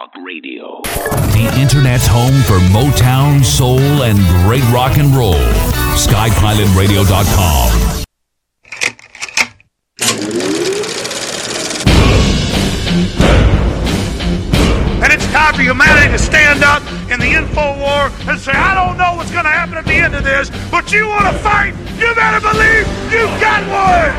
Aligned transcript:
Talk 0.00 0.16
Radio. 0.24 0.80
The 1.36 1.52
Internet's 1.60 2.06
home 2.06 2.32
for 2.48 2.56
Motown, 2.72 3.44
soul, 3.44 4.02
and 4.02 4.16
great 4.46 4.64
rock 4.72 4.96
and 4.96 5.14
roll. 5.14 5.34
SkyPilotRadio.com. 5.92 8.04
And 15.02 15.12
it's 15.12 15.26
time 15.32 15.54
for 15.54 15.60
humanity 15.60 16.12
to 16.12 16.18
stand 16.18 16.64
up 16.64 16.82
in 17.10 17.20
the 17.20 17.32
info 17.32 17.76
war 17.78 18.10
and 18.26 18.40
say, 18.40 18.52
I 18.52 18.74
don't 18.74 18.96
know 18.96 19.16
what's 19.16 19.32
going 19.32 19.44
to 19.44 19.50
happen 19.50 19.76
at 19.76 19.84
the 19.84 19.96
end 19.96 20.14
of 20.14 20.24
this, 20.24 20.48
but 20.70 20.90
you 20.92 21.08
want 21.08 21.26
to 21.26 21.34
fight? 21.42 21.74
You 22.00 22.14
better 22.14 22.40
believe 22.40 22.88
you 23.12 23.26
got 23.36 23.62
one! 23.68 24.14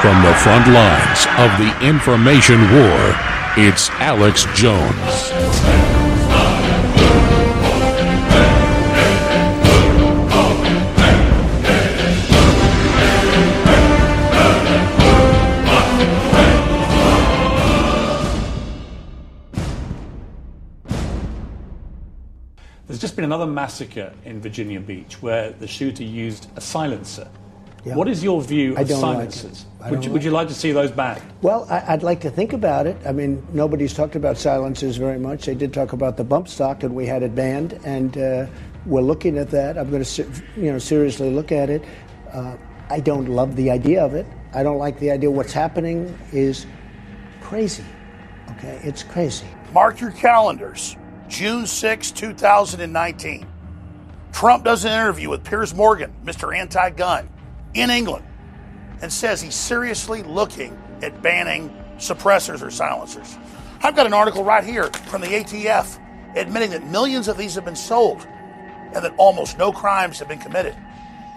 From 0.00 0.22
the 0.22 0.32
front 0.34 0.68
lines 0.68 1.26
of 1.38 1.50
the 1.58 1.74
information 1.84 2.70
war, 2.70 3.16
it's 3.56 3.88
Alex 3.90 4.46
Jones. 4.56 5.30
There's 22.86 23.00
just 23.00 23.14
been 23.14 23.24
another 23.24 23.46
massacre 23.46 24.12
in 24.24 24.40
Virginia 24.40 24.80
Beach 24.80 25.22
where 25.22 25.52
the 25.52 25.68
shooter 25.68 26.02
used 26.02 26.48
a 26.56 26.60
silencer. 26.60 27.28
Yeah. 27.84 27.96
What 27.96 28.08
is 28.08 28.24
your 28.24 28.40
view 28.40 28.74
I 28.76 28.80
of 28.80 28.88
don't 28.88 29.02
like 29.02 29.32
silencers? 29.32 29.66
Would, 29.80 29.90
don't 29.90 30.04
you, 30.04 30.10
would 30.10 30.20
like 30.20 30.24
you 30.24 30.30
like 30.30 30.48
to 30.48 30.54
see 30.54 30.72
those 30.72 30.90
banned? 30.90 31.22
Well, 31.42 31.66
I, 31.68 31.92
I'd 31.92 32.02
like 32.02 32.20
to 32.22 32.30
think 32.30 32.54
about 32.54 32.86
it. 32.86 32.96
I 33.04 33.12
mean, 33.12 33.46
nobody's 33.52 33.92
talked 33.92 34.16
about 34.16 34.38
silencers 34.38 34.96
very 34.96 35.18
much. 35.18 35.44
They 35.44 35.54
did 35.54 35.74
talk 35.74 35.92
about 35.92 36.16
the 36.16 36.24
bump 36.24 36.48
stock, 36.48 36.82
and 36.82 36.94
we 36.94 37.04
had 37.04 37.22
it 37.22 37.34
banned, 37.34 37.78
and 37.84 38.16
uh, 38.16 38.46
we're 38.86 39.02
looking 39.02 39.36
at 39.36 39.50
that. 39.50 39.76
I'm 39.76 39.90
going 39.90 40.02
to, 40.02 40.42
you 40.56 40.72
know, 40.72 40.78
seriously 40.78 41.30
look 41.30 41.52
at 41.52 41.68
it. 41.68 41.84
Uh, 42.32 42.56
I 42.88 43.00
don't 43.00 43.28
love 43.28 43.54
the 43.54 43.70
idea 43.70 44.02
of 44.02 44.14
it. 44.14 44.26
I 44.54 44.62
don't 44.62 44.78
like 44.78 44.98
the 44.98 45.10
idea. 45.10 45.30
What's 45.30 45.52
happening 45.52 46.16
is 46.32 46.64
crazy. 47.42 47.84
Okay, 48.52 48.80
it's 48.82 49.02
crazy. 49.02 49.46
Mark 49.72 50.00
your 50.00 50.12
calendars. 50.12 50.96
June 51.28 51.66
6, 51.66 52.10
2019. 52.12 53.46
Trump 54.32 54.64
does 54.64 54.84
an 54.84 54.92
interview 54.92 55.30
with 55.30 55.44
Piers 55.44 55.74
Morgan, 55.74 56.12
Mr. 56.24 56.56
Anti 56.56 56.90
Gun, 56.90 57.28
in 57.74 57.90
England, 57.90 58.24
and 59.02 59.12
says 59.12 59.42
he's 59.42 59.54
seriously 59.54 60.22
looking 60.22 60.78
at 61.02 61.20
banning 61.22 61.70
suppressors 61.98 62.62
or 62.62 62.70
silencers. 62.70 63.36
I've 63.82 63.94
got 63.94 64.06
an 64.06 64.14
article 64.14 64.44
right 64.44 64.64
here 64.64 64.84
from 64.84 65.20
the 65.20 65.26
ATF 65.28 66.00
admitting 66.36 66.70
that 66.70 66.86
millions 66.86 67.28
of 67.28 67.36
these 67.36 67.54
have 67.54 67.64
been 67.64 67.76
sold 67.76 68.26
and 68.94 69.04
that 69.04 69.14
almost 69.16 69.58
no 69.58 69.72
crimes 69.72 70.18
have 70.18 70.28
been 70.28 70.38
committed. 70.38 70.76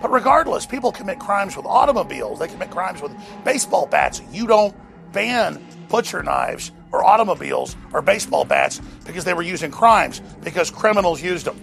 But 0.02 0.12
regardless, 0.12 0.66
people 0.66 0.92
commit 0.92 1.20
crimes 1.20 1.58
with 1.58 1.66
automobiles, 1.66 2.40
they 2.40 2.48
commit 2.48 2.70
crimes 2.70 3.02
with 3.02 3.12
baseball 3.44 3.88
bats. 3.88 4.22
You 4.32 4.46
don't 4.46 4.76
ban 5.12 5.64
butcher 5.90 6.22
knives 6.22 6.72
or 6.92 7.04
automobiles 7.04 7.76
or 7.94 8.02
baseball 8.02 8.46
bats 8.46 8.80
because 9.06 9.26
they 9.26 9.34
were 9.34 9.42
used 9.42 9.64
in 9.64 9.72
crimes, 9.72 10.22
because 10.44 10.70
criminals 10.70 11.22
used 11.22 11.46
them. 11.46 11.60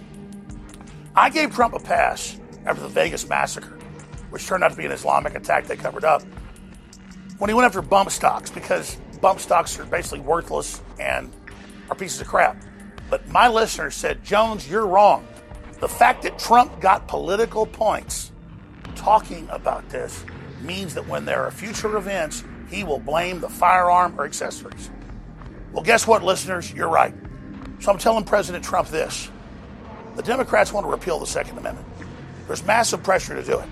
I 1.15 1.29
gave 1.29 1.55
Trump 1.55 1.73
a 1.73 1.79
pass 1.79 2.37
after 2.65 2.81
the 2.81 2.89
Vegas 2.89 3.27
massacre, 3.27 3.74
which 4.35 4.45
turned 4.45 4.65
out 4.65 4.71
to 4.71 4.75
be 4.75 4.83
an 4.83 4.91
Islamic 4.91 5.33
attack 5.33 5.65
they 5.65 5.77
covered 5.77 6.03
up, 6.03 6.21
when 7.37 7.49
he 7.49 7.53
went 7.53 7.65
after 7.65 7.81
bump 7.81 8.11
stocks 8.11 8.49
because 8.49 8.97
bump 9.21 9.39
stocks 9.39 9.79
are 9.79 9.85
basically 9.85 10.19
worthless 10.19 10.81
and 10.99 11.31
are 11.89 11.95
pieces 11.95 12.19
of 12.19 12.27
crap. 12.27 12.61
But 13.09 13.29
my 13.29 13.47
listener 13.47 13.89
said, 13.91 14.25
Jones, 14.25 14.69
you're 14.69 14.87
wrong. 14.87 15.25
The 15.79 15.87
fact 15.87 16.23
that 16.23 16.37
Trump 16.37 16.81
got 16.81 17.07
political 17.07 17.65
points 17.65 18.33
talking 18.95 19.47
about 19.51 19.87
this 19.87 20.25
means 20.61 20.93
that 20.95 21.07
when 21.07 21.23
there 21.23 21.41
are 21.45 21.51
future 21.51 21.95
events, 21.95 22.43
he 22.69 22.83
will 22.83 22.99
blame 22.99 23.39
the 23.39 23.47
firearm 23.47 24.19
or 24.19 24.25
accessories. 24.25 24.91
Well, 25.71 25.81
guess 25.81 26.05
what, 26.05 26.25
listeners? 26.25 26.73
You're 26.73 26.89
right. 26.89 27.13
So 27.79 27.89
I'm 27.89 27.97
telling 27.97 28.25
President 28.25 28.65
Trump 28.65 28.89
this. 28.89 29.31
The 30.17 30.23
Democrats 30.23 30.73
want 30.73 30.85
to 30.85 30.91
repeal 30.91 31.19
the 31.19 31.25
Second 31.25 31.57
Amendment. 31.57 31.87
There's 32.47 32.65
massive 32.65 33.01
pressure 33.01 33.33
to 33.33 33.41
do 33.41 33.59
it. 33.59 33.69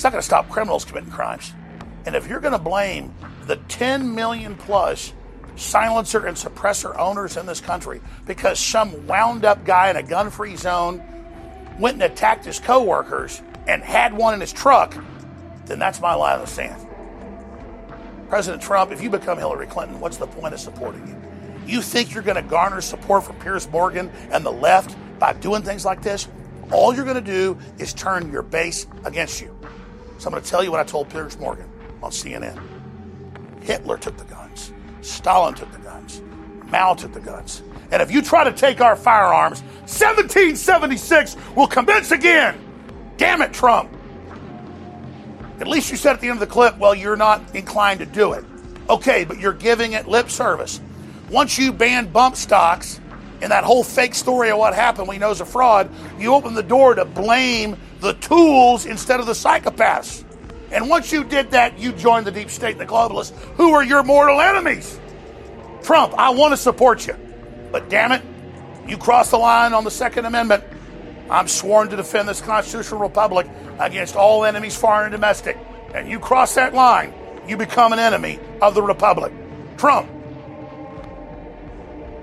It's 0.00 0.04
not 0.04 0.12
going 0.12 0.22
to 0.22 0.26
stop 0.26 0.48
criminals 0.48 0.86
committing 0.86 1.10
crimes. 1.10 1.52
And 2.06 2.16
if 2.16 2.26
you're 2.26 2.40
going 2.40 2.54
to 2.54 2.58
blame 2.58 3.14
the 3.44 3.56
10 3.56 4.14
million 4.14 4.54
plus 4.54 5.12
silencer 5.56 6.24
and 6.24 6.38
suppressor 6.38 6.98
owners 6.98 7.36
in 7.36 7.44
this 7.44 7.60
country 7.60 8.00
because 8.24 8.58
some 8.58 9.06
wound 9.06 9.44
up 9.44 9.62
guy 9.66 9.90
in 9.90 9.96
a 9.96 10.02
gun 10.02 10.30
free 10.30 10.56
zone 10.56 11.02
went 11.78 11.96
and 11.96 12.02
attacked 12.04 12.46
his 12.46 12.58
coworkers 12.58 13.42
and 13.68 13.82
had 13.82 14.14
one 14.14 14.32
in 14.32 14.40
his 14.40 14.54
truck, 14.54 14.96
then 15.66 15.78
that's 15.78 16.00
my 16.00 16.14
line 16.14 16.40
of 16.40 16.46
the 16.46 16.50
sand. 16.50 16.88
President 18.30 18.62
Trump, 18.62 18.92
if 18.92 19.02
you 19.02 19.10
become 19.10 19.36
Hillary 19.36 19.66
Clinton, 19.66 20.00
what's 20.00 20.16
the 20.16 20.26
point 20.26 20.54
of 20.54 20.60
supporting 20.60 21.06
you? 21.08 21.16
You 21.66 21.82
think 21.82 22.14
you're 22.14 22.22
going 22.22 22.42
to 22.42 22.50
garner 22.50 22.80
support 22.80 23.24
from 23.24 23.38
Piers 23.40 23.68
Morgan 23.68 24.10
and 24.32 24.46
the 24.46 24.50
left 24.50 24.96
by 25.18 25.34
doing 25.34 25.60
things 25.60 25.84
like 25.84 26.00
this? 26.00 26.26
All 26.72 26.94
you're 26.94 27.04
going 27.04 27.22
to 27.22 27.32
do 27.32 27.58
is 27.78 27.92
turn 27.92 28.32
your 28.32 28.42
base 28.42 28.86
against 29.04 29.42
you. 29.42 29.59
So 30.20 30.26
I'm 30.28 30.32
going 30.32 30.44
to 30.44 30.50
tell 30.50 30.62
you 30.62 30.70
what 30.70 30.80
I 30.80 30.84
told 30.84 31.08
Piers 31.08 31.38
Morgan 31.38 31.66
on 32.02 32.10
CNN. 32.10 32.60
Hitler 33.62 33.96
took 33.96 34.18
the 34.18 34.24
guns. 34.24 34.70
Stalin 35.00 35.54
took 35.54 35.72
the 35.72 35.78
guns. 35.78 36.20
Mao 36.66 36.92
took 36.92 37.14
the 37.14 37.20
guns. 37.20 37.62
And 37.90 38.02
if 38.02 38.10
you 38.10 38.20
try 38.20 38.44
to 38.44 38.52
take 38.52 38.82
our 38.82 38.96
firearms, 38.96 39.62
1776 39.88 41.36
will 41.56 41.66
commence 41.66 42.10
again. 42.10 42.54
Damn 43.16 43.40
it, 43.40 43.54
Trump. 43.54 43.90
At 45.58 45.66
least 45.66 45.90
you 45.90 45.96
said 45.96 46.16
at 46.16 46.20
the 46.20 46.28
end 46.28 46.34
of 46.34 46.46
the 46.46 46.52
clip, 46.52 46.76
well, 46.76 46.94
you're 46.94 47.16
not 47.16 47.56
inclined 47.56 48.00
to 48.00 48.06
do 48.06 48.34
it. 48.34 48.44
Okay, 48.90 49.24
but 49.24 49.38
you're 49.38 49.54
giving 49.54 49.94
it 49.94 50.06
lip 50.06 50.28
service. 50.28 50.82
Once 51.30 51.58
you 51.58 51.72
ban 51.72 52.08
bump 52.08 52.36
stocks 52.36 53.00
and 53.40 53.50
that 53.50 53.64
whole 53.64 53.82
fake 53.82 54.14
story 54.14 54.50
of 54.50 54.58
what 54.58 54.74
happened 54.74 55.08
we 55.08 55.16
know 55.16 55.30
is 55.30 55.40
a 55.40 55.46
fraud, 55.46 55.88
you 56.18 56.34
open 56.34 56.52
the 56.52 56.62
door 56.62 56.94
to 56.94 57.06
blame 57.06 57.78
the 58.00 58.14
tools 58.14 58.86
instead 58.86 59.20
of 59.20 59.26
the 59.26 59.32
psychopaths. 59.32 60.24
And 60.72 60.88
once 60.88 61.12
you 61.12 61.24
did 61.24 61.50
that, 61.50 61.78
you 61.78 61.92
joined 61.92 62.26
the 62.26 62.30
deep 62.30 62.50
state 62.50 62.72
and 62.72 62.80
the 62.80 62.86
globalists, 62.86 63.36
who 63.56 63.72
are 63.72 63.82
your 63.82 64.02
mortal 64.02 64.40
enemies. 64.40 64.98
Trump, 65.82 66.14
I 66.16 66.30
want 66.30 66.52
to 66.52 66.56
support 66.56 67.06
you. 67.06 67.16
But 67.72 67.88
damn 67.88 68.12
it, 68.12 68.22
you 68.88 68.96
cross 68.96 69.30
the 69.30 69.38
line 69.38 69.72
on 69.72 69.84
the 69.84 69.90
Second 69.90 70.26
Amendment. 70.26 70.64
I'm 71.28 71.48
sworn 71.48 71.88
to 71.90 71.96
defend 71.96 72.28
this 72.28 72.40
constitutional 72.40 73.00
republic 73.00 73.46
against 73.78 74.16
all 74.16 74.44
enemies, 74.44 74.76
foreign 74.76 75.06
and 75.06 75.12
domestic. 75.12 75.56
And 75.94 76.08
you 76.08 76.18
cross 76.18 76.54
that 76.54 76.74
line, 76.74 77.12
you 77.46 77.56
become 77.56 77.92
an 77.92 77.98
enemy 77.98 78.38
of 78.60 78.74
the 78.74 78.82
republic. 78.82 79.32
Trump, 79.76 80.08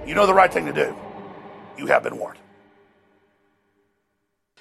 you 0.06 0.16
know 0.16 0.26
the 0.26 0.34
right 0.34 0.52
thing 0.52 0.66
to 0.68 0.74
do. 0.74 0.96
You 1.78 1.88
have 1.88 2.04
been 2.04 2.18
warned. 2.18 2.40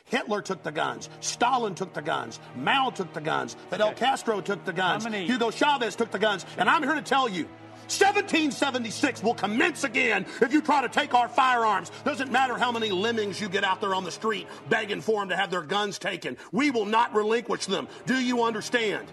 Hitler 0.07 0.41
took 0.41 0.63
the 0.63 0.73
guns. 0.73 1.09
Stalin 1.21 1.75
took 1.75 1.93
the 1.93 2.03
guns. 2.03 2.39
Mao 2.57 2.91
took 2.91 3.13
the 3.13 3.21
guns. 3.21 3.57
Fidel 3.71 3.93
Castro 3.93 4.41
took 4.41 4.65
the 4.65 4.73
guns. 4.73 5.05
many- 5.05 5.27
Hugo 5.27 5.51
Chavez 5.51 5.97
took 5.97 6.11
the 6.11 6.19
guns. 6.19 6.47
And 6.59 6.69
I'm 6.71 6.83
here 6.83 6.95
to 6.95 7.03
tell 7.03 7.29
you 7.29 7.47
1776 7.89 9.23
will 9.23 9.35
commence 9.35 9.85
again 9.85 10.27
if 10.41 10.53
you 10.53 10.61
try 10.61 10.83
to 10.83 10.89
take 10.89 11.15
our 11.15 11.29
firearms. 11.29 11.91
Doesn't 12.05 12.33
matter 12.33 12.57
how 12.57 12.73
many 12.73 12.91
lemmings 12.91 13.41
you 13.41 13.49
get 13.49 13.65
out 13.65 13.81
there 13.81 13.95
on 13.95 14.05
the 14.05 14.11
street 14.11 14.47
begging 14.69 15.01
for 15.01 15.21
them 15.21 15.29
to 15.29 15.37
have 15.37 15.51
their 15.51 15.63
guns 15.63 15.99
taken. 15.99 16.37
We 16.53 16.71
will 16.71 16.85
not 16.87 17.15
relinquish 17.15 17.67
them. 17.67 17.87
Do 18.07 18.15
you 18.17 18.43
understand? 18.43 19.07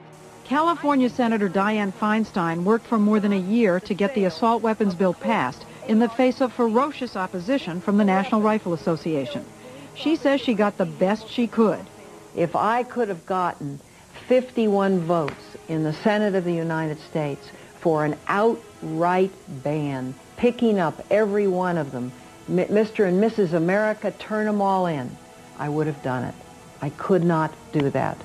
California 0.46 1.10
Senator 1.10 1.50
Dianne 1.50 1.94
Feinstein 1.94 2.64
worked 2.64 2.86
for 2.86 2.98
more 3.00 3.20
than 3.20 3.32
a 3.32 3.40
year 3.40 3.80
to 3.82 3.94
get 3.94 4.14
the 4.16 4.26
assault 4.26 4.62
weapons 4.62 4.94
bill 4.96 5.14
passed 5.14 5.66
in 5.88 6.00
the 6.00 6.10
face 6.10 6.42
of 6.42 6.52
ferocious 6.52 7.16
opposition 7.16 7.80
from 7.80 7.98
the 7.98 8.04
National 8.04 8.42
Rifle 8.42 8.74
Association. 8.74 9.46
She 9.96 10.16
says 10.16 10.42
she 10.42 10.54
got 10.54 10.78
the 10.78 10.86
best 10.86 11.30
she 11.30 11.48
could. 11.48 11.86
If 12.36 12.56
I 12.56 12.84
could 12.84 13.10
have 13.10 13.26
gotten 13.26 13.80
51 14.28 15.02
votes 15.02 15.58
in 15.68 15.84
the 15.84 15.94
Senate 15.94 16.36
of 16.36 16.44
the 16.44 16.54
United 16.54 17.00
States 17.00 17.50
for 17.80 18.06
an 18.06 18.18
outright 18.28 19.32
ban, 19.64 20.16
picking 20.38 20.80
up 20.80 21.06
every 21.12 21.48
one 21.48 21.78
of 21.78 21.92
them, 21.92 22.12
Mr. 22.50 23.08
and 23.08 23.24
Mrs. 23.24 23.54
America, 23.54 24.12
turn 24.12 24.46
them 24.46 24.62
all 24.62 24.88
in, 24.88 25.16
I 25.58 25.70
would 25.70 25.88
have 25.88 26.02
done 26.04 26.24
it. 26.24 26.36
I 26.82 26.90
could 26.90 27.24
not 27.24 27.54
do 27.72 27.90
that. 27.92 28.18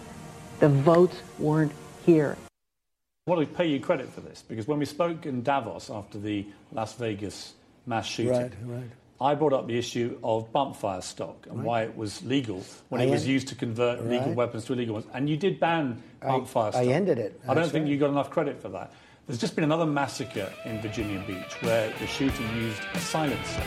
The 0.60 0.68
votes 0.68 1.16
weren't 1.38 1.72
here. 2.04 2.36
I 3.26 3.30
want 3.30 3.48
to 3.48 3.54
pay 3.54 3.66
you 3.66 3.78
credit 3.78 4.10
for 4.12 4.20
this 4.22 4.42
because 4.48 4.66
when 4.66 4.78
we 4.78 4.86
spoke 4.86 5.26
in 5.26 5.42
Davos 5.42 5.90
after 5.90 6.18
the 6.18 6.46
Las 6.72 6.94
Vegas 6.94 7.52
mass 7.86 8.06
shooting, 8.06 8.32
Right, 8.32 8.52
right. 8.64 8.90
I 9.20 9.34
brought 9.34 9.52
up 9.52 9.66
the 9.66 9.76
issue 9.76 10.18
of 10.22 10.52
bump 10.52 10.76
fire 10.76 11.00
stock 11.00 11.46
and 11.50 11.64
why 11.64 11.82
it 11.82 11.96
was 11.96 12.22
legal 12.24 12.62
when 12.88 13.00
I 13.00 13.04
it 13.04 13.10
was 13.10 13.24
en- 13.24 13.30
used 13.30 13.48
to 13.48 13.56
convert 13.56 14.04
legal 14.06 14.32
weapons 14.32 14.64
to 14.66 14.74
illegal 14.74 14.94
ones. 14.94 15.06
And 15.12 15.28
you 15.28 15.36
did 15.36 15.58
ban 15.58 16.00
I- 16.22 16.26
bump 16.28 16.46
fire 16.48 16.70
I 16.74 16.84
ended 16.86 17.18
it. 17.18 17.40
I 17.44 17.46
don't 17.48 17.56
That's 17.56 17.70
think 17.72 17.84
right. 17.84 17.90
you 17.90 17.98
got 17.98 18.10
enough 18.10 18.30
credit 18.30 18.62
for 18.62 18.68
that. 18.68 18.92
There's 19.26 19.38
just 19.40 19.54
been 19.56 19.64
another 19.64 19.86
massacre 19.86 20.50
in 20.64 20.80
Virginia 20.80 21.22
Beach 21.26 21.60
where 21.62 21.92
the 21.98 22.06
shooter 22.06 22.42
used 22.54 22.80
a 22.94 22.98
silencer. 23.00 23.62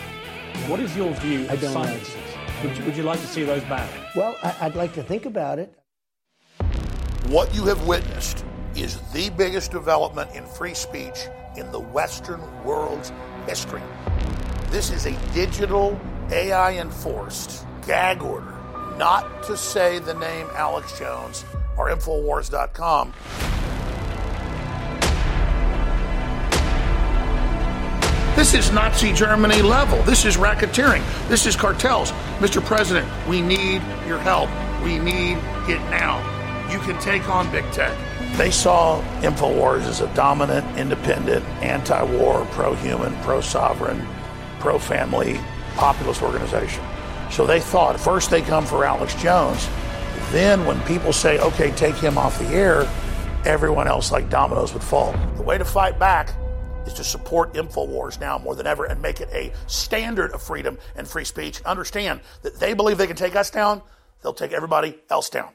What 0.67 0.79
is 0.79 0.95
your 0.95 1.11
view 1.15 1.41
I 1.49 1.53
of 1.53 1.61
don't 1.61 1.73
know. 1.73 1.83
silencers? 1.83 2.15
Would 2.63 2.77
you, 2.77 2.85
would 2.85 2.97
you 2.97 3.03
like 3.03 3.19
to 3.19 3.27
see 3.27 3.43
those 3.43 3.63
banned? 3.65 3.91
Well, 4.15 4.35
I'd 4.43 4.75
like 4.75 4.93
to 4.93 5.03
think 5.03 5.25
about 5.25 5.59
it. 5.59 5.77
What 7.27 7.53
you 7.53 7.65
have 7.65 7.85
witnessed 7.87 8.43
is 8.75 8.99
the 9.11 9.29
biggest 9.31 9.71
development 9.71 10.31
in 10.33 10.45
free 10.45 10.73
speech 10.73 11.27
in 11.57 11.71
the 11.71 11.79
Western 11.79 12.41
world's 12.63 13.11
history. 13.47 13.81
This 14.71 14.89
is 14.89 15.05
a 15.05 15.33
digital, 15.33 15.99
AI 16.31 16.77
enforced 16.77 17.65
gag 17.85 18.21
order 18.21 18.55
not 18.97 19.43
to 19.43 19.57
say 19.57 19.99
the 19.99 20.13
name 20.13 20.47
Alex 20.53 20.97
Jones 20.97 21.43
or 21.77 21.89
Infowars.com. 21.89 23.13
This 28.37 28.53
is 28.53 28.71
Nazi 28.71 29.11
Germany 29.11 29.61
level. 29.61 30.01
This 30.03 30.23
is 30.23 30.37
racketeering. 30.37 31.03
This 31.27 31.45
is 31.45 31.57
cartels. 31.57 32.13
Mr. 32.39 32.63
President, 32.63 33.09
we 33.27 33.41
need 33.41 33.81
your 34.07 34.19
help. 34.19 34.49
We 34.85 34.99
need 34.99 35.37
it 35.67 35.81
now. 35.89 36.17
You 36.71 36.79
can 36.79 36.97
take 37.01 37.27
on 37.27 37.51
big 37.51 37.69
tech. 37.73 37.97
They 38.37 38.51
saw 38.51 39.01
InfoWars 39.19 39.81
as 39.81 39.99
a 39.99 40.07
dominant, 40.13 40.77
independent, 40.77 41.45
anti 41.61 42.01
war, 42.03 42.47
pro 42.51 42.73
human, 42.75 43.13
pro 43.23 43.41
sovereign, 43.41 44.07
pro 44.61 44.79
family, 44.79 45.39
populist 45.75 46.21
organization. 46.21 46.83
So 47.29 47.45
they 47.45 47.59
thought 47.59 47.99
first 47.99 48.29
they 48.29 48.41
come 48.41 48.65
for 48.65 48.85
Alex 48.85 49.15
Jones. 49.15 49.67
Then, 50.31 50.65
when 50.65 50.79
people 50.83 51.11
say, 51.11 51.39
okay, 51.39 51.71
take 51.71 51.95
him 51.95 52.17
off 52.17 52.39
the 52.39 52.47
air, 52.47 52.87
everyone 53.45 53.87
else, 53.87 54.11
like 54.11 54.29
dominoes, 54.29 54.73
would 54.73 54.83
fall. 54.83 55.13
The 55.35 55.41
way 55.41 55.57
to 55.57 55.65
fight 55.65 55.99
back 55.99 56.33
is 56.85 56.93
to 56.93 57.03
support 57.03 57.53
InfoWars 57.53 58.19
now 58.19 58.37
more 58.37 58.55
than 58.55 58.65
ever 58.65 58.85
and 58.85 59.01
make 59.01 59.19
it 59.19 59.29
a 59.33 59.51
standard 59.67 60.31
of 60.31 60.41
freedom 60.41 60.77
and 60.95 61.07
free 61.07 61.25
speech. 61.25 61.61
Understand 61.63 62.21
that 62.43 62.59
they 62.59 62.73
believe 62.73 62.97
they 62.97 63.07
can 63.07 63.15
take 63.15 63.35
us 63.35 63.49
down, 63.49 63.81
they'll 64.23 64.33
take 64.33 64.53
everybody 64.53 64.97
else 65.09 65.29
down. 65.29 65.49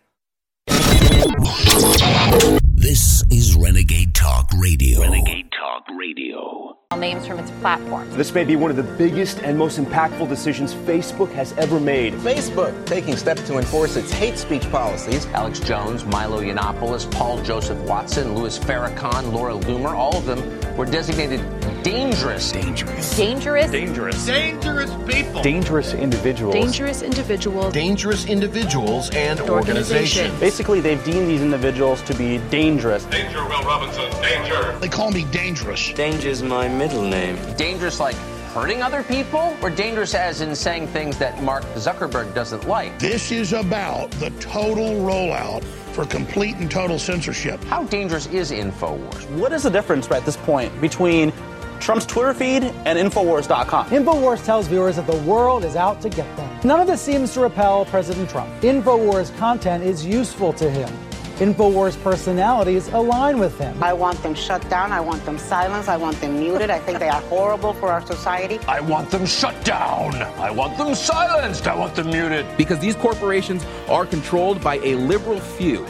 This 2.74 3.24
is 3.30 3.56
Renegade 3.56 4.14
Talk 4.14 4.50
Radio. 4.58 5.00
Renegade 5.00 5.50
Talk 5.52 5.84
Radio. 5.98 6.65
Names 6.94 7.26
from 7.26 7.40
its 7.40 7.50
platforms. 7.60 8.14
This 8.14 8.32
may 8.32 8.44
be 8.44 8.54
one 8.54 8.70
of 8.70 8.76
the 8.76 8.84
biggest 8.84 9.40
and 9.40 9.58
most 9.58 9.76
impactful 9.76 10.28
decisions 10.28 10.72
Facebook 10.72 11.32
has 11.32 11.52
ever 11.54 11.80
made. 11.80 12.14
Facebook 12.14 12.86
taking 12.86 13.16
steps 13.16 13.44
to 13.48 13.58
enforce 13.58 13.96
its 13.96 14.12
hate 14.12 14.38
speech 14.38 14.70
policies. 14.70 15.26
Alex 15.34 15.58
Jones, 15.58 16.04
Milo 16.04 16.40
Yiannopoulos, 16.40 17.10
Paul 17.10 17.42
Joseph 17.42 17.76
Watson, 17.88 18.36
Louis 18.36 18.56
Farrakhan, 18.60 19.32
Laura 19.32 19.54
Loomer, 19.54 19.96
all 19.96 20.16
of 20.16 20.26
them 20.26 20.76
were 20.76 20.86
designated 20.86 21.40
dangerous. 21.86 22.50
Dangerous. 22.50 23.16
Dangerous. 23.16 23.70
Dangerous. 23.70 24.26
Dangerous 24.26 24.90
people. 25.06 25.40
Dangerous 25.42 25.94
individuals. 25.94 26.54
Dangerous 26.54 27.02
individuals. 27.02 27.72
Dangerous 27.72 28.26
individuals 28.26 29.10
and 29.10 29.38
organizations. 29.40 30.38
Basically, 30.40 30.80
they've 30.80 31.02
deemed 31.04 31.28
these 31.28 31.42
individuals 31.42 32.02
to 32.02 32.14
be 32.14 32.38
dangerous. 32.50 33.04
Danger, 33.04 33.44
Will 33.44 33.62
Robinson. 33.62 34.10
Danger. 34.20 34.76
They 34.80 34.88
call 34.88 35.12
me 35.12 35.24
dangerous. 35.26 35.92
Danger's 35.92 36.42
my 36.42 36.66
middle 36.66 37.02
name. 37.02 37.36
Dangerous 37.56 38.00
like 38.00 38.16
hurting 38.52 38.82
other 38.82 39.02
people, 39.04 39.56
or 39.62 39.70
dangerous 39.70 40.14
as 40.14 40.40
in 40.40 40.56
saying 40.56 40.88
things 40.88 41.18
that 41.18 41.40
Mark 41.42 41.62
Zuckerberg 41.74 42.34
doesn't 42.34 42.66
like? 42.66 42.98
This 42.98 43.30
is 43.30 43.52
about 43.52 44.10
the 44.12 44.30
total 44.40 44.94
rollout 45.06 45.62
for 45.92 46.04
complete 46.04 46.56
and 46.56 46.70
total 46.70 46.98
censorship. 46.98 47.62
How 47.64 47.84
dangerous 47.84 48.26
is 48.28 48.50
InfoWars? 48.50 49.30
What 49.38 49.52
is 49.52 49.62
the 49.62 49.70
difference 49.70 50.10
at 50.10 50.24
this 50.24 50.36
point 50.38 50.78
between 50.80 51.32
Trump's 51.80 52.06
Twitter 52.06 52.34
feed 52.34 52.64
and 52.64 52.98
Infowars.com? 52.98 53.86
Infowars 53.86 54.44
tells 54.44 54.66
viewers 54.66 54.96
that 54.96 55.06
the 55.06 55.16
world 55.18 55.64
is 55.64 55.76
out 55.76 56.00
to 56.02 56.08
get 56.08 56.36
them. 56.36 56.60
None 56.64 56.80
of 56.80 56.86
this 56.86 57.00
seems 57.00 57.32
to 57.34 57.40
repel 57.40 57.84
President 57.86 58.28
Trump. 58.28 58.50
Infowars 58.62 59.36
content 59.38 59.84
is 59.84 60.04
useful 60.04 60.52
to 60.54 60.70
him. 60.70 60.88
Infowars 61.36 62.02
personalities 62.02 62.88
align 62.88 63.38
with 63.38 63.58
him. 63.58 63.82
I 63.82 63.92
want 63.92 64.22
them 64.22 64.34
shut 64.34 64.66
down. 64.70 64.90
I 64.90 65.00
want 65.00 65.22
them 65.26 65.36
silenced. 65.36 65.90
I 65.90 65.96
want 65.98 66.18
them 66.18 66.40
muted. 66.40 66.70
I 66.70 66.78
think 66.78 66.98
they 66.98 67.10
are 67.10 67.20
horrible 67.22 67.74
for 67.74 67.92
our 67.92 68.04
society. 68.06 68.58
I 68.66 68.80
want 68.80 69.10
them 69.10 69.26
shut 69.26 69.62
down. 69.62 70.14
I 70.38 70.50
want 70.50 70.78
them 70.78 70.94
silenced. 70.94 71.68
I 71.68 71.76
want 71.76 71.94
them 71.94 72.06
muted. 72.06 72.46
Because 72.56 72.78
these 72.78 72.94
corporations 72.94 73.66
are 73.86 74.06
controlled 74.06 74.62
by 74.62 74.76
a 74.76 74.94
liberal 74.94 75.38
few. 75.38 75.82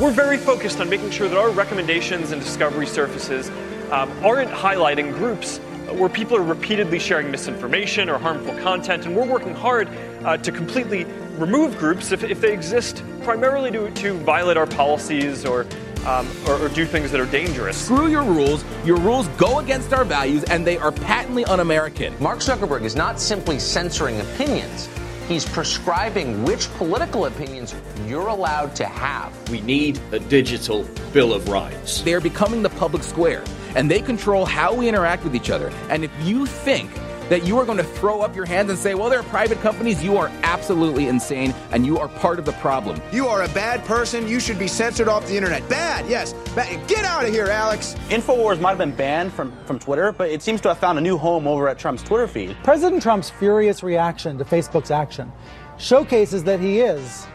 We're 0.00 0.10
very 0.10 0.38
focused 0.38 0.80
on 0.80 0.88
making 0.88 1.10
sure 1.10 1.28
that 1.28 1.38
our 1.38 1.50
recommendations 1.50 2.32
and 2.32 2.42
discovery 2.42 2.86
surfaces 2.86 3.50
um, 3.90 4.10
aren't 4.24 4.50
highlighting 4.50 5.12
groups 5.14 5.58
where 5.92 6.08
people 6.08 6.36
are 6.36 6.42
repeatedly 6.42 6.98
sharing 6.98 7.30
misinformation 7.30 8.08
or 8.08 8.18
harmful 8.18 8.56
content, 8.58 9.06
and 9.06 9.16
we're 9.16 9.26
working 9.26 9.54
hard 9.54 9.88
uh, 10.24 10.36
to 10.36 10.52
completely 10.52 11.04
remove 11.36 11.76
groups 11.78 12.12
if, 12.12 12.22
if 12.22 12.40
they 12.40 12.52
exist 12.52 13.02
primarily 13.22 13.70
to, 13.70 13.90
to 13.90 14.14
violate 14.18 14.56
our 14.56 14.66
policies 14.66 15.44
or, 15.44 15.66
um, 16.06 16.28
or, 16.46 16.54
or 16.60 16.68
do 16.68 16.86
things 16.86 17.10
that 17.10 17.20
are 17.20 17.26
dangerous. 17.26 17.76
Screw 17.76 18.08
your 18.08 18.22
rules. 18.22 18.64
Your 18.84 18.98
rules 18.98 19.26
go 19.28 19.58
against 19.58 19.92
our 19.92 20.04
values, 20.04 20.44
and 20.44 20.66
they 20.66 20.78
are 20.78 20.92
patently 20.92 21.44
un 21.46 21.60
American. 21.60 22.14
Mark 22.22 22.38
Zuckerberg 22.38 22.82
is 22.82 22.94
not 22.94 23.18
simply 23.18 23.58
censoring 23.58 24.20
opinions. 24.20 24.88
He's 25.28 25.48
prescribing 25.48 26.44
which 26.44 26.68
political 26.74 27.26
opinions 27.26 27.74
you're 28.06 28.28
allowed 28.28 28.74
to 28.76 28.86
have. 28.86 29.32
We 29.48 29.60
need 29.60 30.00
a 30.10 30.18
digital 30.18 30.84
Bill 31.12 31.32
of 31.32 31.48
Rights. 31.48 32.02
They're 32.02 32.20
becoming 32.20 32.62
the 32.62 32.70
public 32.70 33.04
square, 33.04 33.44
and 33.74 33.90
they 33.90 34.00
control 34.00 34.44
how 34.44 34.74
we 34.74 34.88
interact 34.88 35.24
with 35.24 35.34
each 35.34 35.50
other. 35.50 35.72
And 35.88 36.04
if 36.04 36.10
you 36.22 36.46
think 36.46 36.90
that 37.30 37.46
you 37.46 37.56
are 37.56 37.64
going 37.64 37.78
to 37.78 37.84
throw 37.84 38.22
up 38.22 38.34
your 38.34 38.44
hands 38.44 38.70
and 38.70 38.78
say, 38.78 38.94
well, 38.94 39.08
they're 39.08 39.22
private 39.22 39.60
companies, 39.60 40.02
you 40.02 40.16
are 40.16 40.28
absolutely 40.42 41.06
insane 41.06 41.54
and 41.70 41.86
you 41.86 41.96
are 41.96 42.08
part 42.08 42.40
of 42.40 42.44
the 42.44 42.52
problem. 42.54 43.00
You 43.12 43.28
are 43.28 43.44
a 43.44 43.48
bad 43.50 43.84
person. 43.84 44.26
You 44.26 44.40
should 44.40 44.58
be 44.58 44.66
censored 44.66 45.06
off 45.06 45.26
the 45.28 45.36
internet. 45.36 45.66
Bad, 45.68 46.08
yes. 46.10 46.32
Bad. 46.56 46.88
Get 46.88 47.04
out 47.04 47.24
of 47.24 47.30
here, 47.30 47.46
Alex. 47.46 47.94
Infowars 48.08 48.60
might 48.60 48.70
have 48.70 48.78
been 48.78 48.94
banned 48.94 49.32
from, 49.32 49.52
from 49.64 49.78
Twitter, 49.78 50.10
but 50.10 50.28
it 50.28 50.42
seems 50.42 50.60
to 50.62 50.68
have 50.68 50.78
found 50.78 50.98
a 50.98 51.00
new 51.00 51.16
home 51.16 51.46
over 51.46 51.68
at 51.68 51.78
Trump's 51.78 52.02
Twitter 52.02 52.26
feed. 52.26 52.56
President 52.64 53.00
Trump's 53.00 53.30
furious 53.30 53.84
reaction 53.84 54.36
to 54.38 54.44
Facebook's 54.44 54.90
action 54.90 55.32
showcases 55.78 56.44
that 56.44 56.58
he 56.58 56.80
is, 56.80 57.28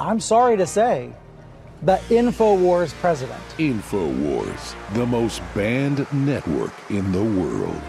I'm 0.00 0.18
sorry 0.18 0.56
to 0.56 0.66
say, 0.66 1.12
the 1.82 1.96
InfoWars 2.10 2.92
president. 2.94 3.42
InfoWars, 3.58 4.94
the 4.94 5.04
most 5.04 5.42
banned 5.52 6.06
network 6.12 6.72
in 6.90 7.10
the 7.10 7.22
world. 7.22 7.82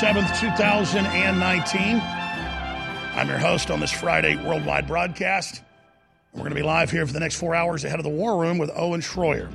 7th, 0.00 0.40
2019. 0.40 2.00
I'm 2.00 3.28
your 3.28 3.36
host 3.36 3.70
on 3.70 3.80
this 3.80 3.90
Friday 3.90 4.34
worldwide 4.34 4.86
broadcast. 4.86 5.60
We're 6.32 6.38
going 6.38 6.52
to 6.52 6.56
be 6.56 6.62
live 6.62 6.90
here 6.90 7.06
for 7.06 7.12
the 7.12 7.20
next 7.20 7.34
four 7.34 7.54
hours 7.54 7.84
ahead 7.84 7.98
of 7.98 8.04
the 8.04 8.08
War 8.08 8.40
Room 8.40 8.56
with 8.56 8.70
Owen 8.74 9.02
Schroyer. 9.02 9.52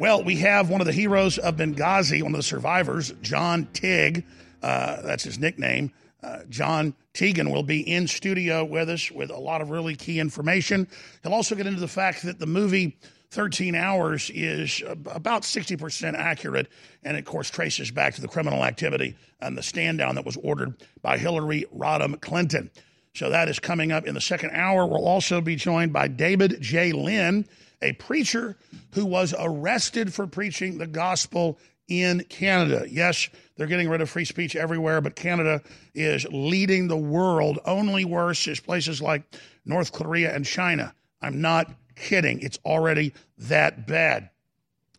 Well, 0.00 0.24
we 0.24 0.34
have 0.38 0.70
one 0.70 0.80
of 0.80 0.88
the 0.88 0.92
heroes 0.92 1.38
of 1.38 1.54
Benghazi, 1.54 2.20
one 2.20 2.32
of 2.32 2.38
the 2.38 2.42
survivors, 2.42 3.12
John 3.22 3.68
Tig. 3.72 4.26
Uh, 4.60 5.02
that's 5.02 5.22
his 5.22 5.38
nickname. 5.38 5.92
Uh, 6.20 6.40
John 6.48 6.96
Tiegen 7.14 7.52
will 7.52 7.62
be 7.62 7.80
in 7.80 8.08
studio 8.08 8.64
with 8.64 8.90
us 8.90 9.08
with 9.12 9.30
a 9.30 9.38
lot 9.38 9.60
of 9.60 9.70
really 9.70 9.94
key 9.94 10.18
information. 10.18 10.88
He'll 11.22 11.32
also 11.32 11.54
get 11.54 11.68
into 11.68 11.78
the 11.78 11.86
fact 11.86 12.24
that 12.24 12.40
the 12.40 12.46
movie 12.46 12.98
13 13.30 13.74
Hours 13.74 14.30
is 14.34 14.82
about 14.86 15.42
60% 15.42 16.14
accurate 16.14 16.68
and, 17.02 17.16
of 17.16 17.24
course, 17.24 17.50
traces 17.50 17.90
back 17.90 18.14
to 18.14 18.20
the 18.20 18.28
criminal 18.28 18.64
activity 18.64 19.16
and 19.40 19.56
the 19.56 19.62
stand 19.62 19.98
down 19.98 20.14
that 20.14 20.24
was 20.24 20.36
ordered 20.38 20.82
by 21.02 21.18
Hillary 21.18 21.66
Rodham 21.74 22.20
Clinton. 22.20 22.70
So 23.14 23.30
that 23.30 23.48
is 23.48 23.58
coming 23.58 23.92
up 23.92 24.06
in 24.06 24.14
the 24.14 24.20
second 24.20 24.50
hour. 24.52 24.86
We'll 24.86 25.06
also 25.06 25.40
be 25.40 25.56
joined 25.56 25.92
by 25.92 26.08
David 26.08 26.58
J. 26.60 26.92
Lynn, 26.92 27.46
a 27.82 27.92
preacher 27.94 28.56
who 28.92 29.04
was 29.04 29.34
arrested 29.38 30.14
for 30.14 30.26
preaching 30.26 30.78
the 30.78 30.86
gospel 30.86 31.58
in 31.88 32.24
Canada. 32.28 32.86
Yes, 32.88 33.28
they're 33.56 33.66
getting 33.66 33.88
rid 33.88 34.00
of 34.00 34.10
free 34.10 34.24
speech 34.24 34.54
everywhere, 34.54 35.00
but 35.00 35.16
Canada 35.16 35.62
is 35.94 36.26
leading 36.30 36.88
the 36.88 36.96
world. 36.96 37.58
Only 37.64 38.04
worse 38.04 38.46
is 38.46 38.60
places 38.60 39.02
like 39.02 39.22
North 39.64 39.92
Korea 39.92 40.34
and 40.34 40.44
China. 40.44 40.94
I'm 41.20 41.40
not 41.40 41.70
kidding. 41.98 42.40
It's 42.40 42.58
already 42.64 43.12
that 43.38 43.86
bad. 43.86 44.30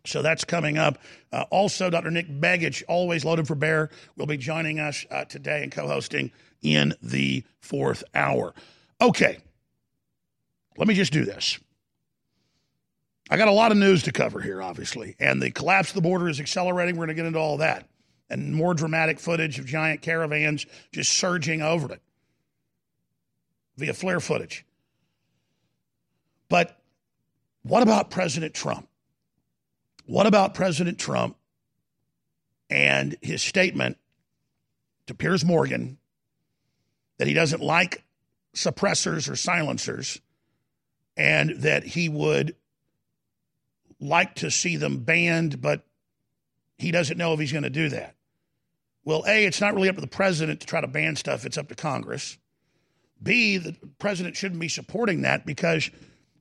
So 0.05 0.21
that's 0.21 0.45
coming 0.45 0.77
up. 0.77 0.97
Uh, 1.31 1.45
also, 1.51 1.89
Dr. 1.89 2.11
Nick 2.11 2.29
Begich, 2.29 2.83
always 2.87 3.25
loaded 3.25 3.47
for 3.47 3.55
bear, 3.55 3.89
will 4.15 4.25
be 4.25 4.37
joining 4.37 4.79
us 4.79 5.05
uh, 5.11 5.25
today 5.25 5.63
and 5.63 5.71
co 5.71 5.87
hosting 5.87 6.31
in 6.61 6.93
the 7.01 7.43
fourth 7.59 8.03
hour. 8.15 8.53
Okay, 9.01 9.37
let 10.77 10.87
me 10.87 10.93
just 10.93 11.13
do 11.13 11.25
this. 11.25 11.59
I 13.29 13.37
got 13.37 13.47
a 13.47 13.51
lot 13.53 13.71
of 13.71 13.77
news 13.77 14.03
to 14.03 14.11
cover 14.11 14.41
here, 14.41 14.61
obviously, 14.61 15.15
and 15.19 15.41
the 15.41 15.51
collapse 15.51 15.89
of 15.89 15.95
the 15.95 16.01
border 16.01 16.29
is 16.29 16.39
accelerating. 16.39 16.95
We're 16.95 17.05
going 17.05 17.15
to 17.15 17.21
get 17.21 17.27
into 17.27 17.39
all 17.39 17.57
that 17.57 17.87
and 18.29 18.53
more 18.53 18.73
dramatic 18.73 19.19
footage 19.19 19.59
of 19.59 19.65
giant 19.65 20.01
caravans 20.01 20.65
just 20.91 21.11
surging 21.11 21.61
over 21.61 21.93
it 21.93 22.01
via 23.77 23.93
flare 23.93 24.19
footage. 24.19 24.65
But 26.47 26.78
what 27.63 27.83
about 27.83 28.09
President 28.09 28.53
Trump? 28.53 28.87
What 30.05 30.25
about 30.25 30.53
President 30.53 30.97
Trump 30.97 31.37
and 32.69 33.15
his 33.21 33.41
statement 33.41 33.97
to 35.07 35.13
Piers 35.13 35.43
Morgan 35.43 35.97
that 37.17 37.27
he 37.27 37.33
doesn't 37.33 37.61
like 37.61 38.03
suppressors 38.55 39.29
or 39.29 39.35
silencers 39.35 40.19
and 41.17 41.51
that 41.61 41.83
he 41.83 42.09
would 42.09 42.55
like 43.99 44.35
to 44.35 44.49
see 44.49 44.77
them 44.77 44.99
banned, 44.99 45.61
but 45.61 45.85
he 46.77 46.91
doesn't 46.91 47.17
know 47.17 47.33
if 47.33 47.39
he's 47.39 47.51
going 47.51 47.63
to 47.63 47.69
do 47.69 47.89
that. 47.89 48.15
Well, 49.03 49.23
A, 49.27 49.45
it's 49.45 49.61
not 49.61 49.75
really 49.75 49.89
up 49.89 49.95
to 49.95 50.01
the 50.01 50.07
president 50.07 50.61
to 50.61 50.67
try 50.67 50.81
to 50.81 50.87
ban 50.87 51.15
stuff, 51.15 51.45
it's 51.45 51.57
up 51.57 51.67
to 51.69 51.75
Congress. 51.75 52.37
B, 53.21 53.57
the 53.57 53.75
president 53.97 54.37
shouldn't 54.37 54.61
be 54.61 54.69
supporting 54.69 55.23
that 55.23 55.45
because 55.45 55.89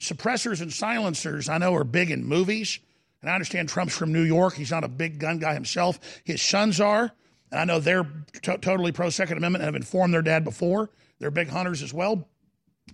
suppressors 0.00 0.60
and 0.60 0.72
silencers, 0.72 1.48
I 1.48 1.58
know, 1.58 1.74
are 1.74 1.84
big 1.84 2.10
in 2.10 2.24
movies. 2.24 2.78
And 3.20 3.30
I 3.30 3.34
understand 3.34 3.68
Trump's 3.68 3.96
from 3.96 4.12
New 4.12 4.22
York. 4.22 4.54
He's 4.54 4.70
not 4.70 4.84
a 4.84 4.88
big 4.88 5.18
gun 5.18 5.38
guy 5.38 5.54
himself. 5.54 5.98
His 6.24 6.40
sons 6.40 6.80
are. 6.80 7.12
And 7.50 7.60
I 7.60 7.64
know 7.64 7.80
they're 7.80 8.06
t- 8.32 8.56
totally 8.58 8.92
pro 8.92 9.10
Second 9.10 9.38
Amendment 9.38 9.62
and 9.62 9.74
have 9.74 9.80
informed 9.80 10.14
their 10.14 10.22
dad 10.22 10.44
before. 10.44 10.90
They're 11.18 11.30
big 11.30 11.48
hunters 11.48 11.82
as 11.82 11.92
well. 11.92 12.28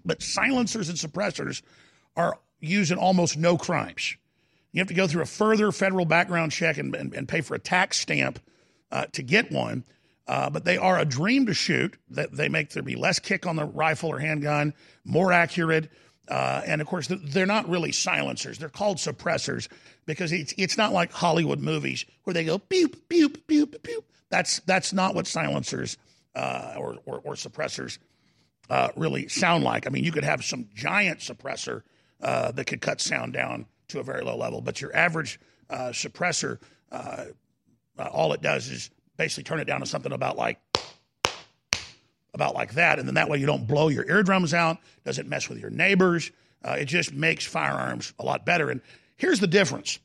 But 0.04 0.22
silencers 0.22 0.88
and 0.88 0.98
suppressors 0.98 1.62
are 2.16 2.38
used 2.60 2.90
in 2.90 2.98
almost 2.98 3.36
no 3.36 3.56
crimes. 3.58 4.16
You 4.72 4.80
have 4.80 4.88
to 4.88 4.94
go 4.94 5.06
through 5.06 5.22
a 5.22 5.26
further 5.26 5.70
federal 5.72 6.04
background 6.04 6.52
check 6.52 6.78
and, 6.78 6.94
and, 6.96 7.14
and 7.14 7.28
pay 7.28 7.42
for 7.42 7.54
a 7.54 7.58
tax 7.58 8.00
stamp 8.00 8.40
uh, 8.90 9.06
to 9.12 9.22
get 9.22 9.52
one. 9.52 9.84
Uh, 10.26 10.48
but 10.48 10.64
they 10.64 10.78
are 10.78 10.98
a 10.98 11.04
dream 11.04 11.46
to 11.46 11.54
shoot. 11.54 11.96
That 12.10 12.32
they 12.32 12.48
make 12.48 12.70
there 12.70 12.82
be 12.82 12.96
less 12.96 13.18
kick 13.18 13.46
on 13.46 13.56
the 13.56 13.66
rifle 13.66 14.10
or 14.10 14.18
handgun, 14.18 14.72
more 15.04 15.32
accurate, 15.32 15.90
uh, 16.28 16.62
and 16.66 16.80
of 16.80 16.86
course 16.86 17.08
they're 17.10 17.46
not 17.46 17.68
really 17.68 17.92
silencers. 17.92 18.58
They're 18.58 18.68
called 18.68 18.98
suppressors 18.98 19.68
because 20.06 20.32
it's 20.32 20.54
it's 20.56 20.78
not 20.78 20.92
like 20.92 21.12
Hollywood 21.12 21.60
movies 21.60 22.04
where 22.24 22.34
they 22.34 22.44
go 22.44 22.58
pew 22.58 22.88
pew 22.88 23.28
pew 23.28 23.66
pew. 23.66 24.04
That's 24.30 24.60
that's 24.60 24.92
not 24.92 25.14
what 25.14 25.26
silencers 25.26 25.96
uh, 26.34 26.74
or, 26.76 26.96
or, 27.04 27.20
or 27.24 27.34
suppressors 27.34 27.98
uh, 28.70 28.88
really 28.96 29.28
sound 29.28 29.64
like. 29.64 29.86
I 29.86 29.90
mean, 29.90 30.04
you 30.04 30.12
could 30.12 30.24
have 30.24 30.44
some 30.44 30.68
giant 30.74 31.20
suppressor 31.20 31.82
uh, 32.20 32.52
that 32.52 32.66
could 32.66 32.80
cut 32.80 33.00
sound 33.00 33.32
down 33.32 33.66
to 33.88 34.00
a 34.00 34.02
very 34.02 34.24
low 34.24 34.36
level. 34.36 34.60
But 34.60 34.80
your 34.80 34.94
average 34.96 35.38
uh, 35.70 35.90
suppressor, 35.90 36.58
uh, 36.90 37.26
all 37.98 38.32
it 38.32 38.42
does 38.42 38.68
is 38.68 38.90
basically 39.16 39.44
turn 39.44 39.60
it 39.60 39.66
down 39.66 39.80
to 39.80 39.86
something 39.86 40.12
about 40.12 40.36
like 40.36 40.58
about 42.34 42.54
like 42.54 42.74
that, 42.74 42.98
and 42.98 43.08
then 43.08 43.14
that 43.14 43.28
way 43.28 43.38
you 43.38 43.46
don't 43.46 43.66
blow 43.66 43.88
your 43.88 44.08
eardrums 44.08 44.52
out. 44.52 44.78
Doesn't 45.04 45.28
mess 45.28 45.48
with 45.48 45.58
your 45.58 45.70
neighbors. 45.70 46.30
Uh, 46.64 46.72
it 46.72 46.86
just 46.86 47.12
makes 47.12 47.44
firearms 47.46 48.12
a 48.18 48.24
lot 48.24 48.44
better. 48.44 48.70
And 48.70 48.80
here's 49.16 49.40
the 49.40 49.46
difference: 49.46 49.98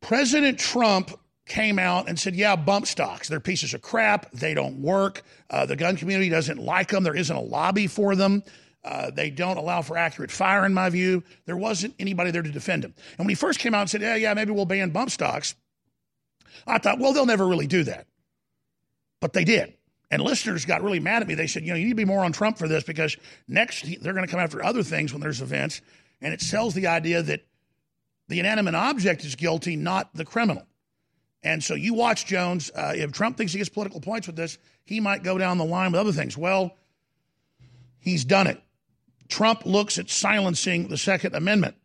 President 0.00 0.58
Trump 0.58 1.18
came 1.46 1.78
out 1.78 2.08
and 2.08 2.18
said, 2.18 2.34
"Yeah, 2.34 2.56
bump 2.56 2.86
stocks. 2.86 3.28
They're 3.28 3.40
pieces 3.40 3.72
of 3.74 3.82
crap. 3.82 4.30
They 4.32 4.54
don't 4.54 4.82
work. 4.82 5.22
Uh, 5.48 5.66
the 5.66 5.76
gun 5.76 5.96
community 5.96 6.28
doesn't 6.28 6.58
like 6.58 6.88
them. 6.88 7.04
There 7.04 7.16
isn't 7.16 7.34
a 7.34 7.40
lobby 7.40 7.86
for 7.86 8.16
them." 8.16 8.42
Uh, 8.84 9.10
they 9.10 9.30
don't 9.30 9.56
allow 9.56 9.80
for 9.80 9.96
accurate 9.96 10.30
fire, 10.30 10.66
in 10.66 10.74
my 10.74 10.90
view. 10.90 11.22
There 11.46 11.56
wasn't 11.56 11.94
anybody 11.98 12.30
there 12.30 12.42
to 12.42 12.50
defend 12.50 12.84
him. 12.84 12.92
And 13.12 13.20
when 13.20 13.30
he 13.30 13.34
first 13.34 13.58
came 13.58 13.72
out 13.74 13.80
and 13.80 13.90
said, 13.90 14.02
yeah, 14.02 14.16
yeah, 14.16 14.34
maybe 14.34 14.52
we'll 14.52 14.66
ban 14.66 14.90
bump 14.90 15.10
stocks, 15.10 15.54
I 16.66 16.78
thought, 16.78 16.98
well, 16.98 17.14
they'll 17.14 17.24
never 17.24 17.46
really 17.46 17.66
do 17.66 17.84
that. 17.84 18.06
But 19.20 19.32
they 19.32 19.44
did. 19.44 19.74
And 20.10 20.22
listeners 20.22 20.64
got 20.64 20.82
really 20.82 21.00
mad 21.00 21.22
at 21.22 21.28
me. 21.28 21.34
They 21.34 21.46
said, 21.46 21.64
you 21.64 21.70
know, 21.70 21.76
you 21.76 21.84
need 21.84 21.92
to 21.92 21.96
be 21.96 22.04
more 22.04 22.24
on 22.24 22.32
Trump 22.32 22.58
for 22.58 22.68
this 22.68 22.84
because 22.84 23.16
next 23.48 23.84
they're 24.02 24.12
going 24.12 24.26
to 24.26 24.30
come 24.30 24.40
after 24.40 24.64
other 24.64 24.82
things 24.82 25.12
when 25.12 25.20
there's 25.20 25.40
events. 25.40 25.80
And 26.20 26.32
it 26.32 26.40
sells 26.40 26.74
the 26.74 26.86
idea 26.86 27.22
that 27.22 27.44
the 28.28 28.40
inanimate 28.40 28.74
object 28.74 29.24
is 29.24 29.34
guilty, 29.34 29.76
not 29.76 30.14
the 30.14 30.24
criminal. 30.24 30.66
And 31.42 31.62
so 31.62 31.74
you 31.74 31.94
watch 31.94 32.26
Jones. 32.26 32.70
Uh, 32.74 32.92
if 32.96 33.12
Trump 33.12 33.36
thinks 33.36 33.52
he 33.52 33.58
gets 33.58 33.68
political 33.68 34.00
points 34.00 34.26
with 34.26 34.36
this, 34.36 34.58
he 34.84 35.00
might 35.00 35.22
go 35.22 35.36
down 35.36 35.58
the 35.58 35.64
line 35.64 35.92
with 35.92 36.00
other 36.00 36.12
things. 36.12 36.38
Well, 36.38 36.76
he's 37.98 38.24
done 38.24 38.46
it. 38.46 38.60
Trump 39.28 39.66
looks 39.66 39.98
at 39.98 40.10
silencing 40.10 40.88
the 40.88 40.96
Second 40.98 41.34
Amendment. 41.34 41.76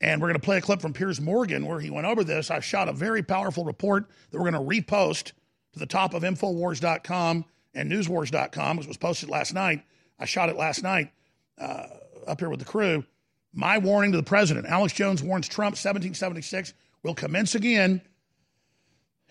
And 0.00 0.20
we're 0.20 0.28
going 0.28 0.40
to 0.40 0.44
play 0.44 0.58
a 0.58 0.60
clip 0.60 0.80
from 0.80 0.92
Piers 0.92 1.20
Morgan 1.20 1.66
where 1.66 1.80
he 1.80 1.90
went 1.90 2.06
over 2.06 2.22
this. 2.22 2.50
I 2.50 2.60
shot 2.60 2.88
a 2.88 2.92
very 2.92 3.22
powerful 3.22 3.64
report 3.64 4.08
that 4.30 4.38
we're 4.38 4.50
going 4.50 4.64
to 4.68 4.82
repost 4.82 5.32
to 5.72 5.78
the 5.78 5.86
top 5.86 6.14
of 6.14 6.22
Infowars.com 6.22 7.44
and 7.74 7.90
Newswars.com, 7.90 8.76
which 8.76 8.86
was 8.86 8.96
posted 8.96 9.28
last 9.28 9.54
night. 9.54 9.82
I 10.18 10.24
shot 10.24 10.48
it 10.48 10.56
last 10.56 10.82
night 10.82 11.12
uh, 11.58 11.86
up 12.26 12.40
here 12.40 12.50
with 12.50 12.60
the 12.60 12.64
crew. 12.64 13.04
My 13.52 13.78
warning 13.78 14.12
to 14.12 14.18
the 14.18 14.24
president 14.24 14.66
Alex 14.66 14.92
Jones 14.92 15.22
warns 15.22 15.48
Trump 15.48 15.72
1776 15.72 16.74
will 17.02 17.14
commence 17.14 17.54
again 17.54 18.02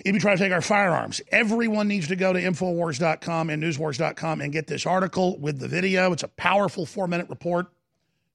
if 0.05 0.13
you 0.13 0.19
try 0.19 0.35
to 0.35 0.41
take 0.41 0.51
our 0.51 0.61
firearms. 0.61 1.21
Everyone 1.31 1.87
needs 1.87 2.07
to 2.07 2.15
go 2.15 2.33
to 2.33 2.41
Infowars.com 2.41 3.49
and 3.49 3.61
Newswars.com 3.61 4.41
and 4.41 4.53
get 4.53 4.67
this 4.67 4.85
article 4.85 5.37
with 5.39 5.59
the 5.59 5.67
video. 5.67 6.11
It's 6.11 6.23
a 6.23 6.27
powerful 6.29 6.85
four 6.85 7.07
minute 7.07 7.29
report. 7.29 7.67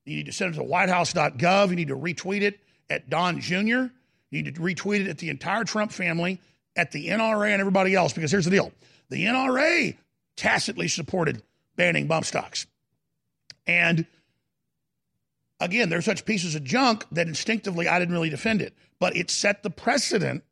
You 0.04 0.16
need 0.16 0.26
to 0.26 0.32
send 0.32 0.54
it 0.54 0.58
to 0.58 0.64
whitehouse.gov. 0.64 1.70
You 1.70 1.76
need 1.76 1.88
to 1.88 1.96
retweet 1.96 2.42
it 2.42 2.60
at 2.90 3.08
Don 3.08 3.40
Jr. 3.40 3.86
You 4.30 4.42
need 4.42 4.54
to 4.54 4.60
retweet 4.60 5.00
it 5.00 5.08
at 5.08 5.18
the 5.18 5.28
entire 5.28 5.64
Trump 5.64 5.92
family, 5.92 6.40
at 6.76 6.92
the 6.92 7.08
NRA, 7.08 7.50
and 7.50 7.60
everybody 7.60 7.94
else. 7.94 8.12
Because 8.12 8.30
here's 8.30 8.44
the 8.44 8.50
deal 8.50 8.72
the 9.08 9.24
NRA 9.24 9.96
tacitly 10.36 10.88
supported 10.88 11.42
banning 11.76 12.06
bump 12.06 12.24
stocks. 12.24 12.66
And 13.66 14.06
again, 15.60 15.88
they're 15.88 16.02
such 16.02 16.24
pieces 16.24 16.54
of 16.54 16.64
junk 16.64 17.04
that 17.12 17.28
instinctively 17.28 17.88
I 17.88 17.98
didn't 17.98 18.14
really 18.14 18.30
defend 18.30 18.62
it. 18.62 18.74
But 18.98 19.16
it 19.16 19.30
set 19.30 19.62
the 19.62 19.70
precedent 19.70 20.44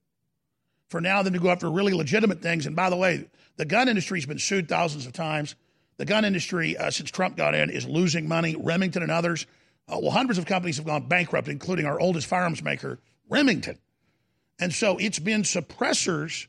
for 0.89 1.01
now 1.01 1.23
them 1.23 1.33
to 1.33 1.39
go 1.39 1.51
after 1.51 1.71
really 1.71 1.93
legitimate 1.93 2.43
things. 2.43 2.67
And 2.67 2.75
by 2.75 2.91
the 2.91 2.97
way, 2.97 3.29
the 3.57 3.65
gun 3.65 3.89
industry's 3.89 4.27
been 4.27 4.39
sued 4.39 4.69
thousands 4.69 5.07
of 5.07 5.13
times. 5.13 5.55
The 5.99 6.05
gun 6.05 6.25
industry, 6.25 6.77
uh, 6.77 6.91
since 6.91 7.11
Trump 7.11 7.37
got 7.37 7.55
in, 7.55 7.71
is 7.71 7.87
losing 7.87 8.27
money. 8.27 8.57
Remington 8.59 9.03
and 9.03 9.13
others, 9.13 9.47
uh, 9.89 9.99
well, 10.01 10.11
hundreds 10.11 10.39
of 10.39 10.47
companies 10.47 10.79
have 10.79 10.87
gone 10.87 11.07
bankrupt, 11.07 11.49
including 11.49 11.87
our 11.87 12.01
oldest 12.01 12.27
firearms 12.27 12.63
maker, 12.63 12.99
Remington. 13.29 13.79
And 14.61 14.73
so 14.73 14.99
it's 14.99 15.19
been 15.19 15.43
suppressors 15.43 16.47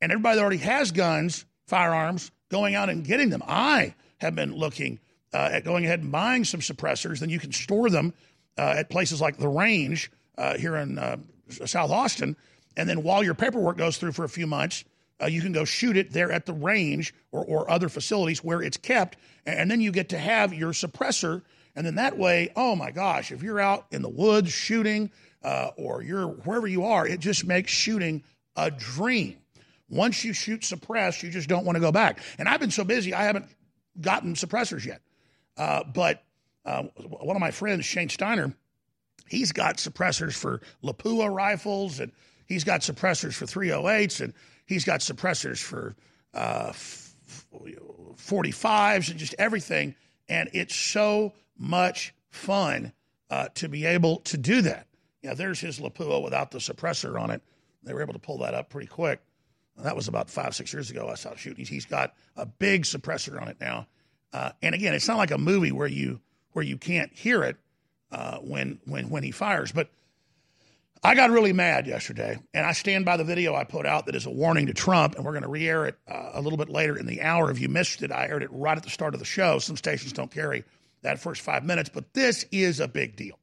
and 0.00 0.12
everybody 0.12 0.36
that 0.36 0.42
already 0.42 0.58
has 0.58 0.92
guns, 0.92 1.44
firearms, 1.66 2.30
going 2.50 2.74
out 2.74 2.90
and 2.90 3.04
getting 3.04 3.30
them. 3.30 3.42
I 3.46 3.94
have 4.18 4.34
been 4.34 4.54
looking 4.54 5.00
uh, 5.32 5.50
at 5.52 5.64
going 5.64 5.84
ahead 5.84 6.00
and 6.00 6.12
buying 6.12 6.44
some 6.44 6.60
suppressors. 6.60 7.20
Then 7.20 7.30
you 7.30 7.40
can 7.40 7.52
store 7.52 7.90
them 7.90 8.14
uh, 8.56 8.74
at 8.76 8.90
places 8.90 9.20
like 9.20 9.38
the 9.38 9.48
Range 9.48 10.10
uh, 10.36 10.56
here 10.56 10.76
in 10.76 10.98
uh, 10.98 11.16
South 11.48 11.90
Austin. 11.90 12.36
And 12.76 12.88
then 12.88 13.02
while 13.02 13.24
your 13.24 13.34
paperwork 13.34 13.76
goes 13.76 13.96
through 13.96 14.12
for 14.12 14.24
a 14.24 14.28
few 14.28 14.46
months, 14.46 14.84
uh, 15.20 15.26
you 15.26 15.40
can 15.40 15.52
go 15.52 15.64
shoot 15.64 15.96
it 15.96 16.12
there 16.12 16.30
at 16.30 16.46
the 16.46 16.52
range 16.52 17.12
or, 17.32 17.44
or 17.44 17.70
other 17.70 17.88
facilities 17.88 18.44
where 18.44 18.62
it's 18.62 18.76
kept. 18.76 19.16
And 19.46 19.70
then 19.70 19.80
you 19.80 19.90
get 19.90 20.10
to 20.10 20.18
have 20.18 20.54
your 20.54 20.72
suppressor. 20.72 21.42
And 21.74 21.84
then 21.84 21.96
that 21.96 22.16
way, 22.16 22.52
oh 22.54 22.76
my 22.76 22.90
gosh, 22.90 23.32
if 23.32 23.42
you're 23.42 23.58
out 23.58 23.86
in 23.90 24.02
the 24.02 24.08
woods 24.08 24.52
shooting 24.52 25.10
uh, 25.42 25.70
or 25.76 26.02
you're 26.02 26.26
wherever 26.26 26.66
you 26.66 26.84
are, 26.84 27.06
it 27.06 27.20
just 27.20 27.44
makes 27.44 27.70
shooting 27.70 28.22
a 28.56 28.70
dream. 28.70 29.36
Once 29.88 30.24
you 30.24 30.32
shoot 30.32 30.64
suppressed, 30.64 31.22
you 31.22 31.30
just 31.30 31.48
don't 31.48 31.64
want 31.64 31.76
to 31.76 31.80
go 31.80 31.92
back. 31.92 32.20
And 32.38 32.48
I've 32.48 32.60
been 32.60 32.70
so 32.70 32.84
busy, 32.84 33.14
I 33.14 33.22
haven't 33.24 33.46
gotten 34.00 34.34
suppressors 34.34 34.84
yet. 34.84 35.00
Uh, 35.56 35.84
but 35.84 36.22
uh, 36.64 36.82
one 36.82 37.36
of 37.36 37.40
my 37.40 37.50
friends, 37.50 37.84
Shane 37.84 38.08
Steiner, 38.08 38.52
he's 39.28 39.52
got 39.52 39.76
suppressors 39.76 40.34
for 40.34 40.60
Lapua 40.84 41.32
rifles 41.32 42.00
and 42.00 42.12
he's 42.46 42.64
got 42.64 42.80
suppressors 42.80 43.34
for 43.34 43.46
308s 43.46 44.20
and 44.20 44.34
he's 44.66 44.84
got 44.84 45.00
suppressors 45.00 45.62
for 45.62 45.96
uh, 46.34 46.72
45s 48.16 49.10
and 49.10 49.18
just 49.18 49.34
everything. 49.38 49.94
And 50.28 50.50
it's 50.52 50.76
so 50.76 51.32
much 51.56 52.14
fun 52.30 52.92
uh, 53.30 53.48
to 53.54 53.68
be 53.68 53.86
able 53.86 54.18
to 54.20 54.36
do 54.36 54.62
that. 54.62 54.87
Yeah, 55.28 55.34
there's 55.34 55.60
his 55.60 55.78
Lapua 55.78 56.22
without 56.22 56.52
the 56.52 56.58
suppressor 56.58 57.20
on 57.20 57.30
it. 57.30 57.42
They 57.82 57.92
were 57.92 58.00
able 58.00 58.14
to 58.14 58.18
pull 58.18 58.38
that 58.38 58.54
up 58.54 58.70
pretty 58.70 58.86
quick. 58.86 59.20
That 59.76 59.94
was 59.94 60.08
about 60.08 60.30
five, 60.30 60.54
six 60.54 60.72
years 60.72 60.90
ago. 60.90 61.06
I 61.10 61.16
saw 61.16 61.34
shooting. 61.36 61.66
He's 61.66 61.84
got 61.84 62.14
a 62.34 62.46
big 62.46 62.84
suppressor 62.84 63.38
on 63.40 63.48
it 63.48 63.58
now. 63.60 63.86
Uh, 64.32 64.52
and 64.62 64.74
again, 64.74 64.94
it's 64.94 65.06
not 65.06 65.18
like 65.18 65.30
a 65.30 65.36
movie 65.36 65.70
where 65.70 65.86
you 65.86 66.20
where 66.52 66.64
you 66.64 66.78
can't 66.78 67.12
hear 67.12 67.42
it 67.42 67.58
uh, 68.10 68.38
when 68.38 68.80
when 68.86 69.10
when 69.10 69.22
he 69.22 69.30
fires. 69.30 69.70
But 69.70 69.90
I 71.02 71.14
got 71.14 71.28
really 71.28 71.52
mad 71.52 71.86
yesterday, 71.86 72.38
and 72.54 72.64
I 72.64 72.72
stand 72.72 73.04
by 73.04 73.18
the 73.18 73.24
video 73.24 73.54
I 73.54 73.64
put 73.64 73.84
out 73.84 74.06
that 74.06 74.14
is 74.14 74.24
a 74.24 74.30
warning 74.30 74.66
to 74.68 74.72
Trump, 74.72 75.14
and 75.14 75.26
we're 75.26 75.32
going 75.32 75.42
to 75.42 75.50
re-air 75.50 75.84
it 75.84 75.98
uh, 76.10 76.30
a 76.32 76.40
little 76.40 76.56
bit 76.56 76.70
later 76.70 76.98
in 76.98 77.04
the 77.04 77.20
hour. 77.20 77.50
If 77.50 77.60
you 77.60 77.68
missed 77.68 78.02
it, 78.02 78.10
I 78.10 78.28
aired 78.28 78.42
it 78.42 78.50
right 78.50 78.78
at 78.78 78.82
the 78.82 78.90
start 78.90 79.12
of 79.12 79.20
the 79.20 79.26
show. 79.26 79.58
Some 79.58 79.76
stations 79.76 80.14
don't 80.14 80.30
carry 80.30 80.64
that 81.02 81.20
first 81.20 81.42
five 81.42 81.64
minutes, 81.64 81.90
but 81.92 82.14
this 82.14 82.46
is 82.50 82.80
a 82.80 82.88
big 82.88 83.14
deal. 83.14 83.37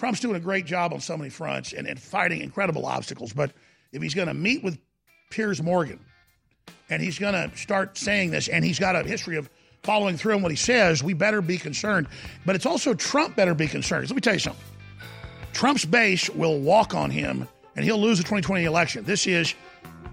Trump's 0.00 0.20
doing 0.20 0.34
a 0.36 0.40
great 0.40 0.64
job 0.64 0.94
on 0.94 1.00
so 1.00 1.14
many 1.14 1.28
fronts 1.28 1.74
and, 1.74 1.86
and 1.86 2.00
fighting 2.00 2.40
incredible 2.40 2.86
obstacles. 2.86 3.34
But 3.34 3.52
if 3.92 4.00
he's 4.00 4.14
going 4.14 4.28
to 4.28 4.34
meet 4.34 4.64
with 4.64 4.78
Piers 5.30 5.62
Morgan 5.62 6.00
and 6.88 7.02
he's 7.02 7.18
going 7.18 7.34
to 7.34 7.54
start 7.54 7.98
saying 7.98 8.30
this, 8.30 8.48
and 8.48 8.64
he's 8.64 8.78
got 8.78 8.96
a 8.96 9.02
history 9.02 9.36
of 9.36 9.50
following 9.82 10.16
through 10.16 10.36
on 10.36 10.42
what 10.42 10.52
he 10.52 10.56
says, 10.56 11.02
we 11.02 11.12
better 11.12 11.42
be 11.42 11.58
concerned. 11.58 12.08
But 12.46 12.56
it's 12.56 12.64
also 12.64 12.94
Trump 12.94 13.36
better 13.36 13.52
be 13.52 13.66
concerned. 13.66 14.08
Let 14.08 14.14
me 14.14 14.22
tell 14.22 14.32
you 14.32 14.38
something. 14.38 14.64
Trump's 15.52 15.84
base 15.84 16.30
will 16.30 16.58
walk 16.60 16.94
on 16.94 17.10
him 17.10 17.46
and 17.76 17.84
he'll 17.84 18.00
lose 18.00 18.16
the 18.16 18.24
2020 18.24 18.64
election. 18.64 19.04
This 19.04 19.26
is 19.26 19.54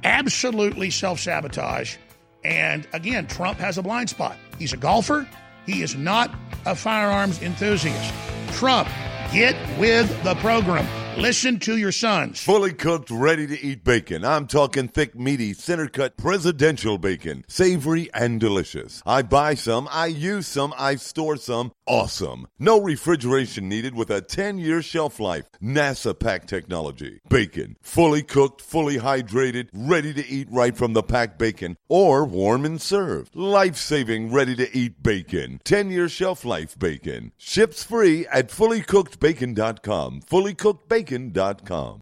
absolutely 0.04 0.90
self 0.90 1.22
sabotage. 1.22 1.96
And 2.44 2.86
again, 2.92 3.26
Trump 3.26 3.58
has 3.60 3.78
a 3.78 3.82
blind 3.82 4.10
spot. 4.10 4.36
He's 4.60 4.74
a 4.74 4.78
golfer, 4.78 5.26
he 5.66 5.82
is 5.82 5.96
not 5.96 6.36
a 6.66 6.76
firearms 6.76 7.42
enthusiast. 7.42 8.14
Trump, 8.52 8.90
get 9.32 9.56
with 9.80 10.24
the 10.24 10.36
program. 10.36 10.88
Listen 11.18 11.58
to 11.60 11.78
your 11.78 11.92
sons. 11.92 12.40
Fully 12.40 12.74
cooked, 12.74 13.10
ready 13.10 13.48
to 13.48 13.60
eat 13.60 13.84
bacon. 13.84 14.24
I'm 14.24 14.46
talking 14.46 14.88
thick, 14.88 15.16
meaty, 15.16 15.54
center 15.54 15.88
cut 15.88 16.16
presidential 16.16 17.00
bacon. 17.00 17.44
Savory 17.48 18.10
and 18.14 18.40
delicious. 18.40 19.02
I 19.04 19.24
buy 19.24 19.56
some, 19.56 19.88
I 19.92 20.08
use 20.08 20.46
some, 20.46 20.76
I 20.78 20.96
store 20.96 21.38
some. 21.38 21.72
Awesome. 21.88 22.48
No 22.60 22.82
refrigeration 22.82 23.70
needed 23.70 23.96
with 23.96 24.10
a 24.10 24.22
10 24.22 24.58
year 24.58 24.82
shelf 24.82 25.20
life. 25.20 25.46
NASA 25.62 26.18
pack 26.18 26.46
technology. 26.46 27.22
Bacon. 27.30 27.78
Fully 27.82 28.24
cooked, 28.24 28.62
fully 28.62 28.98
hydrated, 28.98 29.70
ready 29.74 30.14
to 30.14 30.28
eat 30.28 30.48
right 30.52 30.76
from 30.76 30.94
the 30.94 31.04
packed 31.04 31.40
bacon 31.40 31.78
or 31.88 32.26
warm 32.26 32.66
and 32.66 32.82
served. 32.82 33.36
Life 33.36 33.78
saving, 33.78 34.32
ready 34.32 34.56
to 34.56 34.78
eat 34.78 35.02
bacon. 35.02 35.62
10 35.64 35.90
year 35.90 36.10
shelf 36.10 36.44
life 36.44 36.78
bacon. 36.78 37.32
Ships 37.38 37.84
free 37.84 38.28
at 38.28 38.50
fullycookedbacon.com. 38.50 40.22
Fully 40.22 40.54
cooked 40.54 40.90
bacon 40.90 41.08
bacon.com. 41.08 42.02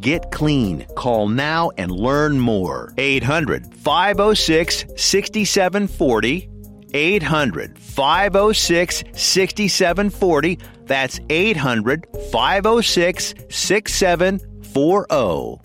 Get 0.00 0.30
clean. 0.30 0.86
Call 0.94 1.28
now 1.28 1.70
and 1.78 1.90
learn 1.90 2.38
more. 2.38 2.92
800 2.98 3.74
506 3.74 4.84
6740. 4.96 6.50
800 6.92 7.78
506 7.78 9.04
6740. 9.12 10.58
That's 10.84 11.18
800 11.28 12.06
506 12.30 13.34
6740. 13.48 15.60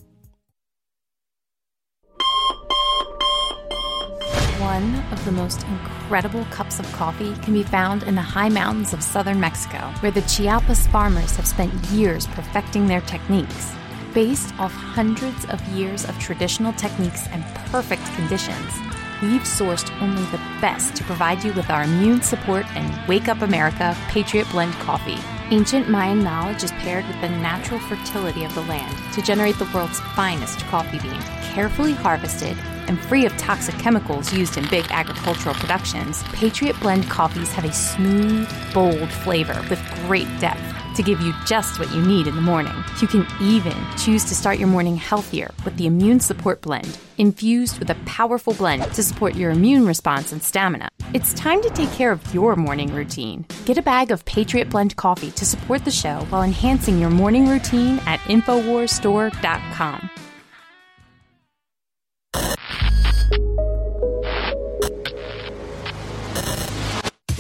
One 4.59 4.95
of 5.11 5.25
the 5.25 5.31
most 5.31 5.63
incredible 5.63 6.45
cups 6.45 6.79
of 6.79 6.91
coffee 6.93 7.35
can 7.41 7.53
be 7.53 7.63
found 7.63 8.03
in 8.03 8.15
the 8.15 8.21
high 8.21 8.49
mountains 8.49 8.93
of 8.93 9.03
southern 9.03 9.39
Mexico, 9.39 9.77
where 9.99 10.11
the 10.11 10.21
Chiapas 10.21 10.87
farmers 10.87 11.35
have 11.35 11.45
spent 11.45 11.73
years 11.85 12.25
perfecting 12.27 12.87
their 12.87 13.01
techniques. 13.01 13.73
Based 14.13 14.53
off 14.59 14.73
hundreds 14.73 15.45
of 15.45 15.65
years 15.69 16.03
of 16.03 16.19
traditional 16.19 16.73
techniques 16.73 17.27
and 17.27 17.45
perfect 17.71 18.03
conditions, 18.15 18.73
we've 19.21 19.43
sourced 19.43 19.89
only 20.01 20.23
the 20.23 20.41
best 20.59 20.97
to 20.97 21.03
provide 21.05 21.41
you 21.45 21.53
with 21.53 21.69
our 21.69 21.83
immune 21.83 22.21
support 22.21 22.65
and 22.75 23.07
Wake 23.07 23.29
Up 23.29 23.41
America 23.41 23.95
Patriot 24.09 24.49
Blend 24.51 24.73
coffee. 24.73 25.17
Ancient 25.51 25.89
Mayan 25.89 26.21
knowledge 26.21 26.61
is 26.61 26.73
paired 26.73 27.07
with 27.07 27.21
the 27.21 27.29
natural 27.29 27.79
fertility 27.79 28.43
of 28.43 28.53
the 28.53 28.63
land 28.63 29.13
to 29.13 29.21
generate 29.21 29.57
the 29.57 29.69
world's 29.73 30.01
finest 30.13 30.59
coffee 30.65 30.99
bean, 30.99 31.21
carefully 31.53 31.93
harvested 31.93 32.57
and 32.89 32.99
free 32.99 33.25
of 33.25 33.37
toxic 33.37 33.75
chemicals 33.75 34.33
used 34.33 34.57
in 34.57 34.67
big 34.67 34.85
agricultural 34.89 35.55
productions. 35.55 36.21
Patriot 36.33 36.77
Blend 36.81 37.09
coffees 37.09 37.53
have 37.53 37.63
a 37.63 37.71
smooth, 37.71 38.49
bold 38.73 39.09
flavor 39.09 39.65
with 39.69 39.81
great 40.05 40.27
depth 40.41 40.80
to 40.95 41.03
give 41.03 41.21
you 41.21 41.33
just 41.45 41.79
what 41.79 41.93
you 41.93 42.01
need 42.01 42.27
in 42.27 42.35
the 42.35 42.41
morning. 42.41 42.73
You 43.01 43.07
can 43.07 43.25
even 43.41 43.75
choose 43.97 44.23
to 44.25 44.35
start 44.35 44.59
your 44.59 44.67
morning 44.67 44.95
healthier 44.95 45.51
with 45.63 45.77
the 45.77 45.85
Immune 45.85 46.19
Support 46.19 46.61
Blend, 46.61 46.97
infused 47.17 47.79
with 47.79 47.89
a 47.89 47.95
powerful 48.05 48.53
blend 48.53 48.83
to 48.93 49.03
support 49.03 49.35
your 49.35 49.51
immune 49.51 49.85
response 49.85 50.31
and 50.31 50.41
stamina. 50.41 50.89
It's 51.13 51.33
time 51.33 51.61
to 51.61 51.69
take 51.69 51.91
care 51.91 52.11
of 52.11 52.33
your 52.33 52.55
morning 52.55 52.93
routine. 52.93 53.45
Get 53.65 53.77
a 53.77 53.81
bag 53.81 54.11
of 54.11 54.25
Patriot 54.25 54.69
Blend 54.69 54.95
coffee 54.95 55.31
to 55.31 55.45
support 55.45 55.85
the 55.85 55.91
show 55.91 56.25
while 56.29 56.43
enhancing 56.43 56.99
your 56.99 57.09
morning 57.09 57.47
routine 57.47 57.99
at 58.05 58.19
InfoWarsStore.com. 58.21 60.09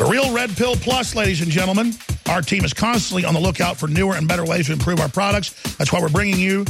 The 0.01 0.07
Real 0.09 0.33
Red 0.33 0.49
Pill 0.57 0.75
Plus, 0.77 1.13
ladies 1.15 1.41
and 1.41 1.51
gentlemen. 1.51 1.93
Our 2.31 2.41
team 2.41 2.63
is 2.63 2.73
constantly 2.73 3.25
on 3.25 3.33
the 3.33 3.41
lookout 3.41 3.75
for 3.75 3.87
newer 3.89 4.15
and 4.15 4.25
better 4.25 4.45
ways 4.45 4.67
to 4.67 4.71
improve 4.71 5.01
our 5.01 5.09
products. 5.09 5.75
That's 5.75 5.91
why 5.91 5.99
we're 5.99 6.07
bringing 6.07 6.39
you 6.39 6.63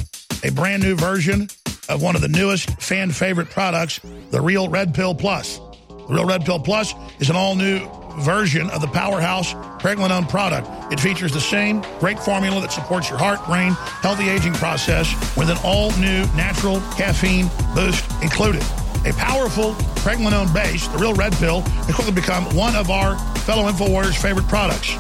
a 0.44 0.50
brand 0.50 0.82
new 0.82 0.96
version 0.96 1.50
of 1.88 2.02
one 2.02 2.16
of 2.16 2.24
the 2.24 2.30
newest 2.30 2.82
fan 2.82 3.12
favorite 3.12 3.52
products, 3.52 4.00
the 4.32 4.42
Real 4.42 4.70
Red 4.70 4.96
Pill 4.96 5.14
Plus. 5.14 5.60
The 5.88 6.08
Real 6.10 6.26
Red 6.26 6.46
Pill 6.46 6.60
Plus 6.60 6.96
is 7.20 7.30
an 7.30 7.36
all 7.36 7.54
new 7.54 7.88
version 8.22 8.72
of 8.72 8.82
the 8.82 8.88
powerhouse 8.88 9.54
Pregnenolone 9.80 10.28
product. 10.28 10.68
It 10.92 11.00
features 11.00 11.32
the 11.32 11.40
same 11.40 11.86
great 12.00 12.18
formula 12.18 12.60
that 12.62 12.72
supports 12.72 13.08
your 13.08 13.20
heart, 13.20 13.46
brain, 13.46 13.74
healthy 14.02 14.30
aging 14.30 14.54
process 14.54 15.14
with 15.38 15.52
an 15.52 15.58
all 15.64 15.92
new 16.00 16.26
natural 16.36 16.80
caffeine 16.98 17.52
boost 17.76 18.04
included. 18.24 18.64
A 19.06 19.14
powerful 19.14 19.74
pregnenolone 20.02 20.52
base, 20.56 20.88
the 20.88 20.98
Real 20.98 21.14
Red 21.14 21.34
Pill, 21.34 21.62
has 21.62 21.94
quickly 21.94 22.14
become 22.14 22.46
one 22.56 22.76
of 22.76 22.90
our 22.90 23.16
fellow 23.42 23.72
InfoWarriors' 23.72 24.20
favorite 24.20 24.48
products. 24.48 24.98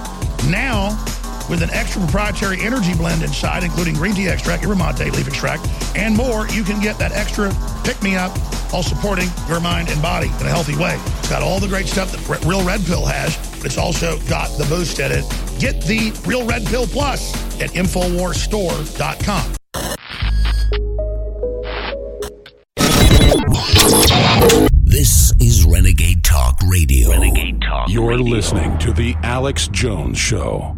Now, 0.51 0.89
with 1.49 1.63
an 1.63 1.71
extra 1.71 2.01
proprietary 2.01 2.61
energy 2.61 2.93
blend 2.93 3.23
inside, 3.23 3.63
including 3.63 3.95
green 3.95 4.13
tea 4.13 4.27
extract, 4.27 4.63
yerba 4.63 4.75
mate 4.75 5.11
leaf 5.13 5.27
extract, 5.27 5.67
and 5.95 6.15
more. 6.15 6.47
You 6.49 6.63
can 6.63 6.81
get 6.81 6.97
that 6.99 7.13
extra 7.13 7.51
pick 7.83 8.01
me 8.03 8.15
up 8.15 8.37
while 8.71 8.83
supporting 8.83 9.29
your 9.47 9.59
mind 9.59 9.89
and 9.89 10.01
body 10.01 10.27
in 10.27 10.45
a 10.45 10.49
healthy 10.49 10.77
way. 10.77 10.99
It's 11.19 11.29
got 11.29 11.41
all 11.41 11.59
the 11.59 11.67
great 11.67 11.87
stuff 11.87 12.11
that 12.11 12.45
Real 12.45 12.65
Red 12.65 12.85
Pill 12.85 13.05
has, 13.05 13.35
but 13.57 13.65
it's 13.65 13.77
also 13.77 14.19
got 14.27 14.55
the 14.57 14.65
boost 14.65 14.99
in 14.99 15.11
it. 15.11 15.25
Get 15.59 15.81
the 15.83 16.11
Real 16.25 16.45
Red 16.45 16.65
Pill 16.65 16.85
Plus 16.85 17.33
at 17.61 17.71
InfoWarsStore.com. 17.71 19.55
Talk 26.41 26.57
Radio. 26.67 27.11
Renegade 27.11 27.61
Talk 27.61 27.87
You're 27.87 28.09
Radio. 28.17 28.25
listening 28.25 28.75
to 28.79 28.91
The 28.93 29.13
Alex 29.21 29.67
Jones 29.67 30.17
Show. 30.17 30.75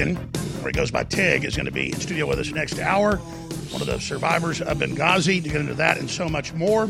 Tiegen, 0.00 0.64
or 0.64 0.68
he 0.68 0.72
goes 0.72 0.90
by 0.90 1.04
Tig, 1.04 1.44
is 1.44 1.56
going 1.56 1.66
to 1.66 1.72
be 1.72 1.92
in 1.92 2.00
studio 2.00 2.26
with 2.26 2.38
us 2.38 2.50
next 2.50 2.78
hour. 2.78 3.16
One 3.16 3.80
of 3.80 3.86
the 3.86 3.98
survivors 4.00 4.60
of 4.60 4.78
Benghazi 4.78 5.42
to 5.42 5.48
get 5.48 5.60
into 5.60 5.74
that 5.74 5.98
and 5.98 6.10
so 6.10 6.28
much 6.28 6.52
more. 6.52 6.84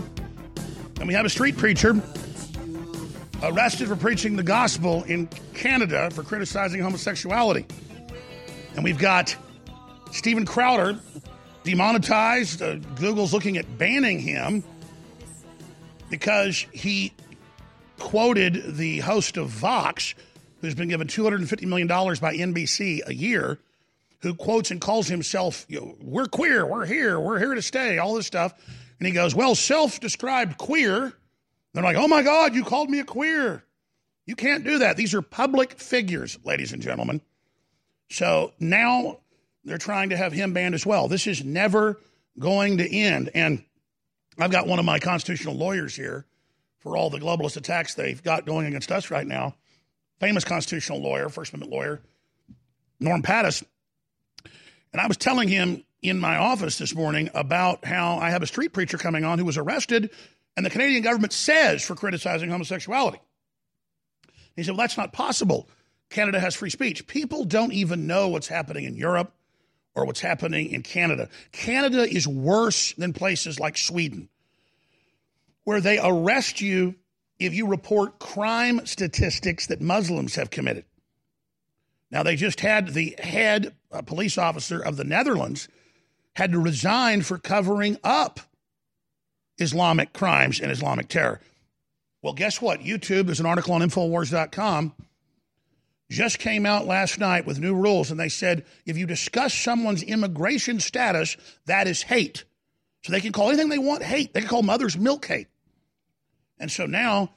And 0.99 1.09
we 1.09 1.15
have 1.15 1.27
a 1.27 1.31
street 1.31 1.57
preacher 1.57 2.01
arrested 3.43 3.89
for 3.89 3.97
preaching 3.97 4.37
the 4.37 4.43
gospel 4.43 5.03
in 5.05 5.29
Canada 5.55 6.11
for 6.11 6.23
criticizing 6.23 6.81
homosexuality. 6.81 7.67
And 8.75 8.85
we've 8.85 8.99
got 8.99 9.35
Steven 10.13 10.45
Crowder 10.45 10.99
demonetized. 11.65 12.63
Uh, 12.63 12.77
Google's 12.97 13.33
looking 13.33 13.57
at 13.57 13.79
banning 13.79 14.19
him 14.19 14.63
because 16.11 16.67
he 16.73 17.13
quoted 17.99 18.77
the 18.77 19.01
host 19.01 19.37
of 19.37 19.49
Vox, 19.49 20.15
who's 20.61 20.75
been 20.75 20.89
given 20.89 21.07
$250 21.07 21.67
million 21.67 21.89
by 21.89 22.37
NBC 22.37 23.01
a 23.07 23.15
year, 23.15 23.59
who 24.21 24.35
quotes 24.35 24.71
and 24.71 24.81
calls 24.81 25.09
himself, 25.09 25.65
you 25.69 25.81
know, 25.81 25.97
we're 26.01 26.27
queer, 26.27 26.67
we're 26.67 26.87
here, 26.87 27.19
we're 27.19 27.39
here 27.39 27.55
to 27.55 27.63
stay, 27.63 27.99
all 27.99 28.15
this 28.15 28.27
stuff. 28.27 28.53
And 28.99 29.07
he 29.07 29.13
goes, 29.15 29.35
well, 29.35 29.55
self 29.55 30.01
described 30.01 30.59
queer. 30.59 31.13
They're 31.73 31.83
like, 31.83 31.97
oh 31.97 32.09
my 32.09 32.23
God, 32.23 32.55
you 32.55 32.65
called 32.65 32.91
me 32.91 32.99
a 33.01 33.05
queer. 33.05 33.65
You 34.27 34.37
can't 34.37 34.65
do 34.65 34.79
that. 34.81 34.97
These 34.97 35.15
are 35.15 35.23
public 35.23 35.79
figures, 35.79 36.39
ladies 36.45 36.73
and 36.73 36.83
gentlemen. 36.83 37.21
So 38.11 38.53
now 38.61 39.21
they're 39.65 39.79
trying 39.79 40.11
to 40.11 40.17
have 40.17 40.33
him 40.33 40.53
banned 40.53 40.75
as 40.75 40.85
well. 40.85 41.09
This 41.09 41.27
is 41.27 41.45
never 41.45 41.99
going 42.39 42.79
to 42.79 42.95
end. 42.95 43.31
And 43.35 43.65
I've 44.39 44.51
got 44.51 44.67
one 44.67 44.79
of 44.79 44.85
my 44.85 44.99
constitutional 44.99 45.55
lawyers 45.55 45.97
here 45.97 46.27
for 46.81 46.97
all 46.97 47.11
the 47.11 47.19
globalist 47.19 47.57
attacks 47.57 47.95
they've 47.95 48.23
got 48.23 48.47
going 48.47 48.67
against 48.67 48.91
us 48.93 49.11
right 49.11 49.27
now. 49.27 49.55
Famous 50.21 50.45
constitutional 50.45 51.01
lawyer, 51.01 51.29
First 51.29 51.53
Amendment 51.53 51.73
lawyer, 51.73 52.01
Norm 53.01 53.23
Pattis. 53.23 53.65
And 54.93 55.01
I 55.01 55.07
was 55.07 55.17
telling 55.17 55.49
him 55.49 55.85
in 56.03 56.19
my 56.19 56.37
office 56.37 56.79
this 56.79 56.95
morning 56.95 57.31
about 57.35 57.85
how 57.85 58.19
I 58.19 58.31
have 58.31 58.43
a 58.43 58.47
street 58.47 58.73
preacher 58.73 58.99
coming 58.99 59.25
on 59.25 59.39
who 59.39 59.45
was 59.45 59.59
arrested 59.59 60.11
and 60.57 60.67
the 60.67 60.71
Canadian 60.71 61.03
government 61.03 61.33
says 61.33 61.83
for 61.83 61.95
criticizing 61.95 62.51
homosexuality. 62.51 63.21
He 64.57 64.63
said, 64.63 64.73
Well, 64.73 64.85
that's 64.85 64.97
not 64.97 65.13
possible. 65.13 65.69
Canada 66.11 66.41
has 66.41 66.55
free 66.55 66.71
speech. 66.71 67.07
People 67.07 67.45
don't 67.45 67.73
even 67.73 68.07
know 68.07 68.29
what's 68.29 68.49
happening 68.49 68.85
in 68.85 68.97
Europe 68.97 69.33
or 69.95 70.05
what's 70.05 70.21
happening 70.21 70.71
in 70.71 70.83
Canada. 70.83 71.29
Canada 71.53 72.03
is 72.03 72.27
worse 72.27 72.93
than 72.95 73.13
places 73.13 73.61
like 73.61 73.79
Sweden, 73.79 74.29
where 75.65 75.81
they 75.81 75.99
arrest 75.99 76.61
you 76.61 76.97
if 77.41 77.55
you 77.55 77.67
report 77.67 78.19
crime 78.19 78.87
statistics 78.87 79.67
that 79.67 79.81
Muslims 79.81 80.37
have 80.37 80.51
committed. 80.51 80.85
Now, 82.11 82.23
they 82.23 82.37
just 82.37 82.61
had 82.61 82.89
the 82.89 83.17
head 83.19 83.75
uh, 83.91 84.03
police 84.03 84.37
officer 84.37 84.81
of 84.81 84.97
the 84.97 85.05
Netherlands 85.05 85.69
had 86.35 86.53
to 86.53 86.59
resign 86.59 87.23
for 87.23 87.39
covering 87.39 87.99
up 88.05 88.41
Islamic 89.59 90.13
crimes 90.13 90.61
and 90.61 90.71
Islamic 90.71 91.09
terror. 91.09 91.41
Well, 92.23 92.35
guess 92.35 92.61
what? 92.61 92.81
YouTube, 92.81 93.27
there's 93.27 93.41
an 93.41 93.47
article 93.47 93.73
on 93.75 93.81
Infowars.com, 93.81 94.95
just 96.11 96.39
came 96.41 96.67
out 96.67 96.87
last 96.87 97.19
night 97.19 97.47
with 97.47 97.61
new 97.61 97.75
rules, 97.75 98.11
and 98.11 98.19
they 98.19 98.29
said 98.29 98.65
if 98.85 98.99
you 98.99 99.07
discuss 99.07 99.55
someone's 99.55 100.03
immigration 100.03 100.81
status, 100.81 101.37
that 101.67 101.87
is 101.87 102.03
hate. 102.03 102.45
So 103.03 103.13
they 103.13 103.21
can 103.21 103.33
call 103.33 103.49
anything 103.49 103.69
they 103.69 103.79
want 103.79 104.03
hate. 104.03 104.35
They 104.35 104.41
can 104.41 104.49
call 104.49 104.63
mother's 104.63 104.99
milk 104.99 105.25
hate. 105.25 105.47
And 106.61 106.71
so 106.71 106.87
now 106.87 107.31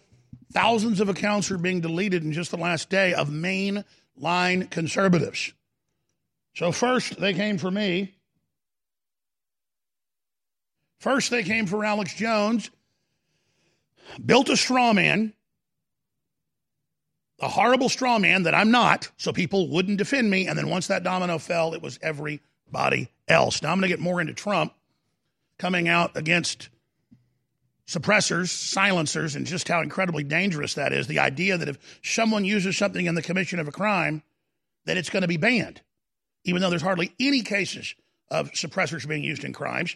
thousands 0.52 1.00
of 1.00 1.10
accounts 1.10 1.50
are 1.50 1.58
being 1.58 1.82
deleted 1.82 2.24
in 2.24 2.34
just 2.34 2.52
the 2.52 2.58
last 2.58 2.90
day 2.90 3.14
of 3.14 3.30
mainline 3.30 4.70
conservatives. 4.70 5.54
So 6.54 6.72
first 6.72 7.20
they 7.20 7.34
came 7.34 7.58
for 7.58 7.72
me. 7.72 8.14
First 11.00 11.32
they 11.32 11.44
came 11.44 11.66
for 11.66 11.84
Alex 11.84 12.14
Jones, 12.14 12.70
built 14.24 14.50
a 14.50 14.56
straw 14.56 14.94
man, 14.94 15.34
a 17.42 17.50
horrible 17.50 17.90
straw 17.90 18.20
man 18.20 18.44
that 18.44 18.54
I'm 18.54 18.72
not, 18.72 19.10
so 19.18 19.34
people 19.34 19.70
wouldn't 19.70 19.98
defend 19.98 20.30
me. 20.30 20.48
And 20.48 20.58
then 20.58 20.70
once 20.70 20.88
that 20.88 21.04
domino 21.04 21.40
fell, 21.40 21.74
it 21.74 21.82
was 21.82 22.00
everybody 22.02 23.10
else. 23.28 23.62
Now 23.62 23.72
I'm 23.72 23.80
going 23.80 23.90
to 23.90 23.96
get 23.96 24.00
more 24.00 24.22
into 24.22 24.34
Trump 24.34 24.74
coming 25.58 25.90
out 25.90 26.16
against 26.16 26.70
suppressors, 27.88 28.50
silencers, 28.50 29.36
and 29.36 29.46
just 29.46 29.68
how 29.68 29.82
incredibly 29.82 30.24
dangerous 30.24 30.74
that 30.76 30.94
is. 30.94 31.08
The 31.08 31.20
idea 31.20 31.58
that 31.58 31.68
if 31.68 32.00
someone 32.02 32.46
uses 32.46 32.78
something 32.78 33.06
in 33.06 33.16
the 33.16 33.22
commission 33.22 33.60
of 33.60 33.68
a 33.68 33.72
crime, 33.72 34.24
that 34.86 34.98
it's 34.98 35.10
going 35.10 35.22
to 35.22 35.28
be 35.28 35.38
banned, 35.38 35.82
even 36.46 36.62
though 36.62 36.70
there's 36.70 36.82
hardly 36.82 37.14
any 37.20 37.42
cases 37.42 37.96
of 38.30 38.52
suppressors 38.52 39.08
being 39.08 39.24
used 39.24 39.44
in 39.44 39.54
crimes. 39.54 39.96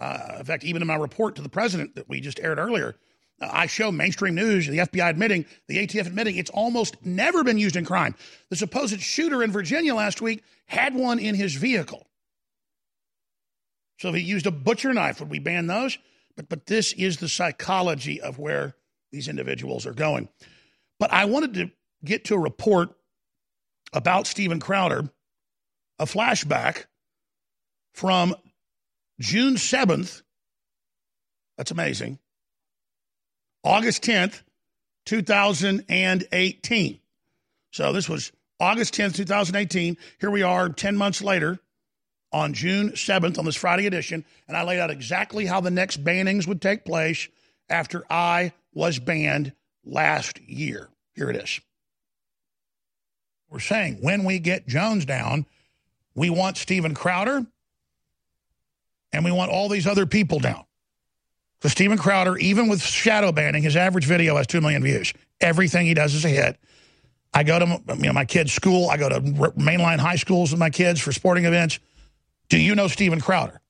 Uh, 0.00 0.36
in 0.38 0.44
fact, 0.44 0.64
even 0.64 0.82
in 0.82 0.88
my 0.88 0.96
report 0.96 1.36
to 1.36 1.42
the 1.42 1.48
president 1.48 1.94
that 1.96 2.08
we 2.08 2.20
just 2.20 2.38
aired 2.40 2.58
earlier, 2.58 2.96
uh, 3.40 3.48
I 3.50 3.66
show 3.66 3.90
mainstream 3.90 4.34
news, 4.34 4.66
the 4.66 4.78
FBI 4.78 5.10
admitting, 5.10 5.44
the 5.66 5.86
ATF 5.86 6.06
admitting 6.06 6.36
it's 6.36 6.50
almost 6.50 6.96
never 7.04 7.42
been 7.42 7.58
used 7.58 7.76
in 7.76 7.84
crime. 7.84 8.14
The 8.50 8.56
supposed 8.56 9.00
shooter 9.00 9.42
in 9.42 9.50
Virginia 9.50 9.94
last 9.94 10.20
week 10.20 10.44
had 10.66 10.94
one 10.94 11.18
in 11.18 11.34
his 11.34 11.54
vehicle. 11.54 12.06
So 13.98 14.10
if 14.10 14.14
he 14.14 14.20
used 14.22 14.46
a 14.46 14.52
butcher 14.52 14.92
knife, 14.92 15.18
would 15.20 15.30
we 15.30 15.40
ban 15.40 15.66
those? 15.66 15.98
But, 16.38 16.48
but 16.48 16.66
this 16.66 16.92
is 16.92 17.16
the 17.16 17.28
psychology 17.28 18.20
of 18.20 18.38
where 18.38 18.76
these 19.10 19.26
individuals 19.26 19.86
are 19.86 19.92
going. 19.92 20.28
But 21.00 21.12
I 21.12 21.24
wanted 21.24 21.54
to 21.54 21.72
get 22.04 22.26
to 22.26 22.34
a 22.34 22.38
report 22.38 22.90
about 23.92 24.28
Steven 24.28 24.60
Crowder, 24.60 25.10
a 25.98 26.04
flashback 26.04 26.84
from 27.92 28.36
June 29.18 29.56
7th. 29.56 30.22
That's 31.56 31.72
amazing. 31.72 32.20
August 33.64 34.04
10th, 34.04 34.42
2018. 35.06 37.00
So 37.72 37.92
this 37.92 38.08
was 38.08 38.30
August 38.60 38.94
10th, 38.94 39.16
2018. 39.16 39.96
Here 40.20 40.30
we 40.30 40.44
are 40.44 40.68
10 40.68 40.96
months 40.96 41.20
later 41.20 41.58
on 42.32 42.52
June 42.52 42.90
7th 42.90 43.38
on 43.38 43.44
this 43.44 43.56
Friday 43.56 43.86
edition, 43.86 44.24
and 44.46 44.56
I 44.56 44.62
laid 44.62 44.80
out 44.80 44.90
exactly 44.90 45.46
how 45.46 45.60
the 45.60 45.70
next 45.70 46.04
bannings 46.04 46.46
would 46.46 46.60
take 46.60 46.84
place 46.84 47.28
after 47.68 48.04
I 48.10 48.52
was 48.74 48.98
banned 48.98 49.52
last 49.84 50.40
year. 50.40 50.88
Here 51.14 51.30
it 51.30 51.36
is. 51.36 51.60
We're 53.50 53.60
saying 53.60 53.98
when 54.00 54.24
we 54.24 54.38
get 54.38 54.66
Jones 54.66 55.04
down, 55.04 55.46
we 56.14 56.30
want 56.30 56.56
Steven 56.58 56.94
Crowder 56.94 57.46
and 59.12 59.24
we 59.24 59.32
want 59.32 59.50
all 59.50 59.68
these 59.68 59.86
other 59.86 60.04
people 60.04 60.38
down. 60.38 60.64
Because 61.58 61.72
Steven 61.72 61.98
Crowder, 61.98 62.36
even 62.36 62.68
with 62.68 62.82
shadow 62.82 63.32
banning, 63.32 63.62
his 63.62 63.74
average 63.74 64.04
video 64.04 64.36
has 64.36 64.46
2 64.46 64.60
million 64.60 64.82
views. 64.82 65.12
Everything 65.40 65.86
he 65.86 65.94
does 65.94 66.14
is 66.14 66.24
a 66.24 66.28
hit. 66.28 66.56
I 67.34 67.42
go 67.42 67.58
to 67.58 67.82
you 67.96 68.02
know, 68.02 68.12
my 68.12 68.24
kids' 68.24 68.52
school. 68.52 68.90
I 68.90 68.96
go 68.96 69.08
to 69.08 69.20
mainline 69.20 69.98
high 69.98 70.16
schools 70.16 70.50
with 70.50 70.60
my 70.60 70.70
kids 70.70 71.00
for 71.00 71.12
sporting 71.12 71.44
events. 71.46 71.78
Do 72.48 72.58
you 72.58 72.74
know 72.74 72.88
Steven 72.88 73.20
Crowder? 73.20 73.60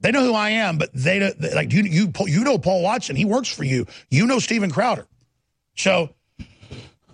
They 0.00 0.10
know 0.10 0.24
who 0.24 0.34
I 0.34 0.50
am, 0.50 0.76
but 0.76 0.90
they 0.92 1.18
don't, 1.18 1.54
like 1.54 1.72
you. 1.72 1.82
You 1.82 2.12
you 2.26 2.44
know 2.44 2.58
Paul 2.58 2.82
Watson. 2.82 3.16
He 3.16 3.24
works 3.24 3.48
for 3.48 3.64
you. 3.64 3.86
You 4.10 4.26
know 4.26 4.38
Steven 4.38 4.70
Crowder. 4.70 5.06
So 5.76 6.10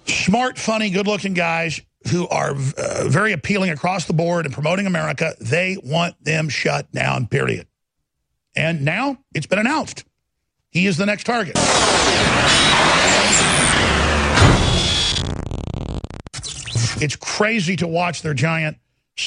smart, 0.06 0.58
funny, 0.58 0.90
good-looking 0.90 1.34
guys. 1.34 1.80
who 2.08 2.26
are 2.28 2.52
uh, 2.52 3.04
very 3.08 3.32
appealing 3.32 3.70
across 3.70 4.06
the 4.06 4.12
board 4.12 4.46
and 4.46 4.54
promoting 4.54 4.86
America, 4.86 5.34
they 5.40 5.76
want 5.82 6.22
them 6.24 6.48
shut 6.48 6.90
down, 6.92 7.26
period. 7.26 7.66
And 8.56 8.84
now 8.84 9.18
it's 9.34 9.46
been 9.46 9.58
announced. 9.58 10.04
He 10.70 10.86
is 10.86 10.96
the 10.96 11.06
next 11.06 11.24
target. 11.24 11.56
It's 17.02 17.16
crazy 17.16 17.76
to 17.76 17.86
watch 17.86 18.22
their 18.22 18.34
giant 18.34 18.78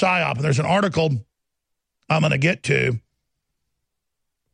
psyop. 0.02 0.40
There's 0.40 0.60
an 0.60 0.66
article 0.66 1.12
I'm 2.10 2.22
going 2.22 2.32
to 2.32 2.38
get 2.38 2.64
to 2.64 3.00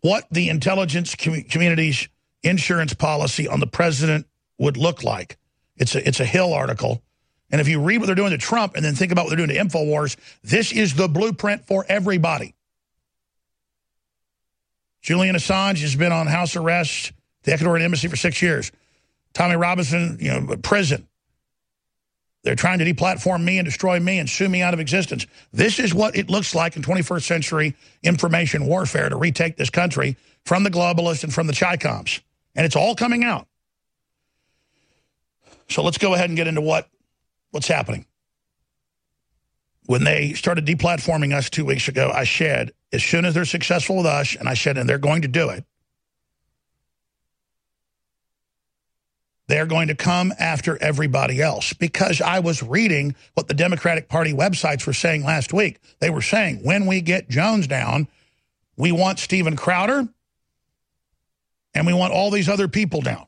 what 0.02 0.26
the 0.32 0.50
intelligence 0.50 1.16
com 1.16 1.42
community's 1.44 2.08
insurance 2.44 2.94
policy 2.94 3.48
on 3.48 3.60
the 3.60 3.68
president 3.68 4.28
would 4.58 4.78
look 4.78 5.04
like. 5.04 5.38
It's 5.78 5.96
a, 5.96 6.08
it's 6.08 6.20
a 6.20 6.26
Hill 6.26 6.54
article. 6.54 7.02
And 7.52 7.60
if 7.60 7.68
you 7.68 7.82
read 7.82 7.98
what 7.98 8.06
they're 8.06 8.16
doing 8.16 8.32
to 8.32 8.38
Trump 8.38 8.76
and 8.76 8.86
then 8.86 8.96
think 8.96 9.12
about 9.12 9.26
what 9.26 9.36
they're 9.36 9.46
doing 9.46 9.50
to 9.50 9.58
InfoWars, 9.58 10.16
this 10.44 10.72
is 10.72 10.94
the 10.94 11.08
blueprint 11.08 11.66
for 11.66 11.86
everybody. 11.90 12.54
Julian 15.02 15.36
Assange 15.36 15.82
has 15.82 15.96
been 15.96 16.12
on 16.12 16.28
house 16.28 16.56
arrest, 16.56 17.14
the 17.44 17.52
Ecuadorian 17.52 17.82
embassy 17.82 18.08
for 18.08 18.18
six 18.18 18.42
years. 18.42 18.72
Tommy 19.34 19.56
Robinson, 19.56 20.18
you 20.20 20.32
know, 20.32 20.58
prison. 20.58 21.08
They're 22.44 22.56
trying 22.56 22.80
to 22.80 22.86
deplatform 22.86 23.44
me 23.44 23.58
and 23.58 23.66
destroy 23.66 24.00
me 24.00 24.18
and 24.18 24.30
sue 24.30 24.48
me 24.48 24.62
out 24.62 24.74
of 24.74 24.80
existence. 24.80 25.28
This 25.52 25.78
is 25.78 25.94
what 25.94 26.16
it 26.16 26.30
looks 26.30 26.56
like 26.56 26.76
in 26.78 26.82
21st 26.82 27.24
century 27.24 27.76
information 28.02 28.66
warfare 28.66 29.10
to 29.10 29.18
retake 29.18 29.58
this 29.58 29.70
country 29.70 30.16
from 30.46 30.64
the 30.64 30.72
globalists 30.72 31.24
and 31.24 31.34
from 31.34 31.48
the 31.48 31.54
Chicoms. 31.54 32.22
And 32.56 32.66
it's 32.66 32.76
all 32.76 32.96
coming 32.96 33.24
out. 33.24 33.48
So 35.68 35.84
let's 35.84 35.98
go 35.98 36.14
ahead 36.14 36.30
and 36.30 36.38
get 36.38 36.48
into 36.48 36.62
what 36.62 36.90
what's 37.52 37.68
happening. 37.68 38.06
When 39.86 40.04
they 40.04 40.34
started 40.34 40.66
deplatforming 40.66 41.34
us 41.34 41.50
two 41.50 41.66
weeks 41.66 41.88
ago, 41.88 42.12
I 42.14 42.24
said, 42.24 42.72
as 42.94 43.04
soon 43.04 43.26
as 43.26 43.34
they're 43.34 43.46
successful 43.46 43.98
with 43.98 44.06
us, 44.06 44.36
and 44.36 44.48
I 44.48 44.54
said, 44.54 44.78
and 44.78 44.88
they're 44.88 45.00
going 45.00 45.24
to 45.24 45.28
do 45.28 45.50
it, 45.50 45.64
they're 49.50 49.66
going 49.66 49.88
to 49.88 49.96
come 49.96 50.32
after 50.40 50.78
everybody 50.82 51.42
else. 51.42 51.74
Because 51.74 52.22
I 52.22 52.40
was 52.40 52.62
reading 52.62 53.16
what 53.34 53.48
the 53.48 53.56
Democratic 53.56 54.08
Party 54.08 54.32
websites 54.32 54.86
were 54.86 54.94
saying 54.94 55.24
last 55.24 55.52
week. 55.52 55.80
They 56.00 56.12
were 56.12 56.22
saying, 56.22 56.60
when 56.64 56.86
we 56.86 57.02
get 57.02 57.30
Jones 57.30 57.66
down, 57.66 58.08
we 58.78 58.92
want 58.92 59.18
Steven 59.18 59.56
Crowder, 59.56 60.08
and 61.74 61.88
we 61.88 61.94
want 61.94 62.14
all 62.14 62.30
these 62.30 62.48
other 62.48 62.68
people 62.68 63.02
down. 63.02 63.26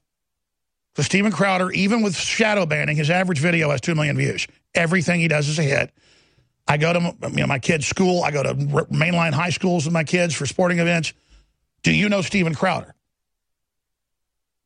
So 0.96 1.02
Steven 1.02 1.32
Crowder, 1.32 1.72
even 1.72 2.04
with 2.04 2.16
shadow 2.16 2.68
banning, 2.68 2.98
his 2.98 3.10
average 3.10 3.40
video 3.40 3.72
has 3.72 3.82
2 3.82 3.96
million 3.96 4.16
views. 4.16 4.48
Everything 4.76 5.20
he 5.22 5.28
does 5.28 5.50
is 5.50 5.58
a 5.58 5.64
hit. 5.64 5.92
I 6.68 6.78
go 6.78 6.94
to 6.94 7.16
you 7.30 7.38
know, 7.38 7.48
my 7.48 7.60
kids' 7.60 7.88
school. 7.88 8.24
I 8.24 8.30
go 8.30 8.44
to 8.44 8.54
mainline 8.54 9.34
high 9.34 9.50
schools 9.50 9.86
with 9.86 9.94
my 9.94 10.04
kids 10.04 10.36
for 10.36 10.46
sporting 10.46 10.78
events. 10.78 11.14
Do 11.82 11.92
you 11.92 12.10
know 12.10 12.22
Steven 12.22 12.54
Crowder? 12.54 12.94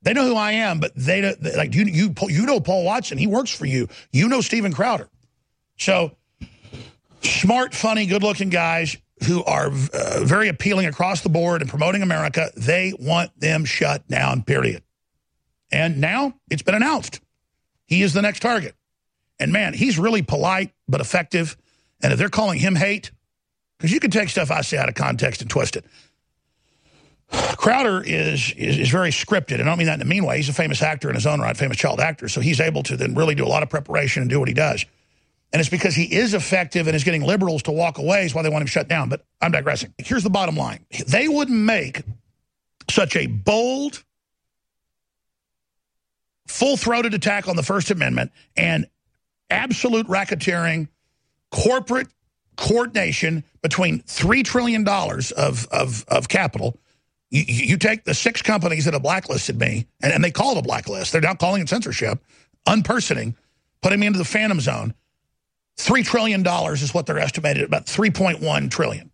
They 0.05 0.13
know 0.13 0.27
who 0.27 0.35
I 0.35 0.51
am, 0.51 0.79
but 0.79 0.93
they 0.95 1.19
don't, 1.19 1.57
like 1.57 1.73
you. 1.73 1.83
You 1.85 2.13
you 2.27 2.45
know 2.45 2.59
Paul 2.59 2.85
Watson. 2.85 3.17
He 3.17 3.25
works 3.25 3.49
for 3.49 3.65
you. 3.65 3.87
You 4.11 4.29
know 4.29 4.39
Steven 4.39 4.71
Crowder. 4.71 5.09
So 5.77 6.15
smart, 7.21 7.73
funny, 7.73 8.05
good-looking 8.05 8.49
guys 8.49 8.97
who 9.25 9.43
are 9.45 9.67
uh, 9.67 10.19
very 10.21 10.47
appealing 10.47 10.85
across 10.85 11.21
the 11.21 11.29
board 11.29 11.61
and 11.61 11.69
promoting 11.69 12.03
America. 12.03 12.51
They 12.55 12.93
want 12.99 13.37
them 13.39 13.65
shut 13.65 14.07
down. 14.07 14.43
Period. 14.43 14.83
And 15.71 15.99
now 15.99 16.35
it's 16.51 16.61
been 16.61 16.75
announced. 16.75 17.19
He 17.87 18.03
is 18.03 18.13
the 18.13 18.21
next 18.21 18.41
target. 18.41 18.75
And 19.39 19.51
man, 19.51 19.73
he's 19.73 19.97
really 19.97 20.21
polite 20.21 20.71
but 20.87 21.01
effective. 21.01 21.57
And 22.03 22.13
if 22.13 22.19
they're 22.19 22.29
calling 22.29 22.59
him 22.59 22.75
hate, 22.75 23.09
because 23.79 23.91
you 23.91 23.99
can 23.99 24.11
take 24.11 24.29
stuff 24.29 24.51
I 24.51 24.61
say 24.61 24.77
out 24.77 24.87
of 24.87 24.93
context 24.93 25.41
and 25.41 25.49
twist 25.49 25.75
it. 25.75 25.85
Crowder 27.31 28.03
is, 28.03 28.53
is, 28.57 28.77
is 28.77 28.89
very 28.89 29.09
scripted, 29.09 29.59
I 29.59 29.63
don't 29.63 29.77
mean 29.77 29.87
that 29.87 29.95
in 29.95 30.01
a 30.01 30.05
mean 30.05 30.25
way. 30.25 30.37
He's 30.37 30.49
a 30.49 30.53
famous 30.53 30.81
actor 30.81 31.09
in 31.09 31.15
his 31.15 31.25
own 31.25 31.39
right, 31.39 31.57
famous 31.57 31.77
child 31.77 31.99
actor, 31.99 32.27
so 32.29 32.41
he's 32.41 32.59
able 32.59 32.83
to 32.83 32.95
then 32.95 33.15
really 33.15 33.35
do 33.35 33.45
a 33.45 33.47
lot 33.47 33.63
of 33.63 33.69
preparation 33.69 34.21
and 34.21 34.29
do 34.29 34.39
what 34.39 34.47
he 34.47 34.53
does. 34.53 34.85
And 35.51 35.59
it's 35.59 35.69
because 35.69 35.95
he 35.95 36.03
is 36.03 36.33
effective 36.33 36.87
and 36.87 36.95
is 36.95 37.03
getting 37.03 37.23
liberals 37.23 37.63
to 37.63 37.71
walk 37.71 37.97
away 37.97 38.25
is 38.25 38.35
why 38.35 38.41
they 38.41 38.49
want 38.49 38.61
him 38.61 38.67
shut 38.67 38.87
down. 38.87 39.09
But 39.09 39.25
I'm 39.41 39.51
digressing. 39.51 39.93
Here's 39.97 40.23
the 40.23 40.29
bottom 40.29 40.57
line. 40.57 40.85
They 41.07 41.27
wouldn't 41.27 41.57
make 41.57 42.03
such 42.89 43.15
a 43.15 43.27
bold, 43.27 44.03
full-throated 46.47 47.13
attack 47.13 47.47
on 47.47 47.55
the 47.55 47.63
First 47.63 47.89
Amendment 47.89 48.31
and 48.57 48.85
absolute 49.49 50.07
racketeering, 50.07 50.89
corporate 51.51 52.07
coordination 52.57 53.43
between 53.61 54.01
$3 54.01 54.43
trillion 54.43 54.87
of, 54.87 55.67
of, 55.71 56.05
of 56.07 56.27
capital. 56.27 56.77
You, 57.35 57.43
you, 57.47 57.77
take 57.77 58.05
the 58.05 58.13
six 58.13 58.41
companies 58.41 58.85
that 58.85 58.93
have 58.93 59.03
blacklisted 59.03 59.59
me, 59.59 59.87
and, 60.01 60.13
and 60.13 60.23
they 60.23 60.31
call 60.31 60.53
it 60.53 60.59
a 60.59 60.61
blacklist. 60.61 61.11
They're 61.11 61.19
now 61.19 61.33
calling 61.33 61.61
it 61.61 61.67
censorship, 61.67 62.23
unpersoning, 62.65 63.35
putting 63.81 63.99
me 63.99 64.07
into 64.07 64.19
the 64.19 64.25
phantom 64.25 64.61
zone. 64.61 64.93
$3 65.77 66.05
trillion 66.05 66.47
is 66.47 66.93
what 66.93 67.05
they're 67.05 67.19
estimated, 67.19 67.63
about 67.63 67.87
3.1 67.87 68.71
trillion. 68.71 69.11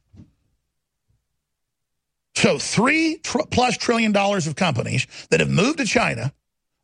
So 2.35 2.59
three 2.59 3.17
tr 3.23 3.39
plus 3.49 3.75
trillion 3.77 4.11
dollars 4.11 4.45
of 4.45 4.55
companies 4.55 5.07
that 5.31 5.39
have 5.39 5.49
moved 5.49 5.79
to 5.79 5.85
China 5.85 6.31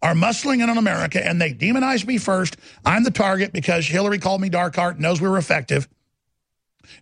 are 0.02 0.13
muscling 0.13 0.63
in 0.63 0.69
on 0.69 0.78
America, 0.78 1.26
and 1.26 1.39
they 1.39 1.54
demonize 1.54 2.06
me 2.06 2.17
first. 2.17 2.58
I'm 2.84 3.04
the 3.04 3.12
target 3.12 3.54
because 3.54 3.86
Hillary 3.86 4.17
called 4.17 4.41
me 4.41 4.50
dark 4.50 4.76
heart, 4.76 5.00
knows 5.00 5.21
we 5.21 5.30
were 5.30 5.38
effective 5.38 5.88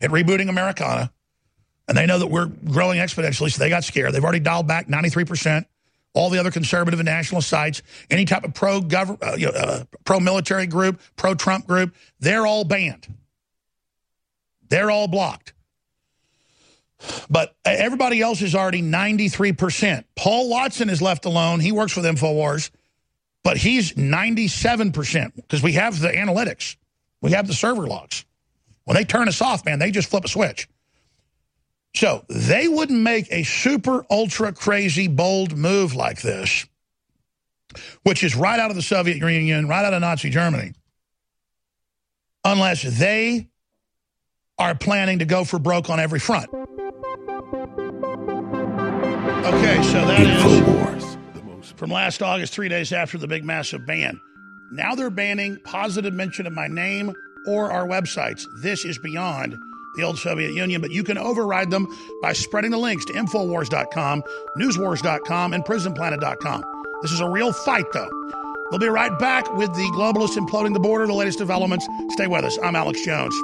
at 0.01 0.09
rebooting 0.09 0.49
Americana. 0.49 1.11
And 1.87 1.97
they 1.97 2.05
know 2.05 2.19
that 2.19 2.27
we're 2.27 2.47
growing 2.47 2.99
exponentially, 2.99 3.51
so 3.51 3.59
they 3.59 3.69
got 3.69 3.83
scared. 3.83 4.13
They've 4.13 4.23
already 4.23 4.39
dialed 4.39 4.67
back 4.67 4.87
93%. 4.87 5.65
All 6.13 6.29
the 6.29 6.39
other 6.39 6.51
conservative 6.51 6.99
and 6.99 7.07
nationalist 7.07 7.49
sites, 7.49 7.81
any 8.09 8.23
type 8.23 8.45
of 8.45 8.53
pro 8.53 8.77
uh, 8.77 9.35
you 9.37 9.47
know, 9.47 9.51
uh, 9.51 9.83
pro 10.05 10.19
military 10.19 10.65
group, 10.65 11.01
pro 11.17 11.35
Trump 11.35 11.67
group, 11.67 11.93
they're 12.19 12.47
all 12.47 12.63
banned. 12.63 13.07
They're 14.69 14.89
all 14.89 15.07
blocked. 15.07 15.53
But 17.29 17.55
everybody 17.65 18.21
else 18.21 18.41
is 18.41 18.55
already 18.55 18.81
93%. 18.81 20.05
Paul 20.15 20.49
Watson 20.49 20.89
is 20.89 21.01
left 21.01 21.25
alone. 21.25 21.59
He 21.59 21.71
works 21.71 21.95
with 21.95 22.05
InfoWars, 22.05 22.71
but 23.43 23.57
he's 23.57 23.93
97% 23.93 25.35
because 25.35 25.61
we 25.61 25.73
have 25.73 25.99
the 25.99 26.07
analytics. 26.07 26.77
We 27.21 27.31
have 27.31 27.47
the 27.47 27.53
server 27.53 27.87
logs. 27.87 28.25
When 28.85 28.95
they 28.95 29.03
turn 29.03 29.27
us 29.27 29.41
off, 29.41 29.65
man, 29.65 29.79
they 29.79 29.91
just 29.91 30.09
flip 30.09 30.25
a 30.25 30.27
switch. 30.27 30.69
So 31.95 32.25
they 32.27 32.67
wouldn't 32.67 32.99
make 32.99 33.27
a 33.31 33.43
super 33.43 34.05
ultra 34.12 34.51
crazy 34.51 35.08
bold 35.08 35.58
move 35.58 35.95
like 35.95 36.21
this, 36.21 36.65
which 38.03 38.21
is 38.21 38.36
right 38.36 38.60
out 38.60 38.69
of 38.69 38.75
the 38.75 38.81
Soviet 38.81 39.17
Union, 39.17 39.69
right 39.69 39.86
out 39.86 39.93
of 39.93 40.01
Nazi 40.01 40.29
Germany, 40.29 40.73
unless 42.43 42.81
they 42.84 43.47
are 44.58 44.75
planning 44.75 45.19
to 45.19 45.25
go 45.25 45.45
for 45.45 45.58
broke 45.58 45.89
on 45.89 46.01
every 46.01 46.19
front. 46.19 46.49
Okay, 49.45 49.81
so 49.84 50.05
that 50.05 50.19
is 50.19 51.73
from 51.77 51.91
last 51.91 52.21
August, 52.21 52.53
three 52.53 52.67
days 52.67 52.91
after 52.91 53.17
the 53.17 53.27
big 53.27 53.45
massive 53.45 53.86
ban. 53.86 54.19
Now 54.73 54.95
they're 54.95 55.10
banning 55.10 55.58
positive 55.63 56.13
mention 56.13 56.45
of 56.45 56.51
my 56.51 56.67
name 56.67 57.13
or 57.47 57.71
our 57.71 57.88
websites. 57.88 58.45
This 58.62 58.84
is 58.84 58.97
beyond 58.97 59.55
the 59.95 60.03
old 60.03 60.17
Soviet 60.17 60.53
Union, 60.53 60.81
but 60.81 60.91
you 60.91 61.03
can 61.03 61.17
override 61.17 61.71
them 61.71 61.88
by 62.21 62.34
spreading 62.34 62.71
the 62.71 62.77
links 62.77 63.05
to 63.05 63.13
Infowars.com, 63.13 64.23
Newswars.com, 64.58 65.53
and 65.53 65.63
PrisonPlanet.com. 65.63 66.63
This 67.01 67.12
is 67.12 67.19
a 67.19 67.29
real 67.29 67.51
fight, 67.51 67.86
though. 67.93 68.10
We'll 68.71 68.79
be 68.79 68.88
right 68.88 69.17
back 69.19 69.53
with 69.55 69.73
the 69.73 69.91
globalists 69.95 70.38
imploding 70.38 70.73
the 70.73 70.79
border, 70.79 71.05
the 71.05 71.13
latest 71.13 71.38
developments. 71.38 71.88
Stay 72.10 72.27
with 72.27 72.43
us. 72.43 72.58
I'm 72.63 72.75
Alex 72.75 73.03
Jones. 73.05 73.36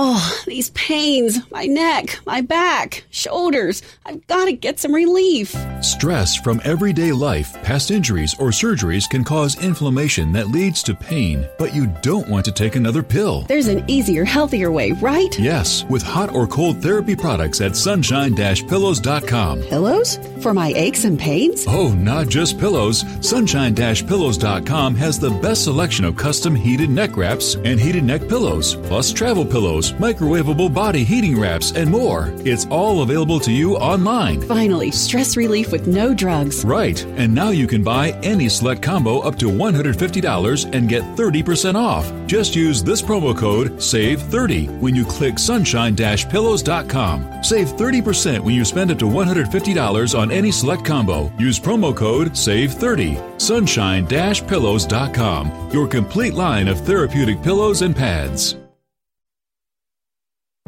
Oh, 0.00 0.42
these 0.46 0.70
pains, 0.70 1.40
my 1.50 1.66
neck, 1.66 2.20
my 2.24 2.40
back, 2.40 3.02
shoulders. 3.10 3.82
I've 4.06 4.24
got 4.28 4.44
to 4.44 4.52
get 4.52 4.78
some 4.78 4.94
relief. 4.94 5.56
Stress 5.80 6.36
from 6.36 6.60
everyday 6.62 7.10
life, 7.10 7.52
past 7.64 7.90
injuries, 7.90 8.32
or 8.38 8.50
surgeries 8.50 9.10
can 9.10 9.24
cause 9.24 9.60
inflammation 9.60 10.32
that 10.34 10.50
leads 10.50 10.84
to 10.84 10.94
pain, 10.94 11.48
but 11.58 11.74
you 11.74 11.88
don't 12.00 12.28
want 12.28 12.44
to 12.44 12.52
take 12.52 12.76
another 12.76 13.02
pill. 13.02 13.42
There's 13.48 13.66
an 13.66 13.82
easier, 13.88 14.24
healthier 14.24 14.70
way, 14.70 14.92
right? 14.92 15.36
Yes, 15.36 15.84
with 15.86 16.04
hot 16.04 16.32
or 16.32 16.46
cold 16.46 16.80
therapy 16.80 17.16
products 17.16 17.60
at 17.60 17.74
sunshine-pillows.com. 17.74 19.62
Pillows? 19.62 20.20
For 20.40 20.54
my 20.54 20.72
aches 20.76 21.06
and 21.06 21.18
pains? 21.18 21.64
Oh, 21.66 21.88
not 21.92 22.28
just 22.28 22.60
pillows. 22.60 23.04
Sunshine-pillows.com 23.20 24.94
has 24.94 25.18
the 25.18 25.30
best 25.30 25.64
selection 25.64 26.04
of 26.04 26.14
custom 26.14 26.54
heated 26.54 26.88
neck 26.90 27.16
wraps 27.16 27.56
and 27.56 27.80
heated 27.80 28.04
neck 28.04 28.28
pillows, 28.28 28.76
plus 28.76 29.12
travel 29.12 29.44
pillows, 29.44 29.87
microwavable 29.92 30.72
body 30.72 31.04
heating 31.04 31.38
wraps, 31.38 31.72
and 31.72 31.90
more. 31.90 32.32
It's 32.44 32.66
all 32.66 33.02
available 33.02 33.40
to 33.40 33.52
you 33.52 33.76
online. 33.76 34.40
Finally, 34.42 34.90
stress 34.90 35.36
relief 35.36 35.72
with 35.72 35.86
no 35.86 36.14
drugs. 36.14 36.64
Right, 36.64 37.02
and 37.16 37.34
now 37.34 37.50
you 37.50 37.66
can 37.66 37.82
buy 37.82 38.12
any 38.22 38.48
select 38.48 38.82
combo 38.82 39.18
up 39.20 39.36
to 39.36 39.46
$150 39.46 40.74
and 40.74 40.88
get 40.88 41.02
30% 41.16 41.74
off. 41.74 42.12
Just 42.26 42.54
use 42.54 42.82
this 42.82 43.02
promo 43.02 43.36
code 43.36 43.78
SAVE30 43.78 44.80
when 44.80 44.94
you 44.94 45.04
click 45.04 45.38
sunshine-pillows.com. 45.38 47.42
Save 47.42 47.68
30% 47.68 48.40
when 48.40 48.54
you 48.54 48.64
spend 48.64 48.90
up 48.90 48.98
to 48.98 49.06
$150 49.06 50.18
on 50.18 50.30
any 50.30 50.52
select 50.52 50.84
combo. 50.84 51.32
Use 51.38 51.58
promo 51.58 51.96
code 51.96 52.32
SAVE30. 52.32 53.40
Sunshine-pillows.com. 53.40 55.70
Your 55.72 55.86
complete 55.86 56.34
line 56.34 56.68
of 56.68 56.80
therapeutic 56.80 57.42
pillows 57.42 57.82
and 57.82 57.96
pads. 57.96 58.56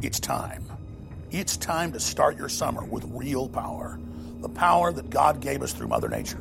It's 0.03 0.19
time. 0.19 0.65
It's 1.31 1.59
time 1.59 1.93
to 1.93 2.01
start 2.01 2.39
your 2.39 2.49
summer 2.49 2.83
with 2.83 3.05
real 3.13 3.51
power. 3.51 4.01
The 4.41 4.49
power 4.49 4.95
that 4.95 5.11
God 5.11 5.43
gave 5.43 5.61
us 5.61 5.75
through 5.75 5.89
Mother 5.89 6.09
Nature. 6.09 6.41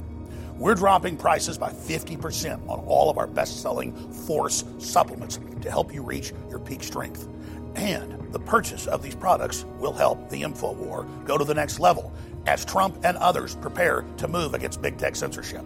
We're 0.55 0.75
dropping 0.75 1.17
prices 1.17 1.57
by 1.57 1.71
50% 1.71 2.69
on 2.69 2.79
all 2.79 3.09
of 3.09 3.17
our 3.17 3.27
best 3.27 3.61
selling 3.61 3.93
Force 4.13 4.63
supplements 4.77 5.41
to 5.59 5.69
help 5.69 5.93
you 5.93 6.03
reach 6.03 6.31
your 6.49 6.59
peak 6.59 6.83
strength. 6.83 7.27
And 7.75 8.31
the 8.31 8.39
purchase 8.39 8.87
of 8.87 9.03
these 9.03 9.15
products 9.15 9.65
will 9.77 9.93
help 9.93 10.29
the 10.29 10.41
info 10.41 10.71
war 10.71 11.05
go 11.25 11.37
to 11.37 11.43
the 11.43 11.53
next 11.53 11.81
level 11.81 12.13
as 12.47 12.63
Trump 12.63 12.97
and 13.03 13.17
others 13.17 13.55
prepare 13.55 14.05
to 14.19 14.29
move 14.29 14.53
against 14.53 14.81
big 14.81 14.97
tech 14.97 15.17
censorship. 15.17 15.65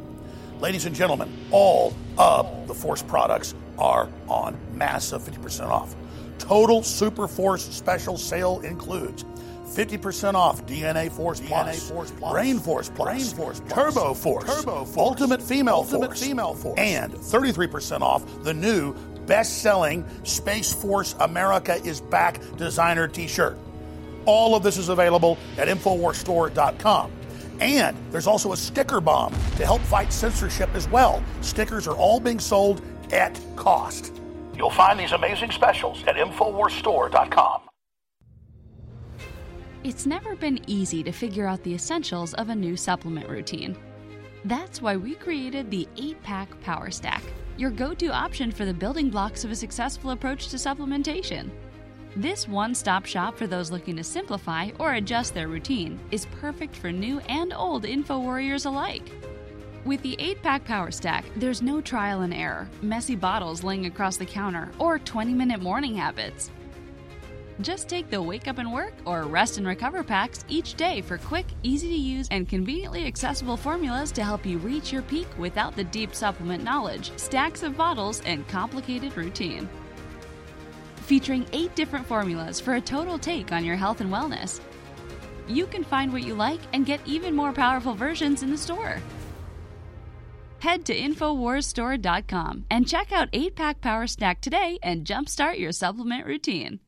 Ladies 0.60 0.86
and 0.88 0.96
gentlemen, 0.96 1.32
all 1.52 1.94
of 2.18 2.68
the 2.68 2.74
Force 2.74 3.04
products 3.04 3.54
are 3.78 4.10
on 4.28 4.58
massive 4.74 5.22
50% 5.22 5.68
off. 5.70 5.96
Total 6.44 6.84
Super 6.84 7.26
Force 7.26 7.64
special 7.64 8.18
sale 8.18 8.60
includes 8.66 9.24
50% 9.66 10.34
off 10.34 10.66
DNA 10.66 11.10
Force 11.10 11.40
Plus, 11.40 11.90
Force 11.90 12.12
Plus 12.12 12.34
Brain 12.34 12.60
Force 12.60 12.90
Plus, 12.90 13.08
Brain 13.08 13.38
Force 13.38 13.62
Plus 13.62 13.74
Turbo 13.74 14.14
Force, 14.14 14.44
Turbo 14.44 14.84
Force 14.84 14.98
Ultimate 14.98 15.42
Female 15.42 15.76
Ultimate 15.76 16.08
Force, 16.08 16.22
Female 16.22 16.54
Force, 16.54 16.78
and 16.78 17.14
33% 17.14 18.02
off 18.02 18.26
the 18.44 18.54
new 18.54 18.94
best-selling 19.26 20.06
Space 20.24 20.74
Force 20.74 21.16
America 21.22 21.76
is 21.86 22.02
Back 22.02 22.42
designer 22.58 23.08
t-shirt. 23.08 23.58
All 24.26 24.54
of 24.54 24.64
this 24.64 24.78
is 24.78 24.90
available 24.90 25.38
at 25.58 25.70
InfoWarsStore.com. 25.70 27.10
And 27.62 27.96
there's 28.12 28.28
also 28.28 28.52
a 28.52 28.58
sticker 28.58 29.00
bomb 29.00 29.32
to 29.56 29.66
help 29.66 29.80
fight 29.84 30.12
censorship 30.12 30.70
as 30.76 30.90
well. 30.90 31.24
Stickers 31.40 31.88
are 31.88 31.96
all 31.96 32.20
being 32.20 32.40
sold 32.40 32.82
at 33.14 33.40
cost. 33.56 34.12
You'll 34.56 34.70
find 34.70 35.00
these 35.00 35.12
amazing 35.12 35.52
specials 35.52 36.04
at 36.04 36.16
InfoWarsStore.com. 36.16 37.62
It's 39.84 40.06
never 40.06 40.36
been 40.36 40.62
easy 40.68 41.04
to 41.04 41.12
figure 41.12 41.46
out 41.46 41.62
the 41.64 41.74
essentials 41.74 42.34
of 42.36 42.50
a 42.50 42.56
new 42.56 42.78
supplement 42.78 43.28
routine. 43.28 43.76
That's 44.46 44.82
why 44.82 44.96
we 44.96 45.16
created 45.16 45.70
the 45.70 45.88
8 45.98 46.24
Pack 46.24 46.62
Power 46.62 46.90
Stack, 46.90 47.24
your 47.58 47.70
go 47.70 47.94
to 47.94 48.08
option 48.08 48.52
for 48.52 48.64
the 48.66 48.74
building 48.74 49.10
blocks 49.10 49.44
of 49.44 49.52
a 49.52 49.56
successful 49.56 50.12
approach 50.12 50.48
to 50.50 50.58
supplementation. 50.58 51.50
This 52.16 52.48
one 52.48 52.76
stop 52.76 53.06
shop 53.06 53.38
for 53.38 53.48
those 53.48 53.72
looking 53.72 53.96
to 53.98 54.04
simplify 54.04 54.70
or 54.80 54.94
adjust 54.94 55.34
their 55.34 55.48
routine 55.48 56.00
is 56.12 56.28
perfect 56.40 56.76
for 56.76 56.92
new 56.92 57.20
and 57.28 57.54
old 57.54 57.86
info 57.86 58.20
warriors 58.20 58.66
alike. 58.66 59.12
With 59.86 60.02
the 60.02 60.16
8 60.20 60.42
pack 60.42 60.66
power 60.66 60.92
stack, 60.92 61.26
there's 61.36 61.62
no 61.62 61.82
trial 61.82 62.22
and 62.22 62.34
error, 62.34 62.70
messy 62.82 63.16
bottles 63.16 63.64
laying 63.64 63.86
across 63.86 64.18
the 64.18 64.26
counter, 64.26 64.72
or 64.80 64.98
20 64.98 65.34
minute 65.34 65.62
morning 65.62 65.96
habits. 65.96 66.52
Just 67.62 67.90
take 67.90 68.10
the 68.10 68.22
wake 68.22 68.48
up 68.48 68.58
and 68.58 68.72
work 68.72 68.94
or 69.06 69.24
rest 69.24 69.58
and 69.58 69.68
recover 69.68 70.04
packs 70.04 70.46
each 70.48 70.76
day 70.76 71.02
for 71.02 71.18
quick, 71.18 71.46
easy 71.64 71.90
to 71.90 71.94
use, 71.94 72.28
and 72.32 72.48
conveniently 72.48 73.06
accessible 73.06 73.58
formulas 73.58 74.12
to 74.14 74.24
help 74.24 74.46
you 74.46 74.58
reach 74.58 74.92
your 74.92 75.04
peak 75.04 75.28
without 75.38 75.76
the 75.76 75.84
deep 75.84 76.16
supplement 76.16 76.64
knowledge, 76.64 77.12
stacks 77.18 77.62
of 77.62 77.78
bottles, 77.78 78.22
and 78.22 78.48
complicated 78.48 79.16
routine 79.18 79.70
featuring 81.04 81.46
eight 81.52 81.76
different 81.76 82.06
formulas 82.06 82.60
for 82.60 82.76
a 82.76 82.82
total 82.82 83.20
take 83.20 83.52
on 83.52 83.66
your 83.66 83.76
health 83.76 84.02
and 84.02 84.12
wellness. 84.12 84.60
You 85.48 85.68
can 85.68 85.84
find 85.84 86.12
what 86.12 86.24
you 86.24 86.34
like 86.34 86.62
and 86.72 86.86
get 86.86 87.02
even 87.06 87.36
more 87.36 87.52
powerful 87.52 87.94
versions 87.94 88.42
in 88.42 88.50
the 88.50 88.58
store. 88.58 89.02
Head 90.64 90.86
to 90.86 90.98
InfoWarsStore.com 90.98 92.68
and 92.72 92.88
check 92.88 93.12
out 93.12 93.28
8 93.34 93.54
Pack 93.54 93.82
Power 93.82 94.08
Snack 94.08 94.40
today 94.40 94.80
and 94.82 95.06
jumpstart 95.06 95.60
your 95.60 95.74
supplement 95.74 96.26
routine. 96.26 96.80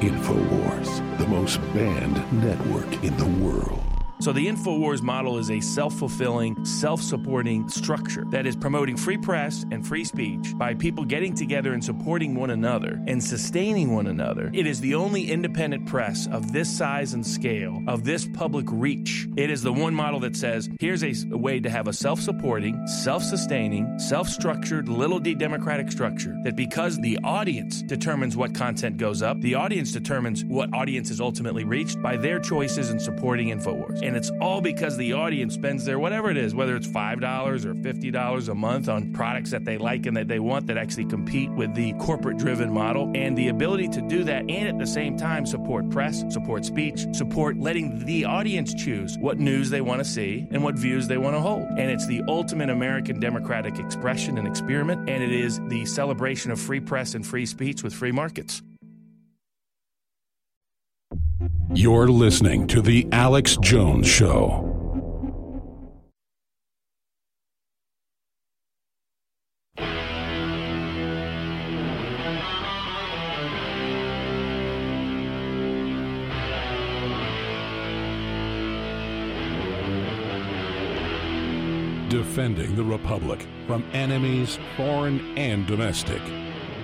InfoWars, 0.00 1.18
the 1.18 1.26
most 1.26 1.60
banned 1.74 2.16
network 2.42 3.04
in 3.04 3.14
the 3.18 3.44
world. 3.44 3.89
So 4.20 4.34
the 4.34 4.48
InfoWars 4.48 5.00
model 5.00 5.38
is 5.38 5.50
a 5.50 5.60
self-fulfilling, 5.60 6.62
self-supporting 6.66 7.70
structure 7.70 8.26
that 8.28 8.46
is 8.46 8.54
promoting 8.54 8.98
free 8.98 9.16
press 9.16 9.64
and 9.70 9.86
free 9.86 10.04
speech 10.04 10.52
by 10.58 10.74
people 10.74 11.06
getting 11.06 11.32
together 11.32 11.72
and 11.72 11.82
supporting 11.82 12.34
one 12.34 12.50
another 12.50 13.00
and 13.06 13.24
sustaining 13.24 13.94
one 13.94 14.08
another. 14.08 14.50
It 14.52 14.66
is 14.66 14.78
the 14.78 14.94
only 14.94 15.30
independent 15.30 15.86
press 15.86 16.28
of 16.30 16.52
this 16.52 16.68
size 16.68 17.14
and 17.14 17.26
scale, 17.26 17.82
of 17.88 18.04
this 18.04 18.28
public 18.34 18.66
reach. 18.68 19.26
It 19.38 19.50
is 19.50 19.62
the 19.62 19.72
one 19.72 19.94
model 19.94 20.20
that 20.20 20.36
says, 20.36 20.68
here's 20.78 21.02
a, 21.02 21.14
way 21.34 21.58
to 21.58 21.70
have 21.70 21.88
a 21.88 21.92
self-supporting, 21.94 22.86
self-sustaining, 22.86 23.98
self-structured, 23.98 24.90
little 24.90 25.18
d 25.18 25.34
democratic 25.34 25.90
structure 25.90 26.36
that 26.44 26.56
because 26.56 26.98
the 26.98 27.18
audience 27.24 27.80
determines 27.80 28.36
what 28.36 28.54
content 28.54 28.98
goes 28.98 29.22
up, 29.22 29.40
the 29.40 29.54
audience 29.54 29.92
determines 29.92 30.44
what 30.44 30.68
audience 30.74 31.10
is 31.10 31.22
ultimately 31.22 31.64
reached 31.64 32.02
by 32.02 32.18
their 32.18 32.38
choices 32.38 32.90
in 32.90 33.00
supporting 33.00 33.48
InfoWars. 33.48 34.09
And 34.10 34.16
it's 34.16 34.32
all 34.40 34.60
because 34.60 34.96
the 34.96 35.12
audience 35.12 35.54
spends 35.54 35.84
their 35.84 36.00
whatever 36.00 36.32
it 36.32 36.36
is, 36.36 36.52
whether 36.52 36.74
it's 36.74 36.88
$5 36.88 37.64
or 37.64 37.74
$50 37.74 38.48
a 38.48 38.54
month 38.56 38.88
on 38.88 39.12
products 39.12 39.52
that 39.52 39.64
they 39.64 39.78
like 39.78 40.04
and 40.04 40.16
that 40.16 40.26
they 40.26 40.40
want 40.40 40.66
that 40.66 40.76
actually 40.76 41.04
compete 41.04 41.48
with 41.52 41.72
the 41.76 41.92
corporate 41.92 42.36
driven 42.36 42.72
model. 42.72 43.12
And 43.14 43.38
the 43.38 43.50
ability 43.50 43.86
to 43.90 44.00
do 44.00 44.24
that 44.24 44.50
and 44.50 44.66
at 44.66 44.80
the 44.80 44.86
same 44.88 45.16
time 45.16 45.46
support 45.46 45.88
press, 45.90 46.24
support 46.28 46.64
speech, 46.64 47.06
support 47.12 47.56
letting 47.56 48.04
the 48.04 48.24
audience 48.24 48.74
choose 48.74 49.16
what 49.16 49.38
news 49.38 49.70
they 49.70 49.80
want 49.80 50.00
to 50.00 50.04
see 50.04 50.44
and 50.50 50.64
what 50.64 50.74
views 50.74 51.06
they 51.06 51.16
want 51.16 51.36
to 51.36 51.40
hold. 51.40 51.68
And 51.68 51.88
it's 51.88 52.08
the 52.08 52.24
ultimate 52.26 52.68
American 52.68 53.20
democratic 53.20 53.78
expression 53.78 54.38
and 54.38 54.48
experiment. 54.48 55.08
And 55.08 55.22
it 55.22 55.30
is 55.30 55.60
the 55.68 55.86
celebration 55.86 56.50
of 56.50 56.60
free 56.60 56.80
press 56.80 57.14
and 57.14 57.24
free 57.24 57.46
speech 57.46 57.84
with 57.84 57.94
free 57.94 58.10
markets. 58.10 58.60
You're 61.72 62.08
listening 62.08 62.66
to 62.66 62.82
The 62.82 63.06
Alex 63.12 63.56
Jones 63.58 64.08
Show. 64.08 64.66
Defending 82.08 82.74
the 82.74 82.82
Republic 82.82 83.46
from 83.68 83.84
enemies, 83.92 84.58
foreign 84.76 85.20
and 85.38 85.68
domestic. 85.68 86.20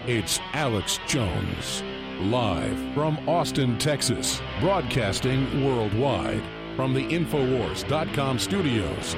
It's 0.07 0.39
Alex 0.53 1.01
Jones. 1.09 1.83
Live 2.21 2.79
from 2.95 3.19
Austin, 3.29 3.77
Texas, 3.77 4.41
broadcasting 4.59 5.63
worldwide 5.63 6.43
from 6.75 6.95
the 6.95 7.07
Infowars.com 7.09 8.39
studios. 8.39 9.15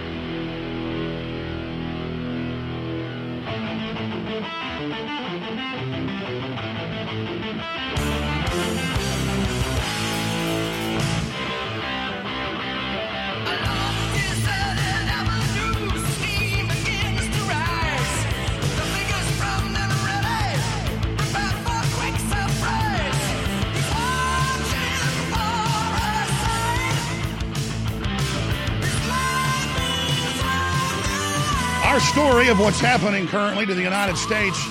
Of 32.48 32.60
what's 32.60 32.80
happening 32.80 33.28
currently 33.28 33.66
to 33.66 33.74
the 33.74 33.82
United 33.82 34.16
States 34.16 34.66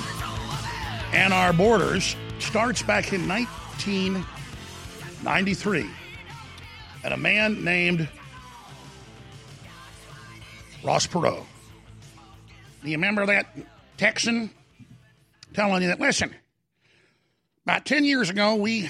and 1.13 1.31
our 1.31 1.53
borders 1.53 2.15
starts 2.39 2.81
back 2.81 3.13
in 3.13 3.27
1993. 3.27 5.87
And 7.03 7.13
a 7.13 7.17
man 7.17 7.63
named 7.63 8.09
Ross 10.83 11.05
Perot. 11.05 11.45
Do 12.81 12.89
you 12.89 12.97
remember 12.97 13.27
that 13.27 13.55
Texan 13.97 14.49
telling 15.53 15.83
you 15.83 15.89
that, 15.89 15.99
listen, 15.99 16.33
about 17.63 17.85
10 17.85 18.05
years 18.05 18.31
ago, 18.31 18.55
we 18.55 18.89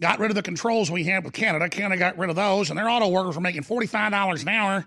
got 0.00 0.18
rid 0.18 0.32
of 0.32 0.34
the 0.34 0.42
controls 0.42 0.90
we 0.90 1.04
had 1.04 1.22
with 1.22 1.32
Canada. 1.32 1.68
Canada 1.68 1.96
got 1.96 2.18
rid 2.18 2.28
of 2.28 2.34
those, 2.34 2.70
and 2.70 2.78
their 2.78 2.88
auto 2.88 3.06
workers 3.06 3.36
were 3.36 3.40
making 3.40 3.62
$45 3.62 4.42
an 4.42 4.48
hour, 4.48 4.84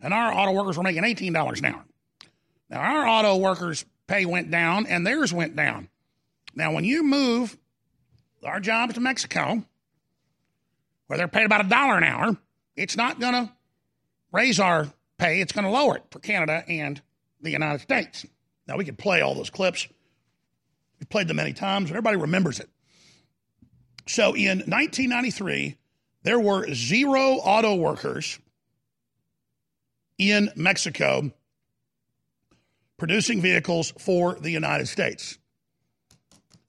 and 0.00 0.14
our 0.14 0.32
auto 0.32 0.52
workers 0.52 0.78
were 0.78 0.82
making 0.82 1.02
$18 1.02 1.58
an 1.58 1.66
hour. 1.66 1.84
Now, 2.72 2.80
our 2.80 3.06
auto 3.06 3.36
workers' 3.36 3.84
pay 4.06 4.24
went 4.24 4.50
down, 4.50 4.86
and 4.86 5.06
theirs 5.06 5.30
went 5.30 5.54
down. 5.54 5.90
Now, 6.54 6.72
when 6.72 6.84
you 6.84 7.02
move 7.02 7.58
our 8.42 8.60
jobs 8.60 8.94
to 8.94 9.00
Mexico, 9.00 9.62
where 11.06 11.18
they're 11.18 11.28
paid 11.28 11.44
about 11.44 11.66
a 11.66 11.68
dollar 11.68 11.98
an 11.98 12.04
hour, 12.04 12.34
it's 12.74 12.96
not 12.96 13.20
going 13.20 13.34
to 13.34 13.52
raise 14.32 14.58
our 14.58 14.90
pay. 15.18 15.42
It's 15.42 15.52
going 15.52 15.66
to 15.66 15.70
lower 15.70 15.96
it 15.96 16.04
for 16.10 16.18
Canada 16.18 16.64
and 16.66 17.00
the 17.42 17.50
United 17.50 17.82
States. 17.82 18.24
Now, 18.66 18.78
we 18.78 18.86
could 18.86 18.96
play 18.96 19.20
all 19.20 19.34
those 19.34 19.50
clips. 19.50 19.86
We've 20.98 21.10
played 21.10 21.28
them 21.28 21.36
many 21.36 21.52
times, 21.52 21.90
and 21.90 21.96
everybody 21.98 22.16
remembers 22.16 22.58
it. 22.58 22.70
So 24.08 24.34
in 24.34 24.60
1993, 24.60 25.76
there 26.22 26.40
were 26.40 26.72
zero 26.72 27.34
auto 27.34 27.74
workers 27.74 28.38
in 30.16 30.50
Mexico 30.56 31.32
producing 33.02 33.40
vehicles 33.40 33.92
for 33.98 34.36
the 34.36 34.52
United 34.52 34.86
States. 34.86 35.36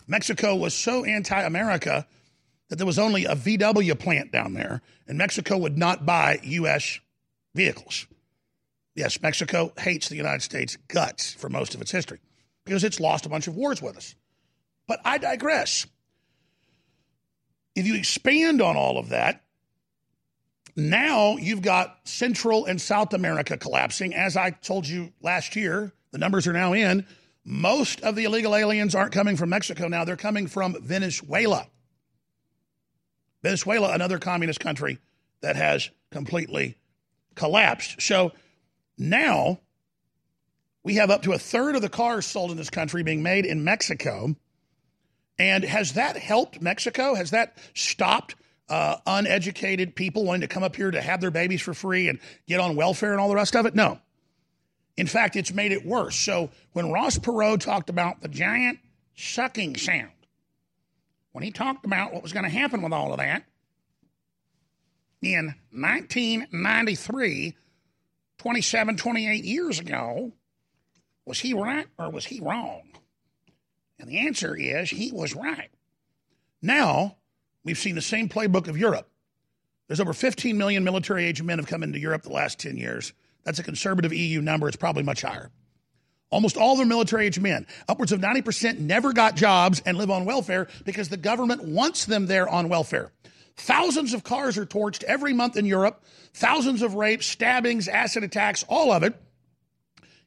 Mexico 0.08 0.56
was 0.56 0.74
so 0.74 1.06
anti 1.06 1.40
America 1.40 2.08
that 2.70 2.78
there 2.78 2.88
was 2.88 2.98
only 2.98 3.26
a 3.26 3.36
VW 3.36 4.00
plant 4.00 4.32
down 4.32 4.56
there, 4.56 4.82
and 5.08 5.16
Mexico 5.16 5.60
would 5.60 5.78
not 5.78 6.08
buy 6.08 6.40
U.S. 6.42 7.00
vehicles. 7.54 8.08
Yes, 8.96 9.22
Mexico 9.22 9.74
hates 9.78 10.10
the 10.10 10.16
United 10.16 10.42
States 10.42 10.76
guts 10.88 11.36
for 11.36 11.50
most 11.50 11.76
of 11.76 11.82
its 11.82 11.92
history 11.92 12.18
because 12.66 12.84
it's 12.84 13.00
lost 13.00 13.28
a 13.28 13.30
bunch 13.30 13.46
of 13.46 13.56
wars 13.56 13.80
with 13.80 13.96
us. 13.96 14.16
But 14.88 15.02
I 15.06 15.20
digress. 15.20 15.86
If 17.76 17.86
you 17.86 17.94
expand 17.94 18.60
on 18.60 18.76
all 18.76 18.98
of 18.98 19.10
that, 19.10 19.44
now 20.76 21.38
you've 21.38 21.62
got 21.62 22.00
Central 22.06 22.66
and 22.66 22.82
South 22.82 23.14
America 23.14 23.56
collapsing. 23.56 24.16
As 24.16 24.36
I 24.36 24.50
told 24.50 24.88
you 24.88 25.14
last 25.22 25.56
year, 25.56 25.94
the 26.14 26.20
numbers 26.20 26.48
are 26.48 26.54
now 26.54 26.72
in. 26.72 27.06
Most 27.44 28.00
of 28.02 28.16
the 28.16 28.24
illegal 28.24 28.56
aliens 28.56 28.96
aren't 28.96 29.12
coming 29.12 29.36
from 29.36 29.50
Mexico 29.50 29.90
now, 29.90 30.06
they're 30.06 30.16
coming 30.16 30.48
from 30.48 30.78
Venezuela. 30.82 31.68
Venezuela, 33.42 33.92
another 33.94 34.20
communist 34.20 34.62
country 34.62 35.00
that 35.42 35.58
has 35.58 35.90
completely 36.12 36.78
collapsed. 37.36 38.02
So 38.02 38.32
now 38.98 39.60
we 40.84 40.96
have 40.96 41.10
up 41.10 41.24
to 41.24 41.34
a 41.34 41.38
third 41.40 41.76
of 41.76 41.82
the 41.82 41.90
cars 41.90 42.26
sold 42.26 42.52
in 42.52 42.58
this 42.58 42.70
country 42.70 43.04
being 43.04 43.24
made 43.24 43.46
in 43.46 43.66
Mexico. 43.66 44.36
And 45.38 45.66
has 45.66 45.94
that 45.94 46.16
helped 46.16 46.62
Mexico? 46.62 47.16
Has 47.16 47.32
that 47.32 47.58
stopped 47.74 48.36
uh, 48.70 48.98
uneducated 49.06 49.96
people 49.96 50.24
wanting 50.24 50.42
to 50.42 50.48
come 50.48 50.64
up 50.64 50.76
here 50.76 50.92
to 50.92 51.02
have 51.02 51.20
their 51.20 51.32
babies 51.32 51.62
for 51.62 51.74
free 51.74 52.08
and 52.08 52.20
get 52.48 52.62
on 52.62 52.78
welfare 52.78 53.12
and 53.12 53.20
all 53.20 53.30
the 53.30 53.36
rest 53.36 53.56
of 53.56 53.66
it? 53.66 53.76
No. 53.76 54.00
In 54.96 55.08
fact, 55.08 55.36
it's 55.36 55.54
made 55.54 55.72
it 55.72 55.86
worse. 55.86 56.16
So 56.16 56.52
when 56.74 56.92
Ross 56.92 57.18
Perot 57.18 57.60
talked 57.62 57.90
about 57.90 58.22
the 58.22 58.28
giant 58.28 58.80
sucking 59.16 59.78
sound, 59.78 60.12
when 61.32 61.44
he 61.44 61.52
talked 61.52 61.86
about 61.86 62.14
what 62.14 62.22
was 62.22 62.34
going 62.34 62.46
to 62.46 62.50
happen 62.50 62.82
with 62.82 62.94
all 62.94 63.12
of 63.12 63.18
that, 63.18 63.44
in 65.22 65.56
1993, 65.72 67.56
27, 68.38 68.98
28 68.98 69.46
years 69.46 69.80
ago, 69.80 70.32
was 71.26 71.40
he 71.40 71.54
right 71.54 71.88
or 71.98 72.10
was 72.12 72.26
he 72.26 72.40
wrong? 72.42 72.82
And 73.98 74.10
the 74.10 74.20
answer 74.20 74.56
is 74.56 74.90
he 74.90 75.12
was 75.12 75.34
right. 75.34 75.70
Now, 76.62 77.16
we've 77.64 77.78
seen 77.78 77.96
the 77.96 78.02
same 78.02 78.28
playbook 78.28 78.68
of 78.68 78.78
Europe. 78.78 79.10
There's 79.88 80.02
over 80.02 80.14
15 80.14 80.58
million 80.58 80.84
military 80.84 81.26
age 81.26 81.42
men 81.42 81.58
have 81.58 81.68
come 81.68 81.84
into 81.84 82.00
Europe 82.00 82.24
the 82.24 82.32
last 82.32 82.60
10 82.60 82.78
years. 82.78 83.14
That's 83.44 83.60
a 83.60 83.64
conservative 83.64 84.14
EU 84.14 84.42
number. 84.42 84.68
It's 84.68 84.78
probably 84.78 85.04
much 85.04 85.22
higher. 85.22 85.52
Almost 86.30 86.58
all 86.58 86.76
their 86.76 86.86
military 86.86 87.28
age 87.28 87.40
men, 87.40 87.68
upwards 87.88 88.12
of 88.12 88.20
90%, 88.20 88.80
never 88.80 89.14
got 89.14 89.36
jobs 89.36 89.82
and 89.86 89.98
live 89.98 90.10
on 90.10 90.26
welfare 90.26 90.68
because 90.84 91.10
the 91.10 91.18
government 91.18 91.64
wants 91.64 92.06
them 92.06 92.26
there 92.26 92.50
on 92.50 92.70
welfare. 92.70 93.12
Thousands 93.56 94.16
of 94.16 94.24
cars 94.24 94.58
are 94.58 94.66
torched 94.66 95.04
every 95.04 95.34
month 95.34 95.58
in 95.58 95.66
Europe, 95.66 96.04
thousands 96.34 96.82
of 96.82 96.96
rapes, 96.96 97.28
stabbings, 97.28 97.88
acid 97.88 98.24
attacks, 98.24 98.66
all 98.68 98.92
of 98.92 99.04
it. 99.04 99.16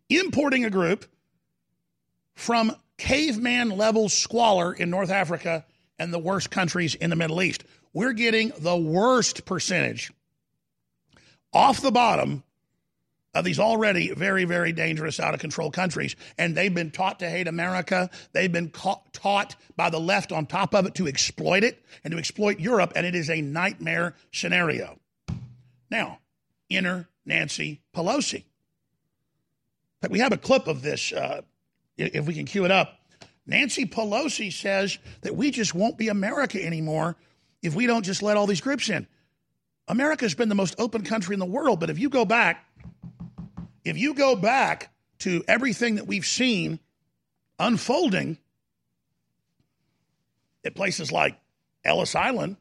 Importing 0.09 0.65
a 0.65 0.71
group 0.71 1.07
from 2.35 2.77
caveman 2.99 3.71
level 3.71 4.09
squalor 4.09 4.73
in 4.73 4.91
North 4.91 5.11
Africa 5.11 5.65
and 5.99 6.13
the 6.13 6.19
worst 6.19 6.51
countries 6.51 6.95
in 6.95 7.11
the 7.11 7.17
Middle 7.17 7.43
East. 7.43 7.65
We're 7.93 8.13
getting 8.13 8.53
the 8.59 8.77
worst 8.77 9.45
percentage 9.45 10.13
off 11.53 11.81
the 11.81 11.91
bottom 11.91 12.45
of 13.37 13.45
these 13.45 13.61
already 13.61 14.13
very, 14.13 14.45
very 14.45 14.73
dangerous, 14.73 15.21
out 15.21 15.35
of 15.35 15.41
control 15.41 15.71
countries. 15.71 16.17
And 16.39 16.57
they've 16.57 16.75
been 16.75 16.91
taught 16.91 17.19
to 17.19 17.29
hate 17.29 17.47
America. 17.47 18.09
They've 18.33 18.51
been 18.51 18.71
taught 18.71 19.57
by 19.77 19.91
the 19.91 20.01
left 20.01 20.33
on 20.33 20.47
top 20.47 20.75
of 20.75 20.87
it 20.87 20.95
to 20.95 21.07
exploit 21.07 21.63
it 21.63 21.85
and 22.03 22.13
to 22.13 22.19
exploit 22.19 22.59
Europe. 22.59 22.93
And 22.97 23.05
it 23.05 23.15
is 23.15 23.29
a 23.29 23.43
nightmare 23.43 24.15
scenario. 24.33 24.99
Now, 25.91 26.21
enter 26.71 27.09
Nancy 27.27 27.83
Pelosi. 27.95 28.45
But 30.01 30.11
we 30.11 30.21
have 30.21 30.33
a 30.33 30.39
clip 30.39 30.67
of 30.67 30.83
this, 30.83 31.13
uh, 31.13 31.43
if 31.99 32.27
we 32.27 32.35
can 32.35 32.47
cue 32.47 32.65
it 32.65 32.71
up. 32.71 33.01
Nancy 33.47 33.85
Pelosi 33.85 34.53
says 34.53 34.99
that 35.21 35.37
we 35.37 35.51
just 35.51 35.75
won't 35.75 35.99
be 35.99 36.09
America 36.09 36.65
anymore 36.65 37.17
if 37.63 37.75
we 37.75 37.87
don't 37.87 38.05
just 38.05 38.23
let 38.23 38.37
all 38.37 38.47
these 38.47 38.61
groups 38.61 38.89
in. 38.89 39.07
America's 39.89 40.35
been 40.35 40.49
the 40.49 40.55
most 40.55 40.75
open 40.79 41.03
country 41.03 41.35
in 41.35 41.41
the 41.41 41.47
world, 41.47 41.81
but 41.81 41.91
if 41.91 41.99
you 41.99 42.09
go 42.09 42.25
back 42.25 42.66
if 43.87 43.97
you 43.97 44.15
go 44.15 44.37
back 44.37 44.93
to 45.21 45.45
everything 45.47 45.97
that 45.97 46.07
we've 46.07 46.27
seen 46.27 46.81
unfolding 47.59 48.39
at 50.65 50.75
places 50.75 51.13
like 51.13 51.39
Ellis 51.85 52.15
Island 52.15 52.57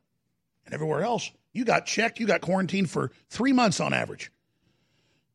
and 0.65 0.73
everywhere 0.73 1.03
else, 1.03 1.31
you 1.51 1.65
got 1.65 1.85
checked, 1.85 2.19
you 2.19 2.27
got 2.27 2.41
quarantined 2.41 2.89
for 2.89 3.11
three 3.29 3.53
months 3.53 3.79
on 3.79 3.93
average. 3.93 4.31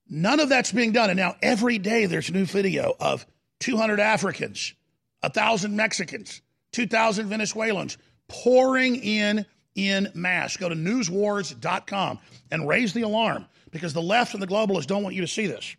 None 0.09 0.41
of 0.41 0.49
that's 0.49 0.73
being 0.73 0.93
done. 0.93 1.11
And 1.11 1.19
now 1.19 1.37
every 1.43 1.79
day 1.79 2.07
there's 2.07 2.29
a 2.29 2.33
new 2.33 2.45
video 2.45 2.95
of 3.01 3.27
200 3.61 4.01
Africans, 4.01 4.75
1,000 5.21 5.75
Mexicans, 5.75 6.41
2,000 6.73 7.27
Venezuelans 7.27 7.99
pouring 8.29 8.97
in 8.97 9.47
in 9.75 10.11
mass. 10.15 10.57
Go 10.57 10.69
to 10.69 10.75
newswars.com 10.75 12.19
and 12.51 12.69
raise 12.69 12.93
the 12.93 13.03
alarm 13.03 13.47
because 13.71 13.93
the 13.93 14.03
left 14.03 14.35
and 14.35 14.43
the 14.43 14.47
globalists 14.47 14.87
don't 14.87 15.03
want 15.03 15.15
you 15.15 15.23
to 15.23 15.29
see 15.29 15.47
this. 15.47 15.77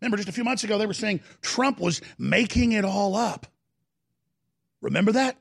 Remember, 0.00 0.16
just 0.16 0.28
a 0.28 0.32
few 0.32 0.44
months 0.44 0.64
ago, 0.64 0.78
they 0.78 0.86
were 0.86 0.94
saying 0.94 1.20
Trump 1.42 1.80
was 1.80 2.00
making 2.18 2.72
it 2.72 2.84
all 2.84 3.16
up. 3.16 3.46
Remember 4.80 5.12
that? 5.12 5.36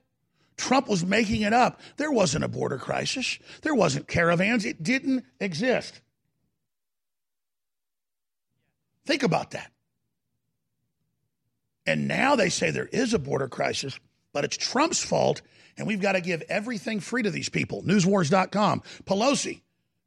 Trump 0.58 0.88
was 0.88 1.06
making 1.06 1.44
it 1.44 1.54
up. 1.54 1.80
There 1.98 2.12
wasn't 2.12 2.44
a 2.44 2.48
border 2.48 2.78
crisis, 2.78 3.38
there 3.62 3.76
wasn't 3.76 4.08
caravans, 4.08 4.66
it 4.66 4.82
didn't 4.82 5.26
exist. 5.40 6.02
Think 9.06 9.24
about 9.24 9.52
that. 9.52 9.72
And 11.86 12.08
now 12.08 12.36
they 12.36 12.50
say 12.50 12.72
there 12.72 12.90
is 12.92 13.14
a 13.14 13.20
border 13.20 13.48
crisis, 13.48 13.98
but 14.34 14.44
it's 14.44 14.58
Trump's 14.58 15.02
fault, 15.02 15.42
and 15.78 15.88
we've 15.88 16.02
got 16.02 16.14
to 16.14 16.22
give 16.22 16.44
everything 16.50 17.00
free 17.00 17.24
to 17.24 17.32
these 17.32 17.48
people. 17.48 17.84
Newswars.com. 17.84 18.82
Pelosi, 19.06 19.62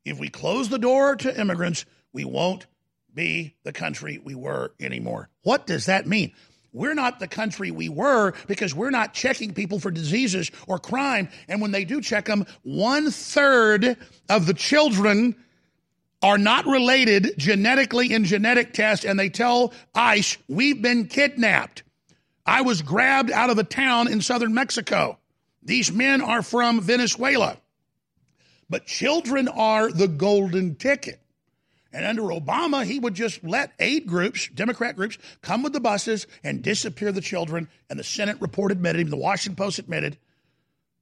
if 0.04 0.18
we 0.18 0.28
close 0.28 0.68
the 0.68 0.78
door 0.78 1.16
to 1.16 1.40
immigrants, 1.40 1.86
we 2.12 2.24
won't 2.24 2.66
be 3.14 3.54
the 3.64 3.72
country 3.72 4.20
we 4.22 4.34
were 4.34 4.72
anymore. 4.80 5.28
What 5.42 5.66
does 5.66 5.86
that 5.86 6.06
mean? 6.06 6.32
We're 6.72 6.94
not 6.94 7.18
the 7.18 7.26
country 7.26 7.70
we 7.70 7.88
were 7.88 8.32
because 8.46 8.74
we're 8.74 8.90
not 8.90 9.12
checking 9.12 9.52
people 9.52 9.80
for 9.80 9.90
diseases 9.90 10.50
or 10.68 10.78
crime. 10.78 11.28
And 11.48 11.60
when 11.60 11.72
they 11.72 11.84
do 11.84 12.00
check 12.00 12.26
them, 12.26 12.46
one 12.62 13.10
third 13.10 13.96
of 14.28 14.46
the 14.46 14.54
children 14.54 15.34
are 16.22 16.38
not 16.38 16.66
related 16.66 17.32
genetically 17.38 18.12
in 18.12 18.24
genetic 18.24 18.72
tests, 18.72 19.04
and 19.04 19.18
they 19.18 19.30
tell 19.30 19.72
ICE, 19.94 20.36
we've 20.48 20.80
been 20.80 21.06
kidnapped. 21.06 21.82
I 22.44 22.62
was 22.62 22.82
grabbed 22.82 23.30
out 23.30 23.50
of 23.50 23.58
a 23.58 23.64
town 23.64 24.08
in 24.08 24.20
southern 24.20 24.54
Mexico. 24.54 25.18
These 25.62 25.92
men 25.92 26.20
are 26.20 26.42
from 26.42 26.80
Venezuela. 26.80 27.58
But 28.68 28.86
children 28.86 29.48
are 29.48 29.90
the 29.90 30.08
golden 30.08 30.76
ticket. 30.76 31.20
And 31.92 32.04
under 32.04 32.22
Obama, 32.22 32.84
he 32.84 32.98
would 32.98 33.14
just 33.14 33.42
let 33.42 33.72
aid 33.80 34.06
groups, 34.06 34.48
Democrat 34.48 34.94
groups, 34.96 35.18
come 35.42 35.62
with 35.62 35.72
the 35.72 35.80
buses 35.80 36.26
and 36.44 36.62
disappear 36.62 37.10
the 37.10 37.20
children. 37.20 37.68
And 37.88 37.98
the 37.98 38.04
Senate 38.04 38.40
report 38.40 38.70
admitted, 38.70 39.08
the 39.08 39.16
Washington 39.16 39.56
Post 39.56 39.78
admitted, 39.78 40.16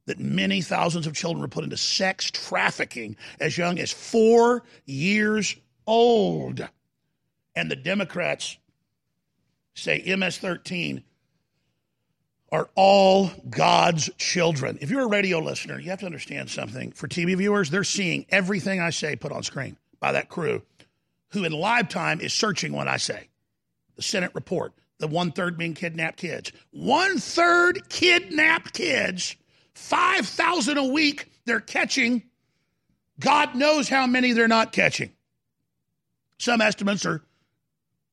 that 0.07 0.19
many 0.19 0.61
thousands 0.61 1.05
of 1.05 1.13
children 1.13 1.41
were 1.41 1.47
put 1.47 1.63
into 1.63 1.77
sex 1.77 2.31
trafficking 2.31 3.15
as 3.39 3.55
young 3.55 3.77
as 3.77 3.91
four 3.91 4.63
years 4.85 5.55
old. 5.85 6.67
And 7.55 7.69
the 7.69 7.75
Democrats 7.75 8.57
say 9.75 10.03
MS 10.15 10.39
13 10.39 11.03
are 12.51 12.69
all 12.73 13.29
God's 13.47 14.09
children. 14.17 14.79
If 14.81 14.89
you're 14.89 15.03
a 15.03 15.07
radio 15.07 15.37
listener, 15.37 15.79
you 15.79 15.91
have 15.91 15.99
to 15.99 16.07
understand 16.07 16.49
something. 16.49 16.91
For 16.93 17.07
TV 17.07 17.37
viewers, 17.37 17.69
they're 17.69 17.83
seeing 17.83 18.25
everything 18.29 18.81
I 18.81 18.89
say 18.89 19.15
put 19.15 19.31
on 19.31 19.43
screen 19.43 19.77
by 19.99 20.13
that 20.13 20.29
crew 20.29 20.63
who 21.31 21.43
in 21.43 21.51
live 21.51 21.89
time 21.89 22.21
is 22.21 22.33
searching 22.33 22.73
what 22.73 22.87
I 22.87 22.97
say. 22.97 23.29
The 23.95 24.01
Senate 24.01 24.31
report, 24.33 24.73
the 24.99 25.07
one 25.07 25.31
third 25.31 25.57
being 25.57 25.73
kidnapped 25.73 26.17
kids. 26.17 26.51
One 26.71 27.17
third 27.19 27.89
kidnapped 27.89 28.73
kids, 28.73 29.35
5,000 29.73 30.77
a 30.77 30.83
week 30.85 31.27
they're 31.45 31.59
catching. 31.59 32.23
God 33.19 33.55
knows 33.55 33.89
how 33.89 34.07
many 34.07 34.33
they're 34.33 34.47
not 34.47 34.71
catching. 34.71 35.11
Some 36.37 36.61
estimates 36.61 37.05
are 37.05 37.21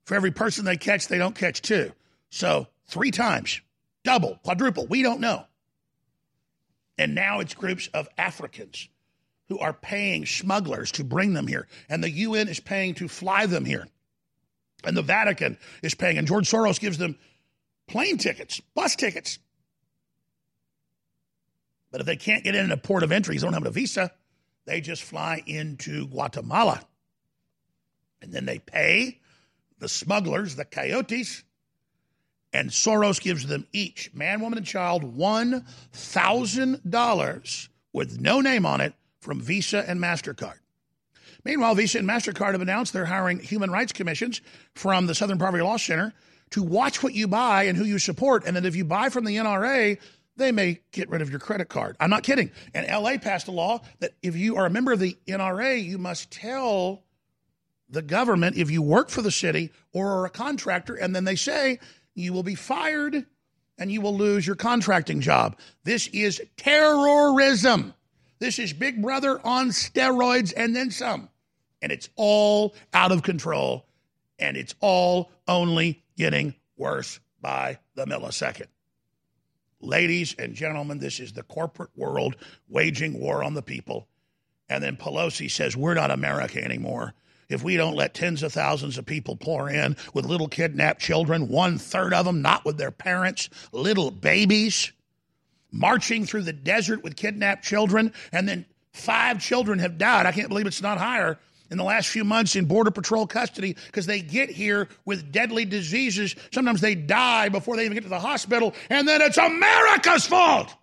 for 0.04 0.14
every 0.14 0.30
person 0.30 0.64
they 0.64 0.76
catch, 0.76 1.08
they 1.08 1.18
don't 1.18 1.34
catch 1.34 1.62
two. 1.62 1.92
So 2.30 2.68
three 2.86 3.10
times, 3.10 3.60
double, 4.04 4.38
quadruple, 4.44 4.86
we 4.86 5.02
don't 5.02 5.20
know. 5.20 5.44
And 6.98 7.14
now 7.14 7.40
it's 7.40 7.54
groups 7.54 7.88
of 7.92 8.08
Africans 8.16 8.88
who 9.48 9.58
are 9.58 9.72
paying 9.72 10.26
smugglers 10.26 10.92
to 10.92 11.04
bring 11.04 11.34
them 11.34 11.46
here. 11.46 11.68
And 11.88 12.02
the 12.02 12.10
UN 12.10 12.48
is 12.48 12.60
paying 12.60 12.94
to 12.94 13.08
fly 13.08 13.46
them 13.46 13.64
here. 13.64 13.86
And 14.84 14.96
the 14.96 15.02
Vatican 15.02 15.58
is 15.82 15.94
paying. 15.94 16.18
And 16.18 16.26
George 16.26 16.50
Soros 16.50 16.80
gives 16.80 16.98
them 16.98 17.16
plane 17.86 18.18
tickets, 18.18 18.60
bus 18.74 18.96
tickets. 18.96 19.38
But 21.90 22.00
if 22.00 22.06
they 22.06 22.16
can't 22.16 22.44
get 22.44 22.54
in 22.54 22.72
a 22.72 22.76
port 22.76 23.02
of 23.02 23.12
entry, 23.12 23.36
they 23.36 23.42
don't 23.42 23.54
have 23.54 23.66
a 23.66 23.70
visa, 23.70 24.12
they 24.66 24.80
just 24.80 25.02
fly 25.02 25.42
into 25.46 26.06
Guatemala. 26.08 26.82
And 28.20 28.32
then 28.32 28.46
they 28.46 28.58
pay 28.58 29.20
the 29.78 29.88
smugglers, 29.88 30.56
the 30.56 30.64
coyotes, 30.64 31.44
and 32.52 32.70
Soros 32.70 33.20
gives 33.20 33.46
them 33.46 33.68
each, 33.72 34.12
man, 34.14 34.40
woman, 34.40 34.58
and 34.58 34.66
child, 34.66 35.16
$1,000 35.16 37.68
with 37.92 38.20
no 38.20 38.40
name 38.40 38.66
on 38.66 38.80
it 38.80 38.94
from 39.26 39.40
Visa 39.40 39.84
and 39.88 40.00
MasterCard. 40.00 40.58
Meanwhile, 41.44 41.74
Visa 41.74 41.98
and 41.98 42.08
MasterCard 42.08 42.52
have 42.52 42.62
announced 42.62 42.92
they're 42.92 43.04
hiring 43.04 43.40
human 43.40 43.72
rights 43.72 43.92
commissions 43.92 44.40
from 44.76 45.06
the 45.06 45.16
Southern 45.16 45.36
Poverty 45.36 45.64
Law 45.64 45.78
Center 45.78 46.14
to 46.50 46.62
watch 46.62 47.02
what 47.02 47.12
you 47.12 47.26
buy 47.26 47.64
and 47.64 47.76
who 47.76 47.82
you 47.82 47.98
support. 47.98 48.44
And 48.46 48.54
then 48.54 48.64
if 48.64 48.76
you 48.76 48.84
buy 48.84 49.08
from 49.08 49.24
the 49.24 49.34
NRA, 49.36 49.98
they 50.36 50.52
may 50.52 50.78
get 50.92 51.10
rid 51.10 51.22
of 51.22 51.30
your 51.30 51.40
credit 51.40 51.68
card. 51.68 51.96
I'm 51.98 52.08
not 52.08 52.22
kidding. 52.22 52.52
And 52.72 52.86
LA 52.86 53.18
passed 53.18 53.48
a 53.48 53.50
law 53.50 53.80
that 53.98 54.12
if 54.22 54.36
you 54.36 54.56
are 54.56 54.66
a 54.66 54.70
member 54.70 54.92
of 54.92 55.00
the 55.00 55.18
NRA, 55.26 55.82
you 55.82 55.98
must 55.98 56.30
tell 56.30 57.02
the 57.88 58.02
government 58.02 58.56
if 58.56 58.70
you 58.70 58.80
work 58.80 59.08
for 59.08 59.22
the 59.22 59.32
city 59.32 59.72
or 59.92 60.20
are 60.20 60.26
a 60.26 60.30
contractor, 60.30 60.94
and 60.94 61.16
then 61.16 61.24
they 61.24 61.36
say 61.36 61.80
you 62.14 62.32
will 62.32 62.44
be 62.44 62.54
fired 62.54 63.26
and 63.76 63.90
you 63.90 64.00
will 64.00 64.16
lose 64.16 64.46
your 64.46 64.56
contracting 64.56 65.20
job. 65.20 65.58
This 65.82 66.06
is 66.08 66.40
terrorism. 66.56 67.92
This 68.38 68.58
is 68.58 68.72
Big 68.72 69.00
Brother 69.00 69.40
on 69.44 69.68
steroids 69.68 70.52
and 70.56 70.74
then 70.74 70.90
some. 70.90 71.28
And 71.82 71.92
it's 71.92 72.08
all 72.16 72.74
out 72.92 73.12
of 73.12 73.22
control. 73.22 73.86
And 74.38 74.56
it's 74.56 74.74
all 74.80 75.30
only 75.48 76.04
getting 76.16 76.54
worse 76.76 77.20
by 77.40 77.78
the 77.94 78.04
millisecond. 78.04 78.66
Ladies 79.80 80.34
and 80.38 80.54
gentlemen, 80.54 80.98
this 80.98 81.20
is 81.20 81.32
the 81.32 81.42
corporate 81.42 81.90
world 81.96 82.36
waging 82.68 83.18
war 83.18 83.42
on 83.42 83.54
the 83.54 83.62
people. 83.62 84.08
And 84.68 84.82
then 84.82 84.96
Pelosi 84.96 85.50
says, 85.50 85.76
We're 85.76 85.94
not 85.94 86.10
America 86.10 86.62
anymore. 86.62 87.14
If 87.48 87.62
we 87.62 87.76
don't 87.76 87.94
let 87.94 88.14
tens 88.14 88.42
of 88.42 88.52
thousands 88.52 88.98
of 88.98 89.06
people 89.06 89.36
pour 89.36 89.70
in 89.70 89.96
with 90.12 90.26
little 90.26 90.48
kidnapped 90.48 91.00
children, 91.00 91.48
one 91.48 91.78
third 91.78 92.12
of 92.12 92.24
them 92.24 92.42
not 92.42 92.64
with 92.64 92.76
their 92.76 92.90
parents, 92.90 93.48
little 93.70 94.10
babies, 94.10 94.92
marching 95.70 96.26
through 96.26 96.42
the 96.42 96.52
desert 96.52 97.02
with 97.02 97.16
kidnapped 97.16 97.64
children, 97.64 98.12
and 98.32 98.48
then 98.48 98.66
five 98.92 99.40
children 99.40 99.78
have 99.78 99.98
died. 99.98 100.26
I 100.26 100.32
can't 100.32 100.48
believe 100.48 100.66
it's 100.66 100.82
not 100.82 100.98
higher 100.98 101.38
in 101.70 101.78
the 101.78 101.84
last 101.84 102.08
few 102.08 102.24
months 102.24 102.56
in 102.56 102.66
Border 102.66 102.90
Patrol 102.90 103.26
custody 103.26 103.76
because 103.86 104.06
they 104.06 104.20
get 104.20 104.50
here 104.50 104.88
with 105.04 105.32
deadly 105.32 105.64
diseases. 105.64 106.36
Sometimes 106.52 106.80
they 106.80 106.94
die 106.94 107.48
before 107.48 107.76
they 107.76 107.84
even 107.84 107.94
get 107.94 108.04
to 108.04 108.08
the 108.08 108.18
hospital, 108.18 108.74
and 108.90 109.06
then 109.06 109.20
it's 109.20 109.38
America's 109.38 110.26
fault. 110.26 110.74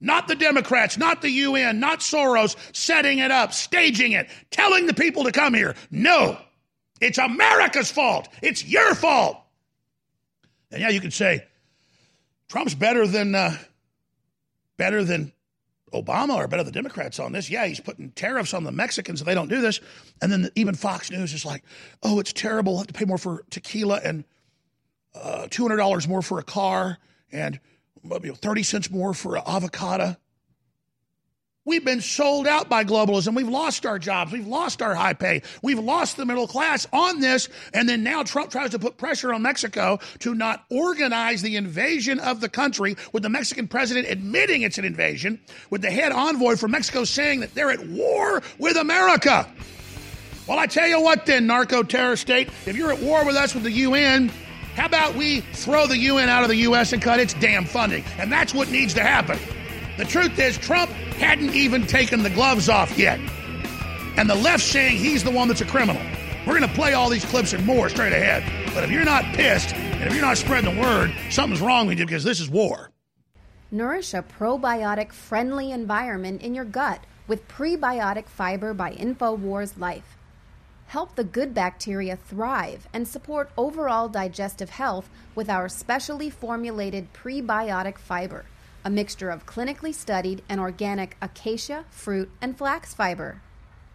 Not 0.00 0.26
the 0.26 0.34
Democrats, 0.34 0.98
not 0.98 1.22
the 1.22 1.30
UN, 1.30 1.78
not 1.78 2.00
Soros 2.00 2.56
setting 2.74 3.20
it 3.20 3.30
up, 3.30 3.52
staging 3.52 4.12
it, 4.12 4.28
telling 4.50 4.86
the 4.86 4.94
people 4.94 5.24
to 5.24 5.32
come 5.32 5.54
here. 5.54 5.76
No, 5.92 6.36
it's 7.00 7.18
America's 7.18 7.90
fault. 7.90 8.28
It's 8.42 8.64
your 8.64 8.96
fault. 8.96 9.38
And 10.72 10.80
yeah, 10.80 10.88
you 10.88 11.00
could 11.00 11.12
say 11.12 11.46
Trump's 12.48 12.74
better 12.74 13.06
than 13.06 13.34
uh, 13.34 13.56
better 14.82 15.04
than 15.04 15.32
Obama 15.92 16.34
or 16.34 16.48
better 16.48 16.64
than 16.64 16.72
the 16.72 16.76
Democrats 16.76 17.20
on 17.20 17.30
this. 17.30 17.48
Yeah, 17.48 17.66
he's 17.66 17.78
putting 17.78 18.10
tariffs 18.10 18.52
on 18.52 18.64
the 18.64 18.72
Mexicans 18.72 19.20
if 19.20 19.26
they 19.28 19.34
don't 19.34 19.46
do 19.46 19.60
this. 19.60 19.80
And 20.20 20.32
then 20.32 20.50
even 20.56 20.74
Fox 20.74 21.08
News 21.08 21.32
is 21.32 21.44
like, 21.44 21.62
oh, 22.02 22.18
it's 22.18 22.32
terrible. 22.32 22.78
Have 22.78 22.88
to 22.88 22.92
pay 22.92 23.04
more 23.04 23.18
for 23.18 23.44
tequila 23.50 24.00
and 24.02 24.24
uh, 25.14 25.46
$200 25.50 26.08
more 26.08 26.20
for 26.20 26.40
a 26.40 26.42
car 26.42 26.98
and 27.30 27.60
30 28.04 28.62
cents 28.64 28.90
more 28.90 29.14
for 29.14 29.36
an 29.36 29.42
avocado. 29.46 30.16
We've 31.64 31.84
been 31.84 32.00
sold 32.00 32.48
out 32.48 32.68
by 32.68 32.84
globalism. 32.84 33.36
We've 33.36 33.48
lost 33.48 33.86
our 33.86 33.96
jobs. 33.96 34.32
We've 34.32 34.48
lost 34.48 34.82
our 34.82 34.96
high 34.96 35.12
pay. 35.12 35.42
We've 35.62 35.78
lost 35.78 36.16
the 36.16 36.26
middle 36.26 36.48
class 36.48 36.88
on 36.92 37.20
this. 37.20 37.48
And 37.72 37.88
then 37.88 38.02
now 38.02 38.24
Trump 38.24 38.50
tries 38.50 38.70
to 38.70 38.80
put 38.80 38.96
pressure 38.96 39.32
on 39.32 39.42
Mexico 39.42 40.00
to 40.20 40.34
not 40.34 40.64
organize 40.70 41.40
the 41.40 41.54
invasion 41.54 42.18
of 42.18 42.40
the 42.40 42.48
country, 42.48 42.96
with 43.12 43.22
the 43.22 43.28
Mexican 43.28 43.68
president 43.68 44.08
admitting 44.08 44.62
it's 44.62 44.78
an 44.78 44.84
invasion, 44.84 45.38
with 45.70 45.82
the 45.82 45.90
head 45.90 46.10
envoy 46.10 46.56
from 46.56 46.72
Mexico 46.72 47.04
saying 47.04 47.38
that 47.40 47.54
they're 47.54 47.70
at 47.70 47.86
war 47.86 48.42
with 48.58 48.76
America. 48.76 49.48
Well, 50.48 50.58
I 50.58 50.66
tell 50.66 50.88
you 50.88 51.00
what, 51.00 51.26
then, 51.26 51.46
narco 51.46 51.84
terror 51.84 52.16
state, 52.16 52.48
if 52.66 52.76
you're 52.76 52.92
at 52.92 53.00
war 53.00 53.24
with 53.24 53.36
us 53.36 53.54
with 53.54 53.62
the 53.62 53.70
UN, 53.70 54.32
how 54.74 54.86
about 54.86 55.14
we 55.14 55.42
throw 55.52 55.86
the 55.86 55.98
UN 55.98 56.28
out 56.28 56.42
of 56.42 56.48
the 56.48 56.56
U.S. 56.56 56.92
and 56.92 57.00
cut 57.00 57.20
its 57.20 57.34
damn 57.34 57.66
funding? 57.66 58.02
And 58.18 58.32
that's 58.32 58.52
what 58.52 58.68
needs 58.68 58.94
to 58.94 59.02
happen. 59.02 59.38
The 59.98 60.04
truth 60.06 60.38
is, 60.38 60.56
Trump 60.56 60.90
hadn't 60.90 61.54
even 61.54 61.86
taken 61.86 62.22
the 62.22 62.30
gloves 62.30 62.70
off 62.70 62.98
yet. 62.98 63.20
And 64.16 64.28
the 64.28 64.34
left 64.34 64.62
saying 64.62 64.96
he's 64.96 65.22
the 65.22 65.30
one 65.30 65.48
that's 65.48 65.60
a 65.60 65.66
criminal. 65.66 66.00
We're 66.46 66.58
going 66.58 66.68
to 66.68 66.74
play 66.74 66.94
all 66.94 67.10
these 67.10 67.24
clips 67.26 67.52
and 67.52 67.64
more 67.66 67.88
straight 67.90 68.12
ahead. 68.12 68.42
But 68.74 68.84
if 68.84 68.90
you're 68.90 69.04
not 69.04 69.24
pissed 69.34 69.74
and 69.74 70.04
if 70.04 70.14
you're 70.14 70.24
not 70.24 70.38
spreading 70.38 70.74
the 70.74 70.80
word, 70.80 71.12
something's 71.30 71.60
wrong 71.60 71.86
with 71.86 71.98
you 71.98 72.06
because 72.06 72.24
this 72.24 72.40
is 72.40 72.48
war. 72.48 72.90
Nourish 73.70 74.14
a 74.14 74.22
probiotic 74.22 75.12
friendly 75.12 75.72
environment 75.72 76.42
in 76.42 76.54
your 76.54 76.64
gut 76.64 77.04
with 77.28 77.46
prebiotic 77.46 78.28
fiber 78.28 78.72
by 78.72 78.92
InfoWars 78.92 79.78
Life. 79.78 80.16
Help 80.86 81.14
the 81.14 81.24
good 81.24 81.54
bacteria 81.54 82.16
thrive 82.16 82.88
and 82.92 83.06
support 83.06 83.50
overall 83.56 84.08
digestive 84.08 84.70
health 84.70 85.08
with 85.34 85.48
our 85.48 85.68
specially 85.68 86.28
formulated 86.28 87.12
prebiotic 87.12 87.98
fiber 87.98 88.44
a 88.84 88.90
mixture 88.90 89.30
of 89.30 89.46
clinically 89.46 89.94
studied 89.94 90.42
and 90.48 90.60
organic 90.60 91.16
acacia, 91.20 91.84
fruit, 91.90 92.30
and 92.40 92.56
flax 92.56 92.94
fiber. 92.94 93.40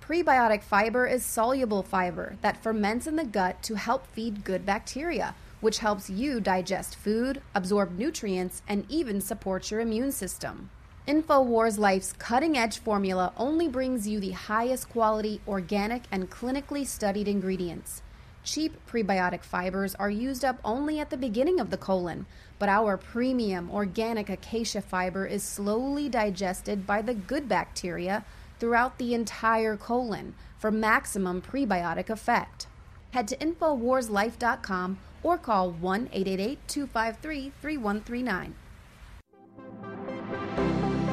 Prebiotic 0.01 0.63
fiber 0.63 1.05
is 1.05 1.25
soluble 1.25 1.83
fiber 1.83 2.37
that 2.41 2.63
ferments 2.63 3.07
in 3.07 3.17
the 3.17 3.25
gut 3.25 3.61
to 3.63 3.75
help 3.75 4.07
feed 4.07 4.45
good 4.45 4.65
bacteria, 4.65 5.35
which 5.59 5.79
helps 5.79 6.09
you 6.09 6.39
digest 6.39 6.95
food, 6.95 7.41
absorb 7.53 7.97
nutrients, 7.97 8.61
and 8.67 8.85
even 8.89 9.19
support 9.19 9.69
your 9.69 9.81
immune 9.81 10.11
system. 10.11 10.69
InfoWars 11.07 11.77
Life's 11.77 12.13
cutting 12.13 12.57
edge 12.57 12.79
formula 12.79 13.31
only 13.37 13.67
brings 13.67 14.07
you 14.07 14.19
the 14.19 14.31
highest 14.31 14.89
quality, 14.89 15.41
organic, 15.47 16.03
and 16.11 16.29
clinically 16.29 16.85
studied 16.85 17.27
ingredients. 17.27 18.01
Cheap 18.47 18.77
prebiotic 18.89 19.43
fibers 19.43 19.93
are 19.95 20.09
used 20.09 20.45
up 20.45 20.61
only 20.63 21.01
at 21.01 21.09
the 21.09 21.17
beginning 21.17 21.59
of 21.59 21.69
the 21.69 21.75
colon, 21.75 22.25
but 22.59 22.69
our 22.69 22.95
premium 22.95 23.69
organic 23.69 24.29
acacia 24.29 24.81
fiber 24.81 25.25
is 25.25 25.43
slowly 25.43 26.07
digested 26.07 26.87
by 26.87 27.01
the 27.01 27.13
good 27.13 27.49
bacteria 27.49 28.23
throughout 28.57 28.99
the 28.99 29.13
entire 29.13 29.75
colon 29.75 30.33
for 30.57 30.71
maximum 30.71 31.41
prebiotic 31.41 32.09
effect. 32.09 32.67
Head 33.11 33.27
to 33.27 33.35
InfoWarsLife.com 33.35 34.97
or 35.23 35.37
call 35.37 35.71
1 35.71 36.09
888 36.13 36.59
253 36.69 37.51
3139. 37.61 38.55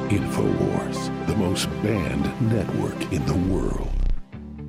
InfoWars, 0.07 1.27
the 1.27 1.35
most 1.35 1.65
banned 1.83 2.49
network 2.49 3.11
in 3.11 3.25
the 3.25 3.53
world. 3.53 3.94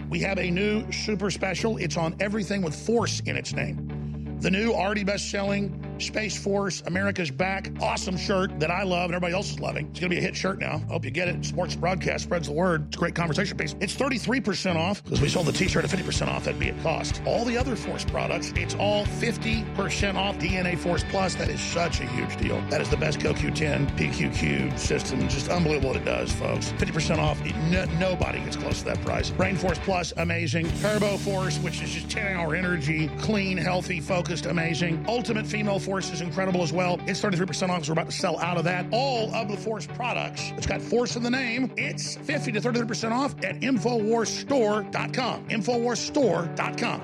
We 0.09 0.21
have 0.21 0.39
a 0.39 0.51
new 0.51 0.91
super 0.93 1.31
special. 1.31 1.77
It's 1.79 1.97
on 1.97 2.15
everything 2.21 2.63
with 2.63 2.75
force 2.75 3.21
in 3.21 3.37
its 3.37 3.53
name. 3.53 4.39
The 4.41 4.51
new 4.51 4.73
already 4.73 5.05
best 5.05 5.31
selling 5.31 5.83
Space 5.99 6.37
Force 6.37 6.83
America's 6.87 7.31
Back 7.31 7.71
awesome 7.81 8.17
shirt 8.17 8.59
that 8.61 8.71
I 8.71 8.83
love 8.83 9.07
and 9.07 9.15
everybody 9.15 9.35
else 9.35 9.51
is 9.51 9.61
loving. 9.61 9.87
It's 9.89 10.01
going 10.01 10.11
to 10.11 10.17
be 10.17 10.19
a 10.19 10.23
hit 10.23 10.37
shirt 10.37 10.59
now. 10.59 10.79
Hope 10.89 11.05
you 11.05 11.11
get 11.11 11.29
it. 11.29 11.45
Sports 11.45 11.75
broadcast 11.75 12.25
spreads 12.25 12.49
the 12.49 12.55
word. 12.55 12.87
It's 12.89 12.97
a 12.97 12.99
great 12.99 13.15
conversation 13.15 13.57
piece. 13.57 13.75
It's 13.81 13.95
33% 13.95 14.77
off 14.77 15.03
because 15.03 15.21
we 15.21 15.29
sold 15.29 15.47
the 15.47 15.53
t 15.53 15.69
shirt 15.69 15.85
at 15.85 15.91
50% 15.91 16.29
off. 16.29 16.45
That'd 16.45 16.61
be 16.61 16.69
at 16.69 16.83
cost. 16.83 17.23
All 17.25 17.45
the 17.45 17.57
other 17.57 17.77
Force 17.77 18.05
products, 18.05 18.53
it's 18.57 18.75
all 18.77 19.05
50% 19.05 20.15
off. 20.15 20.39
DNA 20.39 20.79
Force 20.79 21.05
Plus, 21.11 21.35
that 21.37 21.49
is 21.49 21.61
such 21.61 22.01
a 22.01 22.07
huge 22.07 22.37
deal. 22.37 22.61
That 22.71 22.81
is 22.81 22.89
the 22.89 22.97
best 22.97 23.19
CoQ10 23.19 23.97
PQQ 23.97 24.79
system. 24.79 25.29
Just 25.29 25.49
unbelievable 25.49 25.91
what 25.91 25.97
it 25.97 26.05
does, 26.05 26.33
folks. 26.33 26.73
50% 26.73 27.19
off. 27.19 27.43
No, 27.71 27.85
nobody 27.99 28.41
gets 28.41 28.57
close 28.57 28.79
to 28.81 28.85
that 28.87 29.01
price. 29.03 29.31
Brain 29.31 29.57
Force 29.57 29.79
Plus, 29.79 30.13
amazing. 30.17 30.71
Turbo 30.81 31.17
Force, 31.19 31.59
which 31.59 31.83
is 31.83 31.91
just 31.91 32.11
10 32.11 32.37
hour 32.37 32.55
energy, 32.55 33.09
clean, 33.21 33.57
healthy, 33.57 34.01
focused, 34.01 34.47
amazing. 34.47 35.05
Ultimate 35.09 35.47
Female 35.47 35.79
Force 35.87 36.11
is 36.11 36.21
incredible 36.21 36.65
as 36.65 36.73
well. 36.73 37.01
It's 37.07 37.23
33% 37.23 37.69
off 37.69 37.77
because 37.77 37.89
we're 37.89 37.93
about 37.93 38.11
to 38.11 38.17
sell 38.17 38.41
out 38.41 38.57
of 38.57 38.65
that. 38.65 38.87
All 38.91 39.33
of 39.33 39.49
the 39.49 39.57
Force 39.57 39.87
products, 39.87 40.51
it's 40.57 40.67
got 40.67 40.83
Force 40.83 41.15
in 41.15 41.23
the 41.23 41.31
name. 41.31 41.73
It's 41.77 42.17
50 42.17 42.51
to 42.53 42.61
33% 42.61 43.13
off 43.13 43.37
at 43.45 43.61
InfoWarsStore.com. 43.61 45.49
InfoWarsStore.com. 45.49 47.01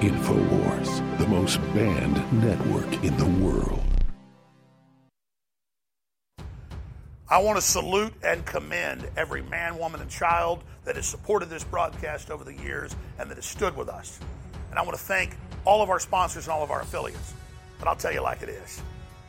InfoWars, 0.00 1.18
the 1.18 1.26
most 1.26 1.56
banned 1.72 2.42
network 2.42 3.02
in 3.02 3.16
the 3.16 3.24
world. 3.42 3.82
I 7.30 7.38
want 7.38 7.56
to 7.56 7.62
salute 7.62 8.12
and 8.22 8.44
commend 8.44 9.08
every 9.16 9.40
man, 9.40 9.78
woman, 9.78 10.02
and 10.02 10.10
child 10.10 10.64
that 10.84 10.96
has 10.96 11.06
supported 11.06 11.48
this 11.48 11.64
broadcast 11.64 12.30
over 12.30 12.44
the 12.44 12.54
years 12.54 12.94
and 13.18 13.30
that 13.30 13.36
has 13.36 13.46
stood 13.46 13.74
with 13.74 13.88
us. 13.88 14.20
And 14.68 14.78
I 14.78 14.82
want 14.82 14.98
to 14.98 15.02
thank 15.02 15.38
all 15.64 15.82
of 15.82 15.88
our 15.88 15.98
sponsors 15.98 16.44
and 16.44 16.52
all 16.52 16.62
of 16.62 16.70
our 16.70 16.82
affiliates. 16.82 17.32
But 17.78 17.88
I'll 17.88 17.96
tell 17.96 18.12
you 18.12 18.22
like 18.22 18.42
it 18.42 18.48
is. 18.48 18.82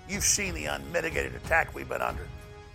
You've 0.07 0.23
seen 0.23 0.53
the 0.53 0.65
unmitigated 0.65 1.35
attack 1.35 1.75
we've 1.75 1.89
been 1.89 2.01
under. 2.01 2.27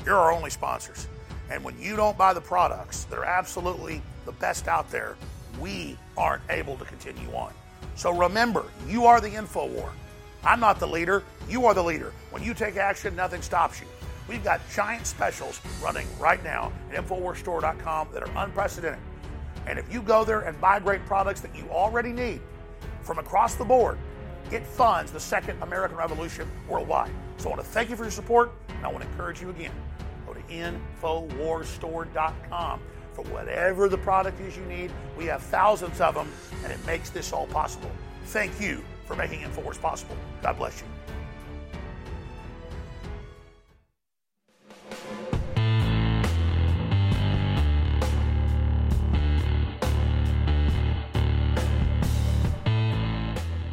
You're 0.05 0.17
our 0.17 0.33
only 0.33 0.51
sponsors. 0.51 1.09
And 1.51 1.63
when 1.65 1.79
you 1.79 1.97
don't 1.97 2.17
buy 2.17 2.33
the 2.33 2.41
products 2.41 3.05
that 3.05 3.19
are 3.19 3.25
absolutely 3.25 4.03
the 4.25 4.33
best 4.33 4.69
out 4.69 4.91
there, 4.91 5.17
we 5.61 5.99
aren't 6.17 6.43
able 6.51 6.77
to 6.77 6.85
continue 6.85 7.29
on. 7.33 7.53
So 7.97 8.11
remember, 8.11 8.65
you 8.89 9.07
are 9.07 9.21
the 9.21 9.33
info 9.33 9.67
war. 9.67 9.93
I'm 10.45 10.61
not 10.61 10.79
the 10.79 10.87
leader. 10.87 11.23
You 11.49 11.67
are 11.67 11.75
the 11.75 11.83
leader. 11.83 12.13
When 12.31 12.43
you 12.43 12.55
take 12.55 12.77
action, 12.77 13.17
nothing 13.17 13.43
stops 13.43 13.81
you. 13.81 13.87
We've 14.29 14.45
got 14.45 14.61
giant 14.75 15.07
specials 15.07 15.61
running 15.83 16.07
right 16.19 16.43
now 16.43 16.73
at 16.93 17.05
InfoWarsStore.com 17.05 18.09
that 18.13 18.23
are 18.23 18.45
unprecedented. 18.45 19.01
And 19.67 19.79
if 19.79 19.93
you 19.93 20.03
go 20.03 20.25
there 20.25 20.41
and 20.41 20.59
buy 20.61 20.79
great 20.81 21.05
products 21.07 21.41
that 21.41 21.55
you 21.55 21.69
already 21.71 22.11
need 22.11 22.41
from 23.03 23.19
across 23.19 23.55
the 23.55 23.65
board, 23.65 23.99
it 24.51 24.67
funds 24.67 25.13
the 25.13 25.21
second 25.21 25.63
American 25.63 25.97
Revolution 25.97 26.51
worldwide. 26.69 27.13
So 27.39 27.49
I 27.49 27.55
want 27.55 27.63
to 27.63 27.69
thank 27.69 27.89
you 27.91 27.97
for 27.97 28.03
your 28.05 28.11
support, 28.11 28.53
and 28.69 28.85
I 28.85 28.89
want 28.89 29.03
to 29.03 29.09
encourage 29.11 29.41
you 29.41 29.49
again. 29.51 29.73
Go 30.27 30.35
to 30.35 30.43
InfoWarsStore.com 30.43 32.81
for 33.13 33.23
whatever 33.27 33.89
the 33.89 33.99
product 33.99 34.41
is 34.41 34.57
you 34.57 34.65
need. 34.67 34.91
We 35.17 35.27
have 35.27 35.43
thousands 35.43 36.01
of 36.01 36.15
them, 36.15 36.29
and 36.63 36.73
it 36.73 36.85
makes 36.87 37.11
this 37.11 37.33
all 37.33 37.47
possible. 37.47 37.91
Thank 38.27 38.61
you 38.61 38.85
for 39.07 39.17
making 39.17 39.41
InfoWars 39.41 39.81
possible. 39.81 40.17
God 40.43 40.57
bless 40.57 40.81
you. 40.81 40.87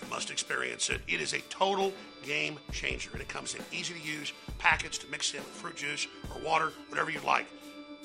You 0.00 0.08
must 0.08 0.30
experience 0.30 0.90
it. 0.90 1.00
It 1.08 1.20
is 1.20 1.32
a 1.32 1.40
total 1.48 1.92
game 2.22 2.58
changer, 2.72 3.10
and 3.12 3.20
it 3.20 3.28
comes 3.28 3.54
in 3.54 3.62
easy 3.72 3.94
to 3.94 4.00
use 4.00 4.32
packets 4.58 4.98
to 4.98 5.06
mix 5.08 5.32
in 5.32 5.40
with 5.40 5.48
fruit 5.48 5.76
juice 5.76 6.06
or 6.34 6.40
water, 6.42 6.72
whatever 6.88 7.10
you'd 7.10 7.24
like. 7.24 7.46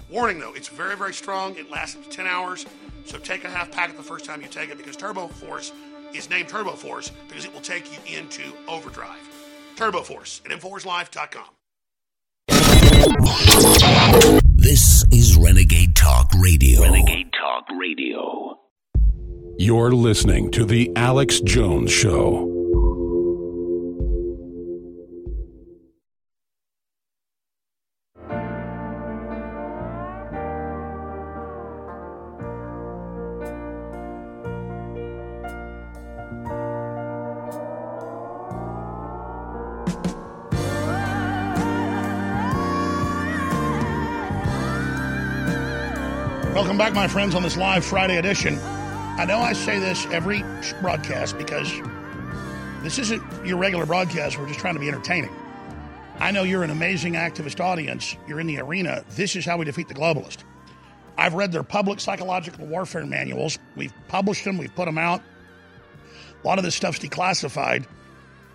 Warning 0.10 0.40
though, 0.40 0.54
it's 0.54 0.68
very, 0.68 0.96
very 0.96 1.14
strong. 1.14 1.56
It 1.56 1.70
lasts 1.70 1.96
up 1.96 2.04
to 2.04 2.10
10 2.10 2.28
hours, 2.28 2.66
so 3.06 3.18
take 3.18 3.44
a 3.44 3.50
half 3.50 3.72
packet 3.72 3.98
the 3.98 4.04
first 4.04 4.26
time 4.26 4.42
you 4.42 4.48
take 4.48 4.70
it 4.70 4.78
because 4.78 4.96
Turbo 4.96 5.28
Force 5.28 5.72
is 6.14 6.30
named 6.30 6.50
Turbo 6.50 6.72
Force 6.72 7.12
because 7.28 7.46
it 7.46 7.54
will 7.54 7.62
take 7.62 7.92
you 7.92 8.18
into 8.18 8.44
overdrive. 8.68 9.22
Turbo 9.76 10.02
Force 10.02 10.42
at 10.46 10.52
InfoWarsLife.com. 10.52 11.46
This 14.56 15.04
is 15.12 15.36
Renegade 15.36 15.96
Talk 15.96 16.32
Radio. 16.40 16.82
Renegade 16.82 17.32
Talk 17.34 17.66
Radio. 17.78 18.60
You're 19.66 19.94
listening 19.94 20.52
to 20.52 20.66
The 20.66 20.92
Alex 20.98 21.40
Jones 21.40 21.90
Show. 21.90 22.50
Welcome 46.54 46.78
back, 46.78 46.94
my 46.94 47.08
friends, 47.08 47.34
on 47.34 47.44
this 47.44 47.56
live 47.56 47.86
Friday 47.86 48.18
edition. 48.18 48.60
I 49.16 49.26
know 49.26 49.38
I 49.38 49.54
say 49.54 49.78
this 49.78 50.08
every 50.08 50.44
broadcast 50.82 51.38
because 51.38 51.72
this 52.82 52.98
isn't 52.98 53.22
your 53.46 53.58
regular 53.58 53.86
broadcast. 53.86 54.40
We're 54.40 54.48
just 54.48 54.60
trying 54.60 54.74
to 54.74 54.80
be 54.80 54.88
entertaining. 54.88 55.30
I 56.20 56.32
know 56.32 56.44
you're 56.44 56.64
an 56.64 56.72
amazing 56.72 57.14
activist 57.14 57.60
audience. 57.60 58.18
You're 58.28 58.40
in 58.40 58.48
the 58.48 58.60
arena. 58.60 59.06
This 59.12 59.36
is 59.36 59.46
how 59.46 59.58
we 59.58 59.66
defeat 59.66 59.88
the 59.88 59.94
globalist. 59.94 60.40
I've 61.18 61.36
read 61.36 61.52
their 61.52 61.64
public 61.64 62.00
psychological 62.00 62.66
warfare 62.66 63.06
manuals. 63.06 63.60
We've 63.76 63.94
published 64.08 64.46
them, 64.46 64.58
we've 64.58 64.74
put 64.74 64.86
them 64.86 64.98
out. 64.98 65.22
A 66.44 66.48
lot 66.48 66.58
of 66.58 66.64
this 66.64 66.76
stuff's 66.76 67.00
declassified 67.00 67.86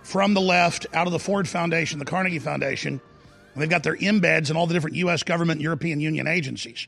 from 0.03 0.33
the 0.33 0.41
left, 0.41 0.87
out 0.93 1.07
of 1.07 1.13
the 1.13 1.19
Ford 1.19 1.47
Foundation, 1.47 1.99
the 1.99 2.05
Carnegie 2.05 2.39
Foundation. 2.39 3.01
They've 3.55 3.69
got 3.69 3.83
their 3.83 3.95
embeds 3.95 4.49
in 4.51 4.57
all 4.57 4.67
the 4.67 4.73
different 4.73 4.97
U.S. 4.97 5.23
government 5.23 5.61
European 5.61 5.99
Union 5.99 6.27
agencies. 6.27 6.87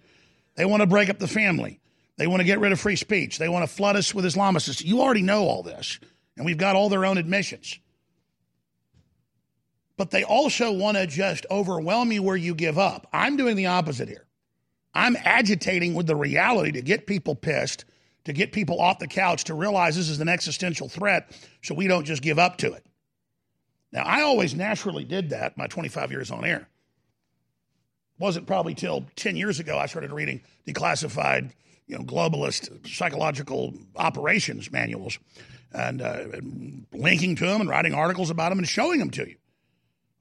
They 0.56 0.66
want 0.66 0.82
to 0.82 0.88
break 0.88 1.10
up 1.10 1.20
the 1.20 1.28
family. 1.28 1.81
They 2.18 2.28
want 2.28 2.42
to 2.42 2.46
get 2.46 2.60
rid 2.60 2.72
of 2.72 2.80
free 2.80 2.96
speech. 2.96 3.38
They 3.38 3.50
want 3.50 3.68
to 3.68 3.74
flood 3.74 3.96
us 3.96 4.14
with 4.14 4.26
Islamicists. 4.26 4.84
You 4.84 5.02
already 5.02 5.22
know 5.22 5.44
all 5.44 5.64
this, 5.64 6.00
and 6.38 6.46
we've 6.46 6.58
got 6.58 6.76
all 6.76 6.90
their 6.90 7.06
own 7.06 7.18
admissions. 7.18 7.80
But 9.98 10.12
they 10.12 10.24
also 10.24 10.72
want 10.72 10.98
to 10.98 11.08
just 11.08 11.46
overwhelm 11.52 12.12
you 12.12 12.24
where 12.24 12.36
you 12.36 12.56
give 12.56 12.78
up. 12.78 13.08
I'm 13.14 13.38
doing 13.38 13.56
the 13.56 13.68
opposite 13.68 14.10
here. 14.10 14.26
I'm 14.94 15.16
agitating 15.16 15.94
with 15.94 16.08
the 16.08 16.16
reality 16.16 16.72
to 16.74 16.82
get 16.82 17.08
people 17.08 17.36
pissed, 17.36 17.86
to 18.26 18.34
get 18.34 18.52
people 18.52 18.82
off 18.82 19.00
the 19.00 19.08
couch, 19.08 19.46
to 19.46 19.54
realize 19.54 19.96
this 19.96 20.10
is 20.10 20.20
an 20.20 20.30
existential 20.30 20.90
threat 20.90 21.32
so 21.62 21.74
we 21.74 21.88
don't 21.88 22.06
just 22.06 22.22
give 22.22 22.40
up 22.40 22.58
to 22.58 22.74
it. 22.74 22.86
Now, 23.92 24.04
I 24.04 24.22
always 24.22 24.54
naturally 24.56 25.04
did 25.04 25.30
that 25.30 25.58
my 25.58 25.68
25 25.68 26.12
years 26.12 26.32
on 26.32 26.46
air. 26.46 26.68
Wasn't 28.20 28.48
probably 28.48 28.76
till 28.76 29.06
10 29.16 29.36
years 29.36 29.60
ago 29.60 29.78
I 29.78 29.88
started 29.88 30.12
reading 30.12 30.42
declassified, 30.68 31.52
you 31.92 31.98
know, 31.98 32.06
globalist 32.06 32.88
psychological 32.88 33.74
operations 33.98 34.72
manuals 34.72 35.20
and, 35.74 36.02
uh, 36.02 36.24
and 36.34 36.86
linking 36.94 37.36
to 37.36 37.46
them 37.46 37.60
and 37.60 37.70
writing 37.70 37.94
articles 37.94 38.30
about 38.30 38.50
them 38.50 38.60
and 38.60 38.68
showing 38.68 38.98
them 38.98 39.12
to 39.12 39.28
you. 39.28 39.36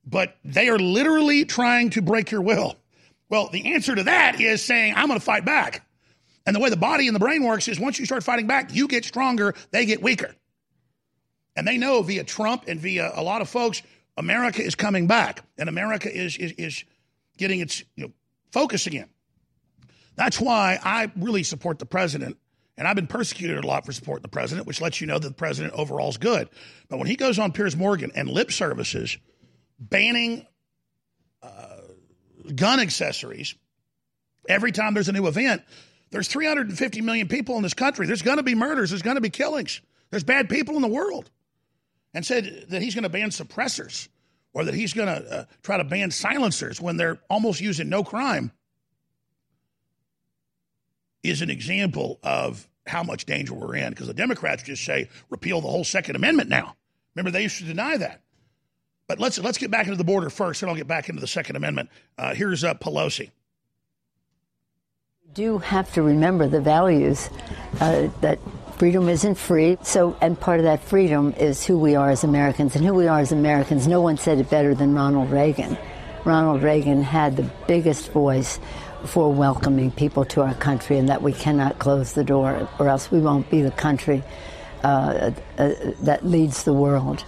But 0.05 0.37
they 0.45 0.68
are 0.68 0.81
literally 0.81 1.45
trying 1.45 1.91
to 1.91 2.03
break 2.03 2.33
your 2.33 2.43
will. 2.43 2.75
Well, 3.29 3.49
the 3.53 3.73
answer 3.73 3.95
to 3.95 4.03
that 4.03 4.41
is 4.41 4.64
saying, 4.64 4.95
I'm 4.97 5.07
going 5.07 5.21
to 5.21 5.25
fight 5.25 5.45
back. 5.45 5.87
And 6.45 6.57
the 6.57 6.61
way 6.61 6.71
the 6.71 6.77
body 6.77 7.07
and 7.07 7.14
the 7.14 7.21
brain 7.21 7.45
works 7.45 7.68
is 7.68 7.79
once 7.79 8.01
you 8.01 8.05
start 8.05 8.25
fighting 8.25 8.49
back, 8.49 8.75
you 8.75 8.89
get 8.89 9.05
stronger, 9.05 9.55
they 9.71 9.87
get 9.87 10.03
weaker. 10.03 10.35
And 11.55 11.68
they 11.68 11.79
know 11.79 12.03
via 12.03 12.25
Trump 12.25 12.64
and 12.66 12.81
via 12.81 13.12
a 13.14 13.23
lot 13.23 13.43
of 13.43 13.49
folks, 13.49 13.83
America 14.16 14.61
is 14.61 14.75
coming 14.75 15.07
back 15.07 15.45
and 15.57 15.68
America 15.68 16.12
is, 16.12 16.37
is, 16.37 16.51
is 16.53 16.85
getting 17.37 17.61
its 17.61 17.85
you 17.95 18.07
know, 18.07 18.12
focus 18.51 18.89
again. 18.89 19.09
That's 20.17 20.41
why 20.41 20.79
I 20.83 21.11
really 21.17 21.43
support 21.43 21.79
the 21.79 21.87
president. 21.87 22.37
And 22.77 22.89
I've 22.89 22.97
been 22.97 23.07
persecuted 23.07 23.63
a 23.63 23.67
lot 23.67 23.85
for 23.85 23.93
supporting 23.93 24.23
the 24.23 24.29
president, 24.29 24.67
which 24.67 24.81
lets 24.81 25.01
you 25.01 25.07
know 25.07 25.19
that 25.19 25.29
the 25.29 25.35
president 25.35 25.75
overall 25.75 26.09
is 26.09 26.17
good. 26.17 26.49
But 26.89 26.99
when 26.99 27.07
he 27.07 27.17
goes 27.17 27.39
on 27.39 27.53
Piers 27.53 27.77
Morgan 27.77 28.11
and 28.15 28.29
lip 28.29 28.51
services, 28.51 29.19
banning 29.79 30.47
uh, 31.43 31.77
gun 32.55 32.81
accessories 32.81 33.55
every 34.49 34.73
time 34.73 34.95
there's 34.95 35.09
a 35.09 35.13
new 35.13 35.27
event, 35.27 35.63
there's 36.11 36.29
350 36.29 37.03
million 37.03 37.29
people 37.29 37.57
in 37.57 37.63
this 37.63 37.75
country. 37.75 38.07
There's 38.07 38.23
going 38.23 38.39
to 38.39 38.43
be 38.43 38.55
murders. 38.55 38.91
There's 38.91 39.03
going 39.03 39.17
to 39.17 39.21
be 39.21 39.31
killings. 39.31 39.81
There's 40.11 40.25
bad 40.25 40.49
people 40.49 40.77
in 40.77 40.83
the 40.83 40.89
world. 40.89 41.31
And 42.13 42.27
said 42.27 42.67
that 42.71 42.83
he's 42.83 42.95
going 42.95 43.05
to 43.05 43.09
ban 43.09 43.31
suppressors 43.31 44.09
or 44.53 44.65
that 44.65 44.75
he's 44.75 44.93
going 44.93 45.07
to 45.07 45.33
uh, 45.33 45.45
try 45.63 45.77
to 45.77 45.85
ban 45.85 46.11
silencers 46.11 46.81
when 46.81 46.97
they're 46.97 47.21
almost 47.31 47.61
using 47.61 47.89
no 47.89 48.03
crime 48.03 48.51
is 51.23 51.43
an 51.43 51.51
example 51.51 52.18
of 52.23 52.68
how 52.87 53.03
much 53.03 53.25
danger 53.25 53.55
we're 53.55 53.77
in 53.77 53.91
because 53.91 54.07
the 54.07 54.14
Democrats 54.14 54.62
just 54.62 54.85
say 54.85 55.09
repeal 55.29 55.61
the 55.61 55.68
whole 55.68 55.85
Second 55.85 56.16
Amendment 56.16 56.49
now. 56.49 56.77
Remember, 57.14 57.31
they 57.31 57.43
used 57.43 57.59
to 57.59 57.64
deny 57.64 57.97
that. 57.97 58.23
But 59.07 59.18
let's 59.18 59.39
let's 59.39 59.59
get 59.59 59.71
back 59.71 59.87
into 59.87 59.97
the 59.97 60.05
border 60.05 60.31
first, 60.31 60.62
and 60.62 60.71
I'll 60.71 60.77
get 60.77 60.87
back 60.87 61.09
into 61.09 61.21
the 61.21 61.27
Second 61.27 61.57
Amendment. 61.57 61.91
Uh, 62.16 62.33
here's 62.33 62.62
uh, 62.62 62.75
Pelosi. 62.75 63.31
Do 65.35 65.59
have 65.59 65.93
to 65.95 66.03
remember 66.03 66.49
the 66.49 66.61
values 66.61 67.29
uh, 67.81 68.09
that 68.21 68.39
freedom 68.79 69.09
isn't 69.09 69.35
free. 69.35 69.79
So, 69.83 70.16
and 70.21 70.39
part 70.39 70.61
of 70.61 70.64
that 70.64 70.83
freedom 70.83 71.35
is 71.37 71.66
who 71.66 71.79
we 71.79 71.97
are 71.97 72.11
as 72.11 72.23
Americans, 72.23 72.77
and 72.77 72.85
who 72.85 72.95
we 72.95 73.09
are 73.09 73.18
as 73.18 73.33
Americans. 73.33 73.89
No 73.89 74.01
one 74.01 74.16
said 74.16 74.39
it 74.39 74.49
better 74.49 74.75
than 74.75 74.95
Ronald 74.95 75.31
Reagan. 75.31 75.77
Ronald 76.25 76.62
Reagan 76.62 77.03
had 77.03 77.37
the 77.37 77.51
biggest 77.66 78.12
voice 78.12 78.61
for 79.07 79.33
welcoming 79.33 79.91
people 79.91 80.25
to 80.27 80.43
our 80.43 80.55
country 80.55 80.99
and 80.99 81.09
that 81.09 81.23
we 81.23 81.33
cannot 81.33 81.79
close 81.79 82.13
the 82.13 82.25
door 82.25 82.69
or 82.79 82.89
else 82.89 83.11
we 83.11 83.21
won't 83.21 83.49
be 83.51 83.63
the 83.63 83.71
country 83.71 84.23
uh, 84.83 85.31
uh, 85.59 85.75
that 86.03 86.25
leads 86.25 86.65
the 86.65 86.73
world. 86.73 87.25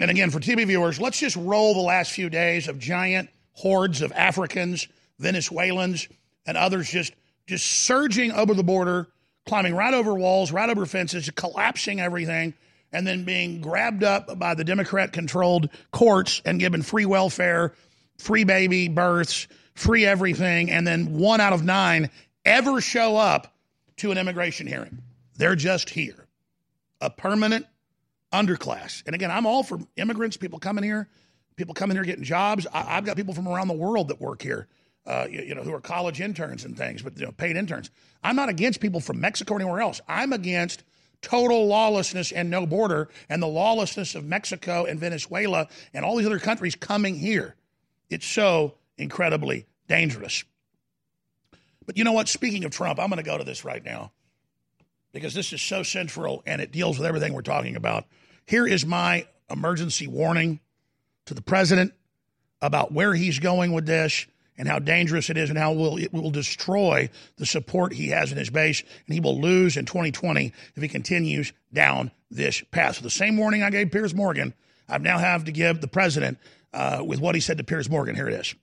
And 0.00 0.10
again, 0.10 0.30
for 0.30 0.40
TV 0.40 0.66
viewers, 0.66 1.00
let's 1.00 1.18
just 1.18 1.36
roll 1.36 1.74
the 1.74 1.80
last 1.80 2.12
few 2.12 2.28
days 2.28 2.68
of 2.68 2.78
giant 2.78 3.30
hordes 3.52 4.02
of 4.02 4.12
Africans, 4.12 4.88
Venezuelans, 5.18 6.08
and 6.46 6.56
others 6.56 6.90
just 6.90 7.12
just 7.46 7.66
surging 7.66 8.32
over 8.32 8.54
the 8.54 8.64
border, 8.64 9.06
climbing 9.46 9.74
right 9.74 9.92
over 9.92 10.14
walls, 10.14 10.50
right 10.50 10.70
over 10.70 10.86
fences, 10.86 11.28
collapsing 11.36 12.00
everything, 12.00 12.54
and 12.90 13.06
then 13.06 13.24
being 13.24 13.60
grabbed 13.60 14.02
up 14.02 14.38
by 14.38 14.54
the 14.54 14.64
Democrat-controlled 14.64 15.68
courts 15.92 16.40
and 16.46 16.58
given 16.58 16.80
free 16.80 17.04
welfare, 17.04 17.74
free 18.18 18.44
baby 18.44 18.88
births, 18.88 19.46
free 19.74 20.06
everything, 20.06 20.70
and 20.70 20.86
then 20.86 21.18
one 21.18 21.40
out 21.40 21.52
of 21.52 21.64
nine 21.64 22.10
ever 22.44 22.80
show 22.80 23.16
up 23.16 23.54
to 23.96 24.10
an 24.10 24.18
immigration 24.18 24.66
hearing. 24.66 24.98
They're 25.36 25.56
just 25.56 25.90
here. 25.90 26.26
A 27.00 27.10
permanent 27.10 27.66
underclass. 28.32 29.02
And 29.06 29.14
again, 29.14 29.30
I'm 29.30 29.46
all 29.46 29.62
for 29.62 29.78
immigrants, 29.96 30.36
people 30.36 30.58
coming 30.58 30.84
here, 30.84 31.08
people 31.56 31.74
coming 31.74 31.96
here 31.96 32.04
getting 32.04 32.24
jobs. 32.24 32.66
I, 32.72 32.82
have 32.82 33.04
got 33.04 33.16
people 33.16 33.34
from 33.34 33.48
around 33.48 33.68
the 33.68 33.74
world 33.74 34.08
that 34.08 34.20
work 34.20 34.42
here, 34.42 34.68
uh, 35.06 35.26
you, 35.30 35.42
you, 35.42 35.54
know, 35.54 35.62
who 35.62 35.72
are 35.72 35.80
college 35.80 36.20
interns 36.20 36.64
and 36.64 36.76
things, 36.76 37.02
but 37.02 37.18
you 37.18 37.26
know, 37.26 37.32
paid 37.32 37.56
interns. 37.56 37.90
I'm 38.22 38.36
not 38.36 38.48
against 38.48 38.80
people 38.80 39.00
from 39.00 39.20
Mexico 39.20 39.54
or 39.54 39.60
anywhere 39.60 39.80
else. 39.80 40.00
I'm 40.08 40.32
against 40.32 40.82
total 41.20 41.66
lawlessness 41.66 42.32
and 42.32 42.50
no 42.50 42.66
border 42.66 43.08
and 43.28 43.42
the 43.42 43.46
lawlessness 43.46 44.14
of 44.14 44.24
Mexico 44.24 44.84
and 44.84 45.00
Venezuela 45.00 45.68
and 45.92 46.04
all 46.04 46.16
these 46.16 46.26
other 46.26 46.38
countries 46.38 46.74
coming 46.74 47.16
here. 47.16 47.54
It's 48.10 48.26
so 48.26 48.74
incredibly 48.96 49.66
dangerous. 49.88 50.44
But 51.86 51.98
you 51.98 52.04
know 52.04 52.12
what? 52.12 52.28
Speaking 52.28 52.64
of 52.64 52.70
Trump, 52.70 52.98
I'm 52.98 53.08
going 53.08 53.22
to 53.22 53.28
go 53.28 53.38
to 53.38 53.44
this 53.44 53.64
right 53.64 53.84
now 53.84 54.12
because 55.12 55.34
this 55.34 55.52
is 55.52 55.62
so 55.62 55.82
central 55.82 56.42
and 56.46 56.60
it 56.60 56.72
deals 56.72 56.98
with 56.98 57.06
everything 57.06 57.32
we're 57.32 57.42
talking 57.42 57.76
about. 57.76 58.04
Here 58.46 58.66
is 58.66 58.84
my 58.84 59.26
emergency 59.50 60.06
warning 60.06 60.60
to 61.26 61.34
the 61.34 61.42
president 61.42 61.92
about 62.60 62.92
where 62.92 63.14
he's 63.14 63.38
going 63.38 63.72
with 63.72 63.86
this 63.86 64.26
and 64.56 64.68
how 64.68 64.78
dangerous 64.78 65.30
it 65.30 65.36
is 65.36 65.50
and 65.50 65.58
how 65.58 65.72
will, 65.72 65.98
it 65.98 66.12
will 66.12 66.30
destroy 66.30 67.08
the 67.36 67.46
support 67.46 67.92
he 67.92 68.08
has 68.08 68.32
in 68.32 68.38
his 68.38 68.50
base 68.50 68.82
and 69.06 69.14
he 69.14 69.20
will 69.20 69.40
lose 69.40 69.76
in 69.76 69.84
2020 69.84 70.52
if 70.74 70.82
he 70.82 70.88
continues 70.88 71.52
down 71.72 72.10
this 72.30 72.62
path. 72.70 72.96
So 72.96 73.02
the 73.02 73.10
same 73.10 73.36
warning 73.36 73.62
I 73.62 73.70
gave 73.70 73.90
Piers 73.90 74.14
Morgan, 74.14 74.54
I 74.88 74.98
now 74.98 75.18
have 75.18 75.44
to 75.44 75.52
give 75.52 75.80
the 75.80 75.88
president 75.88 76.38
uh, 76.72 77.02
with 77.04 77.20
what 77.20 77.34
he 77.34 77.40
said 77.40 77.58
to 77.58 77.64
Piers 77.64 77.88
Morgan. 77.88 78.14
Here 78.14 78.28
it 78.28 78.34
is. 78.34 78.54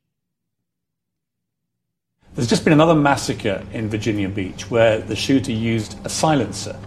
There's 2.34 2.48
just 2.48 2.64
been 2.64 2.72
another 2.72 2.96
massacre 2.96 3.62
in 3.74 3.90
Virginia 3.90 4.30
Beach 4.30 4.72
where 4.72 5.00
the 5.00 5.18
shooter 5.18 5.52
used 5.52 5.98
a 6.06 6.10
silencer. 6.10 6.80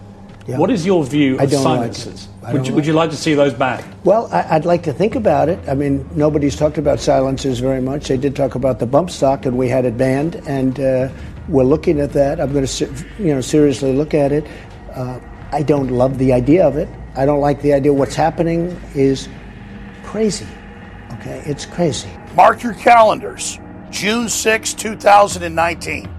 Yeah. 0.47 0.57
What 0.57 0.71
is 0.71 0.85
your 0.85 1.03
view 1.03 1.37
of 1.37 1.51
silencers? 1.51 2.27
Like 2.41 2.53
would, 2.53 2.61
you, 2.65 2.71
like 2.71 2.75
would 2.75 2.85
you 2.87 2.93
like 2.93 3.09
to 3.11 3.15
see 3.15 3.35
those 3.35 3.53
back? 3.53 3.83
Well, 4.03 4.27
I, 4.31 4.57
would 4.57 4.65
like 4.65 4.81
to 4.83 4.93
think 4.93 5.13
about 5.13 5.49
it. 5.49 5.59
I 5.67 5.75
mean, 5.75 6.07
nobody's 6.15 6.55
talked 6.55 6.79
about 6.79 6.99
silencers 6.99 7.59
very 7.59 7.81
much. 7.81 8.07
They 8.07 8.17
did 8.17 8.35
talk 8.35 8.55
about 8.55 8.79
the 8.79 8.87
bump 8.87 9.11
stock, 9.11 9.45
and 9.45 9.55
we 9.55 9.69
had 9.69 9.85
it 9.85 9.97
banned, 9.97 10.35
and 10.47 10.79
uh, 10.79 11.09
we're 11.47 11.63
looking 11.63 11.99
at 11.99 12.11
that. 12.13 12.39
I'm 12.39 12.51
going 12.51 12.65
to, 12.65 13.05
you 13.19 13.33
know, 13.33 13.41
seriously 13.41 13.93
look 13.93 14.15
at 14.15 14.31
it. 14.31 14.47
Uh, 14.93 15.19
I 15.51 15.61
don't 15.61 15.89
love 15.89 16.17
the 16.17 16.33
idea 16.33 16.67
of 16.67 16.75
it. 16.75 16.89
I 17.15 17.25
don't 17.25 17.41
like 17.41 17.61
the 17.61 17.73
idea. 17.73 17.93
What's 17.93 18.15
happening 18.15 18.79
is 18.95 19.29
crazy. 20.03 20.47
Okay, 21.13 21.43
it's 21.45 21.65
crazy. 21.65 22.09
Mark 22.35 22.63
your 22.63 22.73
calendars. 22.73 23.59
June 23.95 24.27
6, 24.27 24.73
2019. 24.73 26.09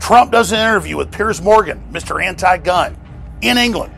Trump 0.00 0.32
does 0.32 0.52
an 0.52 0.58
interview 0.58 0.98
with 0.98 1.10
Piers 1.10 1.40
Morgan, 1.40 1.82
Mr. 1.90 2.22
Anti 2.22 2.58
Gun, 2.58 2.94
in 3.40 3.56
England, 3.56 3.94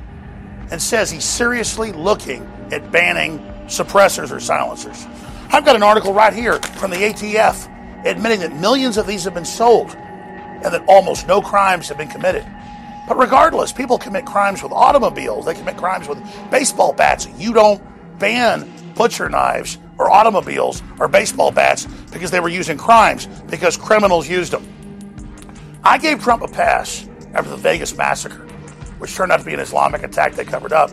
and 0.70 0.80
says 0.80 1.10
he's 1.10 1.24
seriously 1.24 1.90
looking 1.90 2.44
at 2.70 2.92
banning 2.92 3.40
suppressors 3.66 4.30
or 4.30 4.38
silencers. 4.38 5.04
I've 5.50 5.64
got 5.64 5.74
an 5.74 5.82
article 5.82 6.14
right 6.14 6.32
here 6.32 6.60
from 6.78 6.92
the 6.92 6.96
ATF 6.98 8.06
admitting 8.06 8.38
that 8.38 8.54
millions 8.54 8.96
of 8.96 9.08
these 9.08 9.24
have 9.24 9.34
been 9.34 9.44
sold 9.44 9.90
and 9.96 10.72
that 10.72 10.84
almost 10.86 11.26
no 11.26 11.42
crimes 11.42 11.88
have 11.88 11.98
been 11.98 12.08
committed. 12.08 12.46
But 13.08 13.18
regardless, 13.18 13.72
people 13.72 13.98
commit 13.98 14.26
crimes 14.26 14.62
with 14.62 14.70
automobiles, 14.70 15.46
they 15.46 15.54
commit 15.54 15.76
crimes 15.76 16.06
with 16.06 16.22
baseball 16.52 16.92
bats. 16.92 17.26
You 17.36 17.52
don't 17.52 17.82
ban 18.20 18.70
butcher 18.94 19.28
knives 19.28 19.78
or 19.98 20.10
automobiles 20.10 20.82
or 20.98 21.08
baseball 21.08 21.50
bats 21.50 21.86
because 22.12 22.30
they 22.30 22.40
were 22.40 22.48
used 22.48 22.68
in 22.70 22.78
crimes 22.78 23.26
because 23.50 23.76
criminals 23.76 24.28
used 24.28 24.52
them. 24.52 24.66
I 25.84 25.98
gave 25.98 26.22
Trump 26.22 26.42
a 26.42 26.48
pass 26.48 27.08
after 27.34 27.50
the 27.50 27.56
Vegas 27.56 27.96
massacre, 27.96 28.46
which 28.98 29.14
turned 29.14 29.32
out 29.32 29.40
to 29.40 29.44
be 29.44 29.54
an 29.54 29.60
Islamic 29.60 30.02
attack 30.02 30.34
they 30.34 30.44
covered 30.44 30.72
up, 30.72 30.90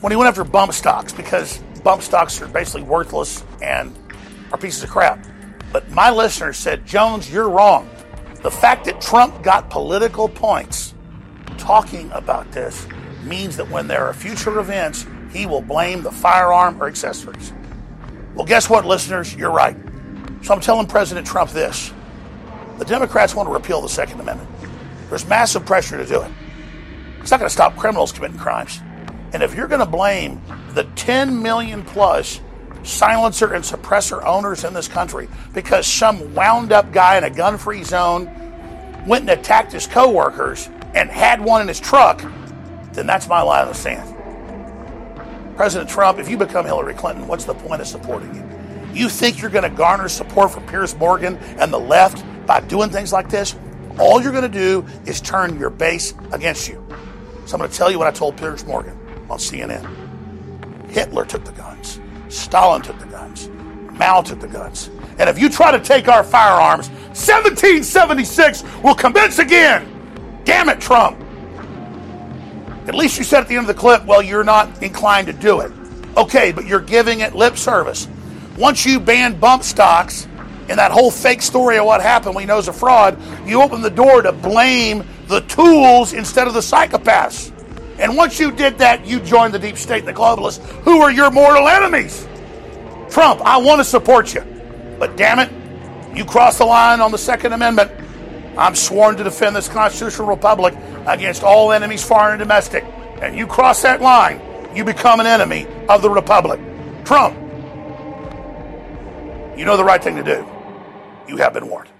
when 0.00 0.12
he 0.12 0.16
went 0.16 0.28
after 0.28 0.44
bump 0.44 0.72
stocks 0.72 1.12
because 1.12 1.58
bump 1.82 2.02
stocks 2.02 2.40
are 2.40 2.48
basically 2.48 2.82
worthless 2.82 3.44
and 3.62 3.94
are 4.52 4.58
pieces 4.58 4.82
of 4.82 4.90
crap. 4.90 5.24
But 5.72 5.90
my 5.90 6.10
listeners 6.10 6.56
said, 6.56 6.86
Jones, 6.86 7.30
you're 7.30 7.48
wrong. 7.48 7.88
The 8.42 8.50
fact 8.50 8.84
that 8.84 9.00
Trump 9.00 9.42
got 9.42 9.70
political 9.70 10.28
points 10.28 10.94
talking 11.58 12.10
about 12.12 12.50
this 12.52 12.86
means 13.24 13.56
that 13.56 13.68
when 13.70 13.88
there 13.88 14.06
are 14.06 14.14
future 14.14 14.58
events, 14.58 15.06
he 15.32 15.46
will 15.46 15.60
blame 15.60 16.02
the 16.02 16.12
firearm 16.12 16.80
or 16.82 16.86
accessories. 16.86 17.52
Well, 18.36 18.44
guess 18.44 18.68
what, 18.68 18.84
listeners? 18.84 19.34
You're 19.34 19.50
right. 19.50 19.76
So 20.42 20.52
I'm 20.52 20.60
telling 20.60 20.86
President 20.86 21.26
Trump 21.26 21.50
this 21.50 21.92
the 22.78 22.84
Democrats 22.84 23.34
want 23.34 23.48
to 23.48 23.52
repeal 23.52 23.80
the 23.80 23.88
Second 23.88 24.20
Amendment. 24.20 24.50
There's 25.08 25.26
massive 25.26 25.64
pressure 25.64 25.96
to 25.96 26.04
do 26.04 26.20
it. 26.20 26.30
It's 27.20 27.30
not 27.30 27.40
going 27.40 27.48
to 27.48 27.52
stop 27.52 27.74
criminals 27.76 28.12
committing 28.12 28.38
crimes. 28.38 28.80
And 29.32 29.42
if 29.42 29.54
you're 29.54 29.66
going 29.66 29.80
to 29.80 29.86
blame 29.86 30.42
the 30.74 30.84
10 30.94 31.42
million 31.42 31.82
plus 31.82 32.40
silencer 32.82 33.54
and 33.54 33.64
suppressor 33.64 34.22
owners 34.24 34.64
in 34.64 34.74
this 34.74 34.88
country 34.88 35.28
because 35.54 35.86
some 35.86 36.34
wound 36.34 36.72
up 36.72 36.92
guy 36.92 37.16
in 37.16 37.24
a 37.24 37.30
gun 37.30 37.56
free 37.56 37.82
zone 37.82 38.26
went 39.06 39.22
and 39.22 39.30
attacked 39.30 39.72
his 39.72 39.86
coworkers 39.86 40.68
and 40.94 41.10
had 41.10 41.40
one 41.40 41.62
in 41.62 41.68
his 41.68 41.80
truck, 41.80 42.22
then 42.92 43.06
that's 43.06 43.28
my 43.28 43.40
line 43.40 43.66
of 43.66 43.76
sand. 43.76 44.15
President 45.56 45.88
Trump, 45.88 46.18
if 46.18 46.28
you 46.28 46.36
become 46.36 46.66
Hillary 46.66 46.92
Clinton, 46.92 47.26
what's 47.26 47.44
the 47.44 47.54
point 47.54 47.80
of 47.80 47.86
supporting 47.86 48.34
you? 48.34 48.44
You 48.92 49.08
think 49.08 49.40
you're 49.40 49.50
going 49.50 49.68
to 49.68 49.74
garner 49.74 50.08
support 50.08 50.52
from 50.52 50.66
Piers 50.66 50.94
Morgan 50.96 51.36
and 51.58 51.72
the 51.72 51.80
left 51.80 52.24
by 52.46 52.60
doing 52.60 52.90
things 52.90 53.12
like 53.12 53.30
this? 53.30 53.56
All 53.98 54.22
you're 54.22 54.32
going 54.32 54.50
to 54.50 54.50
do 54.50 54.86
is 55.06 55.20
turn 55.20 55.58
your 55.58 55.70
base 55.70 56.12
against 56.32 56.68
you. 56.68 56.86
So 57.46 57.54
I'm 57.54 57.58
going 57.58 57.70
to 57.70 57.76
tell 57.76 57.90
you 57.90 57.98
what 57.98 58.06
I 58.06 58.10
told 58.10 58.36
Piers 58.36 58.66
Morgan 58.66 58.98
on 59.30 59.38
CNN. 59.38 60.90
Hitler 60.90 61.24
took 61.24 61.44
the 61.44 61.52
guns. 61.52 62.00
Stalin 62.28 62.82
took 62.82 62.98
the 62.98 63.06
guns. 63.06 63.48
Mao 63.98 64.20
took 64.20 64.40
the 64.40 64.48
guns. 64.48 64.90
And 65.18 65.30
if 65.30 65.38
you 65.38 65.48
try 65.48 65.70
to 65.70 65.80
take 65.80 66.06
our 66.08 66.22
firearms, 66.22 66.90
1776 67.16 68.62
will 68.82 68.94
commence 68.94 69.38
again. 69.38 70.42
Damn 70.44 70.68
it, 70.68 70.80
Trump. 70.80 71.18
At 72.86 72.94
least 72.94 73.18
you 73.18 73.24
said 73.24 73.40
at 73.40 73.48
the 73.48 73.56
end 73.56 73.68
of 73.68 73.74
the 73.74 73.80
clip, 73.80 74.04
well, 74.04 74.22
you're 74.22 74.44
not 74.44 74.82
inclined 74.82 75.26
to 75.26 75.32
do 75.32 75.60
it. 75.60 75.72
Okay, 76.16 76.52
but 76.52 76.66
you're 76.66 76.80
giving 76.80 77.20
it 77.20 77.34
lip 77.34 77.56
service. 77.56 78.08
Once 78.56 78.86
you 78.86 78.98
ban 79.00 79.38
bump 79.38 79.62
stocks 79.62 80.26
and 80.68 80.78
that 80.78 80.90
whole 80.90 81.10
fake 81.10 81.42
story 81.42 81.78
of 81.78 81.84
what 81.84 82.00
happened 82.00 82.34
we 82.34 82.44
know 82.44 82.58
is 82.58 82.68
a 82.68 82.72
fraud, 82.72 83.20
you 83.46 83.60
open 83.60 83.82
the 83.82 83.90
door 83.90 84.22
to 84.22 84.32
blame 84.32 85.04
the 85.26 85.40
tools 85.42 86.12
instead 86.12 86.46
of 86.46 86.54
the 86.54 86.60
psychopaths. 86.60 87.52
And 87.98 88.16
once 88.16 88.38
you 88.38 88.52
did 88.52 88.78
that, 88.78 89.06
you 89.06 89.20
joined 89.20 89.54
the 89.54 89.58
deep 89.58 89.76
state, 89.76 90.00
and 90.00 90.08
the 90.08 90.12
globalists, 90.12 90.62
who 90.82 91.00
are 91.00 91.10
your 91.10 91.30
mortal 91.30 91.68
enemies. 91.68 92.26
Trump, 93.10 93.40
I 93.42 93.56
want 93.56 93.80
to 93.80 93.84
support 93.84 94.34
you. 94.34 94.42
But 94.98 95.16
damn 95.16 95.38
it, 95.38 95.50
you 96.16 96.24
cross 96.24 96.58
the 96.58 96.64
line 96.64 97.00
on 97.00 97.10
the 97.10 97.18
Second 97.18 97.52
Amendment. 97.52 97.90
I'm 98.56 98.74
sworn 98.74 99.16
to 99.16 99.24
defend 99.24 99.54
this 99.54 99.68
constitutional 99.68 100.28
republic 100.28 100.74
against 101.06 101.42
all 101.42 101.72
enemies, 101.72 102.02
foreign 102.02 102.32
and 102.32 102.38
domestic. 102.38 102.84
And 103.20 103.36
you 103.36 103.46
cross 103.46 103.82
that 103.82 104.00
line, 104.00 104.40
you 104.74 104.84
become 104.84 105.20
an 105.20 105.26
enemy 105.26 105.66
of 105.88 106.02
the 106.02 106.10
republic. 106.10 106.60
Trump, 107.04 107.34
you 109.58 109.64
know 109.64 109.76
the 109.76 109.84
right 109.84 110.02
thing 110.02 110.16
to 110.16 110.22
do. 110.22 110.46
You 111.28 111.38
have 111.38 111.54
been 111.54 111.68
warned. 111.68 111.90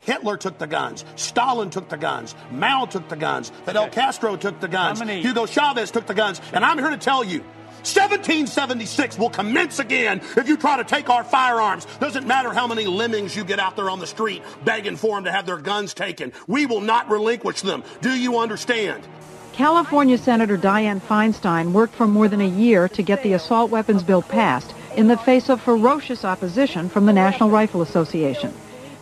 Hitler 0.00 0.36
took 0.38 0.58
the 0.58 0.66
guns. 0.66 1.04
Stalin 1.16 1.70
took 1.70 1.88
the 1.88 1.96
guns. 1.96 2.34
Mao 2.50 2.86
took 2.86 3.08
the 3.08 3.16
guns. 3.16 3.50
Fidel 3.64 3.84
okay. 3.84 4.00
Castro 4.00 4.36
took 4.36 4.58
the 4.60 4.68
guns. 4.68 5.00
Hugo 5.00 5.46
Chavez 5.46 5.90
took 5.90 6.06
the 6.06 6.14
guns. 6.14 6.40
And 6.52 6.64
I'm 6.64 6.78
here 6.78 6.90
to 6.90 6.96
tell 6.96 7.22
you 7.22 7.44
1776 7.80 9.18
will 9.18 9.30
commence 9.30 9.78
again 9.78 10.20
if 10.36 10.48
you 10.48 10.56
try 10.56 10.76
to 10.76 10.84
take 10.84 11.08
our 11.08 11.24
firearms. 11.24 11.86
Doesn't 11.98 12.26
matter 12.26 12.52
how 12.52 12.66
many 12.66 12.86
lemmings 12.86 13.34
you 13.34 13.44
get 13.44 13.58
out 13.58 13.76
there 13.76 13.88
on 13.88 14.00
the 14.00 14.06
street 14.06 14.42
begging 14.64 14.96
for 14.96 15.16
them 15.16 15.24
to 15.24 15.32
have 15.32 15.46
their 15.46 15.58
guns 15.58 15.94
taken. 15.94 16.32
We 16.46 16.66
will 16.66 16.80
not 16.80 17.10
relinquish 17.10 17.62
them. 17.62 17.82
Do 18.00 18.10
you 18.10 18.38
understand? 18.38 19.06
California 19.52 20.16
Senator 20.16 20.56
Dianne 20.56 21.00
Feinstein 21.00 21.72
worked 21.72 21.94
for 21.94 22.06
more 22.06 22.28
than 22.28 22.40
a 22.40 22.48
year 22.48 22.88
to 22.88 23.02
get 23.02 23.22
the 23.22 23.32
assault 23.32 23.70
weapons 23.70 24.02
bill 24.02 24.22
passed 24.22 24.74
in 24.96 25.08
the 25.08 25.16
face 25.16 25.48
of 25.48 25.60
ferocious 25.60 26.24
opposition 26.24 26.88
from 26.88 27.06
the 27.06 27.12
National 27.12 27.50
Rifle 27.50 27.82
Association. 27.82 28.52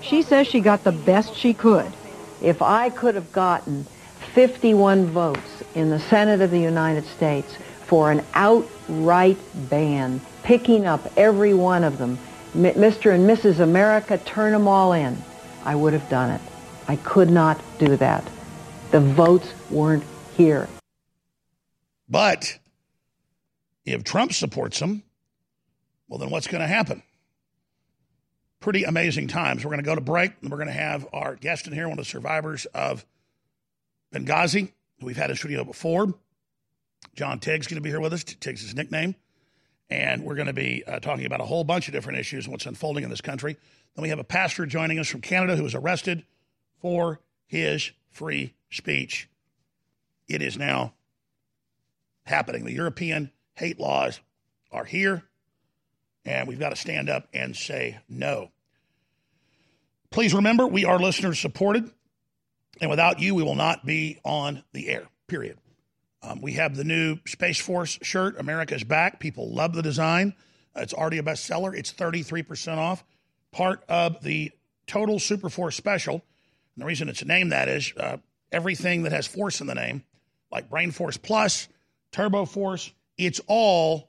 She 0.00 0.22
says 0.22 0.46
she 0.46 0.60
got 0.60 0.84
the 0.84 0.92
best 0.92 1.34
she 1.36 1.54
could. 1.54 1.90
If 2.40 2.62
I 2.62 2.90
could 2.90 3.14
have 3.14 3.32
gotten 3.32 3.84
51 4.34 5.06
votes 5.06 5.62
in 5.74 5.90
the 5.90 5.98
Senate 5.98 6.40
of 6.40 6.50
the 6.50 6.60
United 6.60 7.04
States 7.04 7.56
for 7.88 8.12
an 8.12 8.24
outright 8.34 9.38
ban, 9.68 10.20
picking 10.44 10.86
up 10.86 11.12
every 11.16 11.54
one 11.54 11.82
of 11.82 11.98
them, 11.98 12.18
Mr. 12.54 13.12
and 13.12 13.28
Mrs. 13.28 13.58
America, 13.58 14.18
turn 14.18 14.52
them 14.52 14.68
all 14.68 14.92
in, 14.92 15.16
I 15.64 15.74
would 15.74 15.92
have 15.92 16.08
done 16.08 16.30
it. 16.30 16.40
I 16.86 16.96
could 16.96 17.30
not 17.30 17.60
do 17.78 17.96
that. 17.96 18.24
The 18.92 19.00
votes 19.00 19.52
weren't 19.70 20.04
here. 20.36 20.68
But 22.08 22.58
if 23.84 24.04
Trump 24.04 24.32
supports 24.32 24.78
them, 24.78 25.02
well, 26.08 26.18
then 26.18 26.30
what's 26.30 26.46
going 26.46 26.62
to 26.62 26.68
happen? 26.68 27.02
pretty 28.60 28.84
amazing 28.84 29.28
times. 29.28 29.64
We're 29.64 29.70
going 29.70 29.82
to 29.82 29.86
go 29.86 29.94
to 29.94 30.00
break, 30.00 30.32
and 30.42 30.50
we're 30.50 30.56
going 30.56 30.68
to 30.68 30.74
have 30.74 31.06
our 31.12 31.36
guest 31.36 31.66
in 31.66 31.72
here, 31.72 31.88
one 31.88 31.98
of 31.98 32.04
the 32.04 32.10
survivors 32.10 32.66
of 32.66 33.04
Benghazi, 34.12 34.72
who 35.00 35.06
we've 35.06 35.16
had 35.16 35.30
in 35.30 35.36
studio 35.36 35.64
before. 35.64 36.14
John 37.18 37.40
Tiegen's 37.40 37.66
going 37.66 37.78
to 37.78 37.80
be 37.80 37.90
here 37.90 37.98
with 37.98 38.12
us. 38.12 38.22
Tig's 38.22 38.62
is 38.62 38.76
nickname. 38.76 39.16
And 39.90 40.22
we're 40.22 40.36
going 40.36 40.46
to 40.46 40.52
be 40.52 40.84
uh, 40.86 41.00
talking 41.00 41.26
about 41.26 41.40
a 41.40 41.44
whole 41.44 41.64
bunch 41.64 41.88
of 41.88 41.92
different 41.92 42.20
issues 42.20 42.44
and 42.44 42.52
what's 42.52 42.64
unfolding 42.64 43.02
in 43.02 43.10
this 43.10 43.20
country. 43.20 43.56
Then 43.96 44.04
we 44.04 44.10
have 44.10 44.20
a 44.20 44.24
pastor 44.24 44.66
joining 44.66 45.00
us 45.00 45.08
from 45.08 45.20
Canada 45.20 45.56
who 45.56 45.64
was 45.64 45.74
arrested 45.74 46.24
for 46.80 47.18
his 47.44 47.90
free 48.12 48.54
speech. 48.70 49.28
It 50.28 50.42
is 50.42 50.56
now 50.56 50.94
happening. 52.24 52.64
The 52.64 52.72
European 52.72 53.32
hate 53.54 53.80
laws 53.80 54.20
are 54.70 54.84
here 54.84 55.24
and 56.24 56.46
we've 56.46 56.60
got 56.60 56.70
to 56.70 56.76
stand 56.76 57.10
up 57.10 57.26
and 57.34 57.56
say 57.56 57.98
no. 58.08 58.52
Please 60.10 60.34
remember, 60.34 60.68
we 60.68 60.84
are 60.84 61.00
listener 61.00 61.34
supported, 61.34 61.90
and 62.80 62.90
without 62.90 63.18
you, 63.18 63.34
we 63.34 63.42
will 63.42 63.56
not 63.56 63.84
be 63.84 64.20
on 64.22 64.62
the 64.72 64.88
air, 64.88 65.08
period. 65.26 65.58
Um, 66.22 66.40
we 66.40 66.54
have 66.54 66.76
the 66.76 66.84
new 66.84 67.18
Space 67.26 67.60
Force 67.60 67.98
shirt, 68.02 68.38
America's 68.38 68.84
Back. 68.84 69.20
People 69.20 69.52
love 69.52 69.72
the 69.72 69.82
design. 69.82 70.34
It's 70.74 70.94
already 70.94 71.18
a 71.18 71.22
bestseller. 71.22 71.74
It's 71.74 71.92
33% 71.92 72.76
off, 72.76 73.04
part 73.52 73.84
of 73.88 74.22
the 74.22 74.52
Total 74.86 75.18
Super 75.18 75.48
Force 75.48 75.76
Special. 75.76 76.14
And 76.14 76.82
the 76.82 76.86
reason 76.86 77.08
it's 77.08 77.24
named 77.24 77.52
that 77.52 77.68
is 77.68 77.92
uh, 77.96 78.18
everything 78.52 79.02
that 79.02 79.12
has 79.12 79.26
force 79.26 79.60
in 79.60 79.66
the 79.66 79.74
name, 79.74 80.04
like 80.50 80.70
Brain 80.70 80.90
Force 80.90 81.16
Plus, 81.16 81.68
Turbo 82.12 82.44
Force, 82.44 82.92
it's 83.16 83.40
all 83.46 84.08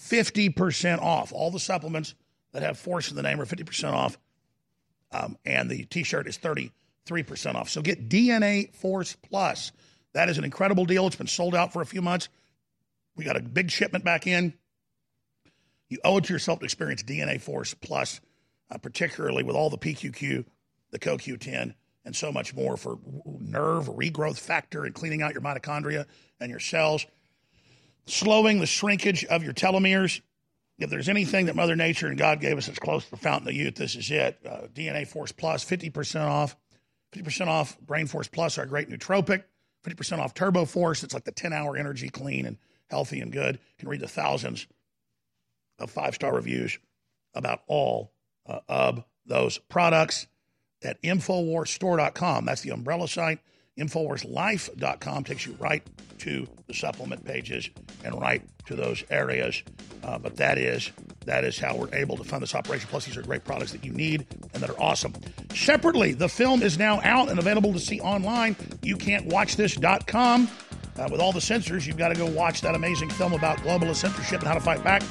50% 0.00 1.00
off. 1.00 1.32
All 1.32 1.50
the 1.50 1.60
supplements 1.60 2.14
that 2.52 2.62
have 2.62 2.78
force 2.78 3.10
in 3.10 3.16
the 3.16 3.22
name 3.22 3.40
are 3.40 3.46
50% 3.46 3.92
off. 3.92 4.18
Um, 5.12 5.36
and 5.44 5.70
the 5.70 5.84
t 5.84 6.02
shirt 6.02 6.26
is 6.26 6.38
33% 6.38 6.70
off. 7.54 7.68
So 7.68 7.82
get 7.82 8.08
DNA 8.08 8.72
Force 8.74 9.16
Plus. 9.22 9.72
That 10.16 10.30
is 10.30 10.38
an 10.38 10.44
incredible 10.44 10.86
deal. 10.86 11.06
It's 11.06 11.14
been 11.14 11.26
sold 11.26 11.54
out 11.54 11.74
for 11.74 11.82
a 11.82 11.86
few 11.86 12.00
months. 12.00 12.30
We 13.16 13.24
got 13.24 13.36
a 13.36 13.42
big 13.42 13.70
shipment 13.70 14.02
back 14.02 14.26
in. 14.26 14.54
You 15.90 15.98
owe 16.04 16.16
it 16.16 16.24
to 16.24 16.32
yourself 16.32 16.60
to 16.60 16.64
experience 16.64 17.02
DNA 17.02 17.38
Force 17.38 17.74
Plus, 17.74 18.22
uh, 18.70 18.78
particularly 18.78 19.42
with 19.42 19.54
all 19.54 19.68
the 19.68 19.76
PQQ, 19.76 20.46
the 20.90 20.98
CoQ10, 20.98 21.74
and 22.06 22.16
so 22.16 22.32
much 22.32 22.54
more 22.54 22.78
for 22.78 22.98
nerve 23.26 23.88
regrowth 23.88 24.38
factor 24.38 24.86
and 24.86 24.94
cleaning 24.94 25.20
out 25.20 25.34
your 25.34 25.42
mitochondria 25.42 26.06
and 26.40 26.50
your 26.50 26.60
cells 26.60 27.04
slowing 28.06 28.58
the 28.58 28.66
shrinkage 28.66 29.22
of 29.26 29.44
your 29.44 29.52
telomeres. 29.52 30.22
If 30.78 30.88
there's 30.88 31.10
anything 31.10 31.44
that 31.46 31.56
Mother 31.56 31.76
Nature 31.76 32.06
and 32.06 32.16
God 32.16 32.40
gave 32.40 32.56
us 32.56 32.66
that's 32.66 32.78
close 32.78 33.04
to 33.04 33.10
the 33.10 33.16
fountain 33.18 33.48
of 33.48 33.54
youth, 33.54 33.74
this 33.74 33.94
is 33.94 34.10
it. 34.10 34.38
Uh, 34.48 34.68
DNA 34.72 35.06
Force 35.06 35.32
Plus, 35.32 35.62
50% 35.62 36.26
off. 36.26 36.56
50% 37.12 37.48
off 37.48 37.78
Brain 37.80 38.06
Force 38.06 38.28
Plus, 38.28 38.56
our 38.56 38.64
great 38.64 38.88
nootropic. 38.88 39.44
50% 39.86 40.18
off 40.18 40.34
Turbo 40.34 40.64
Force. 40.64 41.02
It's 41.02 41.14
like 41.14 41.24
the 41.24 41.32
10 41.32 41.52
hour 41.52 41.76
energy, 41.76 42.08
clean 42.08 42.46
and 42.46 42.58
healthy 42.90 43.20
and 43.20 43.32
good. 43.32 43.56
You 43.56 43.78
can 43.78 43.88
read 43.88 44.00
the 44.00 44.08
thousands 44.08 44.66
of 45.78 45.90
five 45.90 46.14
star 46.14 46.34
reviews 46.34 46.78
about 47.34 47.62
all 47.66 48.12
uh, 48.46 48.60
of 48.68 49.04
those 49.26 49.58
products 49.58 50.26
at 50.82 51.00
InfoWarsStore.com. 51.02 52.44
That's 52.44 52.62
the 52.62 52.70
umbrella 52.70 53.08
site. 53.08 53.40
InfoWarsLife.com 53.78 55.24
takes 55.24 55.46
you 55.46 55.54
right 55.58 55.82
to 56.18 56.48
the 56.66 56.74
supplement 56.74 57.24
pages 57.24 57.68
and 58.04 58.18
right 58.20 58.42
to 58.66 58.74
those 58.74 59.04
areas. 59.10 59.62
Uh, 60.02 60.18
but 60.18 60.36
that 60.36 60.58
is 60.58 60.90
that 61.26 61.44
is 61.44 61.58
how 61.58 61.76
we're 61.76 61.94
able 61.94 62.16
to 62.16 62.24
fund 62.24 62.42
this 62.42 62.54
operation. 62.54 62.88
Plus, 62.88 63.04
these 63.04 63.16
are 63.16 63.22
great 63.22 63.44
products 63.44 63.72
that 63.72 63.84
you 63.84 63.92
need 63.92 64.26
and 64.54 64.62
that 64.62 64.70
are 64.70 64.80
awesome. 64.80 65.12
Separately, 65.54 66.12
the 66.12 66.28
film 66.28 66.62
is 66.62 66.78
now 66.78 67.00
out 67.02 67.28
and 67.28 67.38
available 67.38 67.72
to 67.72 67.78
see 67.78 68.00
online. 68.00 68.56
You 68.82 68.96
can't 68.96 69.26
watch 69.26 69.56
this.com. 69.56 70.48
Uh, 70.98 71.08
with 71.10 71.20
all 71.20 71.32
the 71.32 71.40
censors, 71.40 71.86
you've 71.86 71.98
got 71.98 72.08
to 72.08 72.14
go 72.14 72.24
watch 72.24 72.62
that 72.62 72.74
amazing 72.74 73.10
film 73.10 73.34
about 73.34 73.58
globalist 73.58 73.96
censorship 73.96 74.38
and 74.40 74.48
how 74.48 74.54
to 74.54 74.60
fight 74.60 74.82
back 74.82 75.02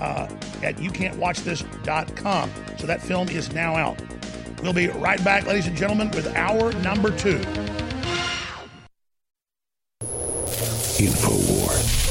uh, 0.00 0.28
at 0.62 0.76
youcan'twatchthis.com. 0.76 2.50
So 2.78 2.86
that 2.86 3.02
film 3.02 3.28
is 3.28 3.52
now 3.52 3.74
out. 3.74 4.00
We'll 4.62 4.72
be 4.72 4.88
right 4.88 5.22
back, 5.24 5.46
ladies 5.46 5.66
and 5.66 5.76
gentlemen, 5.76 6.10
with 6.12 6.28
hour 6.36 6.72
number 6.74 7.10
two. 7.16 7.40
InfoWars, 11.02 12.01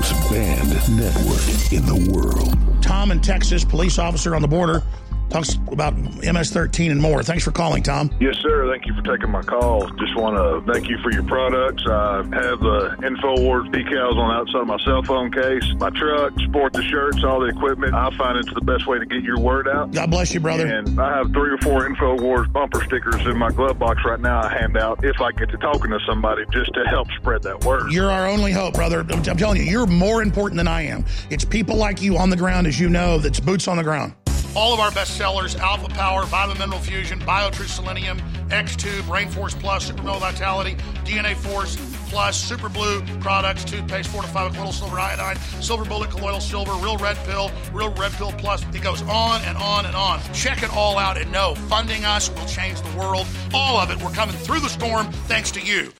most 0.00 0.30
banned 0.30 0.96
network 0.96 1.72
in 1.72 1.84
the 1.84 2.10
world. 2.10 2.56
Tom 2.82 3.10
in 3.10 3.20
Texas, 3.20 3.66
police 3.66 3.98
officer 3.98 4.34
on 4.34 4.40
the 4.40 4.48
border, 4.48 4.82
talks 5.30 5.54
about 5.70 5.96
MS-13 5.96 6.90
and 6.90 7.00
more. 7.00 7.22
Thanks 7.22 7.44
for 7.44 7.52
calling, 7.52 7.82
Tom. 7.82 8.10
Yes, 8.20 8.36
sir. 8.38 8.68
Thank 8.70 8.86
you 8.86 8.94
for 8.94 9.02
taking 9.02 9.30
my 9.30 9.42
call. 9.42 9.88
Just 9.90 10.16
want 10.16 10.36
to 10.36 10.72
thank 10.72 10.88
you 10.88 10.98
for 11.02 11.12
your 11.12 11.22
products. 11.22 11.84
I 11.86 12.16
have 12.18 12.60
the 12.60 12.96
InfoWars 13.00 13.70
decals 13.70 14.16
on 14.16 14.28
the 14.28 14.34
outside 14.34 14.60
of 14.62 14.66
my 14.66 14.78
cell 14.84 15.02
phone 15.02 15.30
case, 15.30 15.64
my 15.76 15.90
truck, 15.90 16.32
sport 16.40 16.72
the 16.72 16.82
shirts, 16.82 17.22
all 17.24 17.40
the 17.40 17.46
equipment. 17.46 17.94
I 17.94 18.10
find 18.16 18.38
it's 18.38 18.52
the 18.52 18.60
best 18.60 18.86
way 18.86 18.98
to 18.98 19.06
get 19.06 19.22
your 19.22 19.38
word 19.38 19.68
out. 19.68 19.92
God 19.92 20.10
bless 20.10 20.34
you, 20.34 20.40
brother. 20.40 20.66
And 20.66 21.00
I 21.00 21.16
have 21.16 21.32
three 21.32 21.50
or 21.50 21.58
four 21.58 21.88
InfoWars 21.88 22.52
bumper 22.52 22.82
stickers 22.84 23.24
in 23.26 23.38
my 23.38 23.50
glove 23.50 23.78
box 23.78 24.00
right 24.04 24.20
now. 24.20 24.42
I 24.42 24.48
hand 24.48 24.76
out 24.76 25.04
if 25.04 25.20
I 25.20 25.30
get 25.32 25.48
to 25.50 25.56
talking 25.58 25.90
to 25.90 26.00
somebody 26.06 26.44
just 26.52 26.72
to 26.74 26.84
help 26.88 27.08
spread 27.12 27.42
that 27.44 27.64
word. 27.64 27.92
You're 27.92 28.10
our 28.10 28.26
only 28.26 28.52
hope, 28.52 28.74
brother. 28.74 29.06
I'm 29.08 29.22
telling 29.22 29.58
you, 29.58 29.70
you're 29.70 29.86
more 29.86 30.22
important 30.22 30.56
than 30.56 30.68
I 30.68 30.82
am. 30.82 31.04
It's 31.30 31.44
people 31.44 31.76
like 31.76 32.02
you 32.02 32.16
on 32.16 32.30
the 32.30 32.36
ground, 32.36 32.66
as 32.66 32.80
you 32.80 32.88
know, 32.88 33.18
that's 33.18 33.40
boots 33.40 33.68
on 33.68 33.76
the 33.76 33.84
ground. 33.84 34.14
All 34.56 34.74
of 34.74 34.80
our 34.80 34.90
best 34.90 35.16
sellers 35.16 35.54
Alpha 35.56 35.88
Power, 35.88 36.24
Vitamin 36.24 36.58
Mineral 36.58 36.80
Fusion, 36.80 37.20
BioTrue 37.20 37.68
Selenium, 37.68 38.20
X-Tube, 38.50 39.06
Brain 39.06 39.28
Force 39.28 39.54
Plus, 39.54 39.86
Super 39.86 40.02
Male 40.02 40.18
Vitality, 40.18 40.74
DNA 41.04 41.36
Force 41.36 41.76
Plus, 42.08 42.36
Super 42.36 42.68
Blue 42.68 43.00
products, 43.20 43.64
toothpaste, 43.64 44.10
fortified 44.10 44.50
with 44.50 44.58
little 44.58 44.72
silver 44.72 44.98
iodine, 44.98 45.36
silver 45.60 45.84
bullet, 45.84 46.10
colloidal 46.10 46.40
silver, 46.40 46.72
real 46.84 46.96
red 46.96 47.16
pill, 47.18 47.52
real 47.72 47.92
red 47.94 48.10
pill 48.12 48.32
plus. 48.32 48.64
It 48.74 48.82
goes 48.82 49.02
on 49.02 49.40
and 49.42 49.56
on 49.56 49.86
and 49.86 49.94
on. 49.94 50.20
Check 50.32 50.64
it 50.64 50.72
all 50.74 50.98
out 50.98 51.16
and 51.16 51.30
know 51.30 51.54
funding 51.68 52.04
us 52.04 52.28
will 52.30 52.46
change 52.46 52.80
the 52.80 52.98
world. 52.98 53.26
All 53.54 53.78
of 53.78 53.90
it. 53.90 54.02
We're 54.02 54.10
coming 54.10 54.34
through 54.34 54.60
the 54.60 54.68
storm 54.68 55.12
thanks 55.28 55.52
to 55.52 55.60
you. 55.60 55.92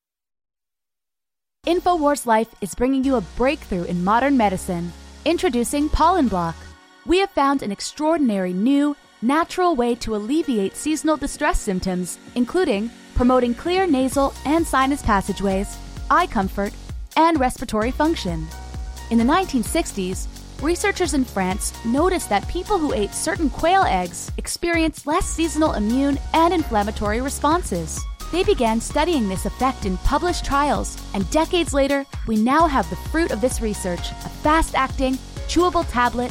InfoWars 1.66 2.26
Life 2.26 2.48
is 2.60 2.74
bringing 2.74 3.04
you 3.04 3.14
a 3.16 3.20
breakthrough 3.20 3.84
in 3.84 4.02
modern 4.02 4.36
medicine. 4.36 4.92
Introducing 5.24 5.88
Pollen 5.88 6.26
Block 6.26 6.56
we 7.06 7.18
have 7.18 7.30
found 7.30 7.62
an 7.62 7.72
extraordinary 7.72 8.52
new, 8.52 8.96
natural 9.22 9.74
way 9.74 9.94
to 9.96 10.16
alleviate 10.16 10.76
seasonal 10.76 11.16
distress 11.16 11.58
symptoms, 11.58 12.18
including 12.34 12.90
promoting 13.14 13.54
clear 13.54 13.86
nasal 13.86 14.32
and 14.44 14.66
sinus 14.66 15.02
passageways, 15.02 15.76
eye 16.10 16.26
comfort, 16.26 16.72
and 17.16 17.38
respiratory 17.38 17.90
function. 17.90 18.46
In 19.10 19.18
the 19.18 19.24
1960s, 19.24 20.26
researchers 20.62 21.14
in 21.14 21.24
France 21.24 21.72
noticed 21.84 22.28
that 22.28 22.48
people 22.48 22.78
who 22.78 22.94
ate 22.94 23.12
certain 23.12 23.50
quail 23.50 23.82
eggs 23.82 24.30
experienced 24.36 25.06
less 25.06 25.26
seasonal 25.26 25.72
immune 25.72 26.18
and 26.32 26.54
inflammatory 26.54 27.20
responses. 27.20 28.00
They 28.30 28.44
began 28.44 28.80
studying 28.80 29.28
this 29.28 29.46
effect 29.46 29.86
in 29.86 29.96
published 29.98 30.44
trials, 30.44 30.96
and 31.14 31.28
decades 31.30 31.74
later, 31.74 32.06
we 32.28 32.36
now 32.36 32.66
have 32.68 32.88
the 32.88 32.96
fruit 32.96 33.32
of 33.32 33.40
this 33.40 33.60
research 33.60 34.10
a 34.10 34.28
fast 34.28 34.74
acting, 34.74 35.14
chewable 35.48 35.84
tablet 35.90 36.30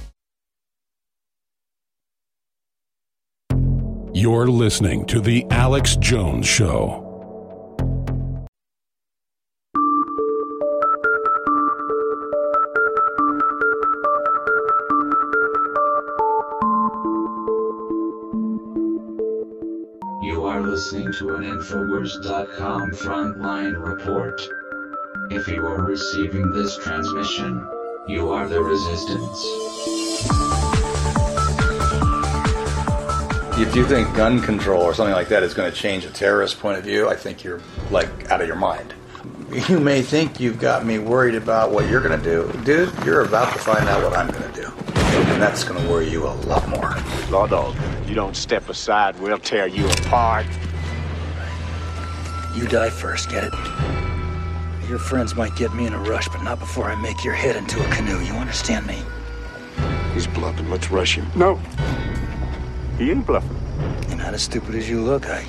You're 4.13 4.47
listening 4.47 5.05
to 5.05 5.21
The 5.21 5.45
Alex 5.51 5.95
Jones 5.95 6.45
Show. 6.45 7.07
You 20.21 20.45
are 20.45 20.59
listening 20.59 21.13
to 21.13 21.35
an 21.35 21.43
Infowars.com 21.43 22.91
frontline 22.91 23.81
report. 23.81 24.45
If 25.29 25.47
you 25.47 25.65
are 25.65 25.85
receiving 25.85 26.51
this 26.51 26.75
transmission, 26.75 27.65
you 28.09 28.31
are 28.31 28.45
the 28.45 28.61
resistance. 28.61 30.90
If 33.53 33.75
you 33.75 33.85
think 33.85 34.15
gun 34.15 34.41
control 34.41 34.81
or 34.81 34.93
something 34.93 35.13
like 35.13 35.27
that 35.27 35.43
is 35.43 35.53
going 35.53 35.71
to 35.71 35.77
change 35.77 36.05
a 36.05 36.09
terrorist 36.09 36.59
point 36.59 36.77
of 36.77 36.83
view, 36.83 37.09
I 37.09 37.15
think 37.15 37.43
you're 37.43 37.61
like 37.91 38.31
out 38.31 38.41
of 38.41 38.47
your 38.47 38.55
mind. 38.55 38.93
You 39.69 39.79
may 39.79 40.01
think 40.01 40.39
you've 40.39 40.59
got 40.59 40.85
me 40.85 40.97
worried 40.97 41.35
about 41.35 41.71
what 41.71 41.89
you're 41.89 42.01
going 42.01 42.17
to 42.17 42.23
do. 42.23 42.51
Dude, 42.63 42.93
you're 43.05 43.21
about 43.21 43.51
to 43.53 43.59
find 43.59 43.87
out 43.89 44.03
what 44.03 44.17
I'm 44.17 44.29
going 44.31 44.51
to 44.51 44.61
do. 44.61 44.71
And 44.87 45.41
that's 45.41 45.63
going 45.63 45.81
to 45.83 45.89
worry 45.89 46.09
you 46.09 46.25
a 46.25 46.33
lot 46.47 46.67
more. 46.69 46.95
Law 47.29 47.45
dog, 47.45 47.75
you 48.07 48.15
don't 48.15 48.35
step 48.35 48.69
aside, 48.69 49.19
we'll 49.19 49.37
tear 49.37 49.67
you 49.67 49.85
apart. 49.89 50.45
You 52.55 52.67
die 52.67 52.89
first, 52.89 53.29
get 53.29 53.43
it? 53.43 53.53
Your 54.89 54.99
friends 54.99 55.35
might 55.35 55.55
get 55.55 55.73
me 55.73 55.85
in 55.85 55.93
a 55.93 55.99
rush, 55.99 56.27
but 56.29 56.41
not 56.43 56.59
before 56.59 56.85
I 56.85 56.95
make 56.95 57.23
your 57.23 57.33
head 57.33 57.55
into 57.55 57.79
a 57.85 57.95
canoe. 57.95 58.19
You 58.21 58.33
understand 58.33 58.87
me? 58.87 59.03
He's 60.13 60.27
bluffing. 60.27 60.69
Let's 60.69 60.89
rush 60.91 61.15
him. 61.15 61.27
No. 61.35 61.59
He 63.01 63.09
ain't 63.09 63.25
bluffing. 63.25 63.57
You're 64.09 64.17
not 64.17 64.35
as 64.35 64.43
stupid 64.43 64.75
as 64.75 64.87
you 64.87 65.01
look, 65.01 65.25
I. 65.27 65.43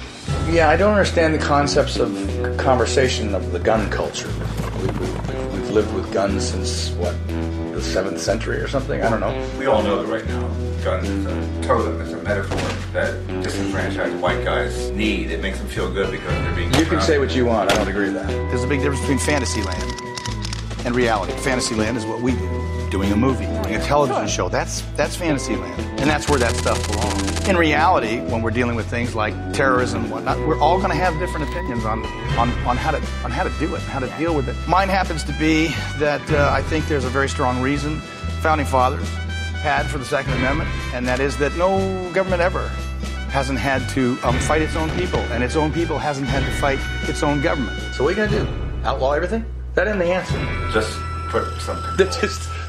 Yeah, 0.51 0.71
I 0.71 0.77
don't 0.79 0.93
understand 0.93 1.35
the 1.35 1.39
concepts 1.39 1.99
of 1.99 2.11
conversation 2.57 3.35
of 3.35 3.53
the 3.53 3.59
gun 3.59 3.91
culture. 3.91 4.33
We, 4.81 4.87
we, 4.87 5.07
we've 5.51 5.71
lived 5.71 5.93
with 5.93 6.11
guns 6.15 6.49
since, 6.49 6.93
what, 6.93 7.13
the 7.29 7.83
7th 7.83 8.21
century 8.21 8.57
or 8.57 8.69
something? 8.69 9.03
I 9.03 9.11
don't 9.11 9.21
know. 9.21 9.59
We 9.59 9.67
all 9.67 9.83
know 9.83 10.03
that 10.03 10.11
right 10.11 10.27
now, 10.27 10.49
guns 10.83 11.11
is 11.11 11.27
a 11.27 11.63
totem, 11.63 12.01
it's 12.01 12.13
a 12.13 12.23
metaphor 12.23 12.57
that 12.95 13.27
disenfranchised 13.43 14.19
white 14.19 14.43
guys 14.47 14.91
need. 14.93 15.31
It 15.31 15.43
makes 15.43 15.59
them 15.59 15.69
feel 15.69 15.93
good 15.93 16.11
because 16.11 16.31
they're 16.31 16.57
being. 16.57 16.73
You 16.73 16.87
can 16.87 17.03
say 17.03 17.19
what 17.19 17.37
you 17.37 17.45
want. 17.45 17.71
I 17.71 17.75
don't 17.75 17.89
agree 17.89 18.07
with 18.07 18.15
that. 18.15 18.29
There's 18.29 18.65
a 18.65 18.67
big 18.67 18.81
difference 18.81 19.01
between 19.01 19.19
Fantasyland 19.19 19.93
and 20.87 20.97
reality. 20.97 21.35
Fantasyland 21.41 21.99
is 21.99 22.07
what 22.07 22.23
we 22.23 22.33
do, 22.33 22.89
doing 22.91 23.13
a 23.13 23.17
movie, 23.17 23.45
doing 23.45 23.62
a 23.75 23.81
television 23.81 24.29
show. 24.29 24.49
That's 24.49 24.83
that's 24.97 25.17
Fantasyland, 25.17 25.81
and 26.01 26.09
that's 26.09 26.29
where 26.29 26.39
that 26.39 26.55
stuff 26.57 26.85
belongs. 26.89 27.49
In 27.49 27.57
reality, 27.57 28.21
when 28.21 28.43
we're 28.43 28.51
dealing 28.51 28.77
with 28.77 28.87
things 28.87 29.15
like 29.15 29.35
terrorism 29.53 30.05
and 30.05 30.13
whatnot, 30.13 30.39
we're 30.47 30.61
all 30.61 30.79
going 30.79 30.91
to 30.91 30.97
have 30.97 31.19
different 31.19 31.49
opinions 31.49 31.85
on, 31.85 32.05
on, 32.39 32.51
on 32.67 32.77
how 32.77 32.91
to 32.91 32.99
on 33.25 33.31
how 33.31 33.43
to 33.43 33.53
do 33.59 33.75
it, 33.75 33.81
how 33.83 33.99
to 33.99 34.09
deal 34.19 34.35
with 34.35 34.49
it. 34.49 34.57
Mine 34.69 34.89
happens 34.89 35.25
to 35.25 35.33
be 35.39 35.69
that 35.99 36.23
uh, 36.31 36.51
I 36.53 36.63
think 36.63 36.87
there's 36.87 37.05
a 37.05 37.11
very 37.11 37.29
strong 37.29 37.61
reason 37.61 38.01
founding 38.41 38.67
fathers 38.67 39.09
had 39.63 39.87
for 39.87 39.99
the 39.99 40.05
Second 40.05 40.35
Amendment, 40.35 40.69
and 40.93 41.07
that 41.07 41.21
is 41.21 41.37
that 41.39 41.57
no 41.57 41.79
government 42.13 42.43
ever 42.43 42.69
hasn't 43.31 43.59
had 43.59 43.89
to 43.91 44.19
um, 44.25 44.39
fight 44.41 44.61
its 44.61 44.77
own 44.77 44.91
people, 44.91 45.21
and 45.33 45.43
its 45.43 45.57
own 45.57 45.73
people 45.73 45.99
hasn't 45.99 46.27
had 46.27 46.45
to 46.45 46.51
fight 46.61 46.79
its 47.09 47.23
own 47.23 47.41
government. 47.41 47.77
So 47.95 48.05
what 48.05 48.17
are 48.19 48.23
you 48.23 48.29
going 48.29 48.31
to 48.31 48.45
do? 48.45 48.85
Outlaw 48.85 49.13
everything? 49.13 49.45
That 49.75 49.89
ain't 49.89 49.99
the 49.99 50.13
answer. 50.13 50.39
Just 50.73 50.99
put 51.29 51.45
some. 51.61 51.77
That 51.97 52.13
just 52.21 52.43
that, 52.43 52.62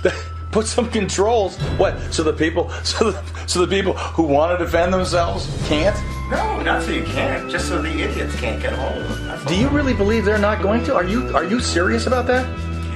put 0.53 0.67
some 0.67 0.89
controls. 0.89 1.57
What? 1.77 1.99
So 2.13 2.23
the 2.23 2.31
people, 2.31 2.69
so 2.83 3.11
the, 3.11 3.47
so 3.47 3.65
the 3.65 3.67
people 3.67 3.93
who 3.93 4.23
want 4.23 4.57
to 4.57 4.63
defend 4.63 4.93
themselves 4.93 5.49
can't. 5.67 5.97
No, 6.29 6.61
not 6.61 6.83
so 6.83 6.91
you 6.91 7.03
can't. 7.03 7.51
Just 7.51 7.67
so 7.67 7.81
the 7.81 7.89
idiots 7.89 8.35
can't 8.39 8.61
get 8.61 8.73
hold 8.73 9.03
of 9.03 9.09
them. 9.09 9.27
That's 9.27 9.45
Do 9.45 9.55
you 9.55 9.67
really 9.69 9.93
believe 9.93 10.23
they're 10.23 10.37
not 10.37 10.61
going 10.61 10.83
to? 10.85 10.95
Are 10.95 11.03
you 11.03 11.35
are 11.35 11.43
you 11.43 11.59
serious 11.59 12.07
about 12.07 12.27
that? 12.27 12.45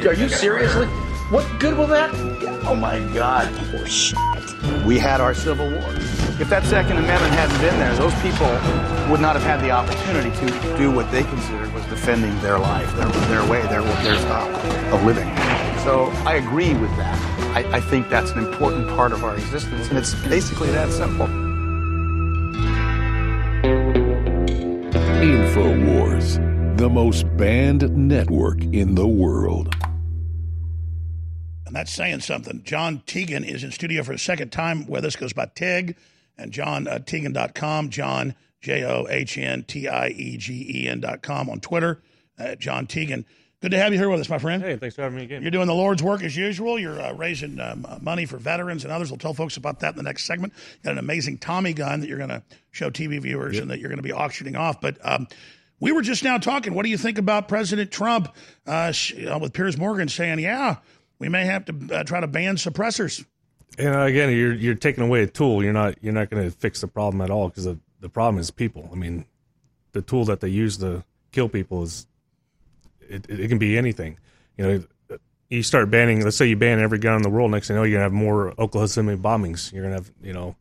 Are 0.06 0.14
you 0.14 0.30
seriously? 0.30 0.86
What 1.30 1.46
good 1.60 1.78
will 1.78 1.88
that? 1.88 2.14
Oh 2.66 2.76
my 2.76 3.00
God! 3.14 3.52
We 4.86 4.98
had 4.98 5.20
our 5.20 5.34
Civil 5.34 5.70
War. 5.70 5.90
If 6.40 6.50
that 6.50 6.64
Second 6.66 6.98
Amendment 6.98 7.34
hadn't 7.34 7.60
been 7.60 7.78
there, 7.80 7.94
those 7.96 8.14
people 8.22 8.48
would 9.10 9.20
not 9.20 9.36
have 9.36 9.44
had 9.44 9.60
the 9.62 9.72
opportunity 9.72 10.30
to 10.30 10.78
do 10.78 10.92
what 10.92 11.12
they 11.12 11.24
considered 11.24 11.74
was 11.74 11.84
defending 11.86 12.40
their 12.42 12.60
life, 12.60 12.94
their, 12.96 13.08
their 13.28 13.50
way, 13.50 13.62
their, 13.64 13.82
their 13.82 14.18
style 14.18 14.94
of 14.94 15.04
living. 15.04 15.28
So 15.84 16.12
I 16.26 16.36
agree 16.36 16.74
with 16.76 16.96
that. 16.98 17.18
I, 17.58 17.78
I 17.78 17.82
think 17.82 18.08
that's 18.08 18.30
an 18.34 18.38
important 18.38 18.88
part 18.90 19.12
of 19.12 19.24
our 19.24 19.34
existence, 19.34 19.90
and 19.90 19.98
it's 19.98 20.14
basically 20.28 20.70
that 20.70 20.92
simple. 20.92 21.26
InfoWars, 25.26 26.78
the 26.78 26.88
most 26.88 27.26
banned 27.36 27.98
network 27.98 28.62
in 28.62 28.94
the 28.94 29.08
world. 29.08 29.76
And 31.66 31.76
that's 31.76 31.92
saying 31.92 32.20
something. 32.20 32.62
John 32.64 33.02
Tiegen 33.08 33.44
is 33.44 33.64
in 33.64 33.72
studio 33.72 34.04
for 34.04 34.12
the 34.12 34.20
second 34.20 34.52
time 34.52 34.86
Where 34.86 35.02
this 35.02 35.16
Goes 35.16 35.34
by 35.34 35.50
Tig 35.56 35.98
and 36.38 36.52
John 36.52 36.88
uh, 36.88 37.00
Tiegen.com. 37.00 37.90
John, 37.90 38.36
J 38.62 38.84
O 38.84 39.08
H 39.10 39.36
N 39.36 39.64
T 39.64 39.88
I 39.88 40.10
E 40.10 40.38
G 40.38 40.84
E 40.84 40.88
N.com 40.88 41.50
on 41.50 41.60
Twitter. 41.60 42.04
Uh, 42.38 42.54
John 42.54 42.86
Tiegen. 42.86 43.26
Good 43.60 43.72
to 43.72 43.78
have 43.80 43.92
you 43.92 43.98
here 43.98 44.08
with 44.08 44.20
us, 44.20 44.30
my 44.30 44.38
friend. 44.38 44.62
Hey, 44.62 44.76
thanks 44.76 44.96
for 44.96 45.02
having 45.02 45.18
me 45.18 45.24
again. 45.24 45.42
You're 45.42 45.50
doing 45.50 45.66
the 45.66 45.74
Lord's 45.74 46.04
work 46.04 46.22
as 46.22 46.38
usual. 46.38 46.78
You're 46.78 47.02
uh, 47.02 47.14
raising 47.14 47.60
um, 47.60 47.88
money 48.02 48.28
for 48.28 48.38
veterans 48.38 48.84
and 48.84 48.94
others. 48.94 49.10
We'll 49.10 49.18
tell 49.18 49.34
folks 49.34 49.58
about 49.58 49.80
that 49.80 49.94
in 49.94 49.98
the 49.98 50.04
next 50.04 50.26
segment. 50.26 50.54
You 50.56 50.84
got 50.84 50.92
an 50.92 50.98
amazing 51.00 51.40
Tommy 51.40 51.74
gun 51.74 52.02
that 52.02 52.08
you're 52.08 52.20
going 52.20 52.30
to 52.30 52.44
show 52.70 52.92
TV 52.92 53.20
viewers 53.20 53.56
Yep. 53.56 53.62
and 53.64 53.72
that 53.72 53.80
you're 53.80 53.90
going 53.90 53.98
to 53.98 54.04
be 54.04 54.12
auctioning 54.12 54.56
off. 54.56 54.80
But 54.80 55.00
um, 55.02 55.28
we 55.80 55.92
were 55.92 56.04
just 56.04 56.24
now 56.24 56.38
talking. 56.38 56.76
What 56.76 56.84
do 56.84 56.92
you 56.92 57.00
think 57.00 57.18
about 57.18 57.48
President 57.48 57.90
Trump 57.90 58.32
uh, 58.68 58.94
uh, 59.28 59.40
with 59.42 59.54
Piers 59.54 59.76
Morgan 59.76 60.08
saying, 60.08 60.38
yeah, 60.38 60.76
we 61.18 61.28
may 61.28 61.46
have 61.46 61.66
to 61.66 61.96
uh, 61.96 62.04
try 62.04 62.20
to 62.20 62.28
ban 62.28 62.58
suppressors? 62.58 63.26
And 63.80 63.96
uh, 63.96 64.02
again, 64.02 64.32
you're 64.38 64.54
you're 64.54 64.76
taking 64.76 65.04
away 65.04 65.24
a 65.24 65.28
tool. 65.28 65.64
You're 65.64 65.74
not 65.74 65.96
you're 66.02 66.14
not 66.14 66.30
going 66.30 66.44
to 66.44 66.52
fix 66.56 66.82
the 66.82 66.88
problem 66.88 67.22
at 67.22 67.32
all 67.32 67.50
because 67.50 67.64
the 67.66 67.80
the 68.02 68.10
problem 68.10 68.40
is 68.40 68.52
people. 68.52 68.88
I 68.92 68.96
mean, 68.96 69.26
the 69.94 70.04
tool 70.04 70.26
that 70.26 70.42
they 70.42 70.50
use 70.50 70.78
to 70.78 71.04
kill 71.32 71.50
people 71.50 71.82
is 71.82 72.06
it, 73.10 73.26
it 73.30 73.48
can 73.50 73.58
be 73.58 73.78
anything. 73.78 74.18
You 74.58 74.66
know, 75.10 75.18
you 75.50 75.64
start 75.64 75.90
banning. 75.90 76.24
Let's 76.24 76.36
say 76.38 76.48
you 76.48 76.56
ban 76.58 76.80
every 76.80 77.00
gun 77.00 77.16
in 77.16 77.22
the 77.22 77.30
world. 77.30 77.52
Next 77.52 77.68
thing 77.68 77.76
you 77.76 77.82
know, 77.82 77.86
you're 77.86 77.98
gonna 77.98 78.04
have 78.06 78.14
more 78.14 78.50
Oklahoma 78.60 78.88
City 78.88 79.08
bombings. 79.16 79.72
You're 79.72 79.84
gonna 79.84 79.96
have 79.96 80.12
you 80.22 80.34
know 80.34 80.56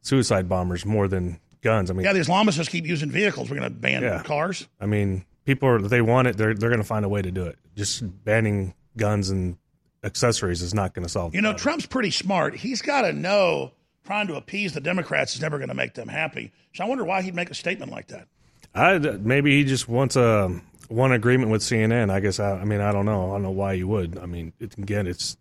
suicide 0.00 0.48
bombers 0.48 0.84
more 0.86 1.08
than 1.08 1.38
guns. 1.62 1.90
I 1.90 1.94
mean, 1.94 2.04
Yeah, 2.04 2.12
the 2.12 2.20
Islamists 2.20 2.68
keep 2.70 2.86
using 2.86 3.10
vehicles. 3.10 3.50
We're 3.50 3.58
going 3.58 3.72
to 3.72 3.76
ban 3.76 4.02
Yeah. 4.02 4.22
cars. 4.22 4.68
I 4.80 4.86
mean, 4.86 5.24
people 5.44 5.68
are 5.68 5.80
they 5.80 6.00
want 6.00 6.28
it. 6.28 6.36
They're 6.36 6.54
they're 6.54 6.68
going 6.70 6.80
to 6.80 6.86
find 6.86 7.04
a 7.04 7.08
way 7.08 7.22
to 7.22 7.30
do 7.32 7.44
it. 7.44 7.58
Just 7.74 8.02
banning 8.24 8.74
guns 8.96 9.30
and 9.30 9.56
accessories 10.04 10.62
is 10.62 10.72
not 10.74 10.94
going 10.94 11.04
to 11.04 11.08
solve. 11.08 11.34
You 11.34 11.40
know, 11.42 11.52
Trump's 11.54 11.86
pretty 11.86 12.10
smart. 12.12 12.54
He's 12.54 12.82
got 12.82 13.02
to 13.02 13.12
know 13.12 13.72
trying 14.04 14.28
to 14.28 14.34
appease 14.36 14.72
the 14.74 14.80
Democrats 14.80 15.34
is 15.34 15.40
never 15.40 15.58
going 15.58 15.68
to 15.68 15.74
make 15.74 15.94
them 15.94 16.06
happy. 16.08 16.52
So 16.74 16.84
I 16.84 16.88
wonder 16.88 17.04
why 17.04 17.22
he'd 17.22 17.34
make 17.34 17.50
a 17.50 17.54
statement 17.54 17.90
like 17.90 18.08
that. 18.08 18.28
I 18.74 18.98
maybe 18.98 19.56
he 19.56 19.64
just 19.64 19.88
wants 19.88 20.14
a 20.14 20.60
one 20.88 21.12
agreement 21.12 21.50
with 21.50 21.62
CNN. 21.62 22.10
I 22.10 22.20
guess 22.20 22.40
I, 22.40 22.58
I 22.58 22.64
mean 22.64 22.80
I 22.80 22.92
don't 22.92 23.06
know. 23.06 23.30
I 23.30 23.34
don't 23.34 23.42
know 23.42 23.50
why 23.50 23.74
you 23.74 23.88
would. 23.88 24.18
I 24.18 24.26
mean, 24.26 24.52
it, 24.58 24.76
again, 24.78 25.06
it's 25.06 25.36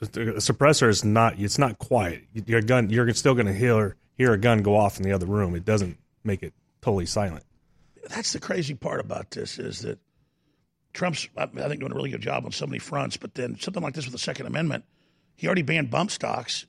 a 0.00 0.06
suppressor 0.06 0.88
is 0.88 1.04
not. 1.04 1.38
It's 1.38 1.58
not 1.58 1.78
quiet. 1.78 2.24
Your 2.32 2.62
gun. 2.62 2.90
You're 2.90 3.12
still 3.14 3.34
going 3.34 3.46
to 3.46 3.54
hear 3.54 3.96
hear 4.16 4.32
a 4.32 4.38
gun 4.38 4.62
go 4.62 4.76
off 4.76 4.98
in 4.98 5.02
the 5.02 5.12
other 5.12 5.26
room. 5.26 5.54
It 5.54 5.64
doesn't 5.64 5.98
make 6.24 6.42
it 6.42 6.52
totally 6.80 7.06
silent. 7.06 7.44
that's 8.08 8.32
the 8.32 8.40
crazy 8.40 8.74
part 8.74 9.00
about 9.00 9.30
this 9.30 9.58
is 9.58 9.80
that 9.80 9.98
Trump's, 10.92 11.28
I 11.36 11.46
think, 11.46 11.80
doing 11.80 11.92
a 11.92 11.94
really 11.94 12.10
good 12.10 12.20
job 12.20 12.44
on 12.44 12.52
so 12.52 12.66
many 12.66 12.78
fronts. 12.78 13.16
But 13.16 13.34
then 13.34 13.58
something 13.58 13.82
like 13.82 13.94
this 13.94 14.06
with 14.06 14.12
the 14.12 14.18
Second 14.18 14.46
Amendment, 14.46 14.84
he 15.36 15.46
already 15.46 15.62
banned 15.62 15.90
bump 15.90 16.10
stocks, 16.10 16.66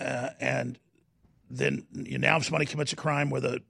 uh, 0.00 0.30
and 0.40 0.78
then 1.50 1.86
you 1.92 2.18
now 2.18 2.36
if 2.36 2.44
somebody 2.44 2.66
commits 2.66 2.92
a 2.92 2.96
crime 2.96 3.28
with 3.28 3.44
a 3.44 3.60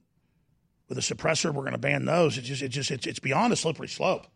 with 0.91 0.97
a 0.97 1.01
suppressor, 1.15 1.53
we're 1.53 1.61
going 1.61 1.71
to 1.71 1.77
ban 1.77 2.03
those. 2.03 2.37
It's 2.37 2.45
just, 2.49 2.61
it 2.61 2.67
just, 2.67 2.91
it's, 2.91 3.07
it's 3.07 3.19
beyond 3.19 3.53
a 3.53 3.55
slippery 3.55 3.87
slope. 3.87 4.27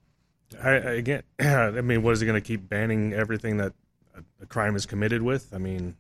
I, 0.64 0.72
again, 0.72 1.24
I 1.40 1.82
mean, 1.82 2.02
what 2.02 2.14
is 2.14 2.22
he 2.22 2.26
going 2.26 2.42
to 2.42 2.48
keep 2.48 2.70
banning 2.70 3.12
everything 3.12 3.58
that 3.58 3.74
a, 4.16 4.44
a 4.44 4.46
crime 4.46 4.78
is 4.78 4.86
committed 4.86 5.22
with? 5.22 5.54
I 5.54 5.58
mean, 5.58 5.98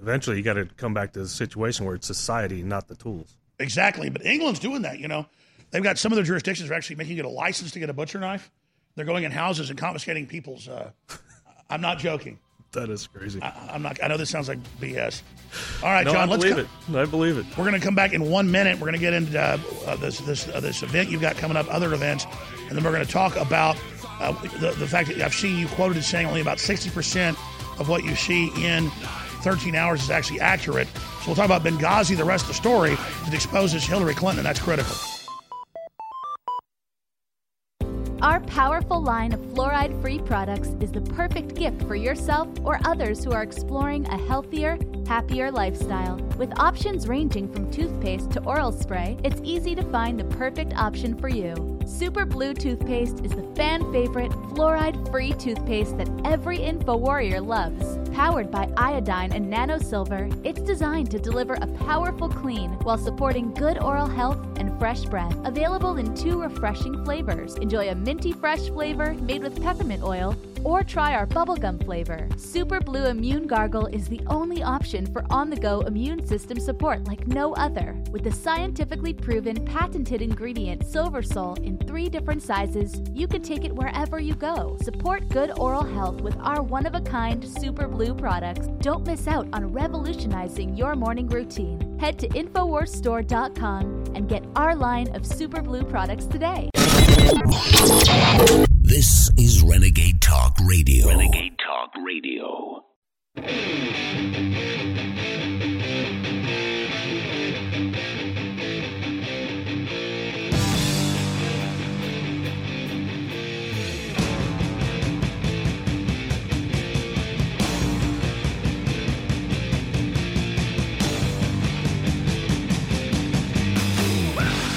eventually 0.00 0.36
you 0.36 0.44
got 0.44 0.52
to 0.54 0.66
come 0.66 0.94
back 0.94 1.12
to 1.14 1.18
the 1.18 1.26
situation 1.26 1.86
where 1.86 1.96
it's 1.96 2.06
society, 2.06 2.62
not 2.62 2.86
the 2.86 2.94
tools. 2.94 3.36
Exactly, 3.58 4.10
but 4.10 4.24
England's 4.24 4.60
doing 4.60 4.82
that. 4.82 5.00
You 5.00 5.08
know, 5.08 5.26
they've 5.72 5.82
got 5.82 5.98
some 5.98 6.12
of 6.12 6.16
their 6.16 6.24
jurisdictions 6.24 6.70
are 6.70 6.74
actually 6.74 6.96
making 6.96 7.18
it 7.18 7.24
a 7.24 7.28
license 7.28 7.72
to 7.72 7.80
get 7.80 7.90
a 7.90 7.92
butcher 7.92 8.20
knife. 8.20 8.48
They're 8.94 9.04
going 9.04 9.24
in 9.24 9.32
houses 9.32 9.70
and 9.70 9.78
confiscating 9.78 10.28
people's. 10.28 10.68
Uh, 10.68 10.92
I'm 11.68 11.80
not 11.80 11.98
joking. 11.98 12.38
That 12.72 12.88
is 12.88 13.06
crazy. 13.06 13.40
I, 13.42 13.74
am 13.74 13.82
not. 13.82 14.02
I 14.02 14.08
know 14.08 14.16
this 14.16 14.30
sounds 14.30 14.48
like 14.48 14.58
BS. 14.80 15.20
All 15.82 15.90
right, 15.90 16.06
no, 16.06 16.12
John. 16.12 16.28
I 16.28 16.32
let's 16.32 16.42
believe 16.42 16.58
it. 16.58 16.96
I 16.96 17.04
believe 17.04 17.36
it. 17.36 17.46
We're 17.50 17.64
going 17.64 17.78
to 17.78 17.84
come 17.84 17.94
back 17.94 18.14
in 18.14 18.30
one 18.30 18.50
minute. 18.50 18.76
We're 18.76 18.86
going 18.86 18.94
to 18.94 18.98
get 18.98 19.12
into 19.12 19.38
uh, 19.38 19.58
uh, 19.86 19.96
this 19.96 20.18
this 20.20 20.48
uh, 20.48 20.60
this 20.60 20.82
event 20.82 21.10
you've 21.10 21.20
got 21.20 21.36
coming 21.36 21.58
up, 21.58 21.66
other 21.72 21.92
events, 21.92 22.26
and 22.68 22.76
then 22.76 22.82
we're 22.82 22.92
going 22.92 23.04
to 23.04 23.12
talk 23.12 23.36
about 23.36 23.76
uh, 24.20 24.32
the 24.58 24.70
the 24.70 24.86
fact 24.86 25.08
that 25.08 25.20
I've 25.20 25.34
seen 25.34 25.58
you 25.58 25.68
quoted 25.68 25.98
as 25.98 26.06
saying 26.06 26.26
only 26.26 26.40
about 26.40 26.58
60 26.58 26.88
percent 26.90 27.36
of 27.78 27.90
what 27.90 28.04
you 28.04 28.14
see 28.14 28.50
in 28.64 28.88
13 29.42 29.74
hours 29.74 30.02
is 30.02 30.10
actually 30.10 30.40
accurate. 30.40 30.88
So 30.88 31.26
we'll 31.26 31.36
talk 31.36 31.44
about 31.46 31.62
Benghazi, 31.62 32.16
the 32.16 32.24
rest 32.24 32.44
of 32.44 32.48
the 32.48 32.54
story 32.54 32.94
that 32.94 33.34
exposes 33.34 33.84
Hillary 33.84 34.14
Clinton, 34.14 34.38
and 34.38 34.46
that's 34.46 34.60
critical. 34.60 34.96
Our 38.22 38.38
powerful 38.38 39.02
line 39.02 39.32
of 39.32 39.40
fluoride 39.40 40.00
free 40.00 40.20
products 40.20 40.76
is 40.78 40.92
the 40.92 41.00
perfect 41.00 41.56
gift 41.56 41.82
for 41.88 41.96
yourself 41.96 42.48
or 42.62 42.78
others 42.84 43.24
who 43.24 43.32
are 43.32 43.42
exploring 43.42 44.06
a 44.06 44.16
healthier, 44.16 44.78
happier 45.08 45.50
lifestyle. 45.50 46.18
With 46.38 46.56
options 46.56 47.08
ranging 47.08 47.52
from 47.52 47.68
toothpaste 47.72 48.30
to 48.30 48.44
oral 48.44 48.70
spray, 48.70 49.18
it's 49.24 49.40
easy 49.42 49.74
to 49.74 49.82
find 49.90 50.20
the 50.20 50.36
perfect 50.36 50.72
option 50.74 51.18
for 51.18 51.28
you. 51.28 51.80
Super 51.92 52.24
Blue 52.24 52.54
toothpaste 52.54 53.20
is 53.22 53.32
the 53.32 53.46
fan 53.54 53.92
favorite 53.92 54.32
fluoride 54.32 55.10
free 55.10 55.32
toothpaste 55.34 55.98
that 55.98 56.08
every 56.24 56.56
info 56.56 56.96
warrior 56.96 57.40
loves. 57.40 57.98
Powered 58.14 58.50
by 58.50 58.72
iodine 58.78 59.32
and 59.32 59.48
nano 59.48 59.78
silver, 59.78 60.28
it's 60.42 60.62
designed 60.62 61.10
to 61.10 61.18
deliver 61.18 61.54
a 61.54 61.66
powerful 61.84 62.30
clean 62.30 62.70
while 62.82 62.96
supporting 62.96 63.52
good 63.52 63.80
oral 63.82 64.06
health 64.06 64.38
and 64.56 64.76
fresh 64.80 65.04
breath. 65.04 65.36
Available 65.44 65.98
in 65.98 66.14
two 66.14 66.40
refreshing 66.40 67.04
flavors. 67.04 67.56
Enjoy 67.56 67.90
a 67.90 67.94
minty 67.94 68.32
fresh 68.32 68.68
flavor 68.68 69.12
made 69.14 69.42
with 69.42 69.62
peppermint 69.62 70.02
oil 70.02 70.34
or 70.64 70.82
try 70.82 71.14
our 71.14 71.26
bubblegum 71.26 71.84
flavor. 71.84 72.28
Super 72.36 72.80
Blue 72.80 73.06
Immune 73.06 73.46
Gargle 73.46 73.86
is 73.86 74.08
the 74.08 74.20
only 74.26 74.62
option 74.62 75.06
for 75.06 75.24
on 75.30 75.50
the 75.50 75.56
go 75.56 75.80
immune 75.82 76.26
system 76.26 76.58
support 76.58 77.04
like 77.04 77.26
no 77.26 77.54
other. 77.54 77.96
With 78.10 78.24
the 78.24 78.32
scientifically 78.32 79.12
proven 79.12 79.64
patented 79.64 80.22
ingredient 80.22 80.86
Silver 80.86 81.22
Sol 81.22 81.54
in 81.62 81.78
three 81.78 82.08
different 82.08 82.42
sizes, 82.42 83.00
you 83.12 83.26
can 83.26 83.42
take 83.42 83.64
it 83.64 83.74
wherever 83.74 84.18
you 84.18 84.34
go. 84.34 84.76
Support 84.82 85.28
good 85.28 85.58
oral 85.58 85.84
health 85.84 86.20
with 86.20 86.36
our 86.38 86.62
one 86.62 86.86
of 86.86 86.94
a 86.94 87.00
kind 87.00 87.46
Super 87.46 87.86
Blue 87.86 88.14
products. 88.14 88.68
Don't 88.80 89.06
miss 89.06 89.26
out 89.26 89.48
on 89.52 89.72
revolutionizing 89.72 90.76
your 90.76 90.94
morning 90.94 91.28
routine. 91.28 91.98
Head 91.98 92.18
to 92.20 92.28
InfoWarsStore.com 92.28 94.04
and 94.14 94.28
get 94.28 94.44
our 94.56 94.74
line 94.74 95.14
of 95.14 95.26
Super 95.26 95.62
Blue 95.62 95.84
products 95.84 96.26
today. 96.26 96.68
This 98.92 99.30
is 99.38 99.62
Renegade 99.62 100.20
Talk 100.20 100.54
Radio. 100.66 101.08
Renegade 101.08 101.56
Talk 101.66 101.92
Radio. 102.04 102.84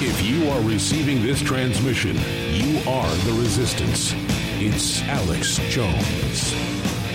If 0.00 0.22
you 0.24 0.48
are 0.48 0.62
receiving 0.62 1.22
this 1.22 1.42
transmission, 1.42 2.16
you 2.16 2.45
are 2.86 3.14
the 3.24 3.32
resistance. 3.32 4.12
It's 4.60 5.02
Alex 5.02 5.58
Jones. 5.70 6.54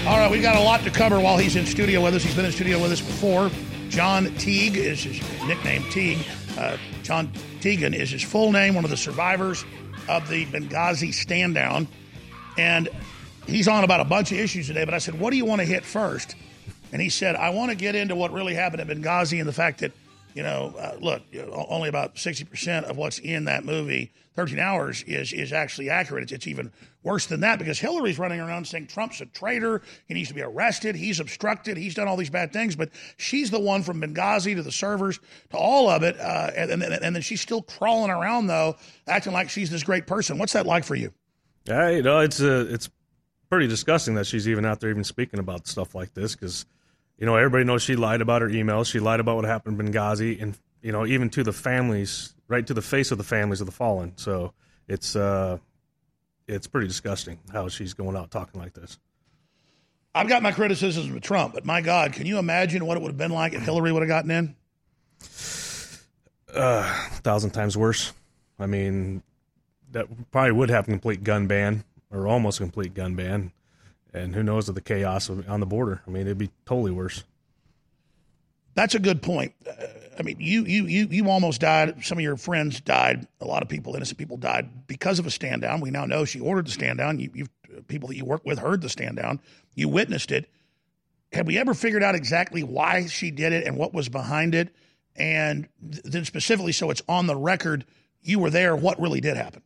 All 0.06 0.18
right, 0.18 0.30
we've 0.30 0.42
got 0.42 0.58
a 0.58 0.60
lot 0.60 0.82
to 0.84 0.90
cover 0.90 1.18
while 1.18 1.38
he's 1.38 1.56
in 1.56 1.66
studio 1.66 2.04
with 2.04 2.14
us. 2.14 2.24
He's 2.24 2.36
been 2.36 2.44
in 2.44 2.52
studio 2.52 2.82
with 2.82 2.92
us 2.92 3.00
before. 3.00 3.50
John 3.88 4.26
Teague 4.36 4.76
is 4.76 5.04
his 5.04 5.22
nickname, 5.48 5.84
Teague. 5.90 6.18
Uh, 6.58 6.76
John 7.04 7.32
Tiegen 7.62 7.96
is 7.96 8.10
his 8.10 8.22
full 8.22 8.52
name, 8.52 8.76
one 8.76 8.84
of 8.84 8.90
the 8.90 8.98
survivors 8.98 9.64
of 10.10 10.28
the 10.28 10.46
Benghazi 10.48 11.14
stand 11.14 11.56
down. 11.56 11.88
And 12.58 12.90
he's 13.48 13.70
on 13.70 13.86
about 13.86 14.02
a 14.02 14.06
bunch 14.06 14.34
of 14.34 14.40
issues 14.40 14.68
today, 14.68 14.84
but 14.84 14.94
I 14.94 14.98
said, 14.98 15.18
What 15.22 15.32
do 15.32 15.38
you 15.38 15.46
want 15.46 15.62
to 15.62 15.66
hit 15.66 15.86
first? 15.86 16.36
And 16.92 17.02
he 17.02 17.08
said, 17.08 17.38
I 17.38 17.52
want 17.52 17.72
to 17.72 17.78
get 17.78 17.96
into 17.96 18.16
what 18.16 18.34
really 18.34 18.56
happened 18.56 18.82
at 18.82 18.88
Benghazi 18.88 19.40
and 19.40 19.48
the 19.48 19.54
fact 19.54 19.80
that 19.80 19.94
you 20.34 20.44
know, 20.44 20.74
uh, 20.78 20.98
look, 21.00 21.22
only 21.52 21.90
about 21.90 22.16
60% 22.16 22.84
of 22.84 22.98
what's 22.98 23.20
in 23.20 23.46
that 23.46 23.66
movie, 23.66 24.12
13 24.36 24.60
Hours, 24.60 25.04
is 25.04 25.34
is 25.34 25.52
actually 25.52 25.90
accurate. 25.90 26.24
It's, 26.24 26.32
it's, 26.32 26.48
even 26.48 26.72
worse 27.04 27.26
than 27.26 27.42
that 27.42 27.60
because 27.60 27.80
Hillary's 27.80 28.20
running 28.20 28.40
around 28.40 28.68
saying 28.68 28.88
Trump's 28.88 29.22
a 29.22 29.26
traitor. 29.26 29.82
He 30.08 30.14
needs 30.14 30.30
to 30.30 30.36
be 30.36 30.42
arrested. 30.42 30.96
He's 30.96 31.20
obstructed. 31.20 31.78
He's 31.78 31.96
done 31.96 32.08
all 32.08 32.18
these 32.18 32.30
bad 32.30 32.54
things. 32.54 32.76
But 32.76 32.90
she's 33.18 33.52
the 33.52 33.60
one 33.60 33.84
from 33.84 34.02
Benghazi 34.02 34.56
to 34.56 34.64
the 34.64 34.72
servers 34.72 35.20
to 35.50 35.58
all 35.58 35.90
of 35.90 36.04
it. 36.04 36.20
Uh, 36.20 36.52
and, 36.56 36.72
and, 36.72 36.84
and 36.84 37.16
then 37.16 37.22
she's 37.22 37.42
still 37.42 37.62
crawling 37.62 38.12
around, 38.12 38.48
though, 38.48 38.76
acting 39.08 39.34
like 39.34 39.50
she's 39.50 39.70
this 39.70 39.84
great 39.84 40.08
person. 40.08 40.38
What's 40.38 40.54
that 40.54 40.66
like 40.66 40.84
for 40.84 40.96
you? 40.96 41.12
Yeah, 41.66 41.90
you 41.90 42.02
know, 42.02 42.20
it's, 42.20 42.42
uh, 42.42 42.66
it's 42.70 42.90
pretty 43.50 43.68
disgusting 43.68 44.16
that 44.16 44.26
she's 44.26 44.48
even 44.48 44.66
out 44.66 44.80
there 44.80 44.90
even 44.90 45.04
speaking 45.04 45.40
about 45.40 45.68
stuff 45.68 45.94
like 45.94 46.14
this 46.14 46.36
because– 46.36 46.66
you 47.22 47.28
know, 47.28 47.36
everybody 47.36 47.64
knows 47.64 47.84
she 47.84 47.96
lied 47.96 48.20
about 48.20 48.42
her 48.42 48.50
emails. 48.50 48.92
She 48.92 49.00
lied 49.00 49.20
about 49.20 49.36
what 49.36 49.46
happened 49.46 49.80
in 49.80 49.92
Benghazi, 49.94 50.42
and 50.42 50.58
you 50.82 50.92
know, 50.92 51.06
even 51.06 51.30
to 51.30 51.44
the 51.44 51.54
families, 51.54 52.34
right 52.48 52.66
to 52.66 52.74
the 52.74 52.82
face 52.82 53.12
of 53.12 53.20
the 53.20 53.24
families 53.24 53.62
of 53.62 53.68
the 53.68 53.72
fallen. 53.72 54.14
So 54.16 54.54
it's 54.88 55.16
uh, 55.16 55.60
it's 56.48 56.66
pretty 56.66 56.88
disgusting 56.88 57.38
how 57.54 57.70
she's 57.70 57.94
going 57.94 58.18
out 58.18 58.32
talking 58.32 58.60
like 58.60 58.74
this. 58.74 58.98
I've 60.16 60.28
got 60.28 60.42
my 60.42 60.52
criticisms 60.52 61.16
of 61.16 61.22
Trump, 61.22 61.54
but 61.54 61.64
my 61.64 61.82
God, 61.82 62.14
can 62.14 62.26
you 62.26 62.40
imagine 62.40 62.88
what 62.88 62.98
it 62.98 63.04
would 63.04 63.10
have 63.10 63.18
been 63.20 63.32
like 63.32 63.54
if 63.54 63.62
Hillary 63.62 63.92
would 63.92 64.02
have 64.02 64.10
gotten 64.10 64.32
in? 64.32 64.56
Uh, 66.52 67.06
a 67.12 67.22
thousand 67.22 67.52
times 67.52 67.78
worse. 67.78 68.14
I 68.58 68.66
mean, 68.66 69.22
that 69.92 70.08
probably 70.32 70.54
would 70.54 70.72
have 70.72 70.88
a 70.88 70.92
complete 70.92 71.24
gun 71.24 71.46
ban 71.46 71.84
or 72.10 72.28
almost 72.28 72.60
a 72.60 72.64
complete 72.64 72.96
gun 72.96 73.14
ban 73.14 73.52
and 74.14 74.36
who 74.36 74.44
knows 74.44 74.70
of 74.70 74.76
the 74.76 74.82
chaos 74.82 75.30
on 75.30 75.60
the 75.60 75.66
border. 75.66 76.02
I 76.06 76.10
mean, 76.10 76.24
it'd 76.24 76.38
be 76.38 76.52
totally 76.66 76.92
worse. 76.92 77.24
That's 78.74 78.96
a 78.96 79.00
good 79.00 79.22
point. 79.22 79.54
Uh, 79.68 79.86
I 80.18 80.24
mean, 80.24 80.38
you 80.40 80.64
you 80.66 80.86
you 80.86 81.08
you 81.10 81.30
almost 81.30 81.62
died. 81.62 82.04
Some 82.04 82.18
of 82.18 82.24
your 82.24 82.38
friends 82.38 82.80
died. 82.80 83.28
A 83.40 83.46
lot 83.46 83.64
of 83.64 83.70
people, 83.70 83.96
innocent 83.96 84.18
people, 84.18 84.38
died 84.38 84.88
because 84.88 85.20
of 85.20 85.26
a 85.26 85.32
stand 85.32 85.62
down. 85.62 85.82
We 85.82 85.92
now 85.92 86.06
know 86.06 86.26
she 86.26 86.40
ordered 86.40 86.68
the 86.68 86.72
stand 86.72 86.98
down. 87.00 87.20
You, 87.20 87.32
you 87.34 87.46
people 87.88 88.10
that 88.10 88.16
you 88.16 88.26
work 88.26 88.46
with 88.46 88.60
heard 88.60 88.82
the 88.82 88.90
stand 88.90 89.18
down. 89.18 89.40
You 89.76 89.90
witnessed 89.90 90.32
it. 90.32 90.50
Have 91.34 91.48
we 91.48 91.58
ever 91.58 91.74
figured 91.74 92.04
out 92.04 92.16
exactly 92.16 92.62
why 92.62 93.08
she 93.08 93.32
did 93.32 93.54
it 93.54 93.66
and 93.66 93.78
what 93.78 93.94
was 93.94 94.10
behind 94.10 94.54
it? 94.54 94.74
And 95.16 95.68
then 95.80 96.26
specifically, 96.26 96.72
so 96.72 96.90
it's 96.90 97.02
on 97.08 97.28
the 97.28 97.36
record, 97.36 97.86
you 98.22 98.40
were 98.40 98.50
there. 98.50 98.76
What 98.76 99.00
really 99.00 99.22
did 99.22 99.38
happen? 99.38 99.62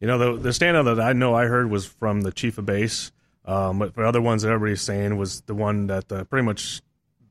You 0.00 0.06
know, 0.06 0.18
the 0.18 0.40
the 0.40 0.52
stand 0.52 0.76
down 0.76 0.84
that 0.86 1.00
I 1.00 1.12
know 1.12 1.34
I 1.34 1.46
heard 1.46 1.70
was 1.70 1.86
from 1.86 2.22
the 2.22 2.32
chief 2.32 2.58
of 2.58 2.66
base 2.66 3.12
um, 3.44 3.78
but 3.78 3.94
for 3.94 4.04
other 4.04 4.20
ones 4.20 4.42
that 4.42 4.50
everybody's 4.50 4.82
saying 4.82 5.16
was 5.16 5.40
the 5.42 5.54
one 5.54 5.86
that 5.86 6.10
uh, 6.12 6.24
pretty 6.24 6.44
much 6.44 6.82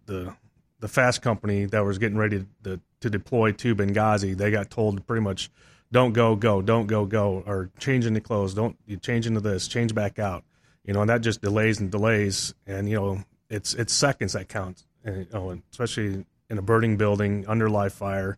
the 0.06 0.36
the 0.80 0.88
fast 0.88 1.22
company 1.22 1.66
that 1.66 1.84
was 1.84 1.98
getting 1.98 2.18
ready 2.18 2.46
to, 2.64 2.80
to 3.02 3.10
deploy 3.10 3.52
to 3.52 3.76
Benghazi, 3.76 4.36
they 4.36 4.50
got 4.50 4.70
told 4.70 5.06
pretty 5.06 5.22
much, 5.22 5.52
don't 5.92 6.14
go, 6.14 6.36
go, 6.36 6.62
don't 6.62 6.88
go, 6.88 7.06
go, 7.06 7.44
or 7.46 7.70
change 7.80 8.06
into 8.06 8.22
clothes, 8.22 8.54
don't 8.54 8.78
you 8.86 8.98
change 8.98 9.28
into 9.28 9.42
this, 9.42 9.68
change 9.68 9.94
back 9.94 10.20
out, 10.20 10.44
you 10.86 10.94
know, 10.94 11.02
and 11.02 11.10
that 11.10 11.22
just 11.22 11.42
delays 11.42 11.80
and 11.80 11.92
delays, 11.92 12.54
and 12.66 12.90
you 12.90 12.96
know, 12.96 13.24
it's 13.50 13.74
it's 13.74 13.94
seconds 13.94 14.34
that 14.34 14.48
count, 14.48 14.86
and 15.04 15.18
you 15.18 15.28
know, 15.34 15.60
especially 15.72 16.26
in 16.50 16.58
a 16.58 16.62
burning 16.62 16.96
building 16.96 17.46
under 17.48 17.70
live 17.70 17.94
fire, 17.94 18.38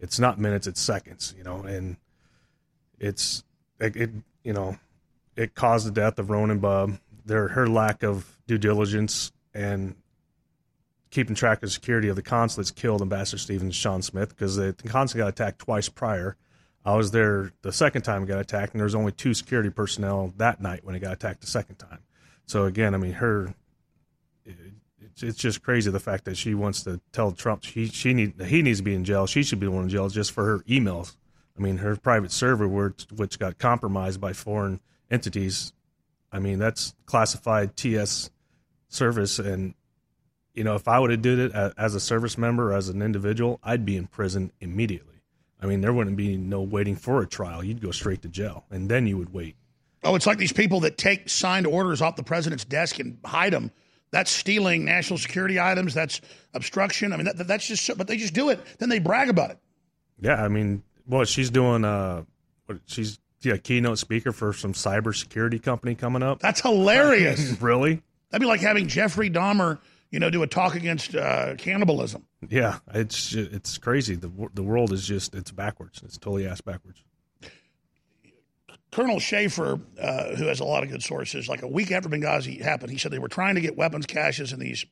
it's 0.00 0.18
not 0.18 0.38
minutes, 0.38 0.66
it's 0.66 0.80
seconds, 0.80 1.34
you 1.36 1.44
know, 1.44 1.62
and 1.62 1.96
it's 2.98 3.44
it, 3.80 3.96
it 3.96 4.10
you 4.44 4.52
know, 4.52 4.78
it 5.36 5.54
caused 5.54 5.86
the 5.86 5.90
death 5.90 6.18
of 6.18 6.30
Ronan 6.30 6.60
Bubb 6.60 6.98
their 7.24 7.48
her 7.48 7.66
lack 7.66 8.02
of 8.02 8.38
due 8.46 8.58
diligence 8.58 9.32
and 9.54 9.94
keeping 11.10 11.34
track 11.34 11.62
of 11.62 11.70
security 11.70 12.08
of 12.08 12.16
the 12.16 12.22
consulates 12.22 12.70
killed 12.70 13.02
Ambassador 13.02 13.38
Stevens 13.38 13.76
Sean 13.76 14.02
Smith 14.02 14.30
because 14.30 14.56
the, 14.56 14.74
consulate 14.86 15.22
got 15.22 15.28
attacked 15.28 15.58
twice 15.60 15.88
prior. 15.88 16.36
I 16.84 16.96
was 16.96 17.12
there 17.12 17.52
the 17.62 17.70
second 17.70 18.02
time 18.02 18.24
it 18.24 18.26
got 18.26 18.40
attacked, 18.40 18.72
and 18.72 18.80
there 18.80 18.84
was 18.86 18.94
only 18.94 19.12
two 19.12 19.34
security 19.34 19.70
personnel 19.70 20.32
that 20.38 20.60
night 20.60 20.84
when 20.84 20.94
it 20.94 21.00
got 21.00 21.12
attacked 21.12 21.42
the 21.42 21.46
second 21.46 21.76
time. 21.76 22.00
So 22.46 22.64
again, 22.64 22.94
I 22.94 22.98
mean, 22.98 23.12
her, 23.12 23.54
it's, 24.44 25.22
it's 25.22 25.38
just 25.38 25.62
crazy 25.62 25.90
the 25.90 26.00
fact 26.00 26.24
that 26.24 26.36
she 26.36 26.54
wants 26.54 26.82
to 26.84 27.00
tell 27.12 27.30
Trump 27.30 27.62
she 27.62 27.86
she 27.86 28.14
need 28.14 28.40
he 28.42 28.62
needs 28.62 28.78
to 28.78 28.84
be 28.84 28.94
in 28.94 29.04
jail. 29.04 29.26
She 29.26 29.42
should 29.42 29.60
be 29.60 29.66
the 29.66 29.72
one 29.72 29.84
in 29.84 29.88
jail 29.90 30.08
just 30.08 30.32
for 30.32 30.44
her 30.44 30.58
emails. 30.60 31.16
I 31.56 31.62
mean, 31.62 31.76
her 31.78 31.94
private 31.96 32.32
server, 32.32 32.66
which 32.66 33.38
got 33.38 33.58
compromised 33.58 34.20
by 34.20 34.32
foreign 34.32 34.80
entities. 35.10 35.72
I 36.32 36.38
mean, 36.38 36.58
that's 36.58 36.94
classified 37.06 37.76
TS 37.76 38.30
service, 38.88 39.38
and 39.38 39.74
you 40.54 40.64
know, 40.64 40.74
if 40.74 40.88
I 40.88 40.98
would 40.98 41.10
have 41.10 41.22
did 41.22 41.38
it 41.38 41.52
as 41.54 41.94
a 41.94 42.00
service 42.00 42.36
member, 42.36 42.72
as 42.72 42.88
an 42.88 43.02
individual, 43.02 43.58
I'd 43.62 43.84
be 43.84 43.96
in 43.96 44.06
prison 44.06 44.52
immediately. 44.60 45.12
I 45.60 45.66
mean, 45.66 45.80
there 45.80 45.92
wouldn't 45.92 46.16
be 46.16 46.36
no 46.36 46.60
waiting 46.62 46.96
for 46.96 47.22
a 47.22 47.26
trial. 47.26 47.62
You'd 47.62 47.80
go 47.80 47.92
straight 47.92 48.22
to 48.22 48.28
jail, 48.28 48.64
and 48.70 48.90
then 48.90 49.06
you 49.06 49.16
would 49.16 49.32
wait. 49.32 49.56
Oh, 50.04 50.16
it's 50.16 50.26
like 50.26 50.38
these 50.38 50.52
people 50.52 50.80
that 50.80 50.98
take 50.98 51.28
signed 51.28 51.66
orders 51.66 52.02
off 52.02 52.16
the 52.16 52.24
president's 52.24 52.64
desk 52.64 52.98
and 52.98 53.18
hide 53.24 53.52
them. 53.52 53.70
That's 54.10 54.30
stealing 54.30 54.84
national 54.84 55.18
security 55.18 55.60
items. 55.60 55.94
That's 55.94 56.20
obstruction. 56.52 57.12
I 57.12 57.16
mean, 57.16 57.26
that, 57.26 57.46
that's 57.46 57.66
just. 57.66 57.84
So, 57.86 57.94
But 57.94 58.08
they 58.08 58.16
just 58.16 58.34
do 58.34 58.50
it. 58.50 58.60
Then 58.78 58.88
they 58.88 58.98
brag 58.98 59.28
about 59.28 59.50
it. 59.50 59.58
Yeah, 60.20 60.42
I 60.42 60.48
mean, 60.48 60.82
well, 61.06 61.24
she's 61.24 61.50
doing. 61.50 61.84
Uh, 61.84 62.24
she's 62.86 63.18
yeah, 63.44 63.56
keynote 63.56 63.98
speaker 63.98 64.32
for 64.32 64.52
some 64.52 64.72
cybersecurity 64.72 65.62
company 65.62 65.94
coming 65.94 66.22
up. 66.22 66.40
That's 66.40 66.60
hilarious. 66.60 67.40
really? 67.60 68.02
That'd 68.30 68.42
be 68.42 68.46
like 68.46 68.60
having 68.60 68.88
Jeffrey 68.88 69.30
Dahmer, 69.30 69.78
you 70.10 70.18
know, 70.18 70.30
do 70.30 70.42
a 70.42 70.46
talk 70.46 70.74
against 70.74 71.14
uh, 71.14 71.54
cannibalism. 71.56 72.26
Yeah, 72.48 72.78
it's 72.94 73.34
it's 73.34 73.78
crazy. 73.78 74.16
the 74.16 74.30
The 74.54 74.62
world 74.62 74.92
is 74.92 75.06
just 75.06 75.34
it's 75.34 75.50
backwards. 75.50 76.00
It's 76.04 76.18
totally 76.18 76.46
ass 76.46 76.60
backwards. 76.60 77.02
Colonel 78.90 79.18
Shaffer, 79.18 79.80
uh, 79.98 80.36
who 80.36 80.46
has 80.46 80.60
a 80.60 80.64
lot 80.64 80.82
of 80.82 80.90
good 80.90 81.02
sources, 81.02 81.48
like 81.48 81.62
a 81.62 81.66
week 81.66 81.90
after 81.90 82.10
Benghazi 82.10 82.60
happened, 82.60 82.92
he 82.92 82.98
said 82.98 83.10
they 83.10 83.18
were 83.18 83.28
trying 83.28 83.54
to 83.54 83.62
get 83.62 83.74
weapons 83.74 84.04
caches 84.04 84.52
in 84.52 84.60
these 84.60 84.84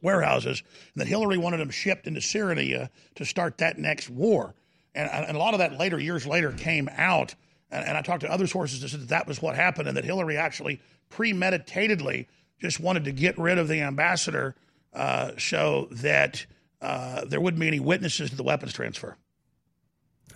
warehouses, 0.00 0.62
and 0.94 1.00
that 1.02 1.08
Hillary 1.08 1.36
wanted 1.36 1.58
them 1.58 1.68
shipped 1.70 2.06
into 2.06 2.22
Syria 2.22 2.90
to 3.16 3.24
start 3.26 3.58
that 3.58 3.78
next 3.78 4.08
war. 4.08 4.54
And, 4.94 5.10
and 5.10 5.36
a 5.36 5.38
lot 5.38 5.52
of 5.52 5.58
that 5.58 5.78
later, 5.78 6.00
years 6.00 6.26
later, 6.26 6.52
came 6.52 6.88
out. 6.96 7.34
And, 7.70 7.84
and 7.86 7.96
I 7.96 8.02
talked 8.02 8.22
to 8.22 8.30
other 8.30 8.46
sources 8.46 8.80
that 8.80 8.88
said 8.88 9.00
that 9.00 9.08
that 9.08 9.26
was 9.26 9.42
what 9.42 9.54
happened, 9.54 9.88
and 9.88 9.96
that 9.96 10.04
Hillary 10.04 10.36
actually 10.36 10.80
premeditatedly 11.10 12.26
just 12.60 12.80
wanted 12.80 13.04
to 13.04 13.12
get 13.12 13.38
rid 13.38 13.58
of 13.58 13.68
the 13.68 13.80
ambassador 13.80 14.54
uh, 14.92 15.32
so 15.38 15.88
that 15.90 16.46
uh, 16.80 17.24
there 17.24 17.40
wouldn't 17.40 17.60
be 17.60 17.68
any 17.68 17.80
witnesses 17.80 18.30
to 18.30 18.36
the 18.36 18.42
weapons 18.42 18.72
transfer. 18.72 19.16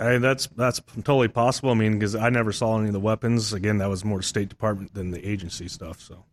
I 0.01 0.13
mean, 0.13 0.23
that's 0.23 0.47
that's 0.57 0.81
totally 0.97 1.29
possible. 1.29 1.71
I 1.71 1.75
mean, 1.75 1.99
because 1.99 2.15
I 2.15 2.31
never 2.31 2.53
saw 2.53 2.79
any 2.79 2.87
of 2.87 2.93
the 2.93 3.01
weapons. 3.01 3.53
Again, 3.53 3.79
that 3.79 3.89
was 3.89 4.05
more 4.05 4.23
State 4.23 4.49
Department 4.49 4.95
than 4.95 5.11
the 5.11 5.27
agency 5.27 5.69
stuff. 5.69 6.01
So, 6.01 6.25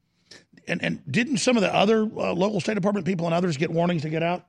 and 0.68 0.82
and 0.84 1.02
didn't 1.12 1.38
some 1.38 1.58
of 1.58 1.62
the 1.62 1.74
other 1.74 2.04
uh, 2.04 2.34
local 2.34 2.62
State 2.62 2.76
Department 2.76 3.06
people 3.06 3.26
and 3.26 3.36
others 3.36 3.58
get 3.58 3.70
warnings 3.70 4.04
to 4.04 4.10
get 4.10 4.24
out? 4.24 4.46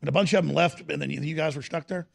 And 0.00 0.08
a 0.08 0.12
bunch 0.12 0.32
of 0.32 0.44
them 0.44 0.54
left, 0.54 0.90
and 0.90 1.00
then 1.00 1.10
you, 1.10 1.20
you 1.20 1.36
guys 1.36 1.54
were 1.54 1.62
stuck 1.62 1.86
there. 1.86 2.08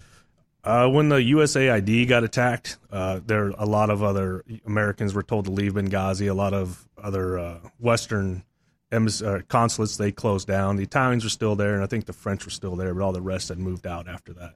Uh, 0.68 0.85
when 0.89 1.07
the 1.07 1.15
USAID 1.15 2.10
got 2.10 2.26
attacked, 2.26 2.77
uh, 2.91 3.22
there 3.26 3.52
a 3.52 3.65
lot 3.65 3.89
of 3.89 4.03
other 4.03 4.44
Americans 4.65 5.14
were 5.14 5.23
told 5.23 5.45
to 5.45 5.52
leave 5.52 5.76
Benghazi. 5.76 6.30
A 6.30 6.34
lot 6.34 6.53
of 6.53 6.85
other 7.02 7.39
uh, 7.39 7.60
Western 7.80 8.44
uh, 8.91 9.39
consulates 9.48 9.95
they 9.95 10.11
closed 10.11 10.45
down. 10.45 10.76
The 10.76 10.84
Italians 10.84 11.23
were 11.23 11.30
still 11.30 11.56
there, 11.56 11.73
and 11.73 11.81
I 11.81 11.88
think 11.88 12.06
the 12.06 12.11
French 12.11 12.44
were 12.44 12.52
still 12.52 12.76
there, 12.76 12.94
but 12.94 13.02
all 13.02 13.14
the 13.14 13.22
rest 13.22 13.48
had 13.48 13.60
moved 13.60 13.88
out 13.88 14.10
after 14.10 14.34
that. 14.34 14.56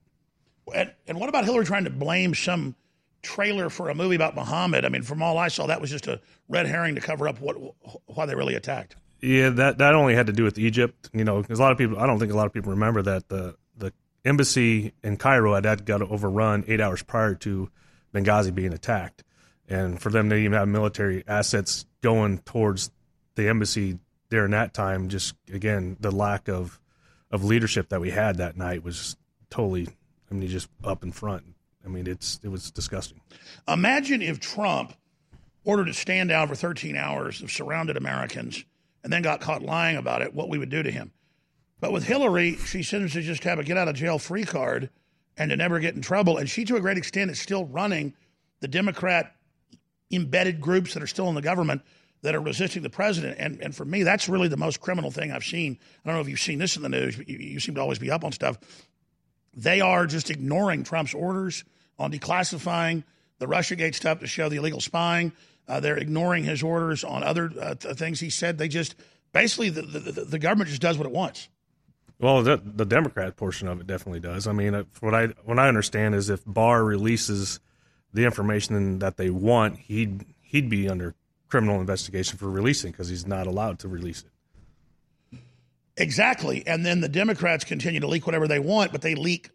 And, 0.76 0.92
and 1.08 1.18
what 1.18 1.30
about 1.30 1.46
Hillary 1.46 1.64
trying 1.64 1.86
to 1.86 1.90
blame 1.90 2.36
some 2.36 2.76
trailer 3.22 3.70
for 3.70 3.88
a 3.88 3.96
movie 3.96 4.16
about 4.16 4.36
Muhammad? 4.36 4.84
I 4.84 4.90
mean, 4.90 5.04
from 5.04 5.24
all 5.24 5.38
I 5.38 5.48
saw, 5.48 5.66
that 5.68 5.80
was 5.80 5.90
just 5.90 6.08
a 6.08 6.20
red 6.50 6.66
herring 6.66 6.96
to 6.96 7.02
cover 7.02 7.30
up 7.30 7.40
what 7.40 7.56
why 8.08 8.26
they 8.26 8.36
really 8.36 8.56
attacked. 8.56 8.98
Yeah, 9.22 9.50
that 9.52 9.78
that 9.78 9.96
only 9.96 10.14
had 10.16 10.28
to 10.28 10.34
do 10.34 10.44
with 10.44 10.60
Egypt. 10.60 11.10
You 11.14 11.24
know, 11.24 11.42
because 11.42 11.60
a 11.60 11.62
lot 11.62 11.72
of 11.72 11.78
people, 11.78 11.98
I 12.00 12.06
don't 12.06 12.20
think 12.20 12.34
a 12.34 12.36
lot 12.36 12.48
of 12.48 12.54
people 12.54 12.72
remember 12.72 13.02
that 13.02 13.30
the 13.30 13.56
embassy 14.26 14.94
in 15.04 15.18
Cairo 15.18 15.54
had, 15.54 15.86
got 15.86 16.02
overrun 16.02 16.64
eight 16.68 16.82
hours 16.82 17.04
prior 17.04 17.36
to 17.36 17.70
Benghazi 18.14 18.54
being 18.54 18.74
attacked, 18.74 19.24
and 19.68 20.02
for 20.02 20.10
them 20.10 20.30
to 20.30 20.36
even 20.36 20.54
have 20.54 20.68
military 20.68 21.24
assets 21.28 21.86
going 22.02 22.40
towards 22.40 22.92
the 23.36 23.48
embassy 23.48 24.00
during 24.30 24.52
that 24.52 24.74
time, 24.74 25.10
just 25.10 25.36
again 25.52 25.98
the 26.00 26.12
lack 26.12 26.48
of 26.48 26.80
of 27.30 27.44
leadership 27.44 27.90
that 27.90 28.02
we 28.02 28.12
had 28.12 28.38
that 28.38 28.58
night 28.58 28.84
was 28.84 29.16
totally. 29.50 29.88
I 30.30 30.34
mean, 30.34 30.48
just 30.48 30.70
up 30.84 31.04
in 31.04 31.12
front. 31.12 31.44
I 31.86 31.90
mean, 31.90 32.08
it's 32.08 32.40
it 32.44 32.50
was 32.50 32.72
disgusting. 32.72 33.22
Imagine 33.68 34.22
if 34.22 34.40
Trump 34.40 34.94
ordered 35.64 35.90
a 35.90 35.94
stand 35.94 36.30
down 36.30 36.48
for 36.48 36.56
13 36.56 36.96
hours 36.96 37.42
of 37.42 37.52
surrounded 37.52 37.98
Americans 37.98 38.66
and 39.04 39.12
then 39.12 39.22
got 39.22 39.42
caught 39.42 39.62
lying 39.62 39.98
about 39.98 40.22
it, 40.22 40.34
what 40.34 40.50
we 40.50 40.58
would 40.58 40.70
do 40.70 40.84
to 40.84 40.92
him. 40.92 41.12
But 41.82 41.92
with 41.92 42.06
Hillary, 42.06 42.56
she 42.58 42.84
seems 42.84 43.12
to 43.14 43.22
just 43.22 43.44
have 43.44 43.60
a 43.60 43.64
get 43.64 43.76
out 43.76 43.90
of 43.90 43.96
jail 43.96 44.20
free 44.20 44.46
card 44.46 44.90
and 45.36 45.50
to 45.50 45.58
never 45.58 45.80
get 45.80 45.96
in 45.96 46.02
trouble. 46.02 46.38
And 46.38 46.50
she, 46.50 46.64
to 46.66 46.78
a 46.78 46.80
great 46.80 46.98
extent, 46.98 47.32
is 47.32 47.40
still 47.40 47.66
running 47.66 48.14
the 48.62 48.70
Democrat 48.70 49.36
embedded 50.12 50.62
groups 50.62 50.94
that 50.94 51.04
are 51.04 51.08
still 51.08 51.28
in 51.28 51.36
the 51.36 51.42
government 51.42 51.82
that 52.22 52.36
are 52.36 52.40
resisting 52.40 52.84
the 52.84 52.90
president. 52.90 53.38
And, 53.40 53.60
and 53.62 53.76
for 53.76 53.84
me, 53.84 54.04
that's 54.04 54.30
really 54.30 54.48
the 54.48 54.58
most 54.58 54.80
criminal 54.80 55.10
thing 55.10 55.32
I've 55.32 55.44
seen. 55.44 55.80
I 56.06 56.08
don't 56.08 56.16
know 56.16 56.22
if 56.22 56.30
you've 56.30 56.40
seen 56.40 56.60
this 56.60 56.76
in 56.76 56.84
the 56.84 56.90
news, 56.90 57.18
but 57.18 57.28
you, 57.28 57.38
you 57.38 57.60
seem 57.60 57.76
to 57.76 57.82
always 57.82 58.00
be 58.00 58.12
up 58.12 58.24
on 58.24 58.32
stuff. 58.32 58.60
They 59.56 59.82
are 59.82 60.06
just 60.06 60.30
ignoring 60.30 60.84
Trump's 60.84 61.14
orders 61.14 61.64
on 61.98 62.12
declassifying 62.12 63.04
the 63.40 63.48
Russiagate 63.48 63.96
stuff 63.96 64.20
to 64.20 64.28
show 64.28 64.50
the 64.50 64.58
illegal 64.58 64.82
spying. 64.82 65.34
Uh, 65.68 65.80
they're 65.80 65.98
ignoring 65.98 66.44
his 66.44 66.62
orders 66.62 67.04
on 67.04 67.24
other 67.24 67.52
uh, 67.60 67.74
th- 67.74 67.98
things 67.98 68.20
he 68.20 68.30
said. 68.30 68.60
They 68.60 68.68
just 68.68 68.96
basically 69.32 69.70
the, 69.70 69.82
the, 69.82 70.26
the, 70.26 70.40
government 70.40 70.70
just 70.70 70.82
does 70.82 70.98
what 70.98 71.08
it 71.08 71.14
wants. 71.14 71.50
Well, 72.22 72.44
the, 72.44 72.62
the 72.64 72.86
Democrat 72.86 73.36
portion 73.36 73.68
of 73.68 73.82
it 73.82 73.88
definitely 73.88 74.20
does. 74.20 74.48
I 74.48 74.52
mean, 74.54 74.76
uh, 74.76 74.84
what 75.00 75.16
I 75.16 75.28
what 75.44 75.58
I 75.58 75.68
understand 75.68 76.14
is 76.16 76.30
if 76.30 76.44
Barr 76.46 76.84
releases 76.84 77.60
the 78.14 78.26
information 78.26 79.00
that 79.00 79.18
they 79.18 79.30
want, 79.30 79.78
he'd 79.80 80.26
he'd 80.42 80.70
be 80.70 80.88
under 80.88 81.16
criminal 81.48 81.82
investigation 81.82 82.38
for 82.38 82.50
releasing 82.50 82.92
because 82.92 83.10
he's 83.10 83.26
not 83.26 83.48
allowed 83.48 83.80
to 83.80 83.88
release 83.88 84.24
it. 84.24 85.40
Exactly. 85.98 86.64
And 86.66 86.86
then 86.86 87.02
the 87.02 87.10
Democrats 87.10 87.64
continue 87.64 88.00
to 88.00 88.08
leak 88.08 88.26
whatever 88.26 88.48
they 88.48 88.60
want, 88.60 88.92
but 88.92 89.02
they 89.02 89.16
leak 89.16 89.50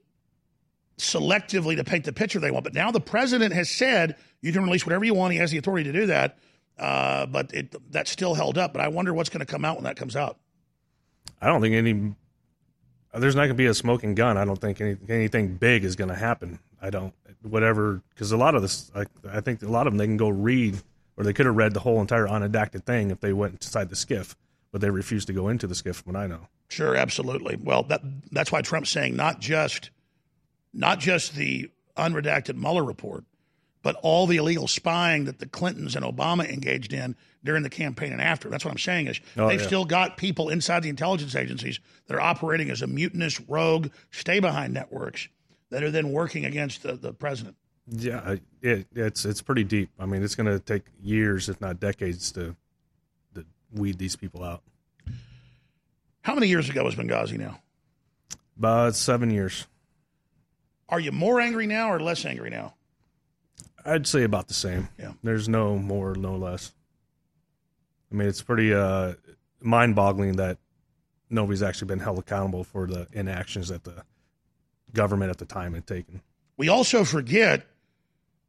selectively 0.98 1.76
to 1.76 1.84
paint 1.84 2.04
the 2.04 2.12
picture 2.12 2.40
they 2.40 2.50
want. 2.50 2.64
But 2.64 2.74
now 2.74 2.90
the 2.90 3.00
president 3.00 3.54
has 3.54 3.70
said 3.70 4.16
you 4.40 4.52
can 4.52 4.62
release 4.62 4.84
whatever 4.84 5.04
you 5.04 5.14
want. 5.14 5.32
He 5.32 5.38
has 5.38 5.50
the 5.50 5.58
authority 5.58 5.84
to 5.84 5.92
do 5.92 6.06
that. 6.06 6.38
Uh, 6.78 7.26
but 7.26 7.54
it, 7.54 7.74
that's 7.90 8.10
still 8.10 8.34
held 8.34 8.58
up. 8.58 8.72
But 8.72 8.82
I 8.82 8.88
wonder 8.88 9.14
what's 9.14 9.30
going 9.30 9.40
to 9.40 9.46
come 9.46 9.64
out 9.64 9.76
when 9.76 9.84
that 9.84 9.96
comes 9.96 10.16
out. 10.16 10.38
I 11.40 11.46
don't 11.46 11.60
think 11.60 11.74
any. 11.74 12.14
There's 13.18 13.34
not 13.34 13.42
going 13.42 13.50
to 13.50 13.54
be 13.54 13.66
a 13.66 13.74
smoking 13.74 14.14
gun. 14.14 14.36
I 14.36 14.44
don't 14.44 14.60
think 14.60 14.80
any, 14.80 14.96
anything 15.08 15.54
big 15.56 15.84
is 15.84 15.96
going 15.96 16.10
to 16.10 16.16
happen. 16.16 16.58
I 16.80 16.90
don't. 16.90 17.14
Whatever, 17.42 18.02
because 18.10 18.32
a 18.32 18.36
lot 18.36 18.54
of 18.54 18.62
this, 18.62 18.90
I, 18.94 19.04
I 19.30 19.40
think 19.40 19.62
a 19.62 19.68
lot 19.68 19.86
of 19.86 19.92
them 19.92 19.98
they 19.98 20.06
can 20.06 20.16
go 20.16 20.28
read 20.28 20.78
or 21.16 21.24
they 21.24 21.32
could 21.32 21.46
have 21.46 21.56
read 21.56 21.74
the 21.74 21.80
whole 21.80 22.00
entire 22.00 22.26
unredacted 22.26 22.84
thing 22.84 23.10
if 23.10 23.20
they 23.20 23.32
went 23.32 23.54
inside 23.54 23.88
the 23.88 23.96
SCIF, 23.96 24.34
but 24.72 24.80
they 24.80 24.90
refused 24.90 25.26
to 25.28 25.32
go 25.32 25.48
into 25.48 25.66
the 25.66 25.74
SCIF. 25.74 26.04
What 26.06 26.16
I 26.16 26.26
know. 26.26 26.48
Sure, 26.68 26.96
absolutely. 26.96 27.56
Well, 27.56 27.84
that 27.84 28.02
that's 28.32 28.50
why 28.50 28.62
Trump's 28.62 28.90
saying 28.90 29.16
not 29.16 29.40
just 29.40 29.90
not 30.72 30.98
just 30.98 31.34
the 31.34 31.70
unredacted 31.96 32.56
Mueller 32.56 32.84
report, 32.84 33.24
but 33.86 33.94
all 34.02 34.26
the 34.26 34.36
illegal 34.36 34.66
spying 34.66 35.26
that 35.26 35.38
the 35.38 35.46
Clintons 35.46 35.94
and 35.94 36.04
Obama 36.04 36.44
engaged 36.52 36.92
in 36.92 37.14
during 37.44 37.62
the 37.62 37.70
campaign 37.70 38.10
and 38.10 38.20
after. 38.20 38.48
That's 38.48 38.64
what 38.64 38.72
I'm 38.72 38.78
saying 38.78 39.06
is 39.06 39.20
oh, 39.36 39.46
they've 39.46 39.60
yeah. 39.60 39.66
still 39.68 39.84
got 39.84 40.16
people 40.16 40.48
inside 40.48 40.82
the 40.82 40.88
intelligence 40.88 41.36
agencies 41.36 41.78
that 42.08 42.16
are 42.16 42.20
operating 42.20 42.68
as 42.68 42.82
a 42.82 42.88
mutinous, 42.88 43.40
rogue, 43.42 43.90
stay 44.10 44.40
behind 44.40 44.74
networks 44.74 45.28
that 45.70 45.84
are 45.84 45.90
then 45.92 46.10
working 46.10 46.44
against 46.44 46.82
the, 46.82 46.94
the 46.94 47.12
president. 47.12 47.54
Yeah, 47.86 48.38
it, 48.60 48.88
it's 48.92 49.24
it's 49.24 49.40
pretty 49.40 49.62
deep. 49.62 49.90
I 50.00 50.06
mean, 50.06 50.24
it's 50.24 50.34
going 50.34 50.48
to 50.48 50.58
take 50.58 50.82
years, 51.00 51.48
if 51.48 51.60
not 51.60 51.78
decades, 51.78 52.32
to, 52.32 52.56
to 53.36 53.46
weed 53.72 53.98
these 53.98 54.16
people 54.16 54.42
out. 54.42 54.62
How 56.22 56.34
many 56.34 56.48
years 56.48 56.68
ago 56.68 56.82
was 56.82 56.96
Benghazi 56.96 57.38
now? 57.38 57.60
About 58.58 58.96
seven 58.96 59.30
years. 59.30 59.68
Are 60.88 60.98
you 60.98 61.12
more 61.12 61.40
angry 61.40 61.68
now 61.68 61.92
or 61.92 62.00
less 62.00 62.24
angry 62.24 62.50
now? 62.50 62.74
I'd 63.86 64.06
say 64.06 64.24
about 64.24 64.48
the 64.48 64.54
same. 64.54 64.88
Yeah. 64.98 65.12
There's 65.22 65.48
no 65.48 65.78
more, 65.78 66.14
no 66.14 66.36
less. 66.36 66.72
I 68.10 68.14
mean, 68.14 68.28
it's 68.28 68.42
pretty 68.42 68.74
uh, 68.74 69.14
mind-boggling 69.60 70.36
that 70.36 70.58
nobody's 71.30 71.62
actually 71.62 71.88
been 71.88 72.00
held 72.00 72.18
accountable 72.18 72.64
for 72.64 72.86
the 72.86 73.06
inactions 73.12 73.68
that 73.68 73.84
the 73.84 74.04
government 74.92 75.30
at 75.30 75.38
the 75.38 75.44
time 75.44 75.74
had 75.74 75.86
taken. 75.86 76.22
We 76.56 76.68
also 76.68 77.04
forget 77.04 77.66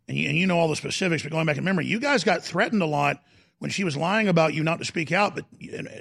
and 0.08 0.18
you, 0.18 0.30
and 0.30 0.38
you 0.38 0.48
know 0.48 0.58
all 0.58 0.68
the 0.68 0.76
specifics, 0.76 1.24
but 1.24 1.32
going 1.32 1.46
back 1.46 1.58
in 1.58 1.64
memory, 1.64 1.86
you 1.86 2.00
guys 2.00 2.24
got 2.24 2.44
threatened 2.44 2.82
a 2.82 2.86
lot 2.86 3.24
when 3.60 3.72
she 3.72 3.84
was 3.84 3.98
lying 3.98 4.28
about 4.28 4.54
you 4.54 4.64
not 4.64 4.80
to 4.80 4.86
speak 4.86 5.12
out, 5.12 5.36
but 5.36 5.46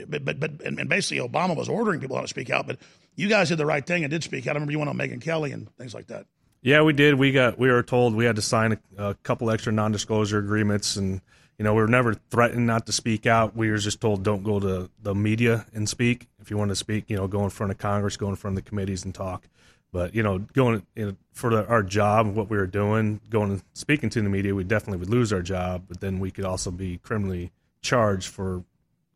but 0.08 0.24
but, 0.24 0.40
but 0.40 0.50
and 0.62 0.88
basically 0.88 1.26
Obama 1.26 1.56
was 1.56 1.68
ordering 1.68 2.00
people 2.00 2.16
not 2.16 2.22
to 2.22 2.28
speak 2.28 2.50
out, 2.50 2.66
but 2.66 2.78
you 3.14 3.28
guys 3.28 3.48
did 3.48 3.58
the 3.58 3.66
right 3.66 3.84
thing 3.84 4.04
and 4.04 4.10
did 4.10 4.22
speak 4.22 4.46
out. 4.46 4.50
I 4.50 4.54
remember 4.54 4.72
you 4.72 4.78
went 4.78 4.90
on 4.90 4.98
Megyn 4.98 5.20
Kelly 5.20 5.52
and 5.52 5.68
things 5.76 5.94
like 5.94 6.06
that. 6.08 6.26
Yeah, 6.66 6.82
we 6.82 6.94
did. 6.94 7.14
We 7.14 7.30
got 7.30 7.60
we 7.60 7.70
were 7.70 7.84
told 7.84 8.16
we 8.16 8.24
had 8.24 8.34
to 8.34 8.42
sign 8.42 8.72
a, 8.72 9.10
a 9.10 9.14
couple 9.22 9.52
extra 9.52 9.72
non-disclosure 9.72 10.40
agreements, 10.40 10.96
and 10.96 11.20
you 11.60 11.64
know 11.64 11.72
we 11.72 11.80
were 11.80 11.86
never 11.86 12.14
threatened 12.14 12.66
not 12.66 12.86
to 12.86 12.92
speak 12.92 13.24
out. 13.24 13.54
We 13.54 13.70
were 13.70 13.76
just 13.76 14.00
told 14.00 14.24
don't 14.24 14.42
go 14.42 14.58
to 14.58 14.90
the 15.00 15.14
media 15.14 15.64
and 15.72 15.88
speak. 15.88 16.26
If 16.40 16.50
you 16.50 16.58
want 16.58 16.70
to 16.70 16.74
speak, 16.74 17.04
you 17.06 17.18
know, 17.18 17.28
go 17.28 17.44
in 17.44 17.50
front 17.50 17.70
of 17.70 17.78
Congress, 17.78 18.16
go 18.16 18.28
in 18.30 18.34
front 18.34 18.58
of 18.58 18.64
the 18.64 18.68
committees 18.68 19.04
and 19.04 19.14
talk. 19.14 19.46
But 19.92 20.12
you 20.12 20.24
know, 20.24 20.40
going 20.40 20.84
you 20.96 21.06
know, 21.06 21.16
for 21.34 21.50
the, 21.50 21.64
our 21.68 21.84
job, 21.84 22.34
what 22.34 22.50
we 22.50 22.56
were 22.56 22.66
doing, 22.66 23.20
going 23.30 23.52
and 23.52 23.62
speaking 23.74 24.10
to 24.10 24.20
the 24.20 24.28
media, 24.28 24.52
we 24.52 24.64
definitely 24.64 24.98
would 24.98 25.10
lose 25.10 25.32
our 25.32 25.42
job. 25.42 25.84
But 25.86 26.00
then 26.00 26.18
we 26.18 26.32
could 26.32 26.44
also 26.44 26.72
be 26.72 26.98
criminally 26.98 27.52
charged 27.80 28.26
for 28.26 28.64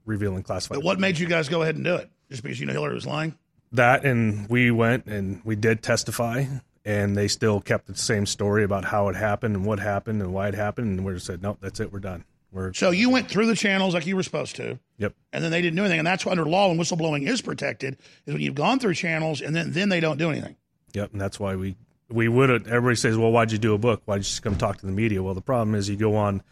revealing 0.07 0.45
classified. 0.45 0.77
But 0.77 0.85
what 0.85 1.01
made 1.01 1.19
you 1.19 1.27
guys 1.27 1.49
go 1.49 1.63
ahead 1.63 1.75
and 1.75 1.83
do 1.85 1.97
it? 1.97 2.09
Just 2.31 2.45
because 2.45 2.61
you 2.61 2.67
know 2.67 2.75
Hillary 2.75 2.95
was 2.95 3.07
lying? 3.07 3.37
That 3.73 4.05
and 4.05 4.49
we 4.49 4.71
went 4.71 5.07
and 5.07 5.41
we 5.45 5.57
did 5.57 5.83
testify, 5.83 6.45
and 6.85 7.17
they 7.17 7.29
still 7.29 7.61
kept 7.61 7.87
the 7.87 7.95
same 7.95 8.27
story 8.27 8.65
about 8.65 8.85
how 8.87 9.09
it 9.09 9.17
happened 9.17 9.57
and 9.57 9.65
what 9.65 9.79
happened 9.81 10.23
and 10.23 10.33
why 10.33 10.49
it 10.49 10.55
happened, 10.55 10.99
and 10.99 11.07
we 11.07 11.15
just 11.15 11.27
said, 11.27 11.43
nope, 11.43 11.59
that's 11.61 11.81
it, 11.81 11.93
we're 11.93 11.99
done. 11.99 12.25
We're 12.53 12.73
so 12.73 12.91
you 12.91 13.11
went 13.11 13.29
through 13.29 13.47
the 13.47 13.55
channels 13.55 13.95
like 13.95 14.07
you 14.07 14.17
were 14.17 14.25
supposed 14.25 14.57
to. 14.57 14.79
Yep. 14.99 15.15
And 15.33 15.45
then 15.45 15.53
they 15.53 15.63
didn't 15.63 15.77
do 15.77 15.83
anything, 15.83 16.01
and 16.01 16.07
that's 16.07 16.27
under 16.27 16.45
law 16.45 16.69
when 16.69 16.79
whistleblowing 16.79 17.27
is 17.29 17.41
protected 17.41 17.97
is 18.27 18.35
when 18.35 18.43
you've 18.43 18.57
gone 18.57 18.81
through 18.81 18.95
channels 18.95 19.41
and 19.41 19.55
then 19.55 19.73
then 19.73 19.89
they 19.89 20.01
don't 20.01 20.19
do 20.19 20.31
anything. 20.31 20.57
Yep, 20.93 21.13
and 21.13 21.21
that's 21.21 21.39
why 21.39 21.55
we 21.55 21.77
we 22.09 22.27
would. 22.27 22.51
have, 22.51 22.67
Everybody 22.67 22.97
says, 22.97 23.17
"Well, 23.17 23.31
why'd 23.31 23.53
you 23.53 23.59
do 23.59 23.75
a 23.75 23.79
book? 23.79 24.03
Why'd 24.05 24.19
you 24.19 24.25
just 24.25 24.43
come 24.43 24.57
talk 24.57 24.79
to 24.79 24.87
the 24.87 24.91
media?" 24.91 25.23
Well, 25.23 25.35
the 25.35 25.41
problem 25.41 25.77
is, 25.77 25.89
you 25.89 25.95
go 25.97 26.17
on, 26.17 26.43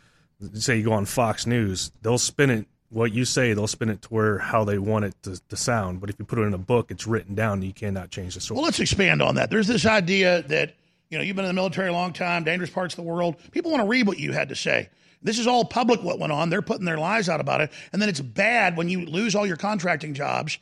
say, 0.55 0.77
you 0.77 0.85
go 0.85 0.93
on 0.93 1.05
Fox 1.05 1.47
News, 1.47 1.91
they'll 2.03 2.17
spin 2.17 2.51
it 2.51 2.69
what 2.91 3.13
you 3.13 3.25
say. 3.25 3.53
They'll 3.53 3.67
spin 3.67 3.91
it 3.91 4.03
to 4.03 4.09
where 4.09 4.39
how 4.39 4.65
they 4.65 4.79
want 4.79 5.05
it 5.07 5.15
to, 5.23 5.41
to 5.49 5.57
sound. 5.57 6.01
But 6.01 6.11
if 6.11 6.19
you 6.19 6.25
put 6.25 6.39
it 6.39 6.43
in 6.43 6.55
a 6.55 6.59
book, 6.59 6.91
it's 6.91 7.07
written 7.07 7.35
down. 7.35 7.63
You 7.63 7.73
cannot 7.73 8.11
change 8.11 8.35
the 8.35 8.41
story. 8.41 8.57
Well, 8.57 8.65
let's 8.65 8.81
expand 8.81 9.23
on 9.23 9.37
that. 9.37 9.51
There's 9.51 9.67
this 9.67 9.87
idea 9.87 10.43
that 10.43 10.75
you 11.11 11.19
know 11.19 11.25
you've 11.25 11.37
been 11.37 11.45
in 11.45 11.51
the 11.51 11.55
military 11.55 11.89
a 11.89 11.93
long 11.93 12.13
time, 12.13 12.45
dangerous 12.45 12.71
parts 12.71 12.95
of 12.95 12.97
the 12.97 13.11
world. 13.11 13.37
People 13.51 13.71
want 13.71 13.83
to 13.83 13.89
read 13.89 14.07
what 14.07 14.19
you 14.19 14.33
had 14.33 14.49
to 14.51 14.57
say. 14.57 14.89
This 15.23 15.39
is 15.39 15.47
all 15.47 15.65
public 15.65 16.03
what 16.03 16.19
went 16.19 16.33
on. 16.33 16.49
They're 16.49 16.63
putting 16.63 16.85
their 16.85 16.99
lies 16.99 17.29
out 17.29 17.41
about 17.41 17.61
it. 17.61 17.73
And 17.93 18.01
then 18.01 18.09
it's 18.09 18.21
bad 18.21 18.77
when 18.77 18.89
you 18.89 19.05
lose 19.05 19.35
all 19.35 19.47
your 19.47 19.57
contracting 19.57 20.15
jobs 20.15 20.59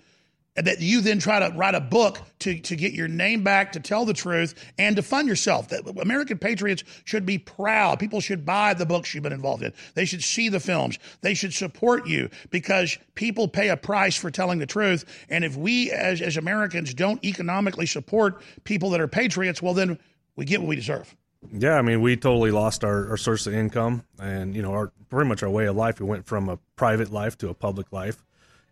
that 0.57 0.81
you 0.81 1.01
then 1.01 1.19
try 1.19 1.39
to 1.39 1.55
write 1.57 1.75
a 1.75 1.81
book 1.81 2.19
to, 2.41 2.59
to 2.61 2.77
get 2.77 2.93
your 2.93 3.09
name 3.09 3.43
back, 3.43 3.73
to 3.73 3.81
tell 3.81 4.05
the 4.05 4.15
truth, 4.15 4.55
and 4.79 4.97
to 4.97 5.03
fund 5.03 5.29
yourself. 5.29 5.69
That 5.69 5.87
American 6.01 6.39
patriots 6.39 6.83
should 7.05 7.27
be 7.27 7.39
proud. 7.39 7.99
People 7.99 8.21
should 8.21 8.45
buy 8.45 8.75
the 8.75 8.87
books 8.87 9.15
you've 9.15 9.23
been 9.23 9.33
involved 9.33 9.63
in. 9.63 9.73
They 9.95 10.05
should 10.05 10.23
see 10.23 10.49
the 10.49 10.61
films. 10.61 10.99
They 11.21 11.35
should 11.35 11.53
support 11.53 12.07
you 12.07 12.31
because 12.51 12.99
people 13.15 13.49
pay 13.49 13.69
a 13.69 13.77
price 13.77 14.17
for 14.17 14.31
telling 14.31 14.59
the 14.59 14.67
truth. 14.67 15.05
And 15.29 15.45
if 15.45 15.57
we 15.57 15.91
as, 15.91 16.21
as 16.21 16.37
Americans 16.37 16.95
don't 16.95 17.23
economically 17.25 17.87
support 17.87 18.41
people 18.65 18.91
that 18.91 19.01
are 19.01 19.09
patriots, 19.09 19.61
well, 19.61 19.75
then 19.75 19.99
we 20.37 20.45
get 20.45 20.61
what 20.61 20.69
we 20.69 20.77
deserve. 20.77 21.15
Yeah, 21.53 21.75
I 21.75 21.83
mean, 21.83 22.01
we 22.01 22.17
totally 22.17 22.51
lost 22.51 22.83
our, 22.83 23.11
our 23.11 23.17
source 23.17 23.47
of 23.47 23.55
income 23.55 24.05
and, 24.19 24.57
you 24.57 24.63
know, 24.63 24.73
our 24.73 24.93
pretty 25.11 25.29
much 25.29 25.43
our 25.43 25.51
way 25.51 25.67
of 25.67 25.77
life. 25.77 26.01
We 26.01 26.07
went 26.07 26.27
from 26.27 26.49
a 26.49 26.59
private 26.77 27.13
life 27.13 27.39
to 27.39 27.49
a 27.51 27.55
public 27.55 27.93
life 27.93 28.25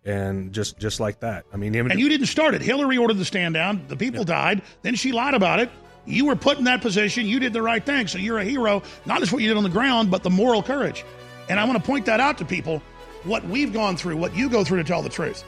and 0.04 0.52
just 0.52 0.78
just 0.78 1.00
like 1.00 1.20
that. 1.20 1.46
I 1.52 1.56
mean, 1.56 1.74
and 1.74 1.98
you 1.98 2.08
didn't 2.08 2.26
start 2.26 2.54
it. 2.54 2.62
Hillary 2.62 2.98
ordered 2.98 3.18
the 3.18 3.24
stand 3.24 3.54
down. 3.54 3.84
The 3.88 3.96
people 3.96 4.20
yeah. 4.20 4.24
died. 4.26 4.62
Then 4.82 4.94
she 4.94 5.12
lied 5.12 5.34
about 5.34 5.60
it. 5.60 5.70
You 6.06 6.26
were 6.26 6.36
put 6.36 6.58
in 6.58 6.64
that 6.64 6.82
position. 6.82 7.26
You 7.26 7.40
did 7.40 7.52
the 7.52 7.62
right 7.62 7.84
thing. 7.84 8.06
So 8.08 8.18
you're 8.18 8.38
a 8.38 8.44
hero, 8.44 8.82
not 9.06 9.20
just 9.20 9.32
what 9.32 9.40
you 9.40 9.48
did 9.48 9.56
on 9.56 9.62
the 9.62 9.70
ground, 9.70 10.10
but 10.10 10.22
the 10.22 10.30
moral 10.30 10.62
courage. 10.62 11.04
And 11.48 11.58
I 11.58 11.64
want 11.64 11.78
to 11.78 11.84
point 11.84 12.06
that 12.06 12.20
out 12.20 12.38
to 12.38 12.44
people. 12.44 12.82
What 13.24 13.44
we've 13.44 13.72
gone 13.72 13.96
through, 13.96 14.18
what 14.18 14.36
you 14.36 14.50
go 14.50 14.64
through 14.64 14.78
to 14.78 14.84
tell 14.84 15.00
the 15.00 15.08
truth. 15.08 15.44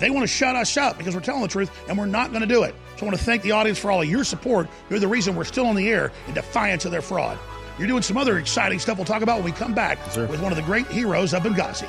They 0.00 0.08
want 0.08 0.22
to 0.22 0.26
shut 0.26 0.56
us 0.56 0.76
up 0.76 0.96
because 0.96 1.14
we're 1.14 1.20
telling 1.20 1.42
the 1.42 1.48
truth, 1.48 1.70
and 1.88 1.98
we're 1.98 2.06
not 2.06 2.30
going 2.30 2.40
to 2.40 2.46
do 2.46 2.62
it. 2.62 2.74
So 2.96 3.02
I 3.02 3.08
want 3.08 3.18
to 3.18 3.24
thank 3.24 3.42
the 3.42 3.52
audience 3.52 3.78
for 3.78 3.90
all 3.90 4.00
of 4.00 4.08
your 4.08 4.24
support. 4.24 4.68
You're 4.88 5.00
the 5.00 5.08
reason 5.08 5.36
we're 5.36 5.44
still 5.44 5.66
on 5.66 5.76
the 5.76 5.88
air 5.88 6.12
in 6.28 6.34
defiance 6.34 6.84
of 6.84 6.92
their 6.92 7.02
fraud. 7.02 7.38
You're 7.78 7.88
doing 7.88 8.02
some 8.02 8.16
other 8.16 8.38
exciting 8.38 8.78
stuff 8.78 8.96
we'll 8.96 9.04
talk 9.04 9.22
about 9.22 9.36
when 9.36 9.44
we 9.44 9.52
come 9.52 9.74
back 9.74 9.98
with 10.16 10.40
one 10.40 10.52
of 10.52 10.56
the 10.56 10.62
great 10.62 10.86
heroes 10.86 11.34
of 11.34 11.42
Benghazi. 11.42 11.88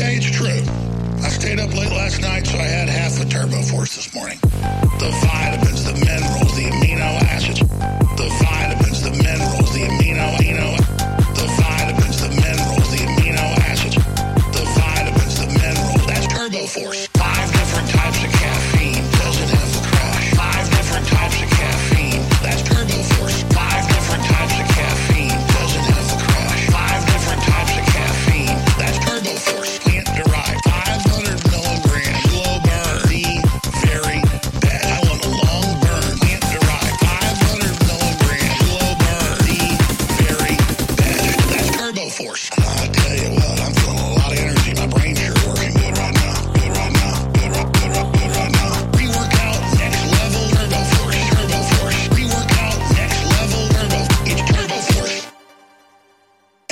It's 0.00 0.30
true. 0.30 0.62
I 1.24 1.28
stayed 1.28 1.58
up 1.58 1.74
late 1.74 1.90
last 1.90 2.20
night, 2.20 2.46
so 2.46 2.56
I 2.56 2.62
had 2.62 2.88
half 2.88 3.18
the 3.18 3.24
turbo 3.24 3.62
force 3.62 3.96
this 3.96 4.14
morning. 4.14 4.38
The 4.42 5.10
vitamins, 5.26 5.84
the 5.84 5.94
minerals, 5.94 6.54
the 6.54 6.70
amino 6.70 6.97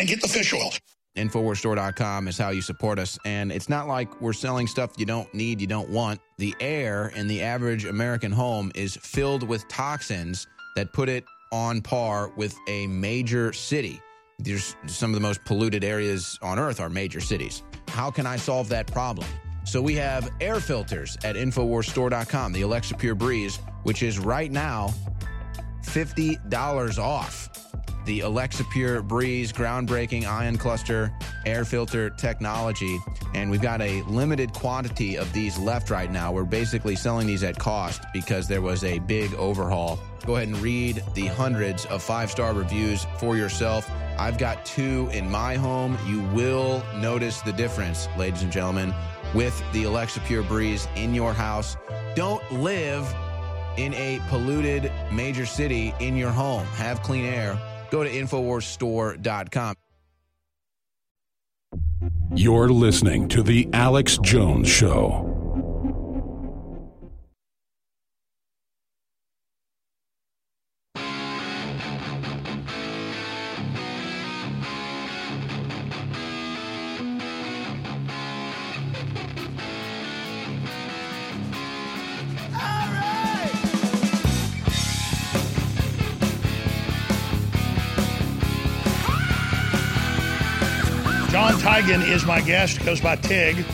and 0.07 0.21
get 0.21 0.23
the 0.23 0.29
fish 0.29 0.53
oil. 0.53 0.73
Infowarsstore.com 1.17 2.29
is 2.29 2.39
how 2.39 2.51
you 2.51 2.63
support 2.63 2.99
us. 2.99 3.19
And 3.25 3.51
it's 3.51 3.69
not 3.69 3.89
like 3.89 4.21
we're 4.21 4.33
selling 4.33 4.67
stuff 4.67 4.93
you 4.99 5.07
don't 5.07 5.33
need, 5.35 5.61
you 5.61 5.67
don't 5.67 5.89
want. 5.89 6.21
The 6.39 6.55
air 6.61 7.09
in 7.17 7.27
the 7.27 7.43
average 7.43 7.87
American 7.87 8.31
home 8.31 8.71
is 8.75 8.97
filled 8.97 9.43
with 9.43 9.67
toxins 9.67 10.47
that 10.77 10.93
put 10.93 11.09
it 11.09 11.25
on 11.53 11.81
par 11.81 12.31
with 12.37 12.55
a 12.69 12.87
major 12.87 13.53
city. 13.53 14.01
There's 14.39 14.77
some 14.87 15.11
of 15.11 15.15
the 15.15 15.21
most 15.21 15.43
polluted 15.45 15.83
areas 15.83 16.39
on 16.43 16.59
earth 16.59 16.79
are 16.79 16.91
major 16.91 17.21
cities. 17.21 17.63
How 17.89 18.11
can 18.11 18.27
I 18.27 18.37
solve 18.37 18.69
that 18.69 18.87
problem? 18.87 19.27
So 19.65 19.83
we 19.83 19.95
have 19.95 20.31
air 20.41 20.61
filters 20.61 21.17
at 21.25 21.35
InfoWarsStore.com, 21.35 22.53
the 22.53 22.63
Alexa 22.63 22.95
Pure 22.95 23.17
Breeze, 23.17 23.59
which 23.83 24.03
is 24.03 24.19
right 24.21 24.53
now 24.53 24.95
$50 25.83 26.99
off. 26.99 27.56
The 28.07 28.21
Alexa 28.21 28.63
Pure 28.71 29.03
Breeze 29.03 29.53
groundbreaking 29.53 30.27
ion 30.27 30.57
cluster 30.59 31.13
air 31.45 31.65
filter 31.65 32.09
technology. 32.09 33.01
And 33.35 33.51
we've 33.51 33.61
got 33.61 33.81
a 33.83 34.03
limited 34.03 34.53
quantity 34.53 35.17
of 35.17 35.33
these 35.33 35.59
left 35.59 35.91
right 35.91 36.09
now. 36.11 36.31
We're 36.31 36.45
basically 36.45 36.95
selling 36.95 37.27
these 37.27 37.43
at 37.43 37.59
cost 37.59 38.03
because 38.13 38.47
there 38.47 38.63
was 38.63 38.85
a 38.85 39.01
big 39.01 39.35
overhaul. 39.35 39.99
Go 40.25 40.37
ahead 40.37 40.47
and 40.47 40.57
read 40.59 41.03
the 41.15 41.27
hundreds 41.27 41.85
of 41.87 42.01
five 42.01 42.31
star 42.31 42.55
reviews 42.55 43.05
for 43.19 43.37
yourself. 43.37 43.91
I've 44.21 44.39
got 44.39 44.65
two 44.65 45.11
in 45.13 45.29
my 45.29 45.57
home. 45.57 45.99
You 46.07 46.23
will 46.33 46.85
notice 46.95 47.41
the 47.41 47.53
difference, 47.53 48.07
ladies 48.17 48.43
and 48.43 48.53
gentlemen, 48.53 48.95
with 49.35 49.61
the 49.73 49.83
Alexa 49.83 50.21
Pure 50.21 50.45
Breeze 50.45 50.87
in 50.95 51.13
your 51.13 51.33
house. 51.33 51.77
Don't 52.15 52.53
live 52.53 53.13
in 53.77 53.93
a 53.95 54.21
polluted 54.29 54.93
major 55.11 55.45
city 55.45 55.93
in 55.99 56.17
your 56.17 56.31
home. 56.31 56.65
Have 56.67 57.03
clean 57.03 57.25
air. 57.25 57.59
Go 57.91 58.05
to 58.05 58.11
InfoWarsStore.com. 58.11 59.75
You're 62.35 62.69
listening 62.69 63.29
to 63.29 63.43
The 63.43 63.69
Alex 63.73 64.19
Jones 64.23 64.69
Show. 64.69 65.46
Tiegen 91.67 92.09
is 92.09 92.25
my 92.25 92.41
guest, 92.41 92.85
goes 92.85 93.01
by 93.01 93.17
Tig. 93.17 93.65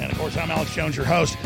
And 0.00 0.10
of 0.10 0.18
course, 0.18 0.36
I'm 0.36 0.50
Alex 0.50 0.74
Jones, 0.74 0.96
your 0.96 1.06
host. 1.06 1.36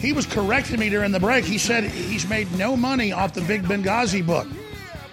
He 0.00 0.12
was 0.12 0.26
correcting 0.26 0.80
me 0.80 0.88
during 0.88 1.12
the 1.12 1.20
break. 1.20 1.44
He 1.44 1.56
said 1.56 1.84
he's 1.84 2.28
made 2.28 2.50
no 2.58 2.76
money 2.76 3.12
off 3.12 3.32
the 3.32 3.42
Big 3.42 3.62
Benghazi 3.62 4.26
book. 4.26 4.48